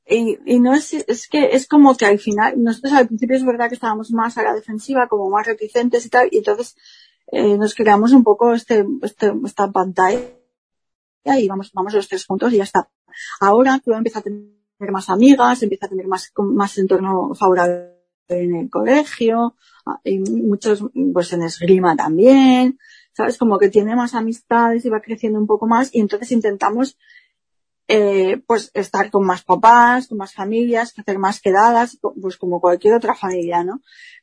y, 0.07 0.37
y, 0.45 0.59
no 0.59 0.73
es, 0.73 0.93
es 0.93 1.27
que 1.27 1.51
es 1.53 1.67
como 1.67 1.95
que 1.95 2.05
al 2.05 2.19
final, 2.19 2.61
nosotros 2.61 2.93
al 2.93 3.07
principio 3.07 3.37
es 3.37 3.45
verdad 3.45 3.69
que 3.69 3.75
estábamos 3.75 4.11
más 4.11 4.37
a 4.37 4.43
la 4.43 4.53
defensiva, 4.53 5.07
como 5.07 5.29
más 5.29 5.45
reticentes 5.45 6.05
y 6.05 6.09
tal, 6.09 6.29
y 6.31 6.39
entonces 6.39 6.75
eh, 7.31 7.57
nos 7.57 7.73
creamos 7.73 8.11
un 8.11 8.23
poco 8.23 8.53
este, 8.53 8.85
este, 9.01 9.31
esta 9.45 9.71
pantalla 9.71 10.19
y 11.23 11.47
vamos, 11.47 11.71
vamos 11.73 11.93
los 11.93 12.07
tres 12.07 12.25
juntos 12.25 12.53
y 12.53 12.57
ya 12.57 12.63
está. 12.63 12.89
Ahora 13.39 13.79
tú 13.83 13.93
empieza 13.93 14.19
a 14.19 14.23
tener 14.23 14.91
más 14.91 15.09
amigas, 15.09 15.61
empieza 15.63 15.85
a 15.85 15.89
tener 15.89 16.07
más, 16.07 16.31
más 16.37 16.77
entorno 16.77 17.33
favorable 17.35 17.97
en 18.27 18.55
el 18.55 18.69
colegio, 18.69 19.55
y 20.03 20.19
muchos, 20.19 20.83
pues 21.13 21.33
en 21.33 21.43
esgrima 21.43 21.95
también, 21.95 22.79
¿sabes? 23.13 23.37
Como 23.37 23.57
que 23.57 23.69
tiene 23.69 23.95
más 23.95 24.13
amistades 24.13 24.85
y 24.85 24.89
va 24.89 25.01
creciendo 25.01 25.39
un 25.39 25.47
poco 25.47 25.67
más 25.67 25.93
y 25.93 25.99
entonces 25.99 26.31
intentamos, 26.31 26.97
eh, 27.87 28.41
pues 28.47 28.71
estar 28.73 29.11
con 29.11 29.25
más 29.25 29.43
papás, 29.43 30.07
con 30.07 30.17
más 30.17 30.33
familias, 30.33 30.93
hacer 30.97 31.19
más 31.19 31.41
quedadas, 31.41 31.99
pues 32.21 32.37
como 32.37 32.61
cualquier 32.61 32.93
otra 32.93 33.15
familia, 33.15 33.63
¿no? 33.63 33.81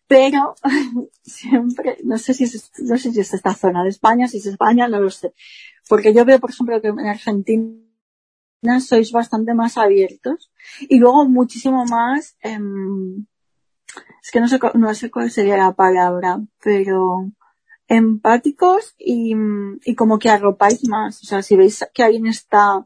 Pero 0.08 0.54
siempre, 1.22 1.98
no 2.02 2.18
sé 2.18 2.34
si 2.34 2.44
es, 2.44 2.72
no 2.78 2.96
sé 2.96 3.12
si 3.12 3.20
es 3.20 3.34
esta 3.34 3.54
zona 3.54 3.84
de 3.84 3.90
España, 3.90 4.26
si 4.26 4.38
es 4.38 4.46
España, 4.46 4.88
no 4.88 5.00
lo 5.00 5.10
sé. 5.10 5.34
Porque 5.88 6.12
yo 6.14 6.24
veo, 6.24 6.40
por 6.40 6.50
ejemplo, 6.50 6.80
que 6.80 6.88
en 6.88 7.06
Argentina 7.06 7.78
sois 8.80 9.12
bastante 9.12 9.54
más 9.54 9.76
abiertos 9.78 10.50
y 10.80 10.98
luego 10.98 11.28
muchísimo 11.28 11.84
más 11.84 12.36
eh, 12.42 12.58
es 14.22 14.30
que 14.32 14.40
no 14.40 14.48
sé 14.48 14.58
no 14.74 14.94
sé 14.94 15.10
cuál 15.10 15.30
sería 15.30 15.56
la 15.56 15.72
palabra 15.72 16.40
pero 16.60 17.30
empáticos 17.86 18.94
y, 18.98 19.34
y 19.84 19.94
como 19.94 20.18
que 20.18 20.28
arropáis 20.28 20.88
más 20.88 21.22
o 21.22 21.26
sea 21.26 21.42
si 21.42 21.56
veis 21.56 21.86
que 21.94 22.02
alguien 22.02 22.26
está 22.26 22.84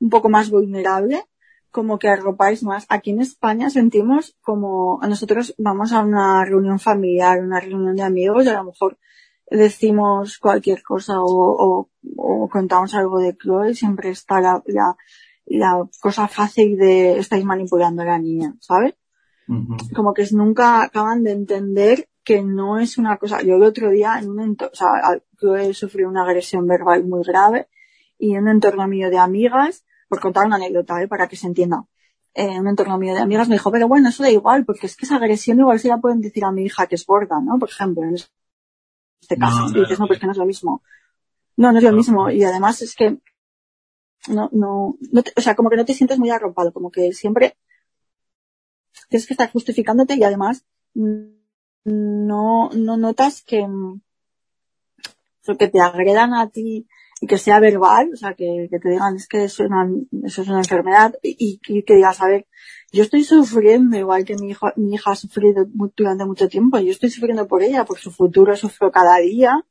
un 0.00 0.08
poco 0.08 0.28
más 0.28 0.50
vulnerable 0.50 1.24
como 1.72 1.98
que 1.98 2.08
arropáis 2.08 2.62
más 2.62 2.86
aquí 2.88 3.10
en 3.10 3.20
España 3.20 3.70
sentimos 3.70 4.36
como 4.42 5.02
a 5.02 5.08
nosotros 5.08 5.54
vamos 5.58 5.92
a 5.92 6.00
una 6.00 6.44
reunión 6.44 6.78
familiar 6.78 7.40
una 7.40 7.60
reunión 7.60 7.96
de 7.96 8.02
amigos 8.02 8.44
y 8.44 8.48
a 8.50 8.58
lo 8.58 8.64
mejor 8.64 8.98
decimos 9.52 10.38
cualquier 10.38 10.82
cosa 10.82 11.20
o, 11.20 11.26
o, 11.26 11.90
o 12.16 12.48
contamos 12.48 12.94
algo 12.94 13.20
de 13.20 13.36
Chloe, 13.36 13.74
siempre 13.74 14.10
está 14.10 14.40
la, 14.40 14.62
la, 14.66 14.96
la, 15.46 15.88
cosa 16.00 16.28
fácil 16.28 16.76
de 16.76 17.18
estáis 17.18 17.44
manipulando 17.44 18.02
a 18.02 18.06
la 18.06 18.18
niña, 18.18 18.54
¿sabes? 18.60 18.94
Uh 19.48 19.54
-huh. 19.54 19.94
Como 19.94 20.14
que 20.14 20.24
nunca 20.32 20.82
acaban 20.82 21.22
de 21.24 21.32
entender 21.32 22.08
que 22.24 22.42
no 22.42 22.78
es 22.78 22.98
una 22.98 23.16
cosa. 23.16 23.42
Yo 23.42 23.56
el 23.56 23.64
otro 23.64 23.90
día 23.90 24.18
en 24.18 24.30
un 24.30 24.40
entorno, 24.40 24.72
o 24.72 24.76
sea, 24.76 25.20
Chloe 25.38 25.74
sufrió 25.74 26.08
una 26.08 26.22
agresión 26.22 26.66
verbal 26.66 27.04
muy 27.04 27.22
grave 27.24 27.68
y 28.18 28.34
en 28.34 28.44
un 28.44 28.48
entorno 28.48 28.86
mío 28.86 29.10
de 29.10 29.18
amigas, 29.18 29.84
por 30.12 30.20
contar 30.20 30.44
una 30.44 30.56
anécdota, 30.56 31.02
¿eh? 31.02 31.08
para 31.08 31.26
que 31.26 31.36
se 31.36 31.46
entienda. 31.46 31.86
En 32.34 32.60
un 32.60 32.68
entorno 32.68 32.98
mío 32.98 33.14
de 33.14 33.22
amigas 33.22 33.48
me 33.48 33.54
dijo, 33.54 33.72
pero 33.72 33.88
bueno, 33.88 34.10
eso 34.10 34.22
da 34.22 34.28
igual, 34.28 34.66
porque 34.66 34.84
es 34.84 34.94
que 34.94 35.06
esa 35.06 35.16
agresión 35.16 35.58
igual 35.58 35.80
se 35.80 35.88
la 35.88 36.02
pueden 36.02 36.20
decir 36.20 36.44
a 36.44 36.52
mi 36.52 36.64
hija 36.64 36.86
que 36.86 36.96
es 36.96 37.06
gorda, 37.06 37.40
¿no? 37.40 37.58
Por 37.58 37.70
ejemplo, 37.70 38.02
en 38.04 38.16
este 38.16 39.38
caso. 39.38 39.60
No, 39.60 39.70
no, 39.70 39.78
y 39.78 39.80
dices, 39.80 39.98
no, 39.98 40.06
pues 40.06 40.18
que 40.20 40.26
no 40.26 40.32
es 40.32 40.38
lo 40.38 40.44
mismo. 40.44 40.82
No, 41.56 41.72
no 41.72 41.78
es 41.78 41.84
lo 41.84 41.92
mismo. 41.92 42.28
Y 42.28 42.44
además 42.44 42.82
es 42.82 42.94
que 42.94 43.20
no, 44.28 44.50
no, 44.52 44.98
no 45.10 45.22
te, 45.22 45.32
o 45.34 45.40
sea, 45.40 45.56
como 45.56 45.70
que 45.70 45.76
no 45.76 45.86
te 45.86 45.94
sientes 45.94 46.18
muy 46.18 46.28
arropado, 46.28 46.74
como 46.74 46.90
que 46.90 47.14
siempre 47.14 47.56
tienes 49.08 49.26
que 49.26 49.32
estar 49.32 49.50
justificándote 49.50 50.16
y 50.16 50.24
además 50.24 50.66
no, 50.92 52.68
no 52.68 52.96
notas 52.98 53.42
que, 53.42 53.66
que 55.58 55.68
te 55.68 55.80
agredan 55.80 56.34
a 56.34 56.50
ti 56.50 56.86
y 57.22 57.28
que 57.28 57.38
sea 57.38 57.60
verbal, 57.60 58.10
o 58.12 58.16
sea, 58.16 58.34
que, 58.34 58.68
te 58.68 58.88
digan 58.88 59.14
es 59.14 59.28
que 59.28 59.44
eso 59.44 59.62
es 59.62 59.70
una, 60.48 60.58
enfermedad 60.58 61.14
y, 61.22 61.58
que 61.58 61.94
digas, 61.94 62.20
a 62.20 62.26
ver, 62.26 62.48
yo 62.90 63.04
estoy 63.04 63.22
sufriendo 63.22 63.96
igual 63.96 64.24
que 64.24 64.34
mi 64.34 64.50
hija, 64.50 64.72
mi 64.74 64.94
hija 64.94 65.12
ha 65.12 65.14
sufrido 65.14 65.64
durante 65.96 66.24
mucho 66.24 66.48
tiempo, 66.48 66.80
yo 66.80 66.90
estoy 66.90 67.10
sufriendo 67.10 67.46
por 67.46 67.62
ella, 67.62 67.84
por 67.84 68.00
su 68.00 68.10
futuro 68.10 68.56
sufro 68.56 68.90
cada 68.90 69.18
día 69.18 69.64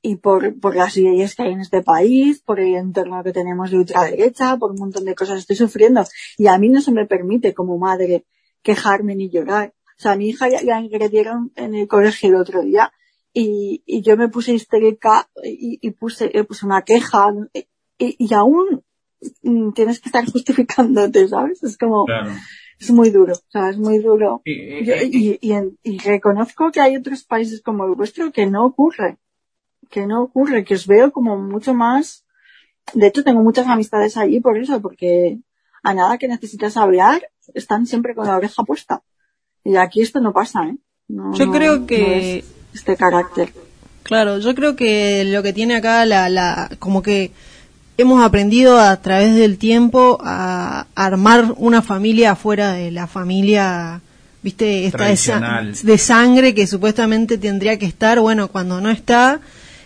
y 0.00 0.16
por, 0.16 0.58
por 0.58 0.74
las 0.74 0.96
leyes 0.96 1.34
que 1.34 1.42
hay 1.42 1.52
en 1.52 1.60
este 1.60 1.82
país, 1.82 2.40
por 2.40 2.58
el 2.60 2.74
entorno 2.74 3.22
que 3.22 3.32
tenemos 3.34 3.70
de 3.70 3.76
ultraderecha, 3.76 4.56
por 4.56 4.70
un 4.70 4.78
montón 4.78 5.04
de 5.04 5.14
cosas 5.14 5.40
estoy 5.40 5.56
sufriendo 5.56 6.02
y 6.38 6.46
a 6.46 6.56
mí 6.56 6.70
no 6.70 6.80
se 6.80 6.92
me 6.92 7.04
permite 7.04 7.52
como 7.52 7.76
madre 7.76 8.24
quejarme 8.62 9.14
ni 9.16 9.28
llorar. 9.28 9.74
O 9.98 10.00
sea, 10.00 10.16
mi 10.16 10.30
hija 10.30 10.48
ya, 10.48 10.62
ya 10.62 10.78
agredieron 10.78 11.52
en 11.56 11.74
el 11.74 11.86
colegio 11.86 12.30
el 12.30 12.36
otro 12.36 12.62
día 12.62 12.90
y, 13.32 13.82
y 13.86 14.02
yo 14.02 14.16
me 14.16 14.28
puse 14.28 14.52
histérica 14.54 15.28
y, 15.44 15.78
y 15.80 15.90
puse, 15.92 16.30
puse 16.44 16.66
una 16.66 16.82
queja 16.82 17.28
y, 17.54 17.66
y 17.98 18.34
aún 18.34 18.82
tienes 19.74 20.00
que 20.00 20.08
estar 20.08 20.24
justificándote, 20.32 21.28
¿sabes? 21.28 21.62
Es 21.62 21.76
como, 21.78 22.04
claro. 22.06 22.30
es 22.78 22.90
muy 22.90 23.10
duro, 23.10 23.34
o 23.34 23.50
sea, 23.50 23.70
es 23.70 23.78
muy 23.78 23.98
duro. 23.98 24.42
Y, 24.44 24.84
Yo, 24.84 24.94
y, 25.02 25.38
y, 25.82 25.98
reconozco 25.98 26.70
que 26.72 26.80
hay 26.80 26.96
otros 26.96 27.24
países 27.24 27.62
como 27.62 27.84
el 27.84 27.94
vuestro 27.94 28.32
que 28.32 28.46
no 28.46 28.64
ocurre, 28.64 29.18
que 29.90 30.06
no 30.06 30.22
ocurre, 30.22 30.64
que 30.64 30.74
os 30.74 30.86
veo 30.86 31.12
como 31.12 31.36
mucho 31.36 31.74
más 31.74 32.24
de 32.94 33.06
hecho, 33.06 33.22
tengo 33.22 33.42
muchas 33.42 33.66
amistades 33.68 34.16
allí 34.16 34.40
por 34.40 34.58
eso, 34.58 34.80
porque 34.80 35.38
a 35.84 35.94
nada 35.94 36.18
que 36.18 36.26
necesitas 36.26 36.76
hablar, 36.76 37.22
están 37.54 37.86
siempre 37.86 38.14
con 38.16 38.26
la 38.26 38.36
oreja 38.36 38.64
puesta. 38.64 39.02
Y 39.62 39.76
aquí 39.76 40.00
esto 40.00 40.20
no 40.20 40.32
pasa, 40.32 40.64
¿eh? 40.66 40.76
No- 41.06 41.32
Yo 41.34 41.46
no- 41.46 41.52
creo 41.52 41.76
no 41.80 41.86
que- 41.86 42.38
es 42.38 42.44
este 42.74 42.96
carácter. 42.96 43.52
Claro, 44.02 44.38
yo 44.38 44.54
creo 44.54 44.76
que 44.76 45.24
lo 45.24 45.42
que 45.42 45.52
tiene 45.52 45.76
acá 45.76 46.04
la, 46.06 46.28
la 46.28 46.70
como 46.78 47.02
que 47.02 47.30
hemos 47.96 48.24
aprendido 48.24 48.80
a 48.80 48.96
través 49.00 49.34
del 49.36 49.58
tiempo 49.58 50.18
a 50.22 50.86
armar 50.94 51.54
una 51.58 51.82
familia 51.82 52.32
afuera 52.32 52.72
de 52.72 52.90
la 52.90 53.06
familia, 53.06 54.00
viste, 54.42 54.86
esta 54.86 55.04
de, 55.04 55.16
sa- 55.16 55.38
Tradicional. 55.38 55.74
de 55.82 55.98
sangre 55.98 56.54
que 56.54 56.66
supuestamente 56.66 57.36
tendría 57.38 57.78
que 57.78 57.86
estar, 57.86 58.18
bueno, 58.20 58.48
cuando 58.48 58.80
no 58.80 58.90
está, 58.90 59.40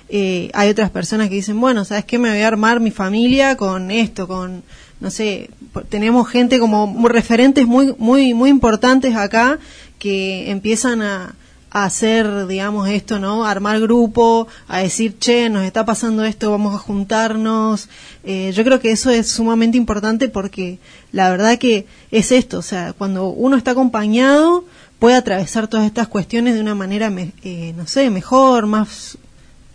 eh, 0.09 0.48
hay 0.55 0.70
otras 0.70 0.90
personas 0.90 1.28
que 1.28 1.35
dicen, 1.36 1.61
bueno, 1.61 1.85
¿sabes 1.85 2.05
qué? 2.05 2.19
Me 2.19 2.31
voy 2.31 2.40
a 2.43 2.47
armar 2.48 2.78
mi 2.78 2.93
familia 2.93 3.56
con 3.56 3.90
esto, 3.90 4.28
con, 4.28 4.62
no 5.01 5.11
sé, 5.11 5.51
tenemos 5.89 6.28
gente 6.28 6.61
como 6.61 6.86
muy- 6.86 7.11
referentes 7.11 7.66
muy, 7.66 7.94
muy, 7.98 8.32
muy 8.32 8.48
importantes 8.48 9.16
acá 9.16 9.59
que 9.98 10.51
empiezan 10.52 11.02
a, 11.02 11.35
a 11.75 11.85
hacer, 11.87 12.47
digamos, 12.47 12.89
esto, 12.89 13.19
¿no? 13.19 13.45
Armar 13.45 13.81
grupo, 13.81 14.47
a 14.69 14.79
decir, 14.79 15.19
che, 15.19 15.51
nos 15.51 15.65
está 15.65 15.85
pasando 15.85 16.25
esto, 16.25 16.51
vamos 16.53 16.73
a 16.75 16.79
juntarnos. 16.79 17.89
Eh, 18.23 18.53
yo 18.55 18.63
creo 18.65 18.79
que 18.81 18.93
eso 18.93 19.11
es 19.11 19.29
sumamente 19.29 19.77
importante 19.77 20.29
porque 20.29 20.79
la 21.13 21.29
verdad 21.31 21.59
que 21.59 21.87
es 22.13 22.31
esto, 22.33 22.59
o 22.61 22.63
sea, 22.63 22.93
cuando 22.93 23.27
uno 23.29 23.57
está 23.57 23.73
acompañado 23.73 24.65
puede 25.01 25.17
atravesar 25.17 25.67
todas 25.67 25.85
estas 25.87 26.07
cuestiones 26.09 26.55
de 26.55 26.61
una 26.61 26.77
manera, 26.77 27.11
me- 27.11 27.33
eh, 27.43 27.75
no 27.77 27.87
sé, 27.89 28.09
mejor, 28.09 28.67
más 28.67 29.19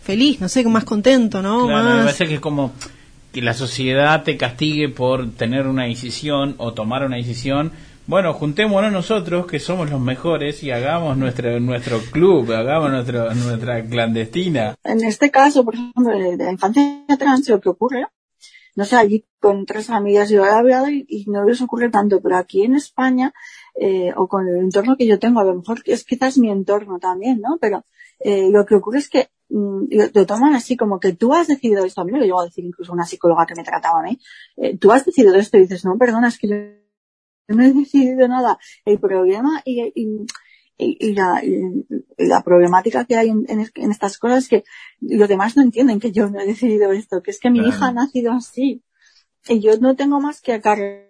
feliz, 0.02 0.40
no 0.40 0.48
sé, 0.48 0.64
más 0.64 0.84
contento, 0.84 1.42
¿no? 1.42 1.66
Claro, 1.66 1.84
me 1.84 1.94
más... 1.96 2.04
parece 2.06 2.26
que 2.28 2.34
es 2.36 2.40
como 2.40 2.72
que 3.32 3.42
la 3.42 3.52
sociedad 3.54 4.22
te 4.24 4.38
castigue 4.38 4.88
por 4.88 5.30
tener 5.32 5.66
una 5.66 5.84
decisión 5.84 6.54
o 6.56 6.72
tomar 6.72 7.04
una 7.04 7.16
decisión. 7.16 7.72
Bueno, 8.06 8.32
juntémonos 8.34 8.92
nosotros, 8.92 9.46
que 9.46 9.60
somos 9.60 9.90
los 9.90 10.00
mejores, 10.00 10.62
y 10.62 10.70
hagamos 10.70 11.16
nuestro, 11.16 11.60
nuestro 11.60 12.00
club, 12.10 12.50
hagamos 12.52 12.90
nuestro, 12.90 13.32
nuestra 13.34 13.84
clandestina. 13.84 14.74
En 14.82 15.04
este 15.04 15.30
caso, 15.30 15.64
por 15.64 15.74
ejemplo, 15.74 16.18
de 16.18 16.36
la 16.36 16.50
infancia 16.50 17.04
trans, 17.18 17.48
lo 17.48 17.60
que 17.60 17.68
ocurre, 17.68 18.06
no 18.76 18.84
sé, 18.84 18.96
allí 18.96 19.24
con 19.40 19.66
tres 19.66 19.90
amigas 19.90 20.30
yo 20.30 20.44
he 20.44 20.50
hablado 20.50 20.88
y, 20.88 21.24
no 21.28 21.44
les 21.44 21.60
ocurre 21.60 21.90
tanto, 21.90 22.20
pero 22.20 22.36
aquí 22.36 22.62
en 22.62 22.74
España, 22.74 23.32
eh, 23.74 24.12
o 24.16 24.28
con 24.28 24.48
el 24.48 24.56
entorno 24.56 24.96
que 24.96 25.06
yo 25.06 25.18
tengo, 25.18 25.40
a 25.40 25.44
lo 25.44 25.54
mejor 25.54 25.82
es 25.84 26.04
quizás 26.04 26.38
mi 26.38 26.50
entorno 26.50 26.98
también, 26.98 27.40
¿no? 27.40 27.58
Pero 27.60 27.84
eh, 28.20 28.48
lo 28.50 28.64
que 28.64 28.76
ocurre 28.76 28.98
es 28.98 29.08
que 29.08 29.28
mm, 29.48 29.84
lo 30.14 30.26
toman 30.26 30.54
así 30.54 30.76
como 30.76 31.00
que 31.00 31.14
tú 31.14 31.34
has 31.34 31.48
decidido 31.48 31.84
esto, 31.84 32.00
a 32.00 32.04
mí 32.04 32.12
me 32.12 32.18
lo 32.18 32.24
llegó 32.24 32.40
a 32.40 32.44
decir 32.44 32.64
incluso 32.64 32.92
una 32.92 33.06
psicóloga 33.06 33.46
que 33.46 33.54
me 33.54 33.64
trataba 33.64 34.00
a 34.00 34.02
mí, 34.02 34.18
eh, 34.56 34.78
tú 34.78 34.92
has 34.92 35.04
decidido 35.04 35.34
esto 35.34 35.56
y 35.56 35.62
dices, 35.62 35.84
no, 35.84 35.96
perdona, 35.98 36.28
es 36.28 36.38
que 36.38 36.48
yo 36.48 36.56
no 37.54 37.62
he 37.62 37.72
decidido 37.72 38.26
nada. 38.28 38.58
El 38.84 38.98
problema 38.98 39.62
y, 39.64 39.80
y, 39.94 40.26
y- 40.78 40.96
y 41.08 41.12
la, 41.14 41.44
y- 41.44 41.86
y 42.18 42.26
la 42.26 42.42
problemática 42.42 43.04
que 43.04 43.16
hay 43.16 43.28
en, 43.28 43.44
en 43.48 43.60
es- 43.60 43.72
en 43.74 43.90
estas 43.90 44.18
cosas 44.18 44.44
es 44.44 44.48
que 44.48 44.64
los 45.00 45.28
demás 45.28 45.56
no 45.56 45.62
entienden 45.62 46.00
que 46.00 46.12
yo 46.12 46.28
no 46.30 46.40
he 46.40 46.46
decidido 46.46 46.92
esto, 46.92 47.22
que 47.22 47.30
es 47.32 47.40
que 47.40 47.50
mi 47.50 47.58
Claro. 47.60 47.74
hija 47.76 47.86
ha 47.88 47.92
nacido 47.92 48.32
así. 48.32 48.82
Y 49.48 49.60
yo 49.60 49.76
no 49.78 49.96
tengo 49.96 50.20
más 50.20 50.40
que 50.42 50.52
acarrear 50.54 51.08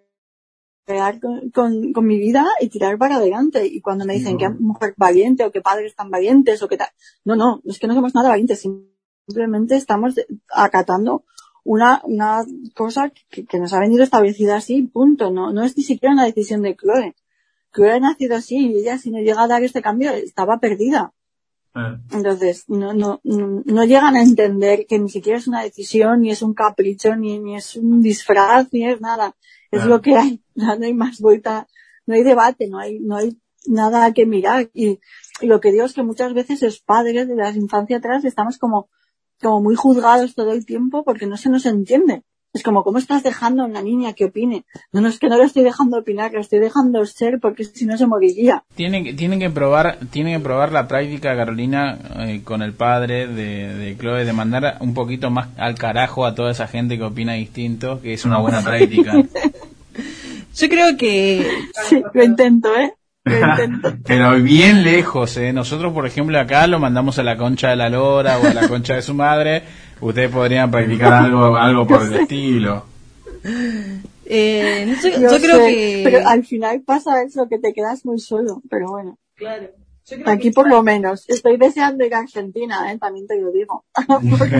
con, 1.21 1.51
con, 1.51 1.93
con 1.93 2.07
mi 2.07 2.19
vida 2.19 2.47
y 2.61 2.69
tirar 2.69 2.97
para 2.99 3.17
adelante. 3.17 3.67
Y 3.67 3.81
cuando 3.81 4.05
me 4.07 4.15
dicen 4.15 4.33
No. 4.35 4.39
que 4.39 4.49
mujer 4.51 4.95
valiente 4.97 5.45
o 5.45 5.51
que 5.53 5.61
padres 5.61 5.95
tan 5.95 6.11
valientes 6.11 6.62
o 6.62 6.69
que 6.69 6.77
tal, 6.77 6.89
no, 7.25 7.37
no, 7.37 7.61
es 7.65 7.79
que 7.79 7.87
no 7.87 7.95
somos 7.95 8.15
nada 8.15 8.29
valientes, 8.31 8.65
simplemente 9.27 9.77
estamos 9.77 10.15
acatando 10.53 11.25
una, 11.65 12.01
una 12.05 12.45
cosa 12.74 13.11
que, 13.31 13.45
que 13.45 13.59
nos 13.59 13.73
ha 13.73 13.81
venido 13.81 14.03
establecida 14.03 14.57
así, 14.57 14.82
punto. 14.82 15.31
No, 15.31 15.53
no 15.53 15.62
es 15.62 15.77
ni 15.77 15.82
siquiera 15.82 16.15
una 16.15 16.24
decisión 16.24 16.62
de 16.62 16.77
Chloe. 16.77 17.15
Chloe 17.73 17.93
ha 17.93 18.01
nacido 18.01 18.37
así 18.37 18.57
y 18.57 18.78
ella 18.78 18.99
si 18.99 19.11
no 19.11 19.19
llega 19.19 19.43
a 19.43 19.49
dar 19.49 19.62
este 19.62 19.82
cambio 19.82 20.11
estaba 20.12 20.59
perdida. 20.59 21.12
Entonces, 21.73 22.65
no, 22.69 22.93
no, 22.93 23.20
no, 23.23 23.85
llegan 23.85 24.16
a 24.16 24.23
entender 24.23 24.87
que 24.89 24.99
ni 24.99 25.09
siquiera 25.09 25.39
es 25.39 25.47
una 25.47 25.62
decisión, 25.62 26.20
ni 26.20 26.31
es 26.31 26.43
un 26.43 26.53
capricho, 26.53 27.15
ni, 27.15 27.39
ni 27.39 27.57
es 27.57 27.77
un 27.77 28.03
disfraz, 28.03 28.73
ni 28.73 28.89
es 28.89 29.01
nada. 29.01 29.37
Es 29.70 29.85
lo 29.87 30.01
que 30.01 30.16
hay. 30.16 30.43
No, 30.57 30.74
no 30.78 30.85
hay 30.85 30.95
más 30.95 31.20
vuelta, 31.20 31.69
no 32.07 32.15
hay 32.15 32.24
debate, 32.24 32.66
no 32.66 32.78
hay, 32.78 32.99
no 32.99 33.16
hay 33.16 33.39
nada 33.66 34.12
que 34.12 34.27
mirar. 34.27 34.69
Y, 34.74 34.99
y 35.41 35.47
lo 35.47 35.61
que 35.61 35.70
digo 35.70 35.85
es 35.85 35.93
que 35.93 36.03
muchas 36.03 36.35
veces 36.35 36.61
los 36.61 36.81
padres 36.81 37.28
de 37.28 37.37
la 37.37 37.51
infancia 37.51 37.99
atrás 37.99 38.24
estamos 38.24 38.59
como, 38.59 38.91
como 39.43 39.61
muy 39.62 39.75
juzgados 39.77 40.35
todo 40.35 40.53
el 40.53 40.65
tiempo 40.67 41.03
porque 41.05 41.27
no 41.27 41.37
se 41.37 41.49
nos 41.51 41.67
entiende. 41.67 42.23
Es 42.53 42.65
como, 42.65 42.83
¿cómo 42.83 42.99
estás 42.99 43.23
dejando 43.23 43.62
a 43.62 43.67
una 43.67 43.81
niña 43.81 44.12
que 44.12 44.25
opine? 44.25 44.65
No, 44.93 45.01
no, 45.01 45.07
es 45.09 45.21
que 45.21 45.29
no 45.29 45.37
lo 45.37 45.45
estoy 45.45 45.62
dejando 45.62 45.99
opinar, 45.99 46.33
lo 46.33 46.41
estoy 46.41 46.59
dejando 46.59 47.07
ser 47.07 47.39
porque 47.41 47.62
si 47.65 47.87
no 47.87 47.97
se 47.97 48.09
moriría. 48.09 48.65
Tienen, 48.75 49.05
que- 49.05 49.12
tienen 49.12 49.39
que 49.39 49.51
probar, 49.51 49.99
tienen 50.11 50.37
que 50.37 50.43
probar 50.43 50.73
la 50.73 50.89
práctica, 50.89 51.37
Carolina, 51.37 51.97
eh, 52.27 52.41
con 52.43 52.62
el 52.62 52.73
padre 52.73 53.29
de, 53.29 53.73
de 53.77 53.97
Chloe, 53.97 54.25
de 54.25 54.33
mandar 54.33 54.79
un 54.81 54.95
poquito 54.95 55.31
más 55.31 55.51
al 55.59 55.77
carajo 55.77 56.27
a 56.27 56.35
toda 56.35 56.51
esa 56.51 56.67
gente 56.67 56.99
que 56.99 57.05
opina 57.05 57.35
distinto, 57.35 58.01
que 58.01 58.15
es 58.15 58.25
una 58.25 58.39
buena 58.39 58.61
práctica. 58.65 59.12
Yo 60.57 60.69
creo 60.69 60.97
que... 60.97 61.47
Sí, 61.89 62.03
lo 62.12 62.25
intento, 62.25 62.75
¿eh? 62.77 62.95
Pero 64.07 64.41
bien 64.41 64.83
lejos, 64.83 65.37
¿eh? 65.37 65.53
Nosotros, 65.53 65.93
por 65.93 66.07
ejemplo, 66.07 66.39
acá 66.39 66.67
lo 66.67 66.79
mandamos 66.79 67.19
a 67.19 67.23
la 67.23 67.37
concha 67.37 67.71
de 67.71 67.77
la 67.77 67.89
lora 67.89 68.39
o 68.39 68.47
a 68.47 68.55
la 68.55 68.69
concha 68.69 68.95
de 68.95 69.03
su 69.03 69.15
madre. 69.15 69.63
Ustedes 70.01 70.31
podrían 70.31 70.71
practicar 70.71 71.13
algo, 71.25 71.57
algo 71.57 71.87
por 71.87 72.03
el 72.03 72.15
estilo. 72.15 72.85
Eh, 74.25 74.85
no 74.87 75.01
sé, 75.01 75.13
Yo 75.13 75.31
yo 75.31 75.41
creo 75.41 75.57
sé, 75.57 75.75
que... 75.75 76.01
Pero 76.05 76.27
al 76.27 76.45
final 76.45 76.83
pasa 76.83 77.23
eso, 77.23 77.49
que 77.49 77.59
te 77.59 77.73
quedas 77.73 78.05
muy 78.05 78.19
solo, 78.19 78.63
pero 78.71 78.91
bueno. 78.91 79.19
Claro. 79.35 79.69
Aquí 80.27 80.51
por 80.51 80.68
lo 80.68 80.82
menos. 80.82 81.24
Estoy 81.28 81.56
deseando 81.56 82.05
ir 82.05 82.14
a 82.14 82.20
Argentina, 82.20 82.93
¿eh? 82.93 82.98
también 82.98 83.27
te 83.27 83.40
lo 83.40 83.52
digo. 83.52 83.85
Porque 84.06 84.56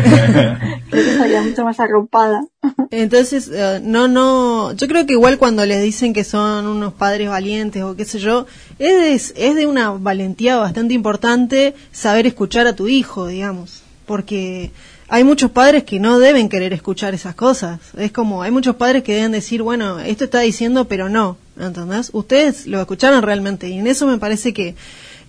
creo 0.91 1.05
que 1.05 1.11
estaría 1.11 1.43
mucho 1.43 1.65
más 1.65 1.81
arropada. 1.81 2.45
Entonces, 2.91 3.51
eh, 3.53 3.81
no, 3.83 4.09
no, 4.09 4.73
yo 4.73 4.89
creo 4.89 5.07
que 5.07 5.15
igual 5.15 5.39
cuando 5.39 5.65
les 5.67 5.83
dicen 5.83 6.13
que 6.13 6.25
son 6.25 6.67
unos 6.67 6.93
padres 6.93 7.29
valientes 7.29 7.83
o 7.83 7.97
qué 7.97 8.05
sé 8.05 8.19
yo, 8.19 8.47
es, 8.79 9.33
es 9.37 9.55
de 9.55 9.67
una 9.67 9.91
valentía 9.91 10.57
bastante 10.57 10.95
importante 10.95 11.75
saber 11.93 12.27
escuchar 12.27 12.67
a 12.67 12.77
tu 12.77 12.89
hijo, 12.89 13.27
digamos, 13.27 13.83
porque 14.07 14.71
hay 15.09 15.25
muchos 15.25 15.51
padres 15.51 15.83
que 15.83 15.99
no 15.99 16.21
deben 16.21 16.49
querer 16.49 16.73
escuchar 16.73 17.15
esas 17.15 17.35
cosas. 17.35 17.81
Es 17.97 18.13
como, 18.13 18.43
hay 18.43 18.53
muchos 18.53 18.77
padres 18.77 19.03
que 19.03 19.15
deben 19.15 19.33
decir, 19.33 19.63
bueno, 19.63 19.99
esto 19.99 20.25
está 20.25 20.41
diciendo, 20.41 20.87
pero 20.87 21.09
no, 21.09 21.37
¿entendés? 21.59 22.11
Ustedes 22.13 22.69
lo 22.69 22.81
escucharon 22.81 23.23
realmente 23.23 23.69
y 23.69 23.79
en 23.79 23.89
eso 23.89 24.07
me 24.07 24.19
parece 24.19 24.55
que 24.55 24.77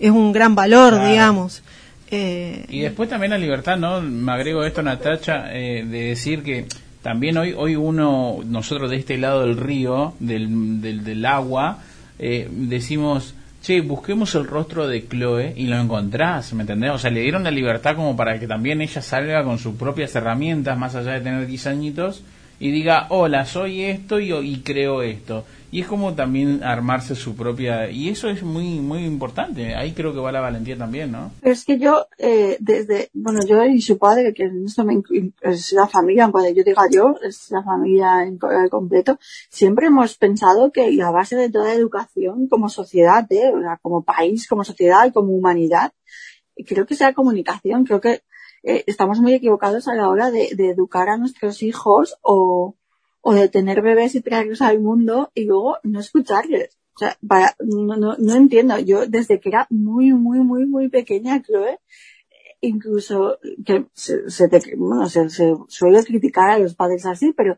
es 0.02 0.12
un 0.12 0.32
gran 0.32 0.56
valor, 0.56 0.94
Claro. 0.94 1.10
digamos. 1.10 1.64
Eh, 2.10 2.66
Y 2.70 2.82
después 2.82 3.08
también 3.10 3.32
la 3.32 3.38
libertad, 3.38 3.78
¿no? 3.78 4.02
Me 4.02 4.32
agrego 4.34 4.64
esto, 4.66 4.82
Natacha, 4.82 5.54
eh, 5.54 5.86
de 5.86 6.02
decir 6.08 6.44
que 6.44 6.66
también 7.02 7.38
hoy, 7.38 7.54
hoy 7.58 7.76
uno, 7.78 8.40
nosotros 8.46 8.90
de 8.92 8.98
este 8.98 9.18
lado 9.18 9.42
del 9.46 9.58
río, 9.58 10.14
del, 10.20 10.82
del, 10.82 11.04
del 11.06 11.26
agua, 11.26 11.78
eh, 12.20 12.48
decimos, 12.52 13.34
che, 13.64 13.80
busquemos 13.82 14.36
el 14.36 14.46
rostro 14.46 14.88
de 14.88 15.08
Chloe 15.08 15.54
y 15.56 15.68
lo 15.68 15.78
encontrás, 15.80 16.52
¿me 16.54 16.62
entendés? 16.62 16.92
O 16.92 16.98
sea, 16.98 17.12
le 17.12 17.22
dieron 17.22 17.44
la 17.44 17.52
libertad 17.52 17.96
como 17.96 18.16
para 18.18 18.40
que 18.40 18.48
también 18.48 18.82
ella 18.82 19.02
salga 19.02 19.44
con 19.44 19.58
sus 19.58 19.76
propias 19.76 20.14
herramientas, 20.16 20.78
más 20.78 20.96
allá 20.96 21.14
de 21.14 21.22
tener 21.22 21.48
10 21.48 21.68
añitos, 21.68 22.24
y 22.60 22.72
diga, 22.72 23.08
hola, 23.10 23.46
soy 23.46 23.84
esto 23.84 24.20
y, 24.20 24.32
y 24.34 24.58
creo 24.64 25.02
esto. 25.02 25.46
Y 25.72 25.82
es 25.82 25.88
como 25.88 26.14
también 26.14 26.64
armarse 26.64 27.16
su 27.16 27.36
propia... 27.36 27.90
Y 27.90 28.10
eso 28.10 28.28
es 28.30 28.44
muy 28.44 28.82
muy 28.82 29.06
importante. 29.06 29.74
Ahí 29.74 29.94
creo 29.94 30.14
que 30.14 30.20
va 30.20 30.32
la 30.32 30.42
valentía 30.42 30.78
también, 30.78 31.12
¿no? 31.14 31.32
Es 31.42 31.64
que 31.64 31.80
yo, 31.80 32.08
eh, 32.18 32.58
desde, 32.60 33.10
bueno, 33.14 33.40
yo 33.48 33.64
y 33.64 33.82
su 33.82 33.98
padre, 33.98 34.34
que 34.34 34.44
en 34.44 34.66
esto 34.66 34.86
es 35.42 35.72
la 35.72 35.88
familia, 35.88 36.30
cuando 36.30 36.50
yo 36.50 36.64
diga 36.64 36.84
yo, 36.92 37.16
es 37.24 37.50
la 37.52 37.64
familia 37.64 38.24
en 38.24 38.36
eh, 38.36 38.70
completo, 38.70 39.18
siempre 39.50 39.88
hemos 39.88 40.18
pensado 40.18 40.72
que 40.72 40.92
la 40.92 41.12
base 41.12 41.38
de 41.38 41.50
toda 41.50 41.74
educación 41.74 42.48
como 42.48 42.68
sociedad, 42.68 43.26
eh, 43.32 43.54
o 43.56 43.62
sea, 43.62 43.80
como 43.82 44.04
país, 44.04 44.48
como 44.48 44.66
sociedad 44.66 45.12
como 45.14 45.32
humanidad, 45.32 45.94
creo 46.68 46.86
que 46.86 46.96
sea 46.96 47.14
comunicación, 47.14 47.86
creo 47.86 48.02
que 48.02 48.24
eh, 48.64 48.84
estamos 48.88 49.20
muy 49.20 49.34
equivocados 49.34 49.88
a 49.88 49.96
la 49.96 50.10
hora 50.10 50.32
de 50.32 50.50
educar 50.70 51.10
a 51.10 51.18
nuestros 51.18 51.64
hijos 51.64 52.18
o, 52.22 52.76
o 53.22 53.34
de 53.34 53.50
tener 53.50 53.82
bebés 53.82 54.16
y 54.16 54.22
traerlos 54.22 54.62
al 54.62 54.80
mundo 54.80 55.32
y 55.34 55.46
luego 55.46 55.78
no 55.84 56.00
escucharles. 56.00 56.78
O 56.96 57.00
sea, 57.00 57.18
para, 57.28 57.56
no, 57.60 57.96
no, 57.96 58.16
no 58.18 58.36
entiendo. 58.36 58.78
Yo 58.80 59.08
desde 59.08 59.40
que 59.40 59.50
era 59.50 59.68
muy, 59.70 60.14
muy, 60.14 60.40
muy, 60.40 60.66
muy 60.66 60.90
pequeña, 60.90 61.42
Chloe, 61.42 61.80
incluso 62.62 63.38
que 63.66 63.86
se, 63.94 64.30
se 64.30 64.48
te- 64.50 64.76
bueno, 64.76 65.08
se, 65.10 65.30
suele 65.68 66.04
criticar 66.04 66.50
a 66.52 66.60
los 66.60 66.76
padres 66.76 67.06
así, 67.06 67.34
pero 67.36 67.58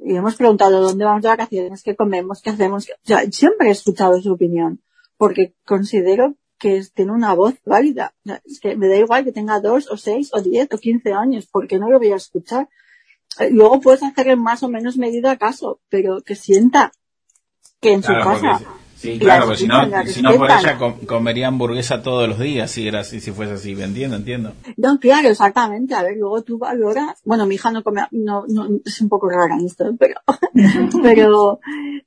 y 0.00 0.14
hemos 0.14 0.36
preguntado 0.36 0.80
dónde 0.80 1.04
vamos 1.04 1.22
de 1.22 1.28
vacaciones, 1.28 1.82
qué 1.82 1.96
comemos, 1.96 2.40
qué 2.40 2.50
hacemos. 2.50 2.88
O 2.88 3.06
sea, 3.06 3.22
siempre 3.32 3.68
he 3.68 3.72
escuchado 3.72 4.20
su 4.22 4.32
opinión, 4.32 4.80
porque 5.16 5.54
considero 5.66 6.36
que 6.56 6.82
tiene 6.94 7.12
una 7.12 7.34
voz 7.34 7.54
válida. 7.64 8.14
Es 8.44 8.60
que 8.60 8.76
me 8.76 8.88
da 8.88 8.96
igual 8.96 9.24
que 9.24 9.32
tenga 9.32 9.60
dos 9.60 9.90
o 9.90 9.96
seis 9.96 10.30
o 10.32 10.40
diez 10.40 10.68
o 10.72 10.78
quince 10.78 11.12
años, 11.12 11.48
porque 11.50 11.78
no 11.80 11.90
lo 11.90 11.98
voy 11.98 12.12
a 12.12 12.16
escuchar. 12.16 12.68
Luego 13.50 13.80
puedes 13.80 14.02
hacer 14.02 14.28
en 14.28 14.40
más 14.42 14.62
o 14.62 14.68
menos 14.68 14.96
medida 14.96 15.36
caso, 15.36 15.80
pero 15.88 16.20
que 16.22 16.34
sienta 16.34 16.92
que 17.80 17.92
en 17.92 18.02
Claro, 18.02 18.22
su 18.24 18.28
casa. 18.42 18.58
porque- 18.58 18.78
Sí, 18.98 19.16
claro, 19.20 19.42
la 19.42 19.46
porque 19.46 19.60
si 19.60 19.68
no, 19.68 20.02
si 20.06 20.22
no 20.22 20.34
por 20.34 20.50
ella 20.50 20.76
com- 20.76 20.98
comería 21.06 21.46
hamburguesa 21.46 22.02
todos 22.02 22.28
los 22.28 22.36
días 22.40 22.68
si 22.68 22.88
era 22.88 22.98
así, 22.98 23.20
si 23.20 23.30
fuese 23.30 23.52
así. 23.52 23.80
Entiendo, 23.80 24.16
entiendo. 24.16 24.54
No, 24.76 24.98
claro, 24.98 25.28
exactamente. 25.28 25.94
A 25.94 26.02
ver, 26.02 26.16
luego 26.16 26.42
tú 26.42 26.58
valoras. 26.58 27.16
Bueno, 27.24 27.46
mi 27.46 27.54
hija 27.54 27.70
no 27.70 27.84
come, 27.84 28.02
no, 28.10 28.44
no, 28.48 28.66
es 28.84 29.00
un 29.00 29.08
poco 29.08 29.28
rara 29.30 29.54
en 29.54 29.66
esto, 29.66 29.84
pero, 29.96 30.16
pero, 31.02 31.60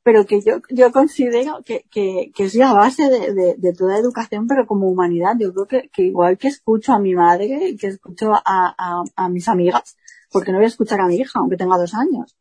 pero 0.03 0.25
que 0.25 0.41
yo, 0.41 0.61
yo 0.69 0.91
considero 0.91 1.61
que, 1.63 1.85
que, 1.89 2.31
que 2.35 2.43
es 2.43 2.55
la 2.55 2.73
base 2.73 3.09
de, 3.09 3.33
de, 3.33 3.55
de 3.57 3.73
toda 3.73 3.97
educación, 3.97 4.45
pero 4.47 4.67
como 4.67 4.89
humanidad. 4.89 5.35
Yo 5.39 5.53
creo 5.53 5.67
que, 5.67 5.89
que 5.93 6.03
igual 6.03 6.37
que 6.37 6.49
escucho 6.49 6.91
a 6.91 6.99
mi 6.99 7.15
madre 7.15 7.69
y 7.69 7.77
que 7.77 7.87
escucho 7.87 8.33
a, 8.33 8.41
a, 8.45 9.03
a 9.15 9.29
mis 9.29 9.47
amigas, 9.47 9.95
porque 10.31 10.51
no 10.51 10.57
voy 10.57 10.65
a 10.65 10.67
escuchar 10.69 11.01
a 11.01 11.07
mi 11.07 11.15
hija, 11.17 11.39
aunque 11.39 11.57
tenga 11.57 11.77
dos 11.77 11.93
años. 11.93 12.35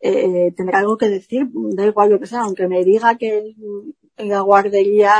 Eh, 0.00 0.52
tendrá 0.56 0.80
algo 0.80 0.98
que 0.98 1.08
decir, 1.08 1.46
da 1.52 1.86
igual 1.86 2.10
lo 2.10 2.18
que 2.20 2.26
sea, 2.26 2.42
aunque 2.42 2.66
me 2.68 2.84
diga 2.84 3.16
que 3.16 3.54
en 4.16 4.28
la 4.28 4.40
guardería 4.40 5.14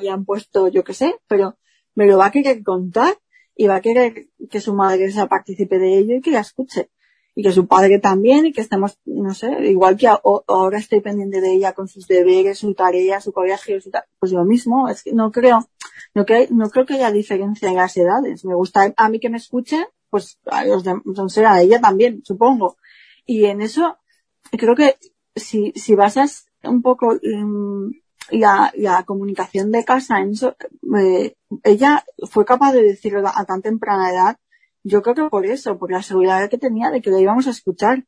le 0.00 0.10
han 0.10 0.24
puesto, 0.24 0.68
yo 0.68 0.84
qué 0.84 0.94
sé, 0.94 1.16
pero 1.28 1.56
me 1.94 2.06
lo 2.06 2.18
va 2.18 2.26
a 2.26 2.30
querer 2.30 2.62
contar 2.62 3.14
y 3.56 3.66
va 3.66 3.76
a 3.76 3.80
querer 3.80 4.28
que 4.50 4.60
su 4.60 4.74
madre 4.74 5.10
sea 5.10 5.26
partícipe 5.26 5.78
de 5.78 5.98
ello 5.98 6.14
y 6.16 6.20
que 6.20 6.30
la 6.30 6.40
escuche. 6.40 6.90
Y 7.34 7.42
que 7.42 7.50
su 7.52 7.66
padre 7.66 7.98
también 7.98 8.44
y 8.44 8.52
que 8.52 8.60
estemos, 8.60 8.98
no 9.06 9.32
sé, 9.34 9.48
igual 9.64 9.96
que 9.96 10.06
o- 10.22 10.44
ahora 10.46 10.78
estoy 10.78 11.00
pendiente 11.00 11.40
de 11.40 11.54
ella 11.54 11.72
con 11.72 11.88
sus 11.88 12.06
deberes, 12.06 12.58
su 12.58 12.74
tarea, 12.74 13.22
su 13.22 13.32
colegio, 13.32 13.80
su 13.80 13.90
pues 14.18 14.32
lo 14.32 14.44
mismo. 14.44 14.88
Es 14.90 15.02
que 15.02 15.12
no 15.14 15.32
creo, 15.32 15.66
no, 16.14 16.26
que, 16.26 16.48
no 16.50 16.68
creo 16.68 16.84
que 16.84 16.94
haya 16.94 17.10
diferencia 17.10 17.70
en 17.70 17.76
las 17.76 17.96
edades. 17.96 18.44
Me 18.44 18.54
gusta 18.54 18.92
a 18.94 19.08
mí 19.08 19.18
que 19.18 19.30
me 19.30 19.38
escuchen, 19.38 19.84
pues 20.12 20.38
a 20.44 20.62
los 20.66 20.84
de, 20.84 20.94
sea, 21.28 21.54
a 21.54 21.62
ella 21.62 21.80
también, 21.80 22.20
supongo. 22.22 22.76
Y 23.24 23.46
en 23.46 23.62
eso, 23.62 23.96
creo 24.50 24.76
que 24.76 24.96
si, 25.34 25.72
si 25.74 25.94
basas 25.94 26.48
un 26.62 26.82
poco 26.82 27.14
mm, 27.14 27.92
la, 28.32 28.70
la 28.76 29.04
comunicación 29.04 29.72
de 29.72 29.86
casa 29.86 30.20
en 30.20 30.32
eso, 30.32 30.54
eh, 30.98 31.34
ella 31.64 32.04
fue 32.30 32.44
capaz 32.44 32.72
de 32.72 32.82
decirlo 32.82 33.26
a 33.26 33.44
tan 33.46 33.62
temprana 33.62 34.10
edad, 34.10 34.36
yo 34.84 35.00
creo 35.00 35.14
que 35.14 35.30
por 35.30 35.46
eso, 35.46 35.78
por 35.78 35.90
la 35.90 36.02
seguridad 36.02 36.50
que 36.50 36.58
tenía 36.58 36.90
de 36.90 37.00
que 37.00 37.08
lo 37.08 37.18
íbamos 37.18 37.46
a 37.46 37.50
escuchar. 37.50 38.04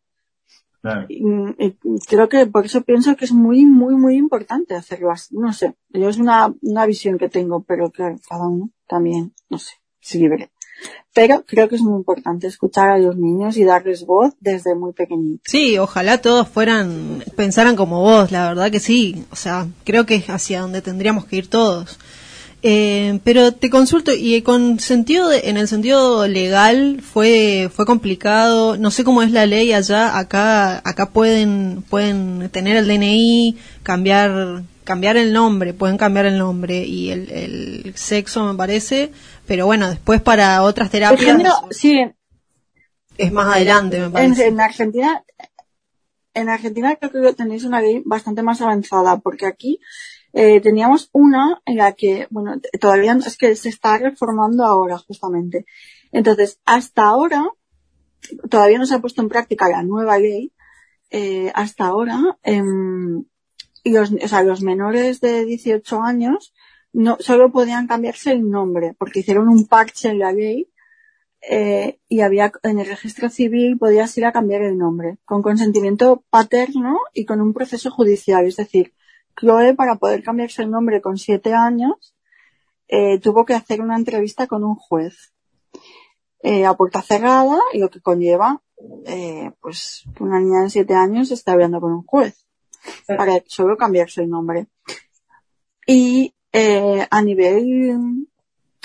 Y, 1.09 1.24
y 1.59 1.98
creo 2.06 2.28
que 2.28 2.44
por 2.44 2.66
eso 2.66 2.82
pienso 2.82 3.16
que 3.16 3.24
es 3.24 3.32
muy, 3.32 3.64
muy, 3.64 3.94
muy 3.94 4.16
importante 4.16 4.74
hacerlo 4.74 5.10
así. 5.10 5.35
No 5.35 5.55
sé, 5.55 5.74
yo 5.89 6.10
es 6.10 6.18
una, 6.18 6.52
una 6.60 6.85
visión 6.85 7.16
que 7.16 7.31
tengo, 7.31 7.62
pero 7.62 7.90
claro, 7.90 8.16
cada 8.28 8.47
uno 8.47 8.68
también, 8.86 9.32
no 9.48 9.56
sé, 9.56 9.76
es 10.02 10.14
libre. 10.16 10.51
Pero 11.12 11.44
creo 11.47 11.69
que 11.69 11.77
es 11.77 11.81
muy 11.82 11.97
importante 11.97 12.47
escuchar 12.48 12.90
a 12.90 12.98
los 12.98 13.16
niños 13.16 13.56
y 13.56 13.62
darles 13.65 14.05
voz 14.05 14.32
desde 14.40 14.74
muy 14.74 14.93
pequeñitos. 14.93 15.43
Sí, 15.47 15.78
ojalá 15.78 16.19
todos 16.19 16.48
fueran, 16.48 17.23
pensaran 17.36 17.77
como 17.77 18.01
vos, 18.01 18.32
la 18.32 18.48
verdad 18.48 18.70
que 18.70 18.81
sí. 18.81 19.24
O 19.31 19.36
sea, 19.36 19.66
creo 19.85 20.06
que 20.06 20.16
es 20.16 20.28
hacia 20.28 20.61
donde 20.62 20.82
tendríamos 20.82 21.24
que 21.27 21.36
ir 21.36 21.48
todos. 21.48 21.98
Eh, 22.66 23.20
pero 23.24 23.52
te 23.52 23.69
consulto, 23.69 24.11
y 24.12 24.40
con 24.40 24.81
sentido 24.81 25.28
de- 25.28 25.51
en 25.51 25.59
el 25.59 25.69
sentido 25.69 26.27
legal 26.27 27.01
fue, 27.02 27.70
fue 27.73 27.85
complicado, 27.85 28.78
no 28.78 28.90
sé 28.90 29.05
cómo 29.05 29.23
es 29.23 29.31
la 29.31 29.44
ley 29.44 29.74
allá, 29.74 30.19
acá, 30.19 30.78
acá 30.82 31.11
pueden, 31.11 31.85
pueden 31.90 32.48
tener 32.51 32.77
el 32.78 32.89
DNI, 32.89 33.56
cambiar, 33.82 34.62
cambiar 34.85 35.16
el 35.16 35.32
nombre, 35.32 35.73
pueden 35.74 35.97
cambiar 35.98 36.27
el 36.27 36.39
nombre 36.39 36.85
y 36.85 37.11
el, 37.11 37.31
el 37.31 37.93
sexo 37.97 38.44
me 38.44 38.56
parece, 38.56 39.11
pero 39.47 39.66
bueno, 39.66 39.89
después 39.89 40.20
para 40.23 40.62
otras 40.62 40.86
El 40.89 40.93
terapias 40.93 41.20
género, 41.36 41.52
sí, 41.70 42.05
es 43.16 43.32
más 43.32 43.55
adelante 43.55 43.98
me 44.01 44.11
parece. 44.11 44.47
en 44.48 44.61
Argentina, 44.61 45.24
en 46.35 46.48
Argentina 46.48 46.97
creo 46.97 47.11
que 47.11 47.32
tenéis 47.35 47.65
una 47.65 47.81
ley 47.81 48.02
bastante 48.05 48.43
más 48.43 48.61
avanzada, 48.61 49.19
porque 49.19 49.47
aquí 49.47 49.81
eh, 50.32 50.61
teníamos 50.61 51.11
una 51.12 51.62
en 51.65 51.77
la 51.77 51.93
que, 51.93 52.27
bueno, 52.31 52.61
todavía 52.81 53.15
no- 53.15 53.24
es 53.24 53.36
que 53.36 53.55
se 53.55 53.69
está 53.69 53.98
reformando 53.98 54.65
ahora 54.65 54.98
justamente. 54.98 55.65
Entonces, 56.11 56.59
hasta 56.65 57.05
ahora, 57.05 57.44
todavía 58.51 58.78
no 58.78 58.86
se 58.86 58.94
ha 58.97 58.98
puesto 59.01 59.23
en 59.23 59.28
práctica 59.28 59.69
la 59.69 59.82
nueva 59.85 60.19
ley, 60.19 60.52
eh, 61.11 61.52
hasta 61.55 61.86
ahora, 61.86 62.20
y 62.43 63.27
los, 63.93 64.12
o 64.12 64.28
sea, 64.28 64.43
los 64.43 64.62
menores 64.62 65.20
de 65.20 65.44
18 65.44 66.02
años 66.02 66.55
no, 66.93 67.16
solo 67.20 67.52
podían 67.52 67.86
cambiarse 67.86 68.32
el 68.32 68.48
nombre, 68.48 68.94
porque 68.98 69.20
hicieron 69.20 69.48
un 69.48 69.66
parche 69.66 70.09
en 70.09 70.19
la 70.20 70.32
ley 70.32 70.70
eh, 71.51 71.98
y 72.09 72.20
había 72.20 72.52
en 72.62 72.78
el 72.78 72.86
registro 72.86 73.28
civil 73.28 73.77
podías 73.78 74.16
ir 74.16 74.24
a 74.24 74.32
cambiar 74.32 74.62
el 74.62 74.78
nombre 74.78 75.19
con 75.27 75.43
consentimiento 75.43 76.24
paterno 76.31 76.98
y 77.12 77.27
con 77.27 77.40
un 77.40 77.52
proceso 77.52 77.90
judicial. 77.90 78.47
Es 78.47 78.56
decir, 78.56 78.94
Chloe 79.36 79.74
para 79.74 79.97
poder 79.97 80.23
cambiarse 80.23 80.62
el 80.62 80.70
nombre 80.70 81.01
con 81.01 81.19
siete 81.19 81.52
años 81.52 82.15
eh, 82.89 83.19
tuvo 83.19 83.44
que 83.44 83.55
hacer 83.55 83.81
una 83.81 83.97
entrevista 83.97 84.47
con 84.47 84.65
un 84.65 84.77
juez 84.77 85.32
eh, 86.43 86.66
a 86.66 86.74
puerta 86.74 87.02
cerrada 87.02 87.59
y 87.73 87.78
lo 87.78 87.90
que 87.90 88.01
conlleva 88.01 88.62
eh, 89.06 89.52
pues 89.61 90.05
una 90.20 90.40
niña 90.40 90.62
de 90.62 90.70
siete 90.70 90.94
años 90.94 91.31
está 91.31 91.52
hablando 91.52 91.81
con 91.81 91.93
un 91.93 92.05
juez 92.05 92.43
para 93.06 93.43
solo 93.47 93.77
cambiarse 93.77 94.23
el 94.23 94.31
nombre. 94.31 94.66
Y 95.86 96.35
eh, 96.52 97.06
a 97.11 97.23
nivel 97.23 98.28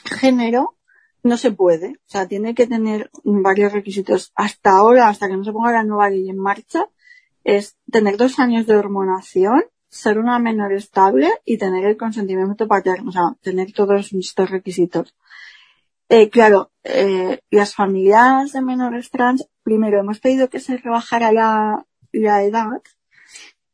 género 0.04 0.76
no 1.24 1.38
se 1.38 1.52
puede. 1.52 1.92
O 1.92 2.10
sea, 2.10 2.28
tiene 2.28 2.56
que 2.56 2.68
tener 2.68 3.10
varios 3.24 3.74
requisitos. 3.74 4.32
Hasta 4.36 4.72
ahora, 4.72 5.08
hasta 5.08 5.28
que 5.28 5.38
no 5.38 5.44
se 5.44 5.52
ponga 5.52 5.72
la 5.72 5.84
nueva 5.84 6.10
ley 6.10 6.30
en 6.30 6.38
marcha, 6.38 6.88
es 7.44 7.78
tener 7.92 8.18
dos 8.18 8.40
años 8.40 8.66
de 8.68 8.76
hormonación, 8.76 9.64
ser 9.90 10.20
una 10.20 10.40
menor 10.40 10.74
estable 10.74 11.30
y 11.46 11.58
tener 11.58 11.86
el 11.86 11.98
consentimiento 11.98 12.68
paterno. 12.68 13.10
O 13.10 13.14
sea, 13.14 13.36
tener 13.42 13.72
todos 13.74 14.12
estos 14.14 14.50
requisitos. 14.50 15.16
Eh, 16.10 16.30
claro, 16.30 16.72
eh, 16.84 17.42
las 17.52 17.76
familias 17.76 18.52
de 18.54 18.62
menores 18.62 19.12
trans, 19.12 19.48
primero 19.62 20.00
hemos 20.00 20.20
pedido 20.20 20.50
que 20.50 20.60
se 20.60 20.78
rebajara 20.78 21.32
la, 21.32 21.86
la 22.12 22.44
edad 22.44 22.82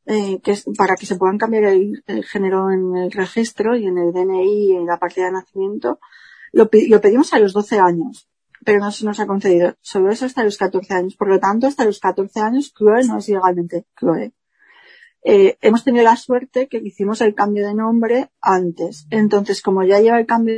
eh, 0.07 0.39
que 0.43 0.51
es 0.51 0.65
para 0.77 0.95
que 0.95 1.07
se 1.07 1.15
puedan 1.15 1.39
cambiar 1.39 1.63
el, 1.63 2.03
género 2.25 2.69
en 2.71 2.95
el 2.95 3.11
registro 3.11 3.75
y 3.75 3.87
en 3.87 3.97
el 3.97 4.13
DNI 4.13 4.67
y 4.67 4.75
en 4.75 4.85
la 4.85 4.99
partida 4.99 5.25
de 5.25 5.31
nacimiento, 5.31 5.99
lo, 6.51 6.69
pedimos 6.69 7.33
a 7.33 7.39
los 7.39 7.53
12 7.53 7.79
años, 7.79 8.29
pero 8.63 8.79
no 8.79 8.91
se 8.91 9.03
nos 9.03 9.19
ha 9.19 9.25
concedido. 9.25 9.75
Solo 9.81 10.11
eso 10.11 10.25
hasta 10.25 10.43
los 10.43 10.57
14 10.57 10.93
años. 10.93 11.15
Por 11.15 11.29
lo 11.29 11.39
tanto, 11.39 11.65
hasta 11.65 11.85
los 11.85 11.99
14 11.99 12.39
años, 12.39 12.73
Chloe 12.73 13.03
no 13.07 13.17
es 13.17 13.27
legalmente 13.27 13.85
Chloe. 13.99 14.31
Eh, 15.23 15.57
hemos 15.61 15.83
tenido 15.83 16.03
la 16.03 16.15
suerte 16.17 16.67
que 16.67 16.77
hicimos 16.77 17.19
el 17.21 17.33
cambio 17.33 17.67
de 17.67 17.73
nombre 17.73 18.29
antes. 18.41 19.07
Entonces, 19.09 19.61
como 19.63 19.83
ya 19.83 19.99
lleva 20.01 20.19
el 20.19 20.27
cambio 20.27 20.55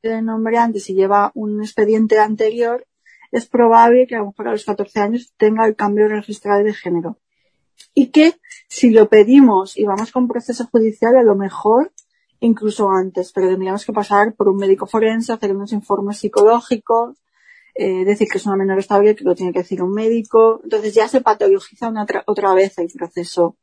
de 0.00 0.22
nombre 0.22 0.58
antes 0.58 0.88
y 0.90 0.94
lleva 0.94 1.32
un 1.34 1.60
expediente 1.60 2.20
anterior, 2.20 2.86
es 3.32 3.46
probable 3.46 4.06
que 4.06 4.14
a 4.14 4.20
lo 4.20 4.26
mejor 4.26 4.46
a 4.46 4.52
los 4.52 4.64
14 4.64 5.00
años 5.00 5.34
tenga 5.36 5.66
el 5.66 5.74
cambio 5.74 6.06
registral 6.06 6.62
de 6.62 6.72
género 6.72 7.18
y 7.94 8.08
que 8.08 8.34
si 8.68 8.90
lo 8.90 9.08
pedimos 9.08 9.76
y 9.76 9.84
vamos 9.84 10.10
con 10.12 10.26
proceso 10.28 10.66
judicial, 10.70 11.16
a 11.16 11.22
lo 11.22 11.34
mejor 11.36 11.92
incluso 12.40 12.90
antes, 12.90 13.32
pero 13.32 13.48
tendríamos 13.48 13.84
que 13.86 13.92
pasar 13.92 14.34
por 14.34 14.48
un 14.48 14.56
médico 14.56 14.86
forense, 14.86 15.32
hacer 15.32 15.54
unos 15.54 15.72
informes 15.72 16.18
psicológicos, 16.18 17.16
eh, 17.74 18.04
decir 18.04 18.28
que 18.30 18.38
es 18.38 18.46
una 18.46 18.56
menor 18.56 18.78
estable, 18.78 19.14
que 19.16 19.24
lo 19.24 19.34
tiene 19.34 19.52
que 19.52 19.60
decir 19.60 19.82
un 19.82 19.92
médico, 19.92 20.60
entonces 20.62 20.92
ya 20.94 21.08
se 21.08 21.20
patologiza 21.22 21.88
una 21.88 22.06
tra- 22.06 22.22
otra 22.26 22.52
vez 22.54 22.76
el 22.78 22.88
proceso. 22.94 23.56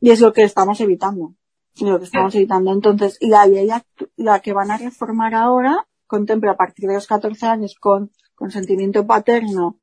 Y 0.00 0.10
es 0.10 0.20
lo 0.20 0.32
que 0.32 0.42
estamos 0.42 0.80
evitando. 0.80 1.34
Lo 1.80 1.98
que 1.98 2.06
estamos 2.06 2.34
evitando. 2.34 2.72
Entonces, 2.72 3.18
y 3.20 3.28
la 3.28 3.46
ley 3.46 3.68
la 4.16 4.40
que 4.40 4.52
van 4.52 4.70
a 4.70 4.78
reformar 4.78 5.34
ahora 5.34 5.86
contempla 6.06 6.52
a 6.52 6.56
partir 6.56 6.88
de 6.88 6.94
los 6.94 7.06
14 7.06 7.46
años 7.46 7.74
con 7.78 8.10
consentimiento 8.34 9.06
paterno 9.06 9.78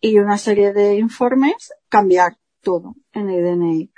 y 0.00 0.18
una 0.18 0.38
serie 0.38 0.72
de 0.72 0.96
informes, 0.96 1.72
cambiar 1.88 2.38
todo 2.64 2.96
en 3.12 3.30
el 3.30 3.44
DNI. 3.44 3.92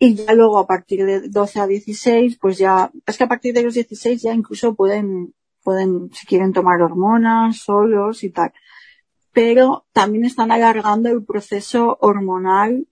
Y 0.00 0.14
ya 0.14 0.32
luego 0.34 0.58
a 0.58 0.66
partir 0.66 1.04
de 1.04 1.28
12 1.28 1.60
a 1.60 1.66
16, 1.66 2.38
pues 2.40 2.58
ya, 2.58 2.90
es 3.06 3.16
que 3.16 3.24
a 3.24 3.28
partir 3.28 3.54
de 3.54 3.62
los 3.62 3.74
16 3.74 4.22
ya 4.22 4.32
incluso 4.32 4.74
pueden, 4.74 5.34
pueden, 5.62 6.10
si 6.12 6.26
quieren 6.26 6.52
tomar 6.52 6.82
hormonas 6.82 7.58
solos 7.58 8.24
y 8.24 8.30
tal. 8.30 8.52
Pero 9.32 9.86
también 9.92 10.24
están 10.24 10.50
alargando 10.50 11.08
el 11.10 11.24
proceso 11.24 11.98
hormonal 12.00 12.88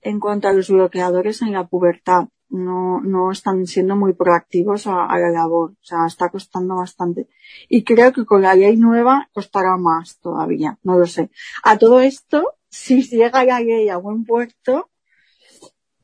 en 0.00 0.20
cuanto 0.20 0.48
a 0.48 0.52
los 0.52 0.70
bloqueadores 0.70 1.42
en 1.42 1.52
la 1.52 1.66
pubertad. 1.66 2.28
No, 2.50 3.00
no 3.00 3.30
están 3.30 3.66
siendo 3.66 3.94
muy 3.94 4.14
proactivos 4.14 4.86
a, 4.86 5.06
la 5.18 5.30
labor. 5.30 5.72
O 5.72 5.84
sea, 5.84 6.06
está 6.06 6.30
costando 6.30 6.76
bastante. 6.76 7.28
Y 7.68 7.84
creo 7.84 8.12
que 8.12 8.24
con 8.24 8.42
la 8.42 8.54
ley 8.54 8.76
nueva 8.76 9.28
costará 9.32 9.76
más 9.76 10.18
todavía. 10.18 10.78
No 10.82 10.98
lo 10.98 11.06
sé. 11.06 11.30
A 11.62 11.76
todo 11.76 12.00
esto, 12.00 12.54
si 12.70 13.02
llega 13.02 13.44
la 13.44 13.60
ley 13.60 13.88
a 13.88 13.98
buen 13.98 14.24
puerto, 14.24 14.90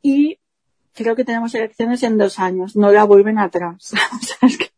y 0.03 0.39
creo 0.95 1.17
que 1.17 1.25
tenemos 1.25 1.55
elecciones 1.55 2.03
en 2.03 2.19
dos 2.19 2.39
años, 2.39 2.77
no 2.77 2.93
la 2.93 3.05
vuelven 3.05 3.39
atrás. 3.39 3.93
O 4.13 4.25
sea, 4.25 4.49
es 4.49 4.59
que 4.59 4.71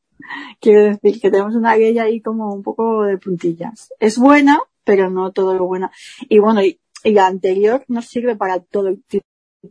quiero 0.61 0.85
decir 0.85 1.21
que 1.21 1.31
tenemos 1.31 1.55
una 1.55 1.77
ley 1.77 1.99
ahí 1.99 2.21
como 2.21 2.55
un 2.55 2.63
poco 2.63 3.03
de 3.03 3.19
puntillas. 3.19 3.93
Es 3.99 4.19
buena, 4.19 4.61
pero 4.85 5.11
no 5.11 5.33
todo 5.33 5.55
lo 5.55 5.67
bueno. 5.67 5.91
Y 6.29 6.39
bueno, 6.39 6.63
y, 6.63 6.81
y 7.05 7.13
la 7.13 7.27
anterior 7.27 7.85
no 7.89 8.03
sirve 8.03 8.37
para 8.37 8.61
todo 8.61 8.89
el 8.89 9.03
tipo, 9.05 9.27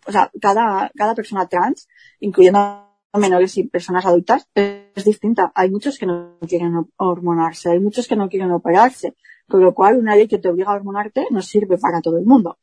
o 0.06 0.12
sea, 0.12 0.32
cada, 0.42 0.92
cada 0.96 1.16
persona 1.16 1.48
trans, 1.48 1.88
incluyendo 2.20 2.86
menores 3.14 3.58
y 3.58 3.68
personas 3.68 4.06
adultas, 4.06 4.48
es 4.54 5.06
distinta. 5.06 5.52
Hay 5.56 5.70
muchos 5.72 5.98
que 5.98 6.06
no 6.06 6.38
quieren 6.48 6.76
ho- 6.76 6.90
hormonarse, 6.98 7.70
hay 7.70 7.80
muchos 7.80 8.08
que 8.08 8.16
no 8.16 8.28
quieren 8.30 8.52
operarse, 8.52 9.16
con 9.48 9.62
lo 9.62 9.74
cual 9.74 9.98
una 9.98 10.16
ley 10.16 10.28
que 10.28 10.38
te 10.38 10.50
obliga 10.50 10.72
a 10.72 10.76
hormonarte 10.76 11.28
no 11.32 11.42
sirve 11.42 11.78
para 11.78 12.02
todo 12.02 12.18
el 12.18 12.26
mundo. 12.26 12.58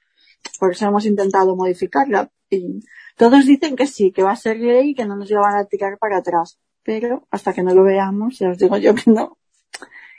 Por 0.58 0.72
eso 0.72 0.86
hemos 0.86 1.06
intentado 1.06 1.56
modificarla 1.56 2.30
y 2.50 2.80
todos 3.16 3.46
dicen 3.46 3.76
que 3.76 3.86
sí, 3.86 4.12
que 4.12 4.22
va 4.22 4.32
a 4.32 4.36
ser 4.36 4.58
ley 4.58 4.90
y 4.90 4.94
que 4.94 5.06
no 5.06 5.16
nos 5.16 5.30
la 5.30 5.40
van 5.40 5.56
a 5.56 5.64
tirar 5.64 5.98
para 5.98 6.18
atrás. 6.18 6.58
Pero 6.82 7.26
hasta 7.30 7.52
que 7.52 7.62
no 7.62 7.74
lo 7.74 7.84
veamos, 7.84 8.38
ya 8.38 8.50
os 8.50 8.58
digo 8.58 8.76
yo 8.76 8.94
que 8.94 9.10
no. 9.10 9.38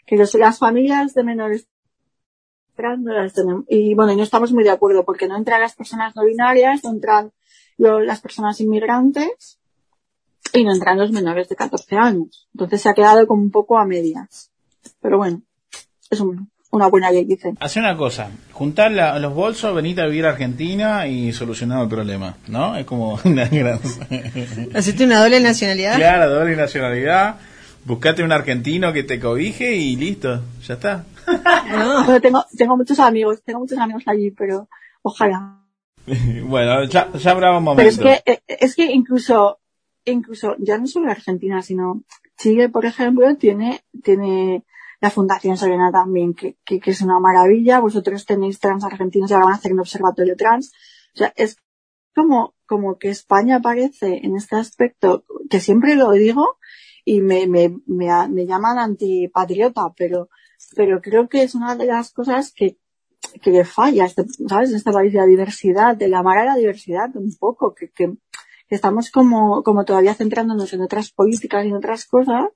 Que 0.05 0.15
las 0.15 0.57
familias 0.57 1.13
de 1.13 1.23
menores 1.23 1.67
trans 2.73 3.01
no 3.03 3.13
las 3.13 3.33
tenemos. 3.33 3.65
Y 3.69 3.93
bueno, 3.95 4.11
y 4.13 4.15
no 4.15 4.23
estamos 4.23 4.51
muy 4.51 4.63
de 4.63 4.71
acuerdo 4.71 5.03
porque 5.05 5.27
no 5.27 5.37
entran 5.37 5.61
las 5.61 5.75
personas 5.75 6.15
no 6.15 6.23
binarias, 6.25 6.83
no 6.83 6.91
entran 6.91 7.31
lo- 7.77 7.99
las 8.01 8.21
personas 8.21 8.59
inmigrantes 8.61 9.59
y 10.53 10.63
no 10.63 10.73
entran 10.73 10.97
los 10.97 11.11
menores 11.11 11.49
de 11.49 11.55
14 11.55 11.95
años. 11.97 12.47
Entonces 12.53 12.81
se 12.81 12.89
ha 12.89 12.93
quedado 12.93 13.25
como 13.27 13.41
un 13.41 13.51
poco 13.51 13.77
a 13.77 13.85
medias. 13.85 14.51
Pero 15.01 15.17
bueno, 15.17 15.41
es 16.09 16.19
un- 16.19 16.49
una 16.71 16.87
buena 16.87 17.11
ley, 17.11 17.23
dicen. 17.25 17.55
Hace 17.59 17.79
una 17.79 17.95
cosa, 17.95 18.29
juntar 18.51 18.91
la- 18.91 19.19
los 19.19 19.33
bolsos, 19.33 19.75
venite 19.75 20.01
a 20.01 20.07
vivir 20.07 20.25
a 20.25 20.29
Argentina 20.31 21.07
y 21.07 21.31
solucionar 21.31 21.83
el 21.83 21.87
problema, 21.89 22.35
¿no? 22.47 22.75
Es 22.75 22.85
como 22.85 23.19
una 23.25 23.47
gran... 23.47 23.79
¿Haciste 24.73 25.03
una 25.05 25.21
doble 25.21 25.39
nacionalidad? 25.39 25.95
Claro, 25.95 26.29
doble 26.31 26.55
nacionalidad, 26.55 27.35
buscate 27.85 28.23
un 28.23 28.31
argentino 28.31 28.91
que 28.93 29.03
te 29.03 29.19
cobije 29.19 29.75
y 29.75 29.95
listo, 29.95 30.41
ya 30.67 30.73
está. 30.75 31.05
Tengo, 32.21 32.45
tengo 32.57 32.77
muchos 32.77 32.99
amigos, 32.99 33.41
tengo 33.43 33.59
muchos 33.59 33.77
amigos 33.77 34.03
allí, 34.05 34.31
pero 34.31 34.67
ojalá. 35.01 35.59
bueno, 36.45 36.83
ya, 36.85 37.11
ya 37.13 37.31
habrá 37.31 37.57
un 37.57 37.75
Pero 37.75 37.89
es 37.89 37.97
momento. 37.97 38.21
que, 38.25 38.31
eh, 38.31 38.41
es 38.47 38.75
que 38.75 38.91
incluso, 38.91 39.59
incluso, 40.05 40.55
ya 40.59 40.77
no 40.77 40.87
solo 40.87 41.09
Argentina, 41.09 41.61
sino 41.61 42.03
Chile, 42.37 42.69
por 42.69 42.85
ejemplo, 42.85 43.35
tiene, 43.37 43.81
tiene 44.03 44.65
la 44.99 45.09
Fundación 45.09 45.57
Serena 45.57 45.91
también, 45.91 46.33
que, 46.33 46.57
que, 46.65 46.79
que 46.79 46.91
es 46.91 47.01
una 47.01 47.19
maravilla. 47.19 47.79
Vosotros 47.79 48.25
tenéis 48.25 48.59
trans 48.59 48.83
argentinos 48.83 49.29
y 49.29 49.33
ahora 49.33 49.45
van 49.45 49.53
a 49.53 49.57
hacer 49.57 49.73
un 49.73 49.79
observatorio 49.79 50.35
trans. 50.35 50.71
O 51.13 51.17
sea, 51.17 51.33
es 51.35 51.57
como, 52.15 52.53
como 52.65 52.97
que 52.97 53.09
España 53.09 53.61
parece 53.61 54.19
en 54.23 54.35
este 54.35 54.55
aspecto, 54.55 55.23
que 55.49 55.59
siempre 55.59 55.95
lo 55.95 56.11
digo, 56.11 56.57
y 57.05 57.21
me, 57.21 57.47
me, 57.47 57.75
me, 57.85 58.07
me 58.29 58.45
llaman 58.45 58.79
antipatriota, 58.79 59.93
pero, 59.95 60.29
pero 60.75 61.01
creo 61.01 61.27
que 61.29 61.43
es 61.43 61.55
una 61.55 61.75
de 61.75 61.85
las 61.85 62.11
cosas 62.11 62.51
que, 62.53 62.77
que 63.41 63.51
le 63.51 63.65
falla, 63.65 64.05
este, 64.05 64.25
¿sabes? 64.47 64.71
En 64.71 64.77
este 64.77 64.91
país 64.91 65.13
de 65.13 65.19
la 65.19 65.25
diversidad, 65.25 65.95
de 65.95 66.07
la 66.07 66.19
amar 66.19 66.39
a 66.39 66.45
la 66.45 66.55
diversidad 66.55 67.15
un 67.15 67.35
poco, 67.37 67.73
que, 67.73 67.89
que, 67.89 68.13
estamos 68.69 69.11
como, 69.11 69.61
como 69.61 69.85
todavía 69.85 70.15
centrándonos 70.15 70.73
en 70.73 70.81
otras 70.81 71.11
políticas 71.11 71.63
y 71.63 71.69
en 71.69 71.75
otras 71.75 72.05
cosas, 72.05 72.49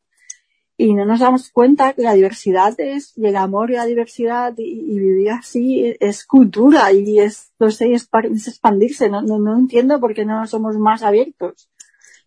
y 0.80 0.94
no 0.94 1.06
nos 1.06 1.20
damos 1.20 1.50
cuenta 1.50 1.94
que 1.94 2.04
la 2.04 2.14
diversidad 2.14 2.80
es, 2.80 3.18
y 3.18 3.26
el 3.26 3.36
amor 3.36 3.72
y 3.72 3.76
la 3.76 3.86
diversidad 3.86 4.54
y, 4.58 5.00
vivir 5.00 5.32
así 5.32 5.96
es 6.00 6.26
cultura 6.26 6.92
y 6.94 7.20
es, 7.20 7.52
no 7.60 7.72
sé, 7.72 7.94
es 7.94 8.08
expandirse. 8.48 9.10
No, 9.10 9.24
no, 9.24 9.40
no 9.40 9.58
entiendo 9.58 10.00
por 10.00 10.14
qué 10.14 10.24
no 10.24 10.46
somos 10.46 10.78
más 10.78 11.02
abiertos. 11.02 11.68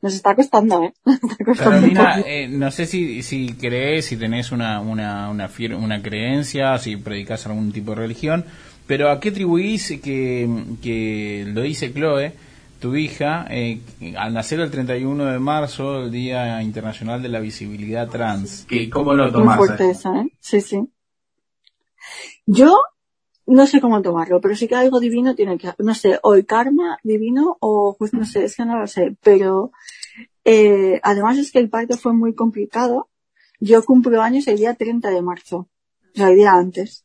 Nos 0.03 0.15
está 0.15 0.35
costando, 0.35 0.83
¿eh? 0.83 0.93
Nos 1.05 1.23
está 1.33 1.45
costando 1.45 1.87
Carolina, 1.87 2.23
eh, 2.27 2.49
no 2.49 2.71
sé 2.71 2.87
si, 2.87 3.23
si 3.23 3.49
crees, 3.55 4.07
si 4.07 4.17
tenés 4.17 4.51
una, 4.53 4.81
una, 4.81 5.29
una, 5.29 5.51
una 5.77 6.03
creencia, 6.03 6.79
si 6.79 6.97
predicas 6.97 7.47
algún 7.47 7.73
tipo 7.73 7.91
de 7.91 7.97
religión, 7.97 8.45
pero 8.87 9.11
¿a 9.11 9.21
qué 9.21 9.29
atribuís 9.31 9.89
que, 10.03 10.49
que 10.83 11.45
lo 11.49 11.61
dice 11.63 11.93
Chloe, 11.93 12.33
tu 12.81 12.97
hija, 12.97 13.47
eh, 13.51 13.81
al 14.17 14.33
nacer 14.33 14.61
el 14.61 14.71
31 14.71 15.27
de 15.27 15.39
marzo, 15.39 16.05
el 16.05 16.11
Día 16.11 16.63
Internacional 16.63 17.23
de 17.23 17.29
la 17.29 17.41
Visibilidad 17.41 18.09
Trans? 18.09 18.65
¿Qué- 18.69 18.89
¿Cómo 18.89 19.13
lo 19.13 19.25
Muy 19.27 19.33
tomás? 19.33 19.57
fuerte 19.59 19.91
eso, 19.91 20.15
¿eh? 20.15 20.29
Sí, 20.41 20.61
sí. 20.61 20.89
Yo 22.47 22.81
no 23.51 23.67
sé 23.67 23.81
cómo 23.81 24.01
tomarlo, 24.01 24.41
pero 24.41 24.55
sí 24.55 24.69
que 24.69 24.77
algo 24.77 25.01
divino 25.01 25.35
tiene 25.35 25.59
que, 25.59 25.73
no 25.79 25.95
sé, 25.95 26.21
o 26.23 26.35
el 26.35 26.47
karma 26.47 26.99
divino 27.03 27.57
o 27.61 27.97
pues 27.99 28.13
no 28.15 28.25
sé, 28.25 28.45
es 28.45 28.55
que 28.55 28.65
no 28.65 28.79
lo 28.79 28.87
sé, 28.87 29.17
pero 29.23 29.73
eh, 30.45 31.01
además 31.03 31.37
es 31.37 31.51
que 31.51 31.59
el 31.59 31.69
parto 31.69 31.97
fue 31.97 32.13
muy 32.13 32.35
complicado. 32.35 33.09
Yo 33.59 33.85
cumplo 33.85 34.23
años 34.23 34.47
el 34.47 34.57
día 34.57 34.75
30 34.75 35.11
de 35.11 35.21
marzo, 35.21 35.57
o 35.59 36.15
sea, 36.15 36.29
el 36.29 36.37
día 36.37 36.53
antes. 36.53 37.05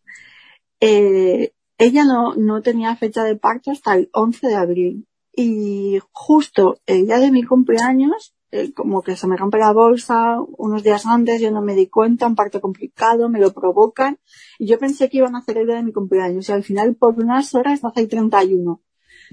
Eh, 0.80 1.54
ella 1.80 2.06
no, 2.06 2.36
no 2.36 2.62
tenía 2.62 2.96
fecha 2.96 3.24
de 3.24 3.36
parto 3.36 3.72
hasta 3.72 3.96
el 3.96 4.10
11 4.14 4.48
de 4.48 4.56
abril. 4.56 5.08
Y 5.34 6.00
justo 6.12 6.78
el 6.86 7.08
día 7.08 7.18
de 7.18 7.32
mi 7.32 7.44
cumpleaños, 7.44 8.35
eh, 8.56 8.74
como 8.74 9.02
que 9.02 9.16
se 9.16 9.28
me 9.28 9.38
rompe 9.38 9.58
la 9.58 9.74
bolsa 9.74 10.38
unos 10.58 10.84
días 10.84 11.06
antes, 11.06 11.42
yo 11.42 11.52
no 11.52 11.62
me 11.62 11.76
di 11.76 11.88
cuenta, 11.88 12.28
un 12.28 12.36
parto 12.36 12.62
complicado, 12.62 13.30
me 13.30 13.40
lo 13.40 13.54
provocan. 13.54 14.18
Y 14.60 14.68
yo 14.68 14.80
pensé 14.80 15.10
que 15.10 15.18
iban 15.18 15.36
a 15.36 15.40
hacer 15.40 15.58
el 15.58 15.68
día 15.68 15.76
de 15.76 15.84
mi 15.84 15.92
cumpleaños. 15.92 16.48
Y 16.50 16.52
al 16.52 16.64
final, 16.64 16.96
por 16.96 17.16
unas 17.16 17.54
horas, 17.54 17.84
nace 17.84 18.02
el 18.02 18.08
31. 18.08 18.82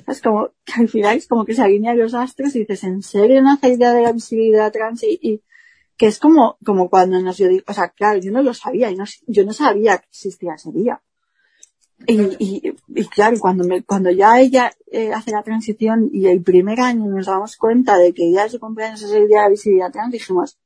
Es 0.07 0.21
como, 0.21 0.51
que 0.65 0.73
al 0.81 0.89
final 0.89 1.17
es 1.17 1.29
como 1.29 1.45
que 1.45 1.55
se 1.55 1.63
alinean 1.63 1.99
los 1.99 2.15
astros 2.15 2.55
y 2.57 2.61
dices, 2.61 2.85
¿en 2.85 3.03
serio 3.03 3.43
nace 3.43 3.73
el 3.73 3.79
día 3.79 3.93
de 3.93 4.03
la 4.03 4.13
visibilidad 4.13 4.73
trans? 4.73 5.03
Y, 5.05 5.19
y 5.23 5.43
que 5.97 6.07
es 6.07 6.19
como, 6.19 6.59
como 6.65 6.91
cuando 6.91 7.21
nos 7.21 7.39
yo 7.39 7.49
digo, 7.49 7.65
o 7.69 7.73
sea, 7.73 7.91
claro, 7.91 8.19
yo 8.19 8.33
no 8.33 8.43
lo 8.43 8.55
sabía, 8.55 8.91
y 8.91 8.97
no, 8.97 9.05
yo 9.27 9.45
no 9.45 9.53
sabía 9.53 9.99
que 9.99 10.07
existía 10.09 10.55
ese 10.55 10.73
día. 10.73 11.01
Y, 12.07 12.75
y, 12.89 13.05
claro, 13.07 13.39
cuando 13.39 13.65
me, 13.65 13.83
cuando 13.83 14.11
ya 14.11 14.41
ella 14.41 14.73
eh, 14.91 15.13
hace 15.13 15.31
la 15.31 15.43
transición 15.43 16.11
y 16.13 16.27
el 16.27 16.43
primer 16.43 16.81
año 16.81 17.07
nos 17.07 17.27
damos 17.27 17.57
cuenta 17.57 17.97
de 17.99 18.13
que 18.13 18.31
de 18.31 18.49
su 18.49 18.59
cumpleaños 18.59 19.03
es 19.03 19.13
el 19.13 19.29
día 19.29 19.43
de 19.45 19.51
visibilidad 19.51 19.93
trans, 19.93 20.13
dijimos, 20.13 20.59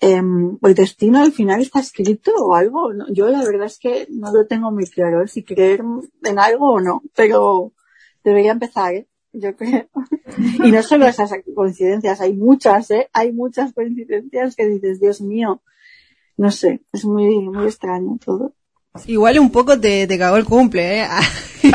em, 0.00 0.58
¿el 0.62 0.74
destino 0.74 1.20
al 1.22 1.32
final 1.32 1.60
está 1.60 1.80
escrito 1.80 2.32
o 2.36 2.54
algo? 2.54 2.92
No, 2.92 3.06
yo 3.12 3.28
la 3.28 3.42
verdad 3.44 3.66
es 3.66 3.78
que 3.78 4.06
no 4.10 4.32
lo 4.32 4.46
tengo 4.46 4.70
muy 4.70 4.86
claro, 4.86 5.22
¿eh? 5.22 5.28
si 5.28 5.42
creer 5.42 5.82
en 6.24 6.38
algo 6.38 6.72
o 6.72 6.80
no, 6.80 7.02
pero 7.14 7.72
debería 8.22 8.52
empezar, 8.52 8.94
¿eh? 8.94 9.06
yo 9.32 9.56
creo. 9.56 9.88
y 10.64 10.72
no 10.72 10.82
solo 10.82 11.06
esas 11.06 11.30
coincidencias, 11.54 12.20
hay 12.20 12.34
muchas, 12.34 12.90
¿eh? 12.90 13.08
Hay 13.12 13.32
muchas 13.32 13.72
coincidencias 13.72 14.56
que 14.56 14.66
dices, 14.66 15.00
Dios 15.00 15.20
mío, 15.20 15.62
no 16.36 16.50
sé, 16.50 16.82
es 16.92 17.04
muy, 17.04 17.48
muy 17.48 17.66
extraño 17.66 18.18
todo. 18.24 18.52
Igual 19.06 19.38
un 19.38 19.50
poco 19.50 19.78
te, 19.78 20.06
te 20.06 20.18
cagó 20.18 20.36
el 20.36 20.44
cumple, 20.44 21.02
¿eh? 21.02 21.08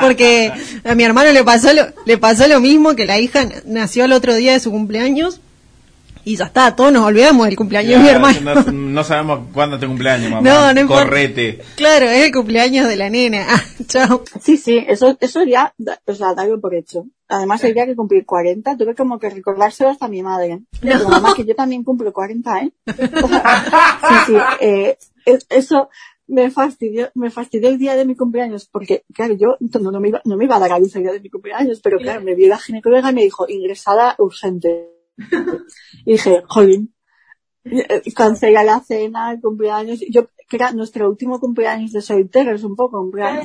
Porque 0.00 0.52
a 0.84 0.94
mi 0.94 1.04
hermano 1.04 1.32
le 1.32 1.44
pasó 1.44 1.72
lo, 1.72 1.82
le 2.04 2.18
pasó 2.18 2.46
lo 2.48 2.60
mismo, 2.60 2.94
que 2.94 3.06
la 3.06 3.18
hija 3.18 3.46
nació 3.66 4.04
el 4.04 4.12
otro 4.12 4.34
día 4.34 4.52
de 4.52 4.60
su 4.60 4.70
cumpleaños 4.70 5.40
y 6.24 6.36
ya 6.36 6.44
está, 6.44 6.76
todos 6.76 6.92
nos 6.92 7.04
olvidamos 7.04 7.46
del 7.46 7.56
cumpleaños 7.56 7.94
de 7.94 7.98
mi 7.98 8.08
hermano. 8.08 8.38
No, 8.40 8.72
no 8.72 9.02
sabemos 9.04 9.40
cuándo 9.52 9.78
te 9.80 9.88
cumpleaños, 9.88 10.30
mamá. 10.30 10.48
No, 10.48 10.72
no 10.72 10.80
importa. 10.80 11.04
Correte. 11.04 11.60
Claro, 11.74 12.06
es 12.08 12.24
el 12.26 12.32
cumpleaños 12.32 12.86
de 12.86 12.94
la 12.96 13.10
nena. 13.10 13.44
Ah, 13.48 13.60
chao. 13.88 14.22
Sí, 14.40 14.56
sí, 14.56 14.84
eso, 14.86 15.16
eso 15.20 15.42
ya, 15.42 15.74
o 16.06 16.14
sea, 16.14 16.34
darlo 16.34 16.60
por 16.60 16.74
hecho. 16.76 17.06
Además, 17.28 17.64
el 17.64 17.74
día 17.74 17.86
que 17.86 17.96
cumplí 17.96 18.22
40, 18.24 18.76
tuve 18.76 18.94
como 18.94 19.18
que 19.18 19.30
recordárselo 19.30 19.90
hasta 19.90 20.04
a 20.04 20.08
mi 20.08 20.22
madre. 20.22 20.60
Digo, 20.80 21.08
mamá, 21.08 21.32
que 21.34 21.44
yo 21.44 21.56
también 21.56 21.82
cumplo 21.82 22.12
40, 22.12 22.60
¿eh? 22.60 22.72
Sí, 22.86 24.14
sí, 24.26 24.34
eh, 24.60 24.98
es- 25.24 25.46
eso 25.48 25.88
me 26.32 26.50
fastidió, 26.50 27.10
me 27.14 27.30
fastidió 27.30 27.68
el 27.68 27.78
día 27.78 27.94
de 27.94 28.06
mi 28.06 28.16
cumpleaños, 28.16 28.66
porque, 28.66 29.04
claro, 29.12 29.34
yo 29.34 29.56
no, 29.60 29.90
no 29.90 30.00
me, 30.00 30.08
iba, 30.08 30.22
no 30.24 30.38
me 30.38 30.44
iba 30.46 30.56
a 30.56 30.60
dar 30.60 30.72
a 30.72 30.78
luz 30.78 30.96
el 30.96 31.02
día 31.02 31.12
de 31.12 31.20
mi 31.20 31.28
cumpleaños, 31.28 31.80
pero 31.82 31.98
claro, 31.98 32.22
me 32.22 32.34
vio 32.34 32.48
la 32.48 32.56
ginecóloga 32.58 33.10
y 33.10 33.14
me 33.14 33.22
dijo, 33.24 33.46
ingresada 33.48 34.14
urgente. 34.18 34.88
Y 36.06 36.12
dije, 36.12 36.42
jolín, 36.48 36.94
cancela 38.16 38.64
la 38.64 38.80
cena, 38.80 39.30
el 39.32 39.40
cumpleaños. 39.40 40.00
Yo, 40.10 40.26
que 40.48 40.56
era 40.56 40.72
nuestro 40.72 41.08
último 41.08 41.38
cumpleaños 41.38 41.92
de 41.92 42.00
solteros, 42.00 42.64
un 42.64 42.76
poco, 42.76 43.08
Claro. 43.10 43.44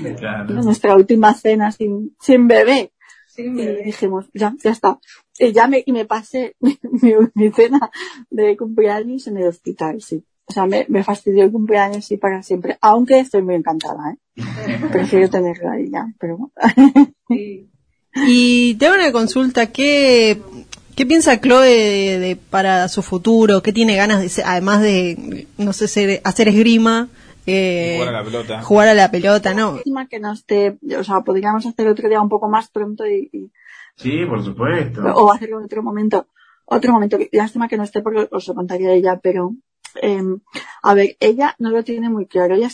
nuestra 0.54 0.96
última 0.96 1.34
cena 1.34 1.72
sin, 1.72 2.16
sin 2.22 2.48
bebé. 2.48 2.94
y 3.38 3.84
dijimos, 3.84 4.26
ya, 4.34 4.56
ya 4.64 4.72
está. 4.72 4.98
Y 5.38 5.52
ya 5.52 5.68
me, 5.68 5.84
y 5.86 5.92
me 5.92 6.06
pasé 6.06 6.56
mi, 6.62 6.80
mi, 7.02 7.14
mi 7.36 7.52
cena 7.52 7.92
de 8.30 8.56
cumpleaños 8.56 9.28
en 9.28 9.38
el 9.38 9.48
hospital, 9.48 10.02
sí. 10.02 10.24
O 10.49 10.53
sea, 10.53 10.65
me, 10.65 10.86
me 10.90 11.03
fastidió 11.03 11.44
el 11.44 11.52
cumpleaños 11.52 12.06
sí 12.06 12.18
para 12.18 12.41
siempre, 12.41 12.78
aunque 12.82 13.19
estoy 13.19 13.41
muy 13.41 13.56
encantada, 13.56 14.14
¿eh? 14.14 14.18
Prefiero 14.91 15.30
tenerlo 15.30 15.69
ahí 15.72 15.90
ya, 15.91 16.07
pero 16.19 16.38
bueno. 16.38 16.53
Y 18.30 18.76
te 18.76 18.88
hago 18.88 18.95
una 18.95 19.11
consulta, 19.11 19.68
¿qué, 19.72 20.41
qué 20.95 21.06
piensa 21.06 21.40
Chloe 21.40 21.68
de, 21.68 22.19
de- 22.19 22.36
para 22.36 22.88
su 22.88 23.02
futuro? 23.03 23.61
¿Qué 23.61 23.72
tiene 23.74 23.95
ganas 23.95 24.22
de 24.22 24.30
ser, 24.30 24.45
además 24.48 24.82
de, 24.82 25.48
no 25.57 25.74
sé, 25.74 25.88
ser- 25.88 26.22
hacer 26.24 26.48
esgrima? 26.48 27.10
eh, 27.45 27.98
Jugar 27.99 28.10
a 28.15 28.18
la 28.19 28.24
pelota. 28.24 28.61
Jugar 28.64 28.88
a 28.88 28.94
la 28.95 29.11
pelota, 29.11 29.53
¿no? 29.53 29.74
Lástima 29.76 30.07
que 30.07 30.19
no 30.19 30.34
esté, 30.34 30.78
o 30.98 31.03
sea, 31.03 31.22
podríamos 31.22 31.65
hacer 31.65 31.88
otro 31.88 32.10
día 32.10 32.22
un 32.22 32.30
poco 32.30 32.49
más 32.49 32.69
pronto 32.69 33.06
y, 33.06 33.30
y- 33.32 33.52
Sí, 33.98 34.26
por 34.28 34.44
supuesto. 34.44 35.02
o 35.02 35.32
hacerlo 35.32 35.60
en 35.60 35.65
otro 35.65 35.84
momento. 35.84 36.28
Otro 36.65 36.91
momento, 36.94 37.18
lástima 37.32 37.68
que 37.68 37.78
no 37.78 37.84
esté 37.84 38.02
porque 38.02 38.28
os 38.32 38.48
lo 38.48 38.53
contaría 38.56 38.91
ella, 38.94 39.19
pero, 39.22 39.53
eh, 40.02 40.22
a 40.84 40.94
ver, 40.94 41.18
ella 41.20 41.56
no 41.60 41.72
lo 41.72 41.84
tiene 41.84 42.10
muy 42.10 42.26
claro. 42.26 42.56
Ella 42.56 42.70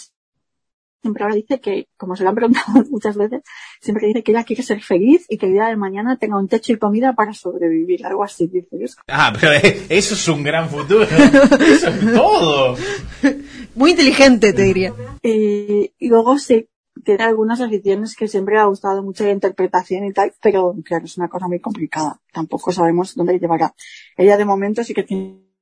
siempre 1.03 1.25
dice 1.35 1.59
que, 1.59 1.87
como 1.97 2.15
se 2.15 2.23
lo 2.23 2.29
han 2.29 2.35
preguntado 2.35 2.83
muchas 2.89 3.17
veces, 3.17 3.41
siempre 3.81 4.07
dice 4.07 4.23
que 4.23 4.31
ella 4.31 4.45
quiere 4.45 4.63
ser 4.63 4.81
feliz 4.81 5.25
y 5.29 5.37
que 5.37 5.47
el 5.47 5.53
día 5.53 5.65
de 5.65 5.75
mañana 5.75 6.17
tenga 6.17 6.37
un 6.37 6.47
techo 6.47 6.73
y 6.73 6.77
comida 6.77 7.13
para 7.13 7.33
sobrevivir, 7.33 8.05
algo 8.05 8.23
así, 8.23 8.47
dice. 8.47 8.95
Ah, 9.07 9.33
pero 9.39 9.53
eh, 9.53 9.85
eso 9.89 10.15
es 10.15 10.27
un 10.27 10.43
gran 10.43 10.69
futuro. 10.69 11.03
Eso 11.03 11.89
es 11.89 12.13
todo. 12.13 12.77
Muy 13.75 13.91
inteligente, 13.91 14.53
te 14.53 14.63
diría. 14.63 14.93
Y, 15.21 15.91
y 15.99 16.07
luego 16.07 16.37
sí, 16.37 16.67
tiene 17.03 17.23
algunas 17.23 17.59
aficiones 17.59 18.15
que 18.15 18.27
siempre 18.27 18.55
le 18.55 18.61
ha 18.61 18.65
gustado 18.65 19.03
mucho 19.03 19.25
la 19.25 19.31
interpretación 19.31 20.05
y 20.05 20.13
tal, 20.13 20.33
pero 20.41 20.75
claro, 20.85 21.05
es 21.05 21.17
una 21.17 21.27
cosa 21.27 21.47
muy 21.47 21.59
complicada. 21.59 22.19
Tampoco 22.31 22.71
sabemos 22.71 23.15
dónde 23.15 23.39
llevará. 23.39 23.73
Ella 24.15 24.37
de 24.37 24.45
momento 24.45 24.83
sí 24.83 24.93
que 24.93 25.03
tiene 25.03 25.52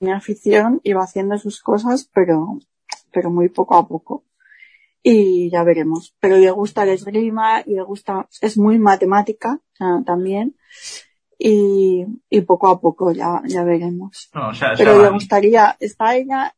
afición 0.00 0.80
y 0.82 0.92
va 0.92 1.04
haciendo 1.04 1.38
sus 1.38 1.60
cosas, 1.60 2.10
pero, 2.12 2.58
pero 3.12 3.30
muy 3.30 3.48
poco 3.48 3.76
a 3.76 3.86
poco. 3.86 4.24
Y 5.02 5.50
ya 5.50 5.62
veremos. 5.64 6.14
Pero 6.20 6.38
le 6.38 6.50
gusta 6.50 6.84
el 6.84 6.90
esgrima 6.90 7.62
y 7.66 7.74
le 7.74 7.82
gusta, 7.82 8.26
es 8.40 8.56
muy 8.56 8.78
matemática 8.78 9.60
también. 10.06 10.56
Y, 11.38 12.06
y 12.30 12.40
poco 12.42 12.68
a 12.68 12.80
poco 12.80 13.12
ya, 13.12 13.42
ya 13.46 13.64
veremos. 13.64 14.30
No, 14.34 14.50
pero 14.78 15.02
le 15.02 15.10
gustaría, 15.10 15.76
está 15.80 16.16
ella, 16.16 16.54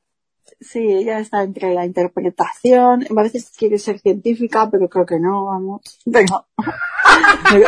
sí, 0.60 0.78
ella 0.80 1.18
está 1.20 1.42
entre 1.42 1.72
la 1.74 1.84
interpretación, 1.86 3.04
a 3.16 3.22
veces 3.22 3.52
quiere 3.56 3.78
ser 3.78 3.98
científica, 4.00 4.68
pero 4.70 4.88
creo 4.88 5.06
que 5.06 5.18
no, 5.20 5.44
vamos. 5.46 5.80
No, 6.06 6.20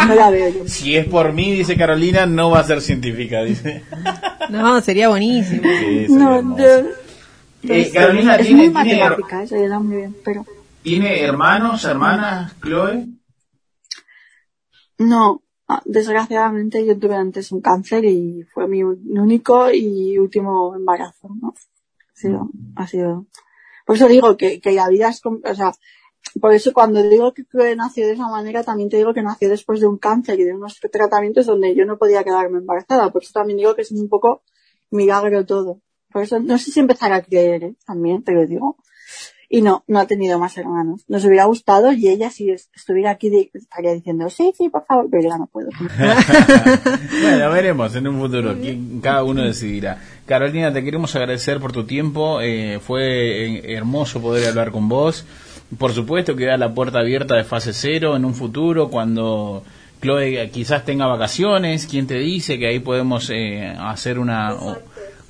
no 0.06 0.14
la 0.14 0.30
veo 0.30 0.48
yo. 0.50 0.68
Si 0.68 0.96
es 0.96 1.06
por 1.06 1.32
mí, 1.32 1.52
dice 1.52 1.76
Carolina, 1.76 2.26
no 2.26 2.50
va 2.50 2.60
a 2.60 2.64
ser 2.64 2.80
científica, 2.80 3.42
dice. 3.42 3.82
No, 4.50 4.80
sería 4.80 5.10
buenísimo. 5.10 5.62
Sí, 5.62 6.06
sería 6.06 6.08
No, 6.08 6.36
hermoso. 6.36 6.62
yo- 7.62 7.74
Eh, 7.74 7.90
Carolina, 7.92 8.36
es 8.36 8.46
¿tiene- 8.46 8.70
muy 8.70 8.82
tiene- 8.84 9.00
matemática, 9.02 9.42
eso 9.42 9.56
le 9.56 9.68
da 9.68 9.78
muy 9.78 9.96
bien, 9.96 10.16
pero 10.24 10.46
¿Tiene 10.82 11.20
hermanos, 11.22 11.84
hermanas, 11.84 12.54
Chloe? 12.62 13.08
no, 14.98 15.42
ah, 15.68 15.82
desgraciadamente 15.84 16.84
yo 16.86 16.98
tuve 16.98 17.16
antes 17.16 17.52
un 17.52 17.60
cáncer 17.60 18.04
y 18.04 18.42
fue 18.54 18.66
mi 18.68 18.82
único 18.82 19.70
y 19.70 20.16
último 20.18 20.74
embarazo, 20.74 21.28
¿no? 21.40 21.52
Sido, 22.18 22.50
ha 22.76 22.86
sido, 22.86 23.26
por 23.86 23.96
eso 23.96 24.08
digo 24.08 24.36
que, 24.36 24.60
que 24.60 24.72
la 24.72 24.88
vida 24.88 25.08
es, 25.08 25.20
o 25.24 25.54
sea, 25.54 25.72
por 26.40 26.52
eso 26.52 26.72
cuando 26.72 27.02
digo 27.02 27.32
que 27.32 27.44
Chloe 27.44 27.76
nació 27.76 28.06
de 28.06 28.14
esa 28.14 28.28
manera, 28.28 28.64
también 28.64 28.88
te 28.90 28.96
digo 28.96 29.14
que 29.14 29.22
nació 29.22 29.48
después 29.48 29.80
de 29.80 29.86
un 29.86 29.98
cáncer 29.98 30.38
y 30.40 30.44
de 30.44 30.52
unos 30.54 30.78
tratamientos 30.92 31.46
donde 31.46 31.74
yo 31.76 31.84
no 31.86 31.96
podía 31.96 32.24
quedarme 32.24 32.58
embarazada. 32.58 33.10
Por 33.12 33.22
eso 33.22 33.30
también 33.32 33.56
digo 33.58 33.74
que 33.76 33.82
es 33.82 33.92
un 33.92 34.08
poco 34.08 34.42
milagro 34.90 35.46
todo. 35.46 35.80
Por 36.12 36.22
eso 36.24 36.40
no 36.40 36.58
sé 36.58 36.70
si 36.72 36.80
empezar 36.80 37.12
a 37.12 37.22
creer, 37.22 37.62
¿eh? 37.64 37.76
también 37.86 38.22
te 38.24 38.32
lo 38.32 38.46
digo. 38.46 38.76
Y 39.50 39.62
no, 39.62 39.82
no 39.86 39.98
ha 40.00 40.06
tenido 40.06 40.38
más 40.38 40.58
hermanos. 40.58 41.04
Nos 41.08 41.24
hubiera 41.24 41.44
gustado 41.46 41.92
y 41.92 42.08
ella 42.08 42.28
si 42.30 42.50
es- 42.50 42.68
estuviera 42.74 43.10
aquí 43.12 43.50
estaría 43.54 43.92
diciendo, 43.94 44.28
sí, 44.28 44.52
sí, 44.56 44.68
por 44.68 44.84
favor, 44.84 45.08
pero 45.10 45.22
ya 45.26 45.38
no 45.38 45.46
puedo. 45.46 45.68
Bueno, 47.22 47.50
veremos 47.50 47.94
en 47.96 48.08
un 48.08 48.18
futuro. 48.20 48.54
Cada 49.02 49.24
uno 49.24 49.42
decidirá. 49.42 49.98
Carolina, 50.28 50.70
te 50.70 50.84
queremos 50.84 51.16
agradecer 51.16 51.58
por 51.58 51.72
tu 51.72 51.84
tiempo. 51.84 52.42
eh, 52.42 52.80
fue 52.80 53.46
eh, 53.46 53.74
hermoso 53.74 54.20
poder 54.20 54.46
hablar 54.46 54.70
con 54.72 54.86
vos. 54.86 55.24
Por 55.78 55.92
supuesto, 55.92 56.36
queda 56.36 56.58
la 56.58 56.74
puerta 56.74 56.98
abierta 56.98 57.34
de 57.34 57.44
fase 57.44 57.72
cero 57.72 58.14
en 58.14 58.26
un 58.26 58.34
futuro 58.34 58.90
cuando 58.90 59.64
Chloe 60.02 60.50
quizás 60.50 60.84
tenga 60.84 61.06
vacaciones. 61.06 61.86
¿Quién 61.86 62.06
te 62.06 62.18
dice 62.18 62.58
que 62.58 62.66
ahí 62.66 62.78
podemos 62.78 63.30
eh, 63.30 63.74
hacer 63.78 64.18
una, 64.18 64.54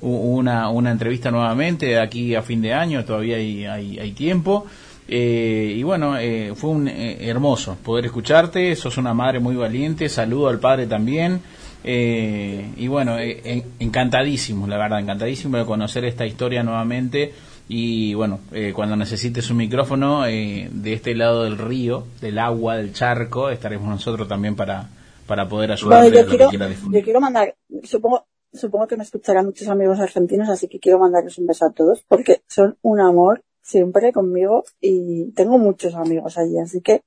una, 0.01 0.69
una 0.69 0.91
entrevista 0.91 1.31
nuevamente 1.31 1.85
de 1.85 1.99
aquí 2.01 2.35
a 2.35 2.41
fin 2.41 2.61
de 2.61 2.73
año? 2.73 3.05
Todavía 3.05 3.37
hay, 3.37 3.65
hay, 3.65 3.99
hay 3.99 4.11
tiempo. 4.11 4.65
Eh, 5.11 5.75
y 5.77 5.81
bueno, 5.81 6.17
eh, 6.19 6.51
fue 6.55 6.69
un 6.69 6.87
eh, 6.87 7.17
hermoso 7.21 7.77
poder 7.83 8.05
escucharte. 8.05 8.75
Sos 8.75 8.97
una 8.97 9.13
madre 9.13 9.39
muy 9.39 9.55
valiente. 9.55 10.09
Saludo 10.09 10.49
al 10.49 10.59
padre 10.59 10.87
también. 10.87 11.41
Eh, 11.83 12.71
y 12.77 12.87
bueno, 12.87 13.17
eh, 13.19 13.41
en- 13.43 13.63
encantadísimo, 13.79 14.67
la 14.67 14.77
verdad, 14.77 14.99
encantadísimo 14.99 15.57
de 15.57 15.65
conocer 15.65 16.05
esta 16.05 16.25
historia 16.25 16.63
nuevamente. 16.63 17.33
Y 17.67 18.13
bueno, 18.15 18.39
eh, 18.51 18.73
cuando 18.75 18.95
necesites 18.95 19.49
un 19.51 19.57
micrófono 19.57 20.25
eh, 20.25 20.67
de 20.71 20.93
este 20.93 21.13
lado 21.13 21.43
del 21.43 21.57
río, 21.57 22.05
del 22.19 22.39
agua, 22.39 22.77
del 22.77 22.93
charco, 22.93 23.49
estaremos 23.49 23.87
nosotros 23.87 24.27
también 24.27 24.55
para, 24.55 24.89
para 25.27 25.47
poder 25.47 25.71
ayudarte 25.71 26.09
Bueno, 26.09 26.15
yo 26.15 26.19
en 26.21 26.25
lo 26.25 26.31
que 26.31 26.57
quiero, 26.57 26.73
yo 26.91 27.03
quiero 27.03 27.19
mandar, 27.21 27.55
supongo, 27.83 28.25
supongo 28.51 28.87
que 28.87 28.97
me 28.97 29.03
escucharán 29.03 29.45
muchos 29.45 29.67
amigos 29.67 29.99
argentinos, 29.99 30.49
así 30.49 30.67
que 30.67 30.79
quiero 30.79 30.97
mandarles 30.97 31.37
un 31.37 31.45
beso 31.45 31.65
a 31.65 31.71
todos, 31.71 32.03
porque 32.07 32.41
son 32.47 32.75
un 32.81 32.99
amor 33.01 33.43
siempre 33.61 34.11
conmigo 34.11 34.63
y 34.81 35.31
tengo 35.33 35.59
muchos 35.59 35.93
amigos 35.93 36.39
allí, 36.39 36.57
así 36.57 36.81
que 36.81 37.03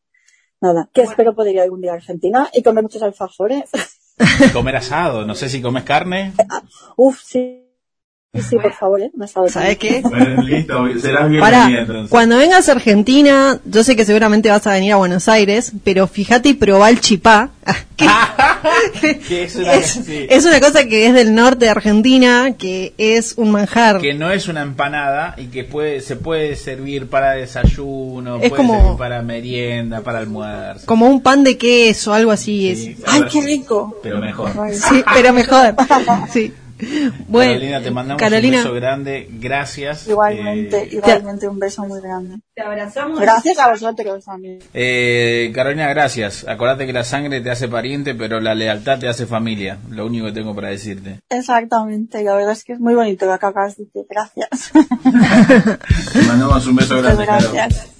nada, 0.60 0.88
que 0.94 1.02
espero 1.02 1.34
poder 1.34 1.54
ir 1.54 1.60
algún 1.60 1.80
día 1.80 1.90
a 1.90 1.96
Argentina 1.96 2.48
y 2.54 2.62
comer 2.62 2.84
muchos 2.84 3.02
alfajores. 3.02 3.64
Comer 4.52 4.76
asado, 4.76 5.24
no 5.24 5.34
sé 5.34 5.48
si 5.48 5.60
comes 5.60 5.84
carne. 5.84 6.32
Uf, 6.96 7.20
sí, 7.22 7.62
sí, 8.34 8.56
por 8.56 8.72
favor, 8.72 9.00
¿eh? 9.00 9.10
Un 9.14 9.22
asado 9.22 9.48
¿Sabes 9.48 9.78
también. 9.78 10.02
qué? 10.02 10.08
Bueno, 10.08 10.42
listo, 10.42 11.00
serás 11.00 11.30
Para, 11.38 11.68
cuando 12.08 12.38
vengas 12.38 12.68
a 12.68 12.72
Argentina, 12.72 13.60
yo 13.64 13.84
sé 13.84 13.96
que 13.96 14.04
seguramente 14.04 14.50
vas 14.50 14.66
a 14.66 14.72
venir 14.72 14.92
a 14.92 14.96
Buenos 14.96 15.28
Aires, 15.28 15.72
pero 15.84 16.06
fíjate 16.06 16.50
y 16.50 16.54
probá 16.54 16.90
el 16.90 17.00
chipá. 17.00 17.50
Que 19.28 19.44
es 19.44 19.56
una, 19.56 19.74
Es, 19.74 19.86
sí. 20.04 20.26
es 20.28 20.44
una 20.44 20.60
cosa 20.60 20.84
que 20.86 21.06
es 21.06 21.14
del 21.14 21.34
norte 21.34 21.64
de 21.66 21.70
Argentina, 21.70 22.54
que 22.58 22.92
es 22.98 23.34
un 23.36 23.50
manjar. 23.50 23.98
que 24.00 24.14
no 24.14 24.30
es 24.30 24.48
una 24.48 24.62
empanada 24.62 25.34
y 25.36 25.46
que 25.46 25.64
puede 25.64 26.00
se 26.00 26.16
puede 26.16 26.56
servir 26.56 27.08
para 27.08 27.32
desayuno, 27.32 28.36
Es 28.36 28.48
puede 28.50 28.62
como- 28.62 28.80
servir 28.80 28.98
para 28.98 29.22
merienda, 29.22 30.00
para 30.00 30.18
almuerzo, 30.20 30.86
Como 30.86 31.06
un 31.06 31.20
pan 31.22 31.44
de 31.44 31.56
queso, 31.58 32.12
algo 32.14 32.30
así. 32.30 32.70
es. 32.70 32.88
¡Ay, 33.06 33.22
qué 33.30 33.40
rico! 33.42 33.98
pero 34.02 34.18
mejor. 34.20 34.50
Sí, 34.72 35.02
pero 35.14 35.32
mejor. 35.32 35.74
Sí. 36.32 36.52
Bueno, 37.28 37.52
Carolina, 37.52 37.80
te 37.82 37.90
mandamos 37.90 38.20
Carolina. 38.20 38.58
un 38.58 38.64
beso 38.64 38.74
grande, 38.74 39.28
gracias. 39.30 40.08
Igualmente, 40.08 40.82
Eh, 40.82 40.88
igualmente 40.92 41.48
un 41.48 41.58
beso 41.58 41.84
muy 41.86 42.00
grande. 42.00 42.38
Te 42.54 42.62
abrazamos. 42.62 43.20
Gracias 43.20 43.58
a 43.58 43.70
vosotros 43.70 44.24
también. 44.24 44.58
eh, 44.74 45.50
Carolina, 45.54 45.88
gracias. 45.88 46.46
Acordate 46.46 46.84
que 46.86 46.92
la 46.92 47.04
sangre 47.04 47.40
te 47.40 47.50
hace 47.50 47.68
pariente, 47.68 48.14
pero 48.14 48.40
la 48.40 48.54
lealtad 48.54 48.98
te 48.98 49.08
hace 49.08 49.26
familia. 49.26 49.78
Lo 49.88 50.06
único 50.06 50.26
que 50.26 50.32
tengo 50.32 50.54
para 50.54 50.68
decirte. 50.68 51.20
Exactamente, 51.30 52.22
la 52.22 52.34
verdad 52.34 52.52
es 52.52 52.64
que 52.64 52.72
es 52.74 52.80
muy 52.80 52.94
bonito 52.94 53.26
lo 53.26 53.38
que 53.38 53.46
acabas 53.46 53.76
de 53.76 53.84
decir. 53.84 54.02
Gracias. 54.10 54.72
Te 56.12 56.22
mandamos 56.22 56.66
un 56.66 56.76
beso 56.76 57.00
grande, 57.00 57.24
gracias. 57.24 57.91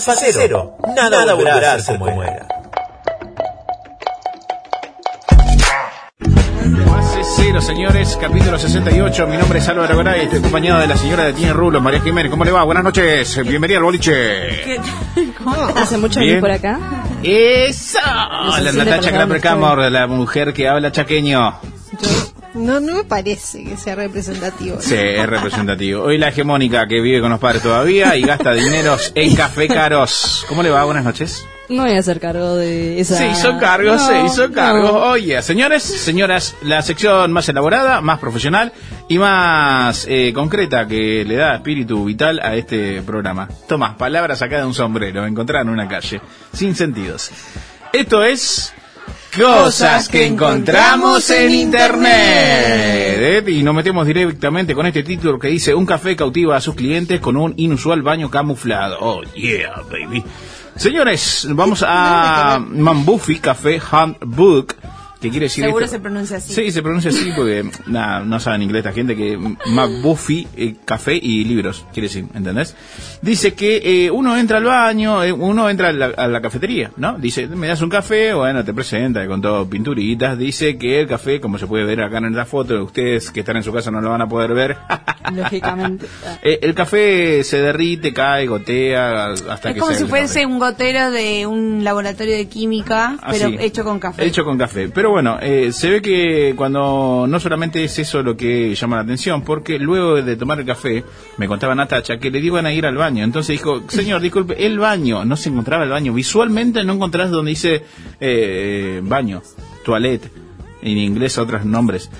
Fase 0.00 0.32
cero. 0.32 0.76
Nada, 0.96 1.34
volverá 1.34 1.74
a 1.74 1.78
ser 1.78 1.98
como 1.98 2.22
era. 2.22 2.48
Cero, 7.36 7.60
señores, 7.60 8.18
capítulo 8.20 8.58
68. 8.58 9.26
Mi 9.28 9.36
nombre 9.36 9.60
es 9.60 9.68
Álvaro 9.68 9.96
Garay, 9.96 10.22
estoy 10.22 10.40
acompañado 10.40 10.80
de 10.80 10.88
la 10.88 10.96
señora 10.96 11.24
de 11.24 11.32
Tine 11.32 11.52
Rulo, 11.52 11.80
María 11.80 12.00
Jiménez. 12.00 12.28
¿Cómo 12.28 12.44
le 12.44 12.50
va? 12.50 12.64
Buenas 12.64 12.82
noches, 12.82 13.40
bienvenida 13.46 13.78
al 13.78 13.84
boliche. 13.84 14.78
¿Hace 15.76 15.96
mucho 15.96 16.20
Bien. 16.20 16.40
por 16.40 16.50
acá? 16.50 16.78
¡Eso! 17.22 17.98
No 18.44 18.52
se 18.52 18.62
La 18.62 18.72
Natacha 18.72 19.10
dónde 19.12 19.40
Kramer 19.40 19.92
la 19.92 20.06
mujer 20.08 20.52
que 20.52 20.68
habla 20.68 20.90
chaqueño. 20.90 21.73
No, 22.54 22.78
no 22.80 22.94
me 22.94 23.04
parece 23.04 23.64
que 23.64 23.76
sea 23.76 23.96
representativo. 23.96 24.80
Sí, 24.80 24.94
es 24.94 25.26
representativo. 25.26 26.04
Hoy 26.04 26.18
la 26.18 26.28
hegemónica 26.28 26.86
que 26.86 27.00
vive 27.00 27.20
con 27.20 27.30
los 27.30 27.40
padres 27.40 27.62
todavía 27.62 28.16
y 28.16 28.22
gasta 28.22 28.52
dineros 28.52 29.10
en 29.16 29.34
café 29.34 29.66
caros. 29.68 30.44
¿Cómo 30.48 30.62
le 30.62 30.70
va? 30.70 30.84
Buenas 30.84 31.04
noches. 31.04 31.44
No 31.68 31.82
voy 31.82 31.92
a 31.96 31.98
hacer 31.98 32.20
cargo 32.20 32.56
de 32.56 33.00
esa... 33.00 33.16
Se 33.16 33.26
hizo 33.30 33.58
cargo, 33.58 33.94
No, 33.94 33.98
se 34.06 34.20
hizo 34.26 34.52
cargo. 34.52 34.82
no. 34.82 34.92
Oye, 35.10 35.40
señores, 35.42 35.82
señoras, 35.82 36.54
la 36.62 36.82
sección 36.82 37.32
más 37.32 37.48
elaborada, 37.48 38.00
más 38.02 38.18
profesional 38.18 38.70
y 39.08 39.18
más 39.18 40.06
eh, 40.08 40.32
concreta 40.34 40.86
que 40.86 41.24
le 41.26 41.36
da 41.36 41.54
espíritu 41.56 42.04
vital 42.04 42.38
a 42.40 42.54
este 42.54 43.00
programa. 43.02 43.48
Toma, 43.66 43.96
palabras 43.96 44.42
acá 44.42 44.58
de 44.58 44.66
un 44.66 44.74
sombrero, 44.74 45.26
encontradas 45.26 45.66
en 45.66 45.72
una 45.72 45.88
calle, 45.88 46.20
sin 46.52 46.76
sentidos. 46.76 47.30
Esto 47.92 48.22
es... 48.22 48.72
Cosas 49.36 50.08
que 50.08 50.26
encontramos 50.26 51.28
en 51.30 51.52
internet. 52.34 53.48
Y 53.48 53.62
nos 53.62 53.74
metemos 53.74 54.06
directamente 54.06 54.74
con 54.74 54.86
este 54.86 55.02
título 55.02 55.38
que 55.38 55.48
dice 55.48 55.74
Un 55.74 55.86
café 55.86 56.14
cautiva 56.14 56.56
a 56.56 56.60
sus 56.60 56.74
clientes 56.74 57.20
con 57.20 57.36
un 57.36 57.52
inusual 57.56 58.02
baño 58.02 58.30
camuflado. 58.30 58.96
Oh, 59.00 59.22
yeah, 59.34 59.82
baby. 59.90 60.22
Señores, 60.76 61.46
vamos 61.50 61.84
a 61.86 62.58
Mambufi 62.64 63.38
Café 63.38 63.80
Handbook, 63.90 64.74
que 65.20 65.30
quiere 65.30 65.46
decir 65.46 65.64
Seguro 65.64 65.84
esto- 65.84 65.96
se 65.96 66.00
pronuncia 66.00 66.36
así. 66.36 66.52
Sí, 66.52 66.70
se 66.70 66.82
pronuncia 66.82 67.10
así 67.10 67.30
porque 67.34 67.64
nah, 67.86 68.20
no 68.20 68.38
saben 68.40 68.62
inglés 68.62 68.80
esta 68.84 68.92
gente 68.92 69.16
que 69.16 69.38
Mabuffy, 69.66 70.46
eh, 70.56 70.74
café 70.84 71.14
y 71.16 71.44
libros, 71.44 71.86
quiere 71.92 72.08
decir, 72.08 72.26
¿entendés? 72.34 72.74
Dice 73.24 73.54
que 73.54 73.80
eh, 74.04 74.10
uno 74.10 74.36
entra 74.36 74.58
al 74.58 74.64
baño, 74.64 75.24
eh, 75.24 75.32
uno 75.32 75.70
entra 75.70 75.88
a 75.88 75.92
la, 75.92 76.06
a 76.08 76.28
la 76.28 76.42
cafetería, 76.42 76.90
¿no? 76.98 77.16
Dice, 77.16 77.46
me 77.46 77.68
das 77.68 77.80
un 77.80 77.88
café, 77.88 78.34
bueno, 78.34 78.62
te 78.62 78.74
presenta 78.74 79.26
con 79.26 79.40
todo 79.40 79.66
pinturitas. 79.66 80.36
Dice 80.36 80.76
que 80.76 81.00
el 81.00 81.06
café, 81.06 81.40
como 81.40 81.56
se 81.56 81.66
puede 81.66 81.86
ver 81.86 82.02
acá 82.02 82.18
en 82.18 82.36
la 82.36 82.44
foto, 82.44 82.84
ustedes 82.84 83.30
que 83.30 83.40
están 83.40 83.56
en 83.56 83.62
su 83.62 83.72
casa 83.72 83.90
no 83.90 84.02
lo 84.02 84.10
van 84.10 84.20
a 84.20 84.28
poder 84.28 84.52
ver. 84.52 84.76
Lógicamente. 85.34 86.06
Eh, 86.42 86.58
el 86.60 86.74
café 86.74 87.42
se 87.44 87.62
derrite, 87.62 88.12
cae, 88.12 88.46
gotea, 88.46 89.28
hasta 89.28 89.70
Es 89.70 89.74
que 89.74 89.80
como 89.80 89.92
sale 89.92 90.04
si 90.04 90.10
fuese 90.10 90.44
un 90.44 90.58
gotero 90.58 91.10
de 91.10 91.46
un 91.46 91.82
laboratorio 91.82 92.36
de 92.36 92.46
química, 92.46 93.16
pero 93.30 93.46
Así. 93.46 93.56
hecho 93.58 93.84
con 93.84 94.00
café. 94.00 94.20
Ah, 94.20 94.26
Hecho 94.26 94.44
con 94.44 94.58
café. 94.58 94.90
Pero 94.90 95.08
bueno, 95.08 95.38
eh, 95.40 95.72
se 95.72 95.88
ve 95.88 96.02
que 96.02 96.52
cuando 96.54 97.24
no 97.26 97.40
solamente 97.40 97.82
es 97.82 97.98
eso 97.98 98.22
lo 98.22 98.36
que 98.36 98.74
llama 98.74 98.96
la 98.96 99.02
atención, 99.02 99.40
porque 99.40 99.78
luego 99.78 100.20
de 100.20 100.36
tomar 100.36 100.60
el 100.60 100.66
café, 100.66 101.02
me 101.38 101.48
contaba 101.48 101.74
Natacha 101.74 102.18
que 102.18 102.30
le 102.30 102.40
iban 102.40 102.66
a 102.66 102.72
ir 102.74 102.84
al 102.84 102.96
baño. 102.98 103.13
Entonces 103.22 103.58
dijo, 103.58 103.82
señor, 103.88 104.20
disculpe, 104.20 104.66
el 104.66 104.78
baño. 104.78 105.24
No 105.24 105.36
se 105.36 105.50
encontraba 105.50 105.84
el 105.84 105.90
baño. 105.90 106.12
Visualmente 106.12 106.82
no 106.84 106.94
encontrás 106.94 107.30
donde 107.30 107.50
dice 107.50 107.84
eh, 108.20 109.00
baño, 109.04 109.42
toilette, 109.84 110.32
en 110.82 110.98
inglés 110.98 111.38
otros 111.38 111.64
nombres. 111.64 112.10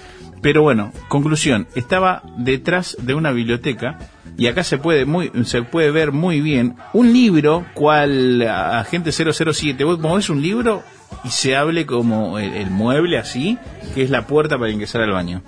Pero 0.45 0.61
bueno, 0.61 0.93
conclusión, 1.09 1.67
estaba 1.75 2.23
detrás 2.37 2.99
de 3.01 3.15
una 3.15 3.33
biblioteca 3.33 3.99
y 4.37 4.47
acá 4.47 4.63
se 4.63 4.77
puede 4.77 5.07
muy 5.07 5.31
se 5.45 5.63
puede 5.63 5.91
ver 5.91 6.13
muy 6.13 6.43
bien 6.43 6.77
un 6.93 7.15
libro 7.15 7.65
cual 7.73 8.43
agente 8.43 9.11
007. 9.11 9.83
Vos 9.85 9.99
movés 10.01 10.29
un 10.29 10.43
libro 10.43 10.83
y 11.23 11.29
se 11.31 11.57
hable 11.57 11.87
como 11.87 12.39
el, 12.39 12.53
el 12.55 12.71
mueble 12.71 13.19
así, 13.19 13.59
que 13.95 14.03
es 14.03 14.11
la 14.11 14.27
puerta 14.27 14.59
para 14.59 14.71
ingresar 14.71 15.03
al 15.03 15.13
baño. 15.13 15.43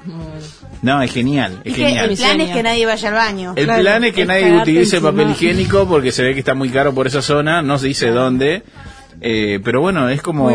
No, 0.82 1.00
es 1.02 1.12
genial, 1.12 1.60
es 1.64 1.76
el 1.78 2.16
plan 2.16 2.40
es 2.40 2.50
que 2.50 2.62
nadie 2.62 2.86
vaya 2.86 3.08
al 3.08 3.14
baño. 3.14 3.52
El 3.56 3.64
Claro. 3.64 3.82
plan 3.82 4.04
es 4.04 4.12
que 4.14 4.22
Es 4.22 4.28
nadie 4.28 4.56
utilice 4.60 4.96
encima. 4.96 5.10
papel 5.12 5.30
higiénico 5.30 5.86
porque 5.88 6.12
se 6.12 6.22
ve 6.22 6.34
que 6.34 6.40
está 6.40 6.54
muy 6.54 6.68
caro 6.70 6.94
por 6.94 7.06
esa 7.06 7.22
zona, 7.22 7.62
no 7.62 7.78
se 7.78 7.88
dice 7.88 8.10
dónde. 8.10 8.62
Eh, 9.18 9.60
pero 9.64 9.80
bueno, 9.80 10.10
es 10.10 10.20
como... 10.20 10.50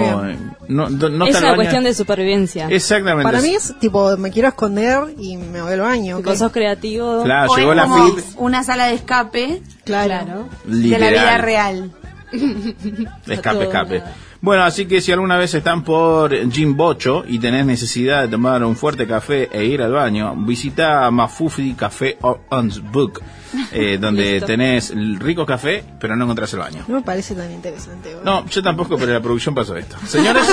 No, 0.67 0.87
no, 0.87 1.09
no 1.09 1.25
es 1.25 1.35
una 1.39 1.47
baño- 1.49 1.55
cuestión 1.55 1.83
de 1.83 1.95
supervivencia. 1.95 2.67
Exactamente. 2.69 3.23
Para 3.23 3.41
mí 3.41 3.55
es 3.55 3.73
tipo, 3.79 4.15
me 4.17 4.29
quiero 4.29 4.49
esconder 4.49 4.99
y 5.17 5.35
me 5.37 5.63
voy 5.63 5.73
al 5.73 5.79
baño. 5.81 6.21
Si 6.23 6.35
sos 6.37 6.51
creativo... 6.51 7.23
Claro, 7.23 7.51
O 7.51 7.57
llegó 7.57 7.71
es 7.71 7.77
la 7.77 7.83
como 7.85 8.15
una 8.37 8.63
sala 8.63 8.85
de 8.85 8.93
escape 8.93 9.63
Claro. 9.83 10.47
de 10.65 10.99
la 10.99 11.09
vida 11.09 11.37
real. 11.39 11.91
Escape, 13.27 13.63
escape. 13.63 14.03
Bueno, 14.41 14.63
así 14.63 14.87
que 14.87 15.01
si 15.01 15.11
alguna 15.11 15.37
vez 15.37 15.53
están 15.53 15.83
por 15.83 16.35
Jimbocho 16.51 17.23
y 17.27 17.37
tenés 17.37 17.63
necesidad 17.63 18.23
de 18.23 18.27
tomar 18.27 18.63
un 18.63 18.75
fuerte 18.75 19.05
café 19.05 19.47
e 19.51 19.65
ir 19.65 19.83
al 19.83 19.91
baño, 19.91 20.35
visita 20.35 21.11
Mafufi 21.11 21.75
Café 21.75 22.17
Ons 22.49 22.81
Book, 22.91 23.21
eh, 23.71 23.99
donde 24.01 24.41
tenés 24.41 24.93
rico 25.19 25.45
café, 25.45 25.83
pero 25.99 26.15
no 26.15 26.23
encontrás 26.23 26.51
el 26.53 26.59
baño. 26.59 26.83
No 26.87 26.95
me 26.95 27.01
parece 27.03 27.35
tan 27.35 27.51
interesante. 27.51 28.17
No, 28.23 28.43
yo 28.47 28.63
tampoco, 28.63 28.97
pero 28.97 29.13
la 29.13 29.21
producción 29.21 29.53
pasó 29.53 29.77
esto. 29.77 29.95
Señores, 30.07 30.47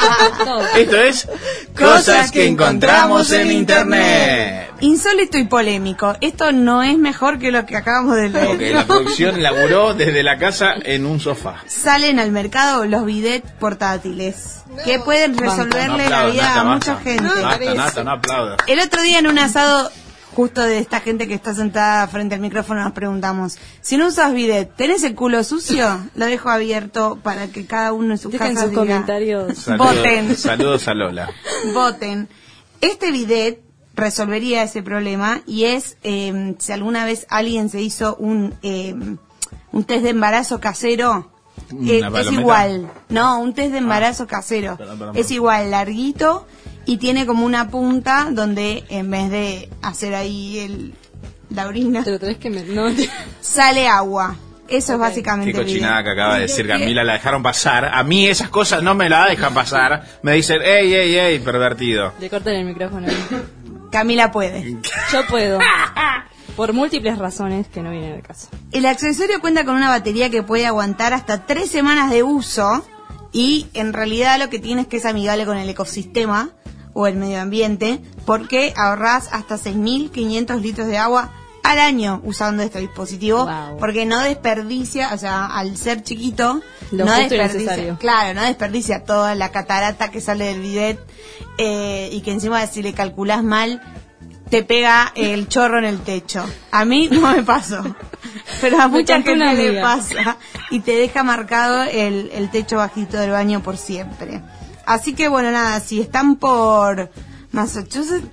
esto 0.76 0.96
es 0.96 1.28
Cosas 1.76 2.32
que 2.32 2.46
encontramos 2.46 3.30
en 3.30 3.52
Internet. 3.52 4.70
Insólito 4.80 5.38
y 5.38 5.44
polémico. 5.44 6.16
Esto 6.20 6.52
no 6.52 6.82
es 6.82 6.98
mejor 6.98 7.38
que 7.38 7.50
lo 7.50 7.66
que 7.66 7.76
acabamos 7.76 8.16
de 8.16 8.28
leer. 8.28 8.46
Ok, 8.48 8.60
la 8.74 8.86
producción 8.86 9.42
laburó 9.42 9.94
desde 9.94 10.22
la 10.22 10.38
casa 10.38 10.74
en 10.82 11.04
un 11.04 11.18
sofá. 11.18 11.64
Salen 11.66 12.20
al 12.20 12.30
mercado 12.30 12.84
los 12.84 13.04
bidets 13.20 13.50
portátiles 13.58 14.62
que 14.84 14.98
pueden 15.00 15.36
resolverle 15.36 16.04
No 16.04 16.10
la 16.10 16.26
vida 16.26 16.42
Nata, 16.48 16.60
a 16.60 16.64
mucha 16.64 16.94
basta. 16.94 17.10
gente. 17.10 17.74
Nata, 17.74 18.04
no. 18.04 18.56
El 18.66 18.80
otro 18.80 19.02
día 19.02 19.18
en 19.18 19.26
un 19.26 19.38
asado 19.38 19.90
justo 20.34 20.60
de 20.60 20.78
esta 20.78 21.00
gente 21.00 21.26
que 21.26 21.34
está 21.34 21.54
sentada 21.54 22.06
frente 22.06 22.34
al 22.36 22.40
micrófono 22.40 22.82
nos 22.84 22.92
preguntamos, 22.92 23.58
si 23.80 23.96
no 23.96 24.06
usas 24.06 24.32
bidet, 24.32 24.70
¿tenés 24.76 25.02
el 25.02 25.14
culo 25.16 25.42
sucio? 25.42 25.98
Lo 26.14 26.26
dejo 26.26 26.48
abierto 26.48 27.18
para 27.22 27.48
que 27.48 27.66
cada 27.66 27.92
uno 27.92 28.12
en 28.12 28.18
sus 28.18 28.30
Dejen 28.32 28.48
casas 28.54 28.62
sus 28.64 28.70
diga, 28.70 28.82
comentarios. 28.82 29.58
Saludos, 29.58 29.96
Voten. 29.96 30.36
saludos 30.36 30.86
a 30.88 30.94
Lola. 30.94 31.28
voten. 31.74 32.28
Este 32.80 33.10
bidet 33.10 33.60
resolvería 33.96 34.62
ese 34.62 34.82
problema 34.82 35.40
y 35.44 35.64
es 35.64 35.96
eh, 36.04 36.54
si 36.60 36.70
alguna 36.72 37.04
vez 37.04 37.26
alguien 37.30 37.68
se 37.68 37.80
hizo 37.80 38.14
un 38.16 38.54
eh, 38.62 38.94
un 39.72 39.84
test 39.84 40.04
de 40.04 40.10
embarazo 40.10 40.60
casero 40.60 41.32
eh, 41.86 42.02
¿Una 42.06 42.20
es 42.20 42.32
igual 42.32 42.90
no 43.08 43.40
un 43.40 43.54
test 43.54 43.72
de 43.72 43.78
embarazo 43.78 44.26
casero 44.26 44.76
perdón, 44.76 44.98
perdón, 44.98 45.16
es 45.16 45.30
igual 45.30 45.70
larguito 45.70 46.46
y 46.86 46.96
tiene 46.96 47.26
como 47.26 47.44
una 47.44 47.68
punta 47.68 48.28
donde 48.30 48.84
en 48.88 49.10
vez 49.10 49.30
de 49.30 49.68
hacer 49.82 50.14
ahí 50.14 50.58
el 50.58 50.94
la 51.50 51.66
orina 51.66 52.04
Te 52.04 52.10
lo 52.10 52.18
tenés 52.18 52.36
que... 52.38 52.50
me- 52.50 52.62
No, 52.62 52.86
sale 53.40 53.88
agua 53.88 54.36
eso 54.68 54.92
es 54.92 54.98
básicamente 54.98 55.52
Qué 55.52 55.58
cochinada 55.58 56.04
que 56.04 56.10
acaba 56.10 56.34
de 56.34 56.40
decir 56.42 56.66
Camila, 56.68 57.02
la 57.02 57.14
dejaron 57.14 57.42
pasar. 57.42 57.86
A 57.86 58.02
mí 58.02 58.26
esas 58.26 58.50
cosas 58.50 58.82
no 58.82 58.94
me 58.94 59.08
la 59.08 59.26
dejan 59.26 59.54
pasar. 59.54 60.04
Me 60.22 60.34
dicen, 60.34 60.60
ey, 60.62 60.92
ey, 60.92 61.14
ey, 61.16 61.38
pervertido. 61.38 62.12
Le 62.20 62.28
cortan 62.28 62.54
el 62.54 62.66
micrófono. 62.66 63.06
Camila 63.90 64.30
puede 64.30 64.76
Yo 65.12 65.26
puedo. 65.26 65.58
Por 66.58 66.72
múltiples 66.72 67.16
razones 67.18 67.68
que 67.68 67.84
no 67.84 67.92
vienen 67.92 68.14
al 68.14 68.22
caso. 68.22 68.48
El 68.72 68.84
accesorio 68.86 69.40
cuenta 69.40 69.64
con 69.64 69.76
una 69.76 69.90
batería 69.90 70.28
que 70.28 70.42
puede 70.42 70.66
aguantar 70.66 71.14
hasta 71.14 71.46
tres 71.46 71.70
semanas 71.70 72.10
de 72.10 72.24
uso 72.24 72.84
y 73.30 73.68
en 73.74 73.92
realidad 73.92 74.40
lo 74.40 74.50
que 74.50 74.58
tiene 74.58 74.80
es 74.80 74.88
que 74.88 74.96
es 74.96 75.04
amigable 75.04 75.46
con 75.46 75.56
el 75.56 75.68
ecosistema 75.68 76.50
o 76.94 77.06
el 77.06 77.14
medio 77.14 77.40
ambiente 77.40 78.00
porque 78.26 78.74
ahorrás 78.76 79.28
hasta 79.30 79.54
6.500 79.54 80.60
litros 80.60 80.88
de 80.88 80.98
agua 80.98 81.30
al 81.62 81.78
año 81.78 82.20
usando 82.24 82.64
este 82.64 82.80
dispositivo 82.80 83.48
porque 83.78 84.04
no 84.04 84.20
desperdicia, 84.24 85.14
o 85.14 85.18
sea, 85.18 85.46
al 85.46 85.76
ser 85.76 86.02
chiquito, 86.02 86.60
Lo 86.90 87.04
no 87.04 87.14
desperdicia, 87.14 87.96
claro, 88.00 88.34
no 88.34 88.44
desperdicia 88.44 89.04
toda 89.04 89.36
la 89.36 89.52
catarata 89.52 90.10
que 90.10 90.20
sale 90.20 90.46
del 90.46 90.60
bidet 90.60 90.98
eh, 91.56 92.08
y 92.10 92.20
que 92.22 92.32
encima 92.32 92.66
si 92.66 92.82
le 92.82 92.94
calculás 92.94 93.44
mal 93.44 93.80
te 94.50 94.62
pega 94.62 95.12
el 95.14 95.48
chorro 95.48 95.78
en 95.78 95.84
el 95.84 96.00
techo. 96.00 96.44
A 96.70 96.84
mí 96.84 97.08
no 97.10 97.20
me 97.32 97.42
pasó, 97.42 97.82
pero 98.60 98.80
a 98.80 98.88
mucha 98.88 99.22
gente 99.22 99.54
le 99.54 99.80
pasa 99.80 100.36
y 100.70 100.80
te 100.80 100.92
deja 100.92 101.22
marcado 101.22 101.82
el, 101.84 102.30
el 102.32 102.50
techo 102.50 102.76
bajito 102.76 103.16
del 103.18 103.30
baño 103.30 103.62
por 103.62 103.76
siempre. 103.76 104.42
Así 104.86 105.12
que 105.14 105.28
bueno, 105.28 105.50
nada, 105.50 105.80
si 105.80 106.00
están 106.00 106.36
por 106.36 107.10
Massachusetts, 107.52 108.26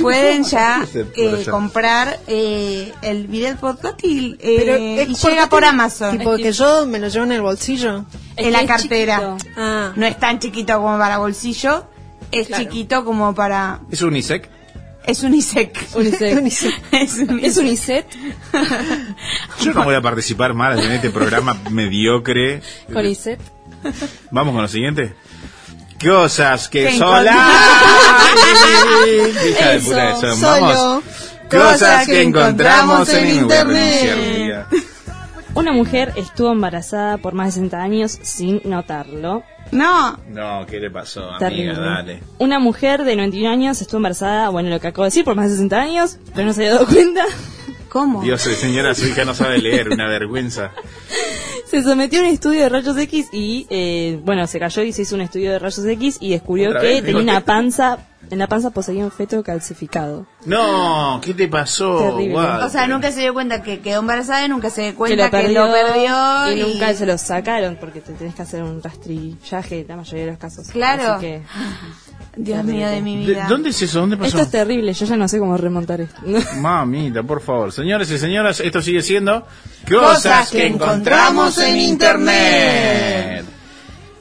pueden 0.00 0.44
ya 0.44 0.86
eh, 0.94 1.46
comprar 1.50 2.20
eh, 2.26 2.92
el 3.02 3.26
bidet 3.26 3.58
portátil 3.58 4.38
eh, 4.40 4.56
Pero 4.58 5.10
y 5.10 5.14
llega 5.14 5.48
por 5.48 5.64
Amazon. 5.64 6.18
Tipo 6.18 6.36
que 6.36 6.52
yo 6.52 6.86
me 6.86 6.98
lo 6.98 7.08
llevo 7.08 7.24
en 7.24 7.32
el 7.32 7.42
bolsillo. 7.42 8.04
en 8.36 8.52
la 8.52 8.66
cartera. 8.66 9.36
Ah. 9.56 9.92
No 9.96 10.06
es 10.06 10.18
tan 10.18 10.38
chiquito 10.38 10.74
como 10.74 10.98
para 10.98 11.18
bolsillo, 11.18 11.86
es 12.30 12.48
chiquito 12.48 13.04
como 13.04 13.34
para... 13.34 13.80
¿Es 13.90 14.02
Unisec? 14.02 14.48
Es 15.08 15.22
unisec. 15.22 15.74
Unisec. 15.94 16.32
es 16.32 16.38
unisec. 16.38 17.42
¿Es 17.42 17.56
Unicet? 17.56 18.06
Yo 19.62 19.72
no 19.72 19.84
voy 19.84 19.94
a 19.94 20.02
participar 20.02 20.52
más 20.52 20.78
en 20.84 20.92
este 20.92 21.08
programa 21.08 21.56
mediocre. 21.70 22.60
Con 22.92 23.06
Iset. 23.06 23.40
Vamos 24.30 24.52
con 24.52 24.60
lo 24.62 24.68
siguiente. 24.68 25.14
Cosas 26.04 26.68
que 26.68 26.90
encontramos. 26.90 27.32
Hija 29.48 29.70
de 29.70 29.80
puta 29.80 30.14
que 30.14 30.20
son. 30.20 30.36
solo. 30.36 30.60
Vamos. 30.60 31.04
Cosas 31.50 31.72
Cosas 31.72 32.06
que 32.06 32.12
que 32.12 32.22
encontramos 32.22 33.08
encontramos 33.08 33.14
en 33.14 33.26
en 33.26 33.36
internet. 33.38 34.66
Una 35.58 35.72
mujer 35.72 36.12
estuvo 36.14 36.52
embarazada 36.52 37.18
por 37.18 37.34
más 37.34 37.48
de 37.48 37.52
60 37.52 37.82
años 37.82 38.18
sin 38.22 38.60
notarlo. 38.64 39.42
No. 39.72 40.16
No, 40.28 40.64
¿qué 40.66 40.78
le 40.78 40.88
pasó, 40.88 41.24
amiga? 41.24 41.38
Terrible. 41.38 41.74
Dale. 41.74 42.22
Una 42.38 42.60
mujer 42.60 43.02
de 43.02 43.16
91 43.16 43.50
años 43.50 43.80
estuvo 43.80 43.98
embarazada, 43.98 44.50
bueno, 44.50 44.70
lo 44.70 44.78
que 44.78 44.86
acabo 44.86 45.02
de 45.02 45.08
decir, 45.08 45.24
por 45.24 45.34
más 45.34 45.46
de 45.46 45.56
60 45.56 45.80
años, 45.80 46.18
pero 46.32 46.46
no 46.46 46.52
se 46.52 46.60
había 46.60 46.74
dado 46.74 46.86
cuenta. 46.86 47.24
¿Cómo? 47.88 48.22
Dios, 48.22 48.42
señora, 48.42 48.94
su 48.94 49.06
hija 49.06 49.24
no 49.24 49.34
sabe 49.34 49.58
leer, 49.58 49.88
una 49.88 50.08
vergüenza. 50.08 50.70
Se 51.70 51.82
sometió 51.82 52.20
a 52.20 52.22
un 52.22 52.28
estudio 52.28 52.62
de 52.62 52.68
rayos 52.70 52.96
X 52.96 53.28
y, 53.30 53.66
eh, 53.68 54.18
bueno, 54.24 54.46
se 54.46 54.58
cayó 54.58 54.82
y 54.82 54.92
se 54.92 55.02
hizo 55.02 55.14
un 55.16 55.20
estudio 55.20 55.52
de 55.52 55.58
rayos 55.58 55.84
X 55.84 56.16
y 56.20 56.30
descubrió 56.30 56.70
¿Otra 56.70 56.80
que 56.80 56.86
vez? 56.86 56.96
tenía 56.96 57.08
Digo, 57.08 57.20
una 57.20 57.38
¿qué? 57.40 57.44
panza, 57.44 57.98
en 58.30 58.38
la 58.38 58.46
panza 58.46 58.70
poseía 58.70 59.04
un 59.04 59.10
feto 59.10 59.42
calcificado. 59.42 60.26
No, 60.46 61.20
¿qué 61.22 61.34
te 61.34 61.46
pasó? 61.46 62.16
O 62.16 62.68
sea, 62.70 62.86
nunca 62.86 63.12
se 63.12 63.20
dio 63.20 63.34
cuenta 63.34 63.62
que 63.62 63.80
quedó 63.80 64.00
embarazada 64.00 64.46
y 64.46 64.48
nunca 64.48 64.70
se 64.70 64.80
dio 64.82 64.90
que 64.92 64.96
cuenta 64.96 65.24
lo 65.26 65.30
perdió, 65.30 65.48
que 65.48 65.54
lo 65.54 65.72
perdió. 65.72 66.52
y, 66.56 66.72
nunca 66.72 66.94
se 66.94 67.04
lo 67.04 67.18
sacaron 67.18 67.76
porque 67.78 68.00
te 68.00 68.14
tenés 68.14 68.34
que 68.34 68.42
hacer 68.42 68.62
un 68.62 68.82
rastrillaje 68.82 69.80
en 69.80 69.88
la 69.88 69.96
mayoría 69.96 70.24
de 70.24 70.30
los 70.30 70.38
casos. 70.40 70.68
Claro. 70.68 71.12
Así 71.14 71.20
que, 71.20 71.42
Dios 72.40 72.64
mío 72.64 72.88
de 72.88 73.02
mi 73.02 73.24
¿De- 73.26 73.32
vida. 73.32 73.46
¿Dónde 73.48 73.70
es 73.70 73.82
eso? 73.82 74.00
¿Dónde 74.00 74.16
pasó? 74.16 74.28
esto 74.28 74.42
es 74.42 74.50
terrible, 74.50 74.92
yo 74.92 75.06
ya 75.06 75.16
no 75.16 75.26
sé 75.26 75.38
cómo 75.40 75.56
remontar 75.56 76.00
esto. 76.00 76.20
Mamita, 76.60 77.22
por 77.24 77.40
favor. 77.40 77.72
Señores 77.72 78.10
y 78.10 78.18
señoras, 78.18 78.60
esto 78.60 78.80
sigue 78.80 79.02
siendo 79.02 79.44
Cosas 79.90 80.50
que 80.50 80.66
encontramos 80.66 81.58
en 81.58 81.76
Internet. 81.78 83.44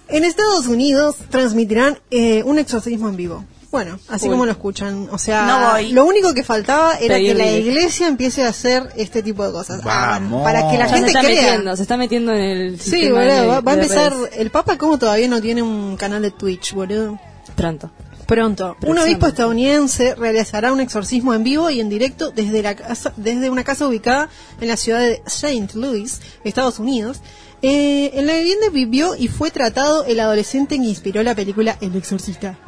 En 0.09 0.23
Estados 0.23 0.67
Unidos 0.67 1.17
transmitirán 1.29 1.99
eh, 2.11 2.41
un 2.43 2.57
exorcismo 2.59 3.09
en 3.09 3.17
vivo. 3.17 3.45
Bueno, 3.69 3.99
así 4.07 4.25
Uy. 4.27 4.31
como 4.31 4.45
lo 4.45 4.51
escuchan. 4.53 5.09
O 5.11 5.17
sea, 5.17 5.45
No 5.45 5.71
voy. 5.73 5.91
lo 5.91 6.05
único 6.05 6.33
que 6.33 6.43
faltaba 6.45 6.95
era 6.97 7.17
que 7.17 7.33
la 7.35 7.51
iglesia 7.51 8.07
empiece 8.07 8.45
a 8.45 8.49
hacer 8.49 8.83
este 8.95 9.21
tipo 9.21 9.45
de 9.45 9.51
cosas. 9.51 9.81
Ah, 9.83 10.17
bueno, 10.19 10.37
Vamos. 10.37 10.43
para 10.43 10.71
que 10.71 10.77
la 10.77 10.87
Ya 10.87 10.93
gente 10.95 11.11
se 11.11 11.17
está 11.17 11.19
crea. 11.27 11.41
metiendo, 11.43 11.75
se 11.75 11.81
está 11.81 11.97
metiendo 11.97 12.33
en 12.33 12.41
el 12.41 12.79
Sí, 12.79 13.09
boludo, 13.11 13.19
de- 13.19 13.45
va, 13.45 13.59
va 13.59 13.71
a 13.73 13.75
empezar. 13.75 14.13
redes. 14.15 14.29
El 14.37 14.49
Papa, 14.51 14.77
como 14.77 14.97
todavía 14.97 15.27
no 15.27 15.41
tiene 15.41 15.61
un 15.61 15.97
canal 15.97 16.21
de 16.21 16.31
Twitch, 16.31 16.73
boludo? 16.73 17.19
Pronto. 17.57 17.91
Pronto. 18.27 18.75
Un 18.85 18.97
obispo 18.99 19.25
estadounidense 19.25 20.13
realizará 20.15 20.73
un 20.73 20.81
exorcismo 20.81 21.33
en 21.33 21.43
vivo 21.43 21.69
y 21.69 21.79
en 21.79 21.87
directo 21.87 22.31
desde, 22.31 22.61
la 22.61 22.75
casa, 22.75 23.13
desde 23.15 23.49
una 23.49 23.63
casa 23.63 23.87
ubicada 23.87 24.29
en 24.59 24.67
la 24.67 24.75
ciudad 24.75 24.99
de 24.99 25.21
St. 25.25 25.69
Louis, 25.75 26.19
Estados 26.43 26.77
Unidos. 26.79 27.21
Eh, 27.61 28.11
en 28.13 28.27
la 28.27 28.35
vivienda 28.35 28.69
vivió 28.69 29.15
y 29.15 29.29
fue 29.29 29.49
tratado 29.49 30.03
el 30.05 30.19
adolescente 30.19 30.77
que 30.77 30.83
inspiró 30.83 31.23
la 31.23 31.35
película 31.35 31.77
El 31.79 31.95
Exorcista. 31.95 32.59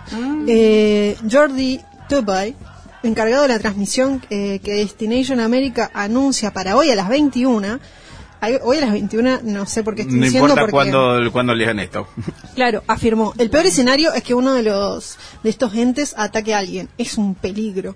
Eh, 0.48 1.18
Jordi 1.30 1.82
Tubay, 2.08 2.56
encargado 3.04 3.44
de 3.44 3.50
la 3.50 3.60
transmisión 3.60 4.24
eh, 4.30 4.60
que 4.64 4.76
Destination 4.76 5.42
America 5.42 5.92
anuncia 5.94 6.52
para 6.52 6.78
hoy 6.78 6.90
a 6.90 6.96
las 6.96 7.10
21. 7.10 7.80
Hoy 8.42 8.78
a 8.78 8.82
las 8.82 8.92
21 8.92 9.40
no 9.44 9.66
sé 9.66 9.84
por 9.84 9.96
qué 9.96 10.04
estoy 10.04 10.18
No 10.18 10.24
diciendo 10.26 10.50
importa 10.50 10.62
porque... 10.62 10.92
cuándo, 10.92 11.32
cuándo 11.32 11.54
lean 11.54 11.80
esto. 11.80 12.08
Claro, 12.56 12.84
afirmó, 12.88 13.34
el 13.38 13.50
peor 13.50 13.66
escenario 13.66 14.14
es 14.14 14.24
que 14.24 14.34
uno 14.34 14.54
de 14.54 14.64
los 14.64 15.18
de 15.44 15.50
estos 15.50 15.74
entes 15.76 16.14
ataque 16.18 16.54
a 16.54 16.60
alguien. 16.60 16.90
Es 16.98 17.18
un 17.18 17.36
peligro. 17.36 17.96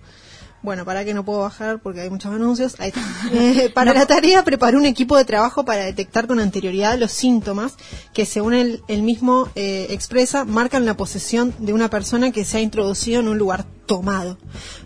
Bueno, 0.63 0.85
para 0.85 1.03
que 1.03 1.13
no 1.13 1.25
puedo 1.25 1.41
bajar 1.41 1.79
porque 1.79 1.99
hay 1.99 2.09
muchos 2.09 2.33
anuncios. 2.33 2.75
Ahí 2.79 2.87
está. 2.89 3.01
Eh, 3.33 3.69
para 3.73 3.93
la 3.93 4.05
tarea 4.05 4.43
preparó 4.43 4.77
un 4.77 4.85
equipo 4.85 5.17
de 5.17 5.25
trabajo 5.25 5.65
para 5.65 5.83
detectar 5.83 6.27
con 6.27 6.39
anterioridad 6.39 6.97
los 6.97 7.11
síntomas 7.11 7.73
que, 8.13 8.25
según 8.25 8.53
él, 8.53 8.83
él 8.87 9.01
mismo 9.01 9.49
eh, 9.55 9.87
expresa, 9.89 10.45
marcan 10.45 10.85
la 10.85 10.95
posesión 10.95 11.53
de 11.57 11.73
una 11.73 11.89
persona 11.89 12.31
que 12.31 12.45
se 12.45 12.57
ha 12.57 12.61
introducido 12.61 13.19
en 13.19 13.27
un 13.27 13.37
lugar 13.37 13.65
tomado. 13.85 14.37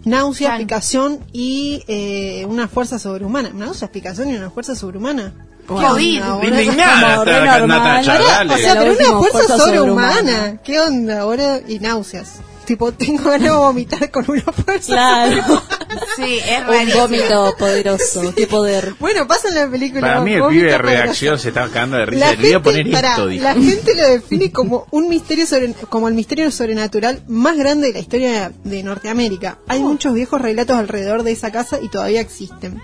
Náusea, 0.05 0.57
picación 0.57 1.19
y 1.33 1.83
eh, 1.87 2.45
una 2.47 2.67
fuerza 2.67 2.99
sobrehumana. 2.99 3.49
Náusea, 3.49 3.91
picación 3.91 4.29
y 4.29 4.35
una 4.35 4.49
fuerza 4.49 4.75
sobrehumana. 4.75 5.33
¿Qué 5.67 5.73
onda? 5.73 6.39
Indignada 6.43 7.23
está. 7.23 7.67
Natacha. 7.67 8.43
O 8.49 8.57
sea, 8.57 8.75
pero 8.79 8.93
una 8.93 9.19
fuerza 9.19 9.37
fuerza 9.37 9.57
sobrehumana. 9.57 10.13
sobrehumana. 10.13 10.61
¿Qué 10.63 10.79
onda 10.79 11.19
ahora? 11.19 11.59
Y 11.67 11.79
náuseas. 11.79 12.39
Tipo, 12.67 12.91
tengo 12.97 13.23
ganas 13.23 13.43
de 13.43 13.49
vomitar 13.51 14.11
con 14.11 14.25
una 14.27 14.41
fuerza 14.43 14.93
Claro. 14.93 15.63
Sí, 16.17 16.39
es 16.45 16.59
Un 16.61 16.67
rarísimo. 16.67 17.01
vómito 17.01 17.55
poderoso, 17.57 18.33
qué 18.35 18.45
poder. 18.47 18.95
Bueno, 18.99 19.25
pasa 19.27 19.47
en 19.49 19.55
la 19.55 19.69
película. 19.69 20.01
Para 20.01 20.21
mí 20.21 20.33
el 20.33 20.43
pibe 20.47 20.71
de 20.71 20.77
poderoso. 20.77 20.83
redacción 20.83 21.39
se 21.39 21.47
está 21.49 21.61
cagando 21.69 21.97
de 21.97 22.05
risa. 22.07 22.25
La 22.25 22.31
Le 22.33 22.37
voy 22.37 22.53
a 22.53 22.61
poner 22.61 22.91
pará, 22.91 23.09
esto, 23.11 23.27
dijo. 23.27 23.43
la 23.43 23.53
gente 23.53 23.95
lo 23.95 24.03
define 24.03 24.51
como 24.51 24.85
un 24.91 25.09
misterio 25.09 25.45
sobre, 25.47 25.73
como 25.73 26.07
el 26.07 26.13
misterio 26.15 26.51
sobrenatural 26.51 27.21
más 27.27 27.55
grande 27.57 27.87
de 27.87 27.93
la 27.93 27.99
historia 27.99 28.51
de 28.63 28.83
Norteamérica. 28.83 29.59
Hay 29.67 29.79
muchos 29.79 30.13
viejos 30.13 30.41
relatos 30.41 30.75
alrededor 30.77 31.23
de 31.23 31.31
esa 31.31 31.51
casa 31.51 31.79
y 31.81 31.87
todavía 31.89 32.21
existen. 32.21 32.81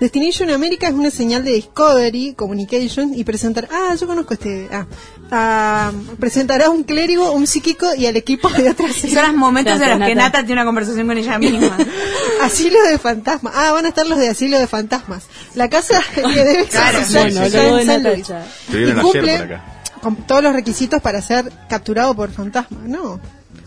Destination 0.00 0.50
America 0.50 0.88
es 0.88 0.94
una 0.94 1.10
señal 1.10 1.44
de 1.44 1.52
Discovery 1.52 2.34
Communications 2.34 3.16
y 3.16 3.24
presentar, 3.24 3.68
ah, 3.70 3.94
yo 4.00 4.06
conozco 4.06 4.34
este, 4.34 4.68
ah, 4.72 4.86
ah, 5.30 5.92
presentará 6.18 6.70
un 6.70 6.84
clérigo, 6.84 7.32
un 7.32 7.46
psíquico 7.46 7.86
y 7.96 8.06
al 8.06 8.16
equipo 8.16 8.48
de 8.50 8.70
otras 8.70 8.94
Son 9.20 9.32
los 9.32 9.36
momentos 9.36 9.80
en 9.80 9.98
los 9.98 10.08
que 10.08 10.14
Nata. 10.14 10.38
Tiene 10.40 10.52
una 10.54 10.64
conversación 10.64 11.06
con 11.06 11.18
ella 11.18 11.38
misma. 11.38 11.76
Asilo 12.42 12.82
de 12.84 12.98
fantasmas. 12.98 13.52
Ah, 13.56 13.72
van 13.72 13.84
a 13.86 13.88
estar 13.88 14.06
los 14.06 14.18
de 14.18 14.28
asilo 14.28 14.58
de 14.58 14.66
fantasmas. 14.66 15.24
La 15.54 15.68
casa 15.68 16.00
que 16.14 16.22
debe 16.22 16.66
Claro. 16.66 16.98
exorcizar 16.98 17.22
Bueno, 17.22 17.78
en 17.80 17.86
San 17.86 18.02
Luis. 18.04 18.28
Y 18.70 18.92
cumple 19.00 19.60
con 20.02 20.14
todos 20.16 20.42
los 20.42 20.52
requisitos 20.52 21.02
para 21.02 21.20
ser 21.20 21.50
capturado 21.68 22.14
por 22.14 22.30
fantasma. 22.30 22.78
No. 22.84 23.20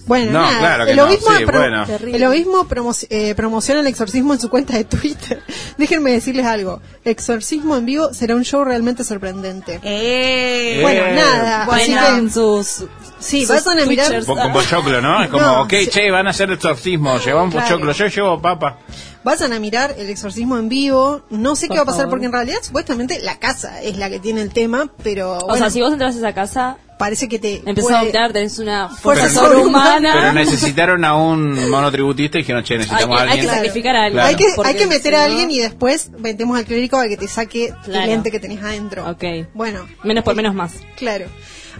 Bueno, 0.07 0.31
No, 0.31 0.41
nada. 0.41 0.59
claro 0.59 0.85
que 0.85 0.91
el 0.91 0.97
no, 0.97 1.03
obispo, 1.05 1.31
sí, 1.37 1.45
bueno. 1.45 1.85
el 1.85 2.23
obispo 2.25 2.65
promo- 2.67 3.07
eh, 3.11 3.35
promociona 3.35 3.81
el 3.81 3.87
exorcismo 3.87 4.33
en 4.33 4.39
su 4.39 4.49
cuenta 4.49 4.73
de 4.75 4.83
Twitter. 4.83 5.43
Déjenme 5.77 6.11
decirles 6.11 6.45
algo. 6.47 6.81
Exorcismo 7.05 7.77
en 7.77 7.85
vivo 7.85 8.11
será 8.13 8.35
un 8.35 8.43
show 8.43 8.63
realmente 8.65 9.03
sorprendente. 9.03 9.79
Eh, 9.83 10.79
Bueno, 10.81 11.03
nada. 11.13 11.65
Bueno. 11.65 11.81
así 11.83 11.93
que- 11.93 12.17
En 12.17 12.31
sus, 12.31 12.85
sí, 13.21 13.45
vayan 13.45 13.79
a 13.79 13.85
mirar. 13.85 14.25
Con 14.25 14.51
pochoclo, 14.53 15.01
¿no? 15.01 15.23
Es 15.23 15.29
como, 15.29 15.43
No, 15.45 15.61
ok, 15.61 15.69
sí. 15.81 15.87
che, 15.87 16.11
van 16.11 16.27
a 16.27 16.31
hacer 16.31 16.51
exorcismo, 16.51 17.17
llevamos 17.19 17.53
Claro. 17.53 17.67
pochoclo, 17.67 17.91
yo 17.93 18.07
llevo 18.07 18.41
papa. 18.41 18.77
Vayan 19.23 19.53
a 19.53 19.59
mirar 19.59 19.93
el 19.97 20.09
exorcismo 20.09 20.57
en 20.57 20.67
vivo. 20.67 21.21
No 21.29 21.55
sé 21.55 21.67
Por 21.67 21.75
qué 21.75 21.77
va 21.79 21.83
a 21.83 21.85
pasar 21.85 21.99
favor. 22.01 22.09
porque 22.11 22.25
en 22.25 22.31
realidad 22.31 22.57
supuestamente 22.63 23.19
la 23.21 23.37
casa 23.37 23.81
es 23.81 23.97
la 23.97 24.09
que 24.09 24.19
tiene 24.19 24.41
el 24.41 24.51
tema, 24.51 24.91
pero 25.03 25.37
O 25.37 25.45
bueno, 25.45 25.57
sea, 25.57 25.69
si 25.69 25.79
vos 25.79 25.93
entras 25.93 26.15
a 26.15 26.17
esa 26.17 26.33
casa, 26.33 26.77
parece 26.97 27.29
que 27.29 27.37
te 27.37 27.57
empezás 27.57 27.81
puede- 27.83 27.95
a 27.97 27.99
vomitar, 27.99 28.33
tenés 28.33 28.57
una 28.57 28.89
fuerza 28.89 29.27
Pero- 29.27 29.39
sobrehumana. 29.45 30.13
Pero 30.13 30.33
necesitaron 30.33 31.05
a 31.05 31.15
un 31.15 31.69
monotributista 31.69 32.39
y 32.39 32.41
dijeron, 32.41 32.63
che, 32.63 32.73
hay, 32.73 32.79
necesitamos 32.79 33.19
a 33.19 33.21
hay 33.21 33.27
que 33.27 33.33
alguien. 33.33 33.55
sacrificar 33.55 33.95
a 33.95 33.99
alguien. 34.05 34.13
Claro. 34.13 34.27
Hay 34.29 34.35
que, 34.35 34.81
hay 34.83 34.87
meter 34.87 35.15
a 35.15 35.23
alguien 35.25 35.51
y 35.51 35.59
después 35.59 36.09
metemos 36.17 36.57
al 36.57 36.65
clérigo 36.65 36.97
para 36.97 37.09
que 37.09 37.17
te 37.17 37.27
saque 37.27 37.73
Claro. 37.83 38.11
el 38.11 38.23
que 38.23 38.39
tenés 38.39 38.63
adentro. 38.63 39.07
Ok. 39.07 39.23
Bueno, 39.53 39.85
Menos 40.03 40.23
por 40.23 40.35
menos 40.35 40.55
más. 40.55 40.73
claro. 40.97 41.25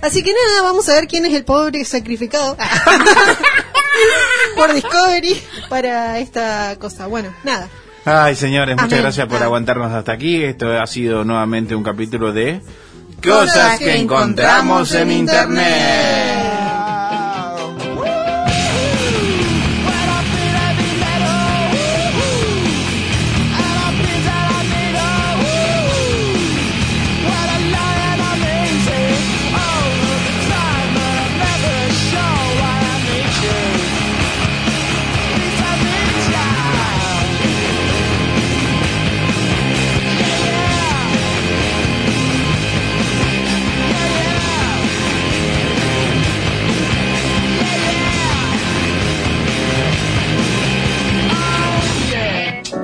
Así 0.01 0.23
que 0.23 0.31
nada, 0.31 0.63
vamos 0.63 0.89
a 0.89 0.93
ver 0.93 1.07
quién 1.07 1.25
es 1.25 1.33
el 1.33 1.43
pobre 1.43 1.85
sacrificado 1.85 2.57
por 4.55 4.73
Discovery 4.73 5.41
para 5.69 6.19
esta 6.19 6.75
cosa. 6.79 7.07
Bueno, 7.07 7.33
nada. 7.43 7.69
Ay, 8.03 8.35
señores, 8.35 8.75
muchas 8.75 8.93
Amén. 8.93 9.03
gracias 9.03 9.27
por 9.27 9.43
aguantarnos 9.43 9.91
hasta 9.91 10.11
aquí. 10.11 10.43
Esto 10.43 10.71
ha 10.79 10.87
sido 10.87 11.23
nuevamente 11.23 11.75
un 11.75 11.83
capítulo 11.83 12.33
de 12.33 12.61
Cosas 13.23 13.77
que 13.77 13.97
encontramos 13.97 14.93
en 14.95 15.11
Internet. 15.11 16.50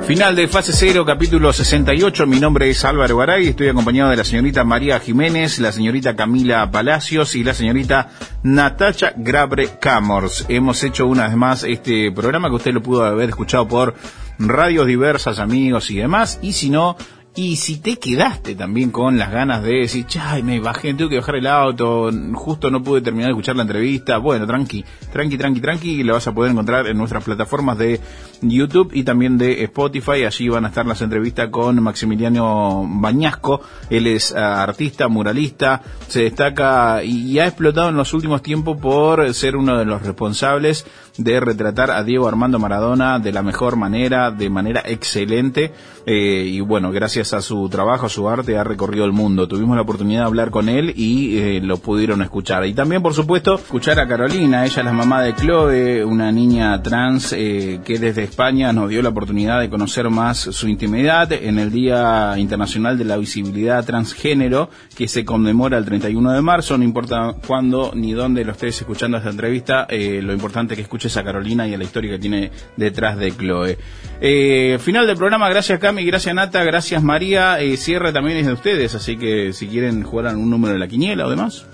Final 0.07 0.37
de 0.37 0.47
fase 0.47 0.71
0, 0.71 1.03
capítulo 1.05 1.51
68. 1.51 2.25
Mi 2.27 2.39
nombre 2.39 2.69
es 2.69 2.85
Álvaro 2.85 3.17
Garay. 3.17 3.49
Estoy 3.49 3.67
acompañado 3.67 4.09
de 4.09 4.15
la 4.15 4.23
señorita 4.23 4.63
María 4.63 5.01
Jiménez, 5.01 5.59
la 5.59 5.73
señorita 5.73 6.15
Camila 6.15 6.71
Palacios 6.71 7.35
y 7.35 7.43
la 7.43 7.53
señorita 7.53 8.11
Natacha 8.41 9.11
Grabre 9.17 9.71
Camors. 9.81 10.45
Hemos 10.47 10.81
hecho 10.85 11.07
una 11.07 11.27
vez 11.27 11.35
más 11.35 11.65
este 11.65 12.09
programa 12.13 12.47
que 12.47 12.55
usted 12.55 12.73
lo 12.73 12.81
pudo 12.81 13.03
haber 13.03 13.27
escuchado 13.27 13.67
por 13.67 13.95
radios 14.39 14.87
diversas, 14.87 15.39
amigos 15.39 15.91
y 15.91 15.97
demás. 15.97 16.39
Y 16.41 16.53
si 16.53 16.69
no, 16.69 16.95
y 17.37 17.55
si 17.57 17.77
te 17.77 17.99
quedaste 17.99 18.55
también 18.55 18.89
con 18.89 19.19
las 19.19 19.31
ganas 19.31 19.61
de 19.61 19.81
decir, 19.81 20.07
ay, 20.19 20.41
me 20.41 20.59
bajé, 20.59 20.95
tengo 20.95 21.07
que 21.07 21.19
bajar 21.19 21.35
el 21.35 21.45
auto, 21.45 22.09
justo 22.33 22.71
no 22.71 22.81
pude 22.81 23.01
terminar 23.01 23.27
de 23.27 23.33
escuchar 23.33 23.55
la 23.55 23.61
entrevista, 23.61 24.17
bueno, 24.17 24.47
tranqui, 24.47 24.83
tranqui, 25.13 25.37
tranqui, 25.37 25.61
tranqui, 25.61 26.03
lo 26.03 26.13
vas 26.13 26.27
a 26.27 26.33
poder 26.33 26.51
encontrar 26.51 26.87
en 26.87 26.97
nuestras 26.97 27.23
plataformas 27.23 27.77
de 27.77 28.01
YouTube 28.41 28.89
y 28.91 29.03
también 29.03 29.37
de 29.37 29.63
Spotify. 29.65 30.23
Allí 30.23 30.49
van 30.49 30.65
a 30.65 30.69
estar 30.69 30.87
las 30.87 30.99
entrevistas 31.03 31.49
con 31.49 31.81
Maximiliano 31.83 32.83
Bañasco. 32.89 33.61
Él 33.91 34.07
es 34.07 34.33
ah, 34.35 34.63
artista, 34.63 35.07
muralista, 35.07 35.83
se 36.07 36.23
destaca 36.23 37.03
y, 37.03 37.33
y 37.33 37.39
ha 37.39 37.45
explotado 37.45 37.89
en 37.89 37.97
los 37.97 38.15
últimos 38.15 38.41
tiempos 38.41 38.77
por 38.81 39.31
ser 39.35 39.57
uno 39.57 39.77
de 39.77 39.85
los 39.85 40.01
responsables 40.01 40.87
de 41.17 41.39
retratar 41.39 41.91
a 41.91 42.03
Diego 42.03 42.27
Armando 42.27 42.59
Maradona 42.59 43.19
de 43.19 43.31
la 43.31 43.43
mejor 43.43 43.75
manera, 43.75 44.31
de 44.31 44.49
manera 44.49 44.83
excelente. 44.85 45.71
eh, 46.05 46.45
y 46.47 46.61
bueno, 46.61 46.91
gracias 46.91 47.33
a 47.33 47.41
su 47.41 47.67
trabajo, 47.69 48.05
a 48.05 48.09
su 48.09 48.29
arte, 48.29 48.57
ha 48.57 48.63
recorrido 48.63 49.03
el 49.03 49.11
mundo. 49.11 49.47
Tuvimos 49.47 49.75
la 49.75 49.81
oportunidad 49.81 50.21
de 50.21 50.27
hablar 50.27 50.51
con 50.51 50.69
él 50.69 50.93
y 50.95 51.37
eh, 51.37 51.59
lo 51.61 51.77
pudieron 51.77 52.21
escuchar. 52.21 52.65
Y 52.65 52.73
también, 52.73 53.01
por 53.01 53.13
supuesto, 53.13 53.55
escuchar 53.55 53.99
a 53.99 54.07
Carolina. 54.07 54.63
Ella 54.63 54.79
es 54.79 54.85
la 54.85 54.93
mamá 54.93 55.21
de 55.21 55.35
Chloe, 55.35 56.05
una 56.05 56.31
niña 56.31 56.81
trans 56.81 57.33
eh, 57.33 57.81
que 57.83 57.99
desde 57.99 58.23
España 58.23 58.71
nos 58.71 58.89
dio 58.89 59.01
la 59.01 59.09
oportunidad 59.09 59.59
de 59.59 59.69
conocer 59.69 60.09
más 60.09 60.37
su 60.37 60.67
intimidad 60.69 61.31
en 61.33 61.59
el 61.59 61.71
Día 61.71 62.35
Internacional 62.37 62.97
de 62.97 63.03
la 63.03 63.17
Visibilidad 63.17 63.83
Transgénero, 63.83 64.69
que 64.95 65.07
se 65.09 65.25
conmemora 65.25 65.77
el 65.77 65.85
31 65.85 66.31
de 66.31 66.41
marzo. 66.41 66.77
No 66.77 66.85
importa 66.85 67.35
cuándo 67.45 67.91
ni 67.93 68.13
dónde 68.13 68.45
lo 68.45 68.53
estés 68.53 68.79
escuchando 68.79 69.17
esta 69.17 69.29
entrevista, 69.29 69.87
lo 69.89 70.31
importante 70.31 70.73
es 70.73 70.77
que 70.77 70.83
escuches 70.83 71.06
a 71.15 71.23
Carolina 71.23 71.65
y 71.67 71.73
a 71.73 71.77
la 71.77 71.83
historia 71.85 72.11
que 72.11 72.19
tiene 72.19 72.51
detrás 72.75 73.17
de 73.17 73.31
Chloe. 73.31 73.77
Eh, 74.19 74.77
final 74.81 75.07
del 75.07 75.15
programa, 75.15 75.47
gracias 75.49 75.79
Cami, 75.79 76.03
gracias 76.05 76.35
Nata, 76.35 76.63
gracias 76.63 77.01
María. 77.01 77.61
Eh, 77.61 77.77
cierre 77.77 78.11
también 78.11 78.37
es 78.39 78.47
de 78.47 78.53
ustedes, 78.53 78.95
así 78.95 79.15
que 79.17 79.53
si 79.53 79.67
quieren 79.67 80.03
jugar 80.03 80.27
a 80.27 80.31
un 80.31 80.49
número 80.49 80.73
de 80.73 80.79
la 80.79 80.87
quiniela 80.87 81.25
o 81.27 81.29
demás. 81.29 81.65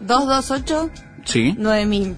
228 0.00 0.90
Sí. 1.24 1.54
9000. 1.56 2.16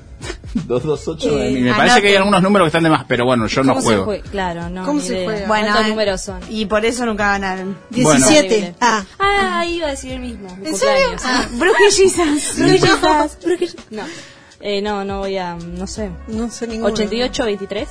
228 0.67 1.39
Eh, 1.43 1.61
Me 1.61 1.75
parece 1.75 2.01
que 2.01 2.09
hay 2.09 2.17
algunos 2.17 2.41
números 2.43 2.65
que 2.67 2.69
están 2.69 2.85
de 2.85 2.89
más, 2.91 3.05
pero 3.07 3.27
bueno, 3.27 3.47
yo 3.47 3.63
no 3.63 3.75
¿Cómo 3.75 3.81
se 3.83 3.87
juego. 3.89 4.05
juega? 4.05 4.31
Claro, 4.31 4.71
no. 4.71 4.87
¿Cómo 4.87 5.01
se 5.01 5.25
juega? 5.25 5.47
Bueno, 5.47 5.67
¿Cuántos 5.67 5.87
eh, 5.87 5.89
números 5.91 6.21
son? 6.23 6.41
Y 6.49 6.65
por 6.67 6.85
eso 6.87 7.05
nunca 7.05 7.33
ganaron. 7.33 7.77
Bueno. 7.91 8.27
17. 8.27 8.75
Ah, 8.81 9.05
Ah, 9.19 9.67
iba 9.67 9.89
a 9.89 9.91
decir 9.91 10.13
el 10.13 10.21
mismo. 10.21 10.57
mi 10.57 10.69
¿En 10.69 10.77
serio? 10.77 11.17
Ah, 11.25 11.47
brujillizas. 11.53 12.57
Brujillizas, 12.59 13.39
brujillizas. 13.45 13.77
No. 13.91 14.03
Eh, 14.67 14.81
no, 14.81 15.05
no 15.05 15.19
voy 15.19 15.37
a, 15.37 15.57
no 15.57 15.87
sé. 15.87 16.09
no 16.29 16.51
sé 16.51 16.67
ninguno. 16.67 16.93
88, 16.93 17.45
23. 17.45 17.89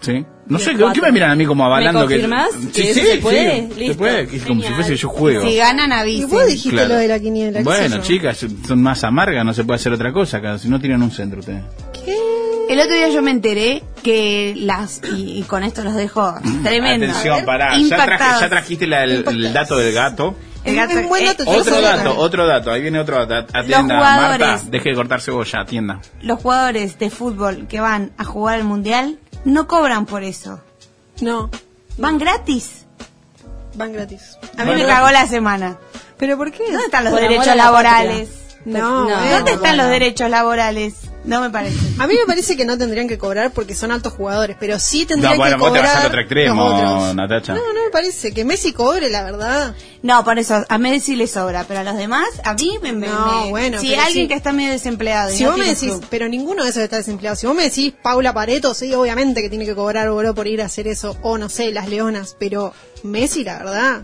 Sí. 0.00 0.24
No 0.46 0.58
sé, 0.58 0.72
Cuatro. 0.76 0.92
¿qué 0.92 1.00
me 1.02 1.12
miran 1.12 1.30
a 1.30 1.36
mí 1.36 1.44
como 1.46 1.64
avalando 1.64 2.00
¿Me 2.00 2.06
que... 2.08 2.14
confirmás 2.14 2.48
Sí, 2.52 2.66
que 2.72 2.94
sí, 2.94 3.00
eso 3.00 3.10
se 3.12 3.18
puede? 3.18 3.68
sí, 3.76 3.86
se 3.88 3.94
puede, 3.94 4.26
que 4.28 4.36
es 4.36 4.42
como 4.42 4.60
si 4.60 4.66
Genial. 4.66 4.74
fuese 4.84 4.96
yo 4.96 5.08
juego. 5.08 5.48
Si 5.48 5.56
ganan, 5.56 5.90
Y 5.90 5.92
avisen. 5.94 6.30
vos 6.30 6.46
dijiste 6.46 6.70
Claro. 6.70 6.88
lo 6.94 6.94
de 7.00 7.08
la 7.08 7.18
quiniela. 7.20 7.52
qué 7.58 7.58
sé 7.58 7.64
Bueno, 7.64 7.96
yo. 7.96 8.02
chicas, 8.02 8.46
son 8.66 8.82
más 8.82 9.02
amargas, 9.04 9.44
no 9.44 9.52
se 9.54 9.62
puede 9.64 9.76
hacer 9.76 9.92
otra 9.92 10.12
cosa, 10.12 10.38
acá, 10.38 10.58
si 10.58 10.68
no 10.68 10.80
tienen 10.80 11.02
un 11.02 11.10
centro 11.10 11.40
ustedes. 11.40 11.62
El 12.68 12.78
otro 12.80 12.94
día 12.94 13.08
yo 13.10 13.22
me 13.22 13.30
enteré 13.32 13.82
que 14.02 14.54
las, 14.56 15.02
y, 15.16 15.38
y 15.38 15.42
con 15.42 15.62
esto 15.62 15.82
los 15.84 15.94
dejo 15.94 16.34
tremendo. 16.64 17.06
Atención, 17.06 17.44
pará, 17.44 17.76
ya, 17.76 17.96
traje- 17.96 18.02
Impactados. 18.14 18.40
ya 18.40 18.48
trajiste 18.48 18.86
la- 18.86 19.04
el, 19.04 19.24
el 19.28 19.52
dato 19.52 19.76
del 19.76 19.92
gato. 19.92 20.36
El 20.64 20.76
gato- 20.76 20.92
Es 20.92 21.02
un 21.02 21.08
buen 21.08 21.24
dato, 21.26 21.42
eh, 21.42 21.46
Otro 21.48 21.80
dato, 21.80 22.16
otro 22.18 22.46
dato, 22.46 22.70
ahí 22.70 22.82
viene 22.82 23.00
otro 23.00 23.24
dato. 23.26 23.56
Atienda. 23.56 23.98
Marta, 23.98 24.60
deje 24.66 24.90
de 24.90 24.94
cortar 24.94 25.20
cebolla, 25.20 25.60
atienda. 25.60 26.00
los 26.20 26.40
jugadores 26.40 26.98
de 26.98 27.10
fútbol 27.10 27.66
que 27.68 27.80
van 27.80 28.12
a 28.18 28.24
jugar 28.24 28.56
al 28.56 28.64
mundial 28.64 29.18
no 29.44 29.66
cobran 29.66 30.06
por 30.06 30.22
eso. 30.22 30.60
No, 31.20 31.50
Van 31.98 32.18
gratis. 32.18 32.86
van 33.74 33.92
gratis. 33.92 34.38
A 34.56 34.64
mí 34.64 34.72
me 34.74 34.86
cagó 34.86 35.10
la 35.10 35.26
semana. 35.26 35.78
¿Pero 36.16 36.36
por 36.36 36.50
qué? 36.52 36.64
¿Dónde 36.64 36.84
están 36.84 37.04
los 37.04 37.14
derechos 37.14 37.56
laborales? 37.56 38.28
No, 38.64 39.08
No, 39.08 39.16
bueno. 39.16 39.30
¿Dónde 39.36 39.50
están 39.52 39.58
bueno. 39.76 39.82
los 39.84 39.90
derechos 39.90 40.30
laborales? 40.30 40.94
No 41.24 41.40
me 41.40 41.50
parece. 41.50 41.76
A 42.00 42.06
mí 42.08 42.14
me 42.14 42.26
parece 42.26 42.56
que 42.56 42.64
no 42.64 42.76
tendrían 42.76 43.06
que 43.06 43.16
cobrar 43.16 43.52
porque 43.52 43.76
son 43.76 43.92
altos 43.92 44.12
jugadores, 44.12 44.56
pero 44.58 44.80
sí 44.80 45.06
tendrían 45.06 45.34
No, 45.34 45.38
bueno, 45.38 45.56
que 45.56 45.60
vos 45.60 45.72
te 45.72 45.78
cobrar 45.78 45.94
vas 45.94 46.02
al 46.02 46.06
otro 46.08 46.20
extremo, 46.20 46.68
los 46.68 46.74
otros. 47.02 47.14
Natacha. 47.14 47.54
No, 47.54 47.60
no 47.72 47.84
me 47.84 47.90
parece 47.92 48.32
que 48.34 48.44
Messi 48.44 48.72
cobre, 48.72 49.08
la 49.08 49.22
verdad. 49.22 49.74
No, 50.02 50.24
por 50.24 50.36
eso, 50.40 50.64
a 50.68 50.78
Messi 50.78 51.14
le 51.14 51.28
sobra, 51.28 51.64
pero 51.68 51.78
a 51.80 51.84
los 51.84 51.96
demás, 51.96 52.26
a 52.44 52.54
mí 52.54 52.76
me... 52.82 52.92
me- 52.92 53.06
No, 53.06 53.42
me- 53.44 53.50
bueno, 53.50 53.78
Si 53.78 53.94
alguien 53.94 54.24
sí. 54.24 54.28
que 54.28 54.34
está 54.34 54.52
medio 54.52 54.72
desempleado 54.72 55.32
y 55.32 55.36
Si 55.36 55.44
no 55.44 55.50
vos 55.50 55.58
me 55.60 55.66
decís, 55.66 55.90
club, 55.90 56.06
pero 56.10 56.28
ninguno 56.28 56.64
de 56.64 56.70
esos 56.70 56.82
está 56.82 56.96
desempleado. 56.96 57.36
Si 57.36 57.46
vos 57.46 57.54
me 57.54 57.62
decís 57.62 57.94
Paula 58.02 58.32
Pareto, 58.34 58.74
sí, 58.74 58.92
obviamente 58.92 59.42
que 59.42 59.48
tiene 59.48 59.64
que 59.64 59.76
cobrar 59.76 60.08
oro 60.08 60.34
por 60.34 60.48
ir 60.48 60.60
a 60.60 60.64
hacer 60.64 60.88
eso, 60.88 61.16
o 61.22 61.38
no 61.38 61.48
sé, 61.48 61.70
las 61.70 61.88
Leonas, 61.88 62.34
pero 62.38 62.74
Messi, 63.04 63.44
la 63.44 63.58
verdad. 63.58 64.02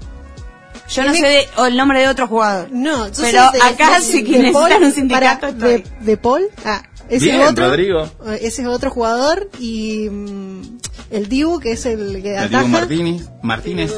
Yo 0.89 1.05
no 1.05 1.15
sé 1.15 1.27
de- 1.27 1.49
o 1.57 1.67
el 1.67 1.77
nombre 1.77 2.01
de 2.01 2.09
otro 2.09 2.27
jugador. 2.27 2.69
No, 2.71 3.07
pero 3.21 3.51
de- 3.53 3.63
acá 3.63 3.99
de- 3.99 4.05
si 4.05 4.23
de 4.23 4.39
necesitan 4.39 4.83
un 4.85 4.93
sindicato 4.93 5.41
para- 5.41 5.49
estoy. 5.53 5.69
de, 5.83 5.85
de 6.01 6.17
Paul, 6.17 6.43
ah, 6.65 6.83
ese 7.09 7.27
Bien, 7.27 7.41
es 7.43 7.49
otro. 7.51 7.67
Rodrigo. 7.69 8.03
eh, 8.27 8.39
Ese 8.43 8.63
es 8.63 8.69
otro 8.69 8.91
jugador 8.91 9.49
y 9.59 10.09
mm, 10.11 10.79
el 11.11 11.29
Dibu, 11.29 11.59
que 11.61 11.73
es 11.73 11.87
el 11.87 12.21
que 12.23 12.33
El 12.37 12.45
ataja. 12.45 12.67
Martínez, 12.67 13.29
Martínez 13.43 13.93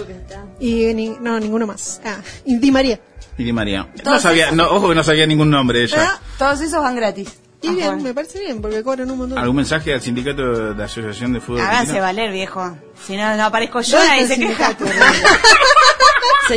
Y 0.60 0.92
ni- 0.94 1.16
no, 1.20 1.38
ninguno 1.40 1.66
más. 1.66 2.00
Ah, 2.04 2.18
y 2.44 2.58
Di 2.58 2.70
María. 2.70 3.00
y 3.38 3.44
Di 3.44 3.52
María. 3.52 3.88
No 4.04 4.20
sabía, 4.20 4.50
no, 4.52 4.64
ojo 4.70 4.88
que 4.90 4.94
no 4.94 5.02
sabía 5.02 5.26
ningún 5.26 5.50
nombre 5.50 5.78
de 5.80 5.84
ella. 5.86 5.96
Ah, 6.14 6.20
Todos 6.38 6.60
esos 6.60 6.80
van 6.82 6.94
gratis. 6.96 7.28
y 7.62 7.68
bien, 7.74 8.02
me 8.02 8.14
parece 8.14 8.38
bien, 8.40 8.60
porque 8.62 8.82
cobran 8.82 9.10
un 9.10 9.18
montón. 9.18 9.38
¿Algún 9.38 9.56
mensaje 9.56 9.92
al 9.92 10.00
sindicato 10.00 10.72
de 10.74 10.84
asociación 10.84 11.32
de 11.32 11.40
fútbol? 11.40 11.60
Háganse 11.62 11.98
argentino? 11.98 12.02
valer, 12.02 12.32
viejo. 12.32 12.76
Si 13.06 13.16
no, 13.16 13.36
no 13.36 13.44
aparezco 13.44 13.80
yo, 13.80 13.96
¿Dónde 13.98 14.08
nadie 14.12 14.26
se 14.28 14.38
queja. 14.38 14.76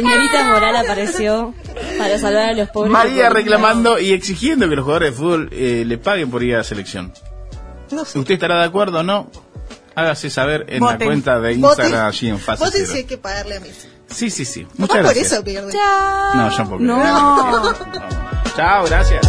Señorita 0.02 0.44
Moral 0.46 0.76
apareció 0.76 1.54
para 1.98 2.18
salvar 2.18 2.50
a 2.50 2.54
los 2.54 2.70
pobres. 2.70 2.92
María 2.92 3.30
reclamando 3.30 4.00
y 4.00 4.12
exigiendo 4.14 4.68
que 4.70 4.76
los 4.76 4.84
jugadores 4.84 5.12
de 5.12 5.18
fútbol 5.18 5.50
eh, 5.52 5.84
le 5.86 5.98
paguen 5.98 6.30
por 6.32 6.44
ir 6.44 6.56
a 6.56 6.60
la 6.60 6.64
selección. 6.64 7.14
No 7.92 8.06
sé. 8.06 8.18
¿Usted 8.20 8.34
estará 8.36 8.60
de 8.60 8.66
acuerdo 8.66 9.00
o 9.00 9.04
no? 9.04 9.30
Hágase 9.96 10.30
saber 10.32 10.66
en 10.70 10.84
la 10.84 10.98
cuenta 10.98 11.40
de 11.40 11.56
Voten. 11.56 11.86
Instagram 11.86 12.08
allí 12.08 12.30
en 12.30 12.38
si 12.40 12.44
cero. 12.46 12.94
hay 12.96 13.04
que 13.04 13.18
pagarle 13.20 13.58
a 13.58 13.60
Messi. 13.60 13.88
Sí, 14.08 14.30
sí, 14.30 14.44
sí. 14.46 14.68
Muchas 14.78 14.98
por 14.98 15.06
gracias. 15.06 15.32
eso 15.32 15.44
pierde. 15.44 15.72
Chao. 15.72 16.34
No, 16.36 16.50
yo 16.58 16.70
porque- 16.70 16.84
No. 16.84 17.74
Chao, 18.56 18.86
gracias. 18.86 19.22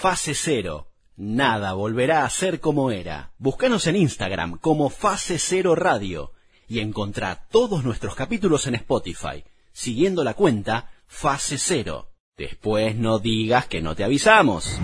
Fase 0.00 0.34
Cero. 0.34 0.88
Nada 1.16 1.72
volverá 1.74 2.24
a 2.24 2.30
ser 2.30 2.58
como 2.60 2.90
era. 2.90 3.32
Búscanos 3.38 3.86
en 3.86 3.96
Instagram 3.96 4.58
como 4.58 4.90
Fase 4.90 5.38
Cero 5.38 5.74
Radio 5.76 6.32
y 6.74 6.80
encontrá 6.80 7.46
todos 7.52 7.84
nuestros 7.84 8.16
capítulos 8.16 8.66
en 8.66 8.74
Spotify, 8.74 9.44
siguiendo 9.72 10.24
la 10.24 10.34
cuenta 10.34 10.90
Fase 11.06 11.56
Cero. 11.56 12.10
Después 12.36 12.96
no 12.96 13.20
digas 13.20 13.66
que 13.66 13.80
no 13.80 13.94
te 13.94 14.02
avisamos. 14.02 14.80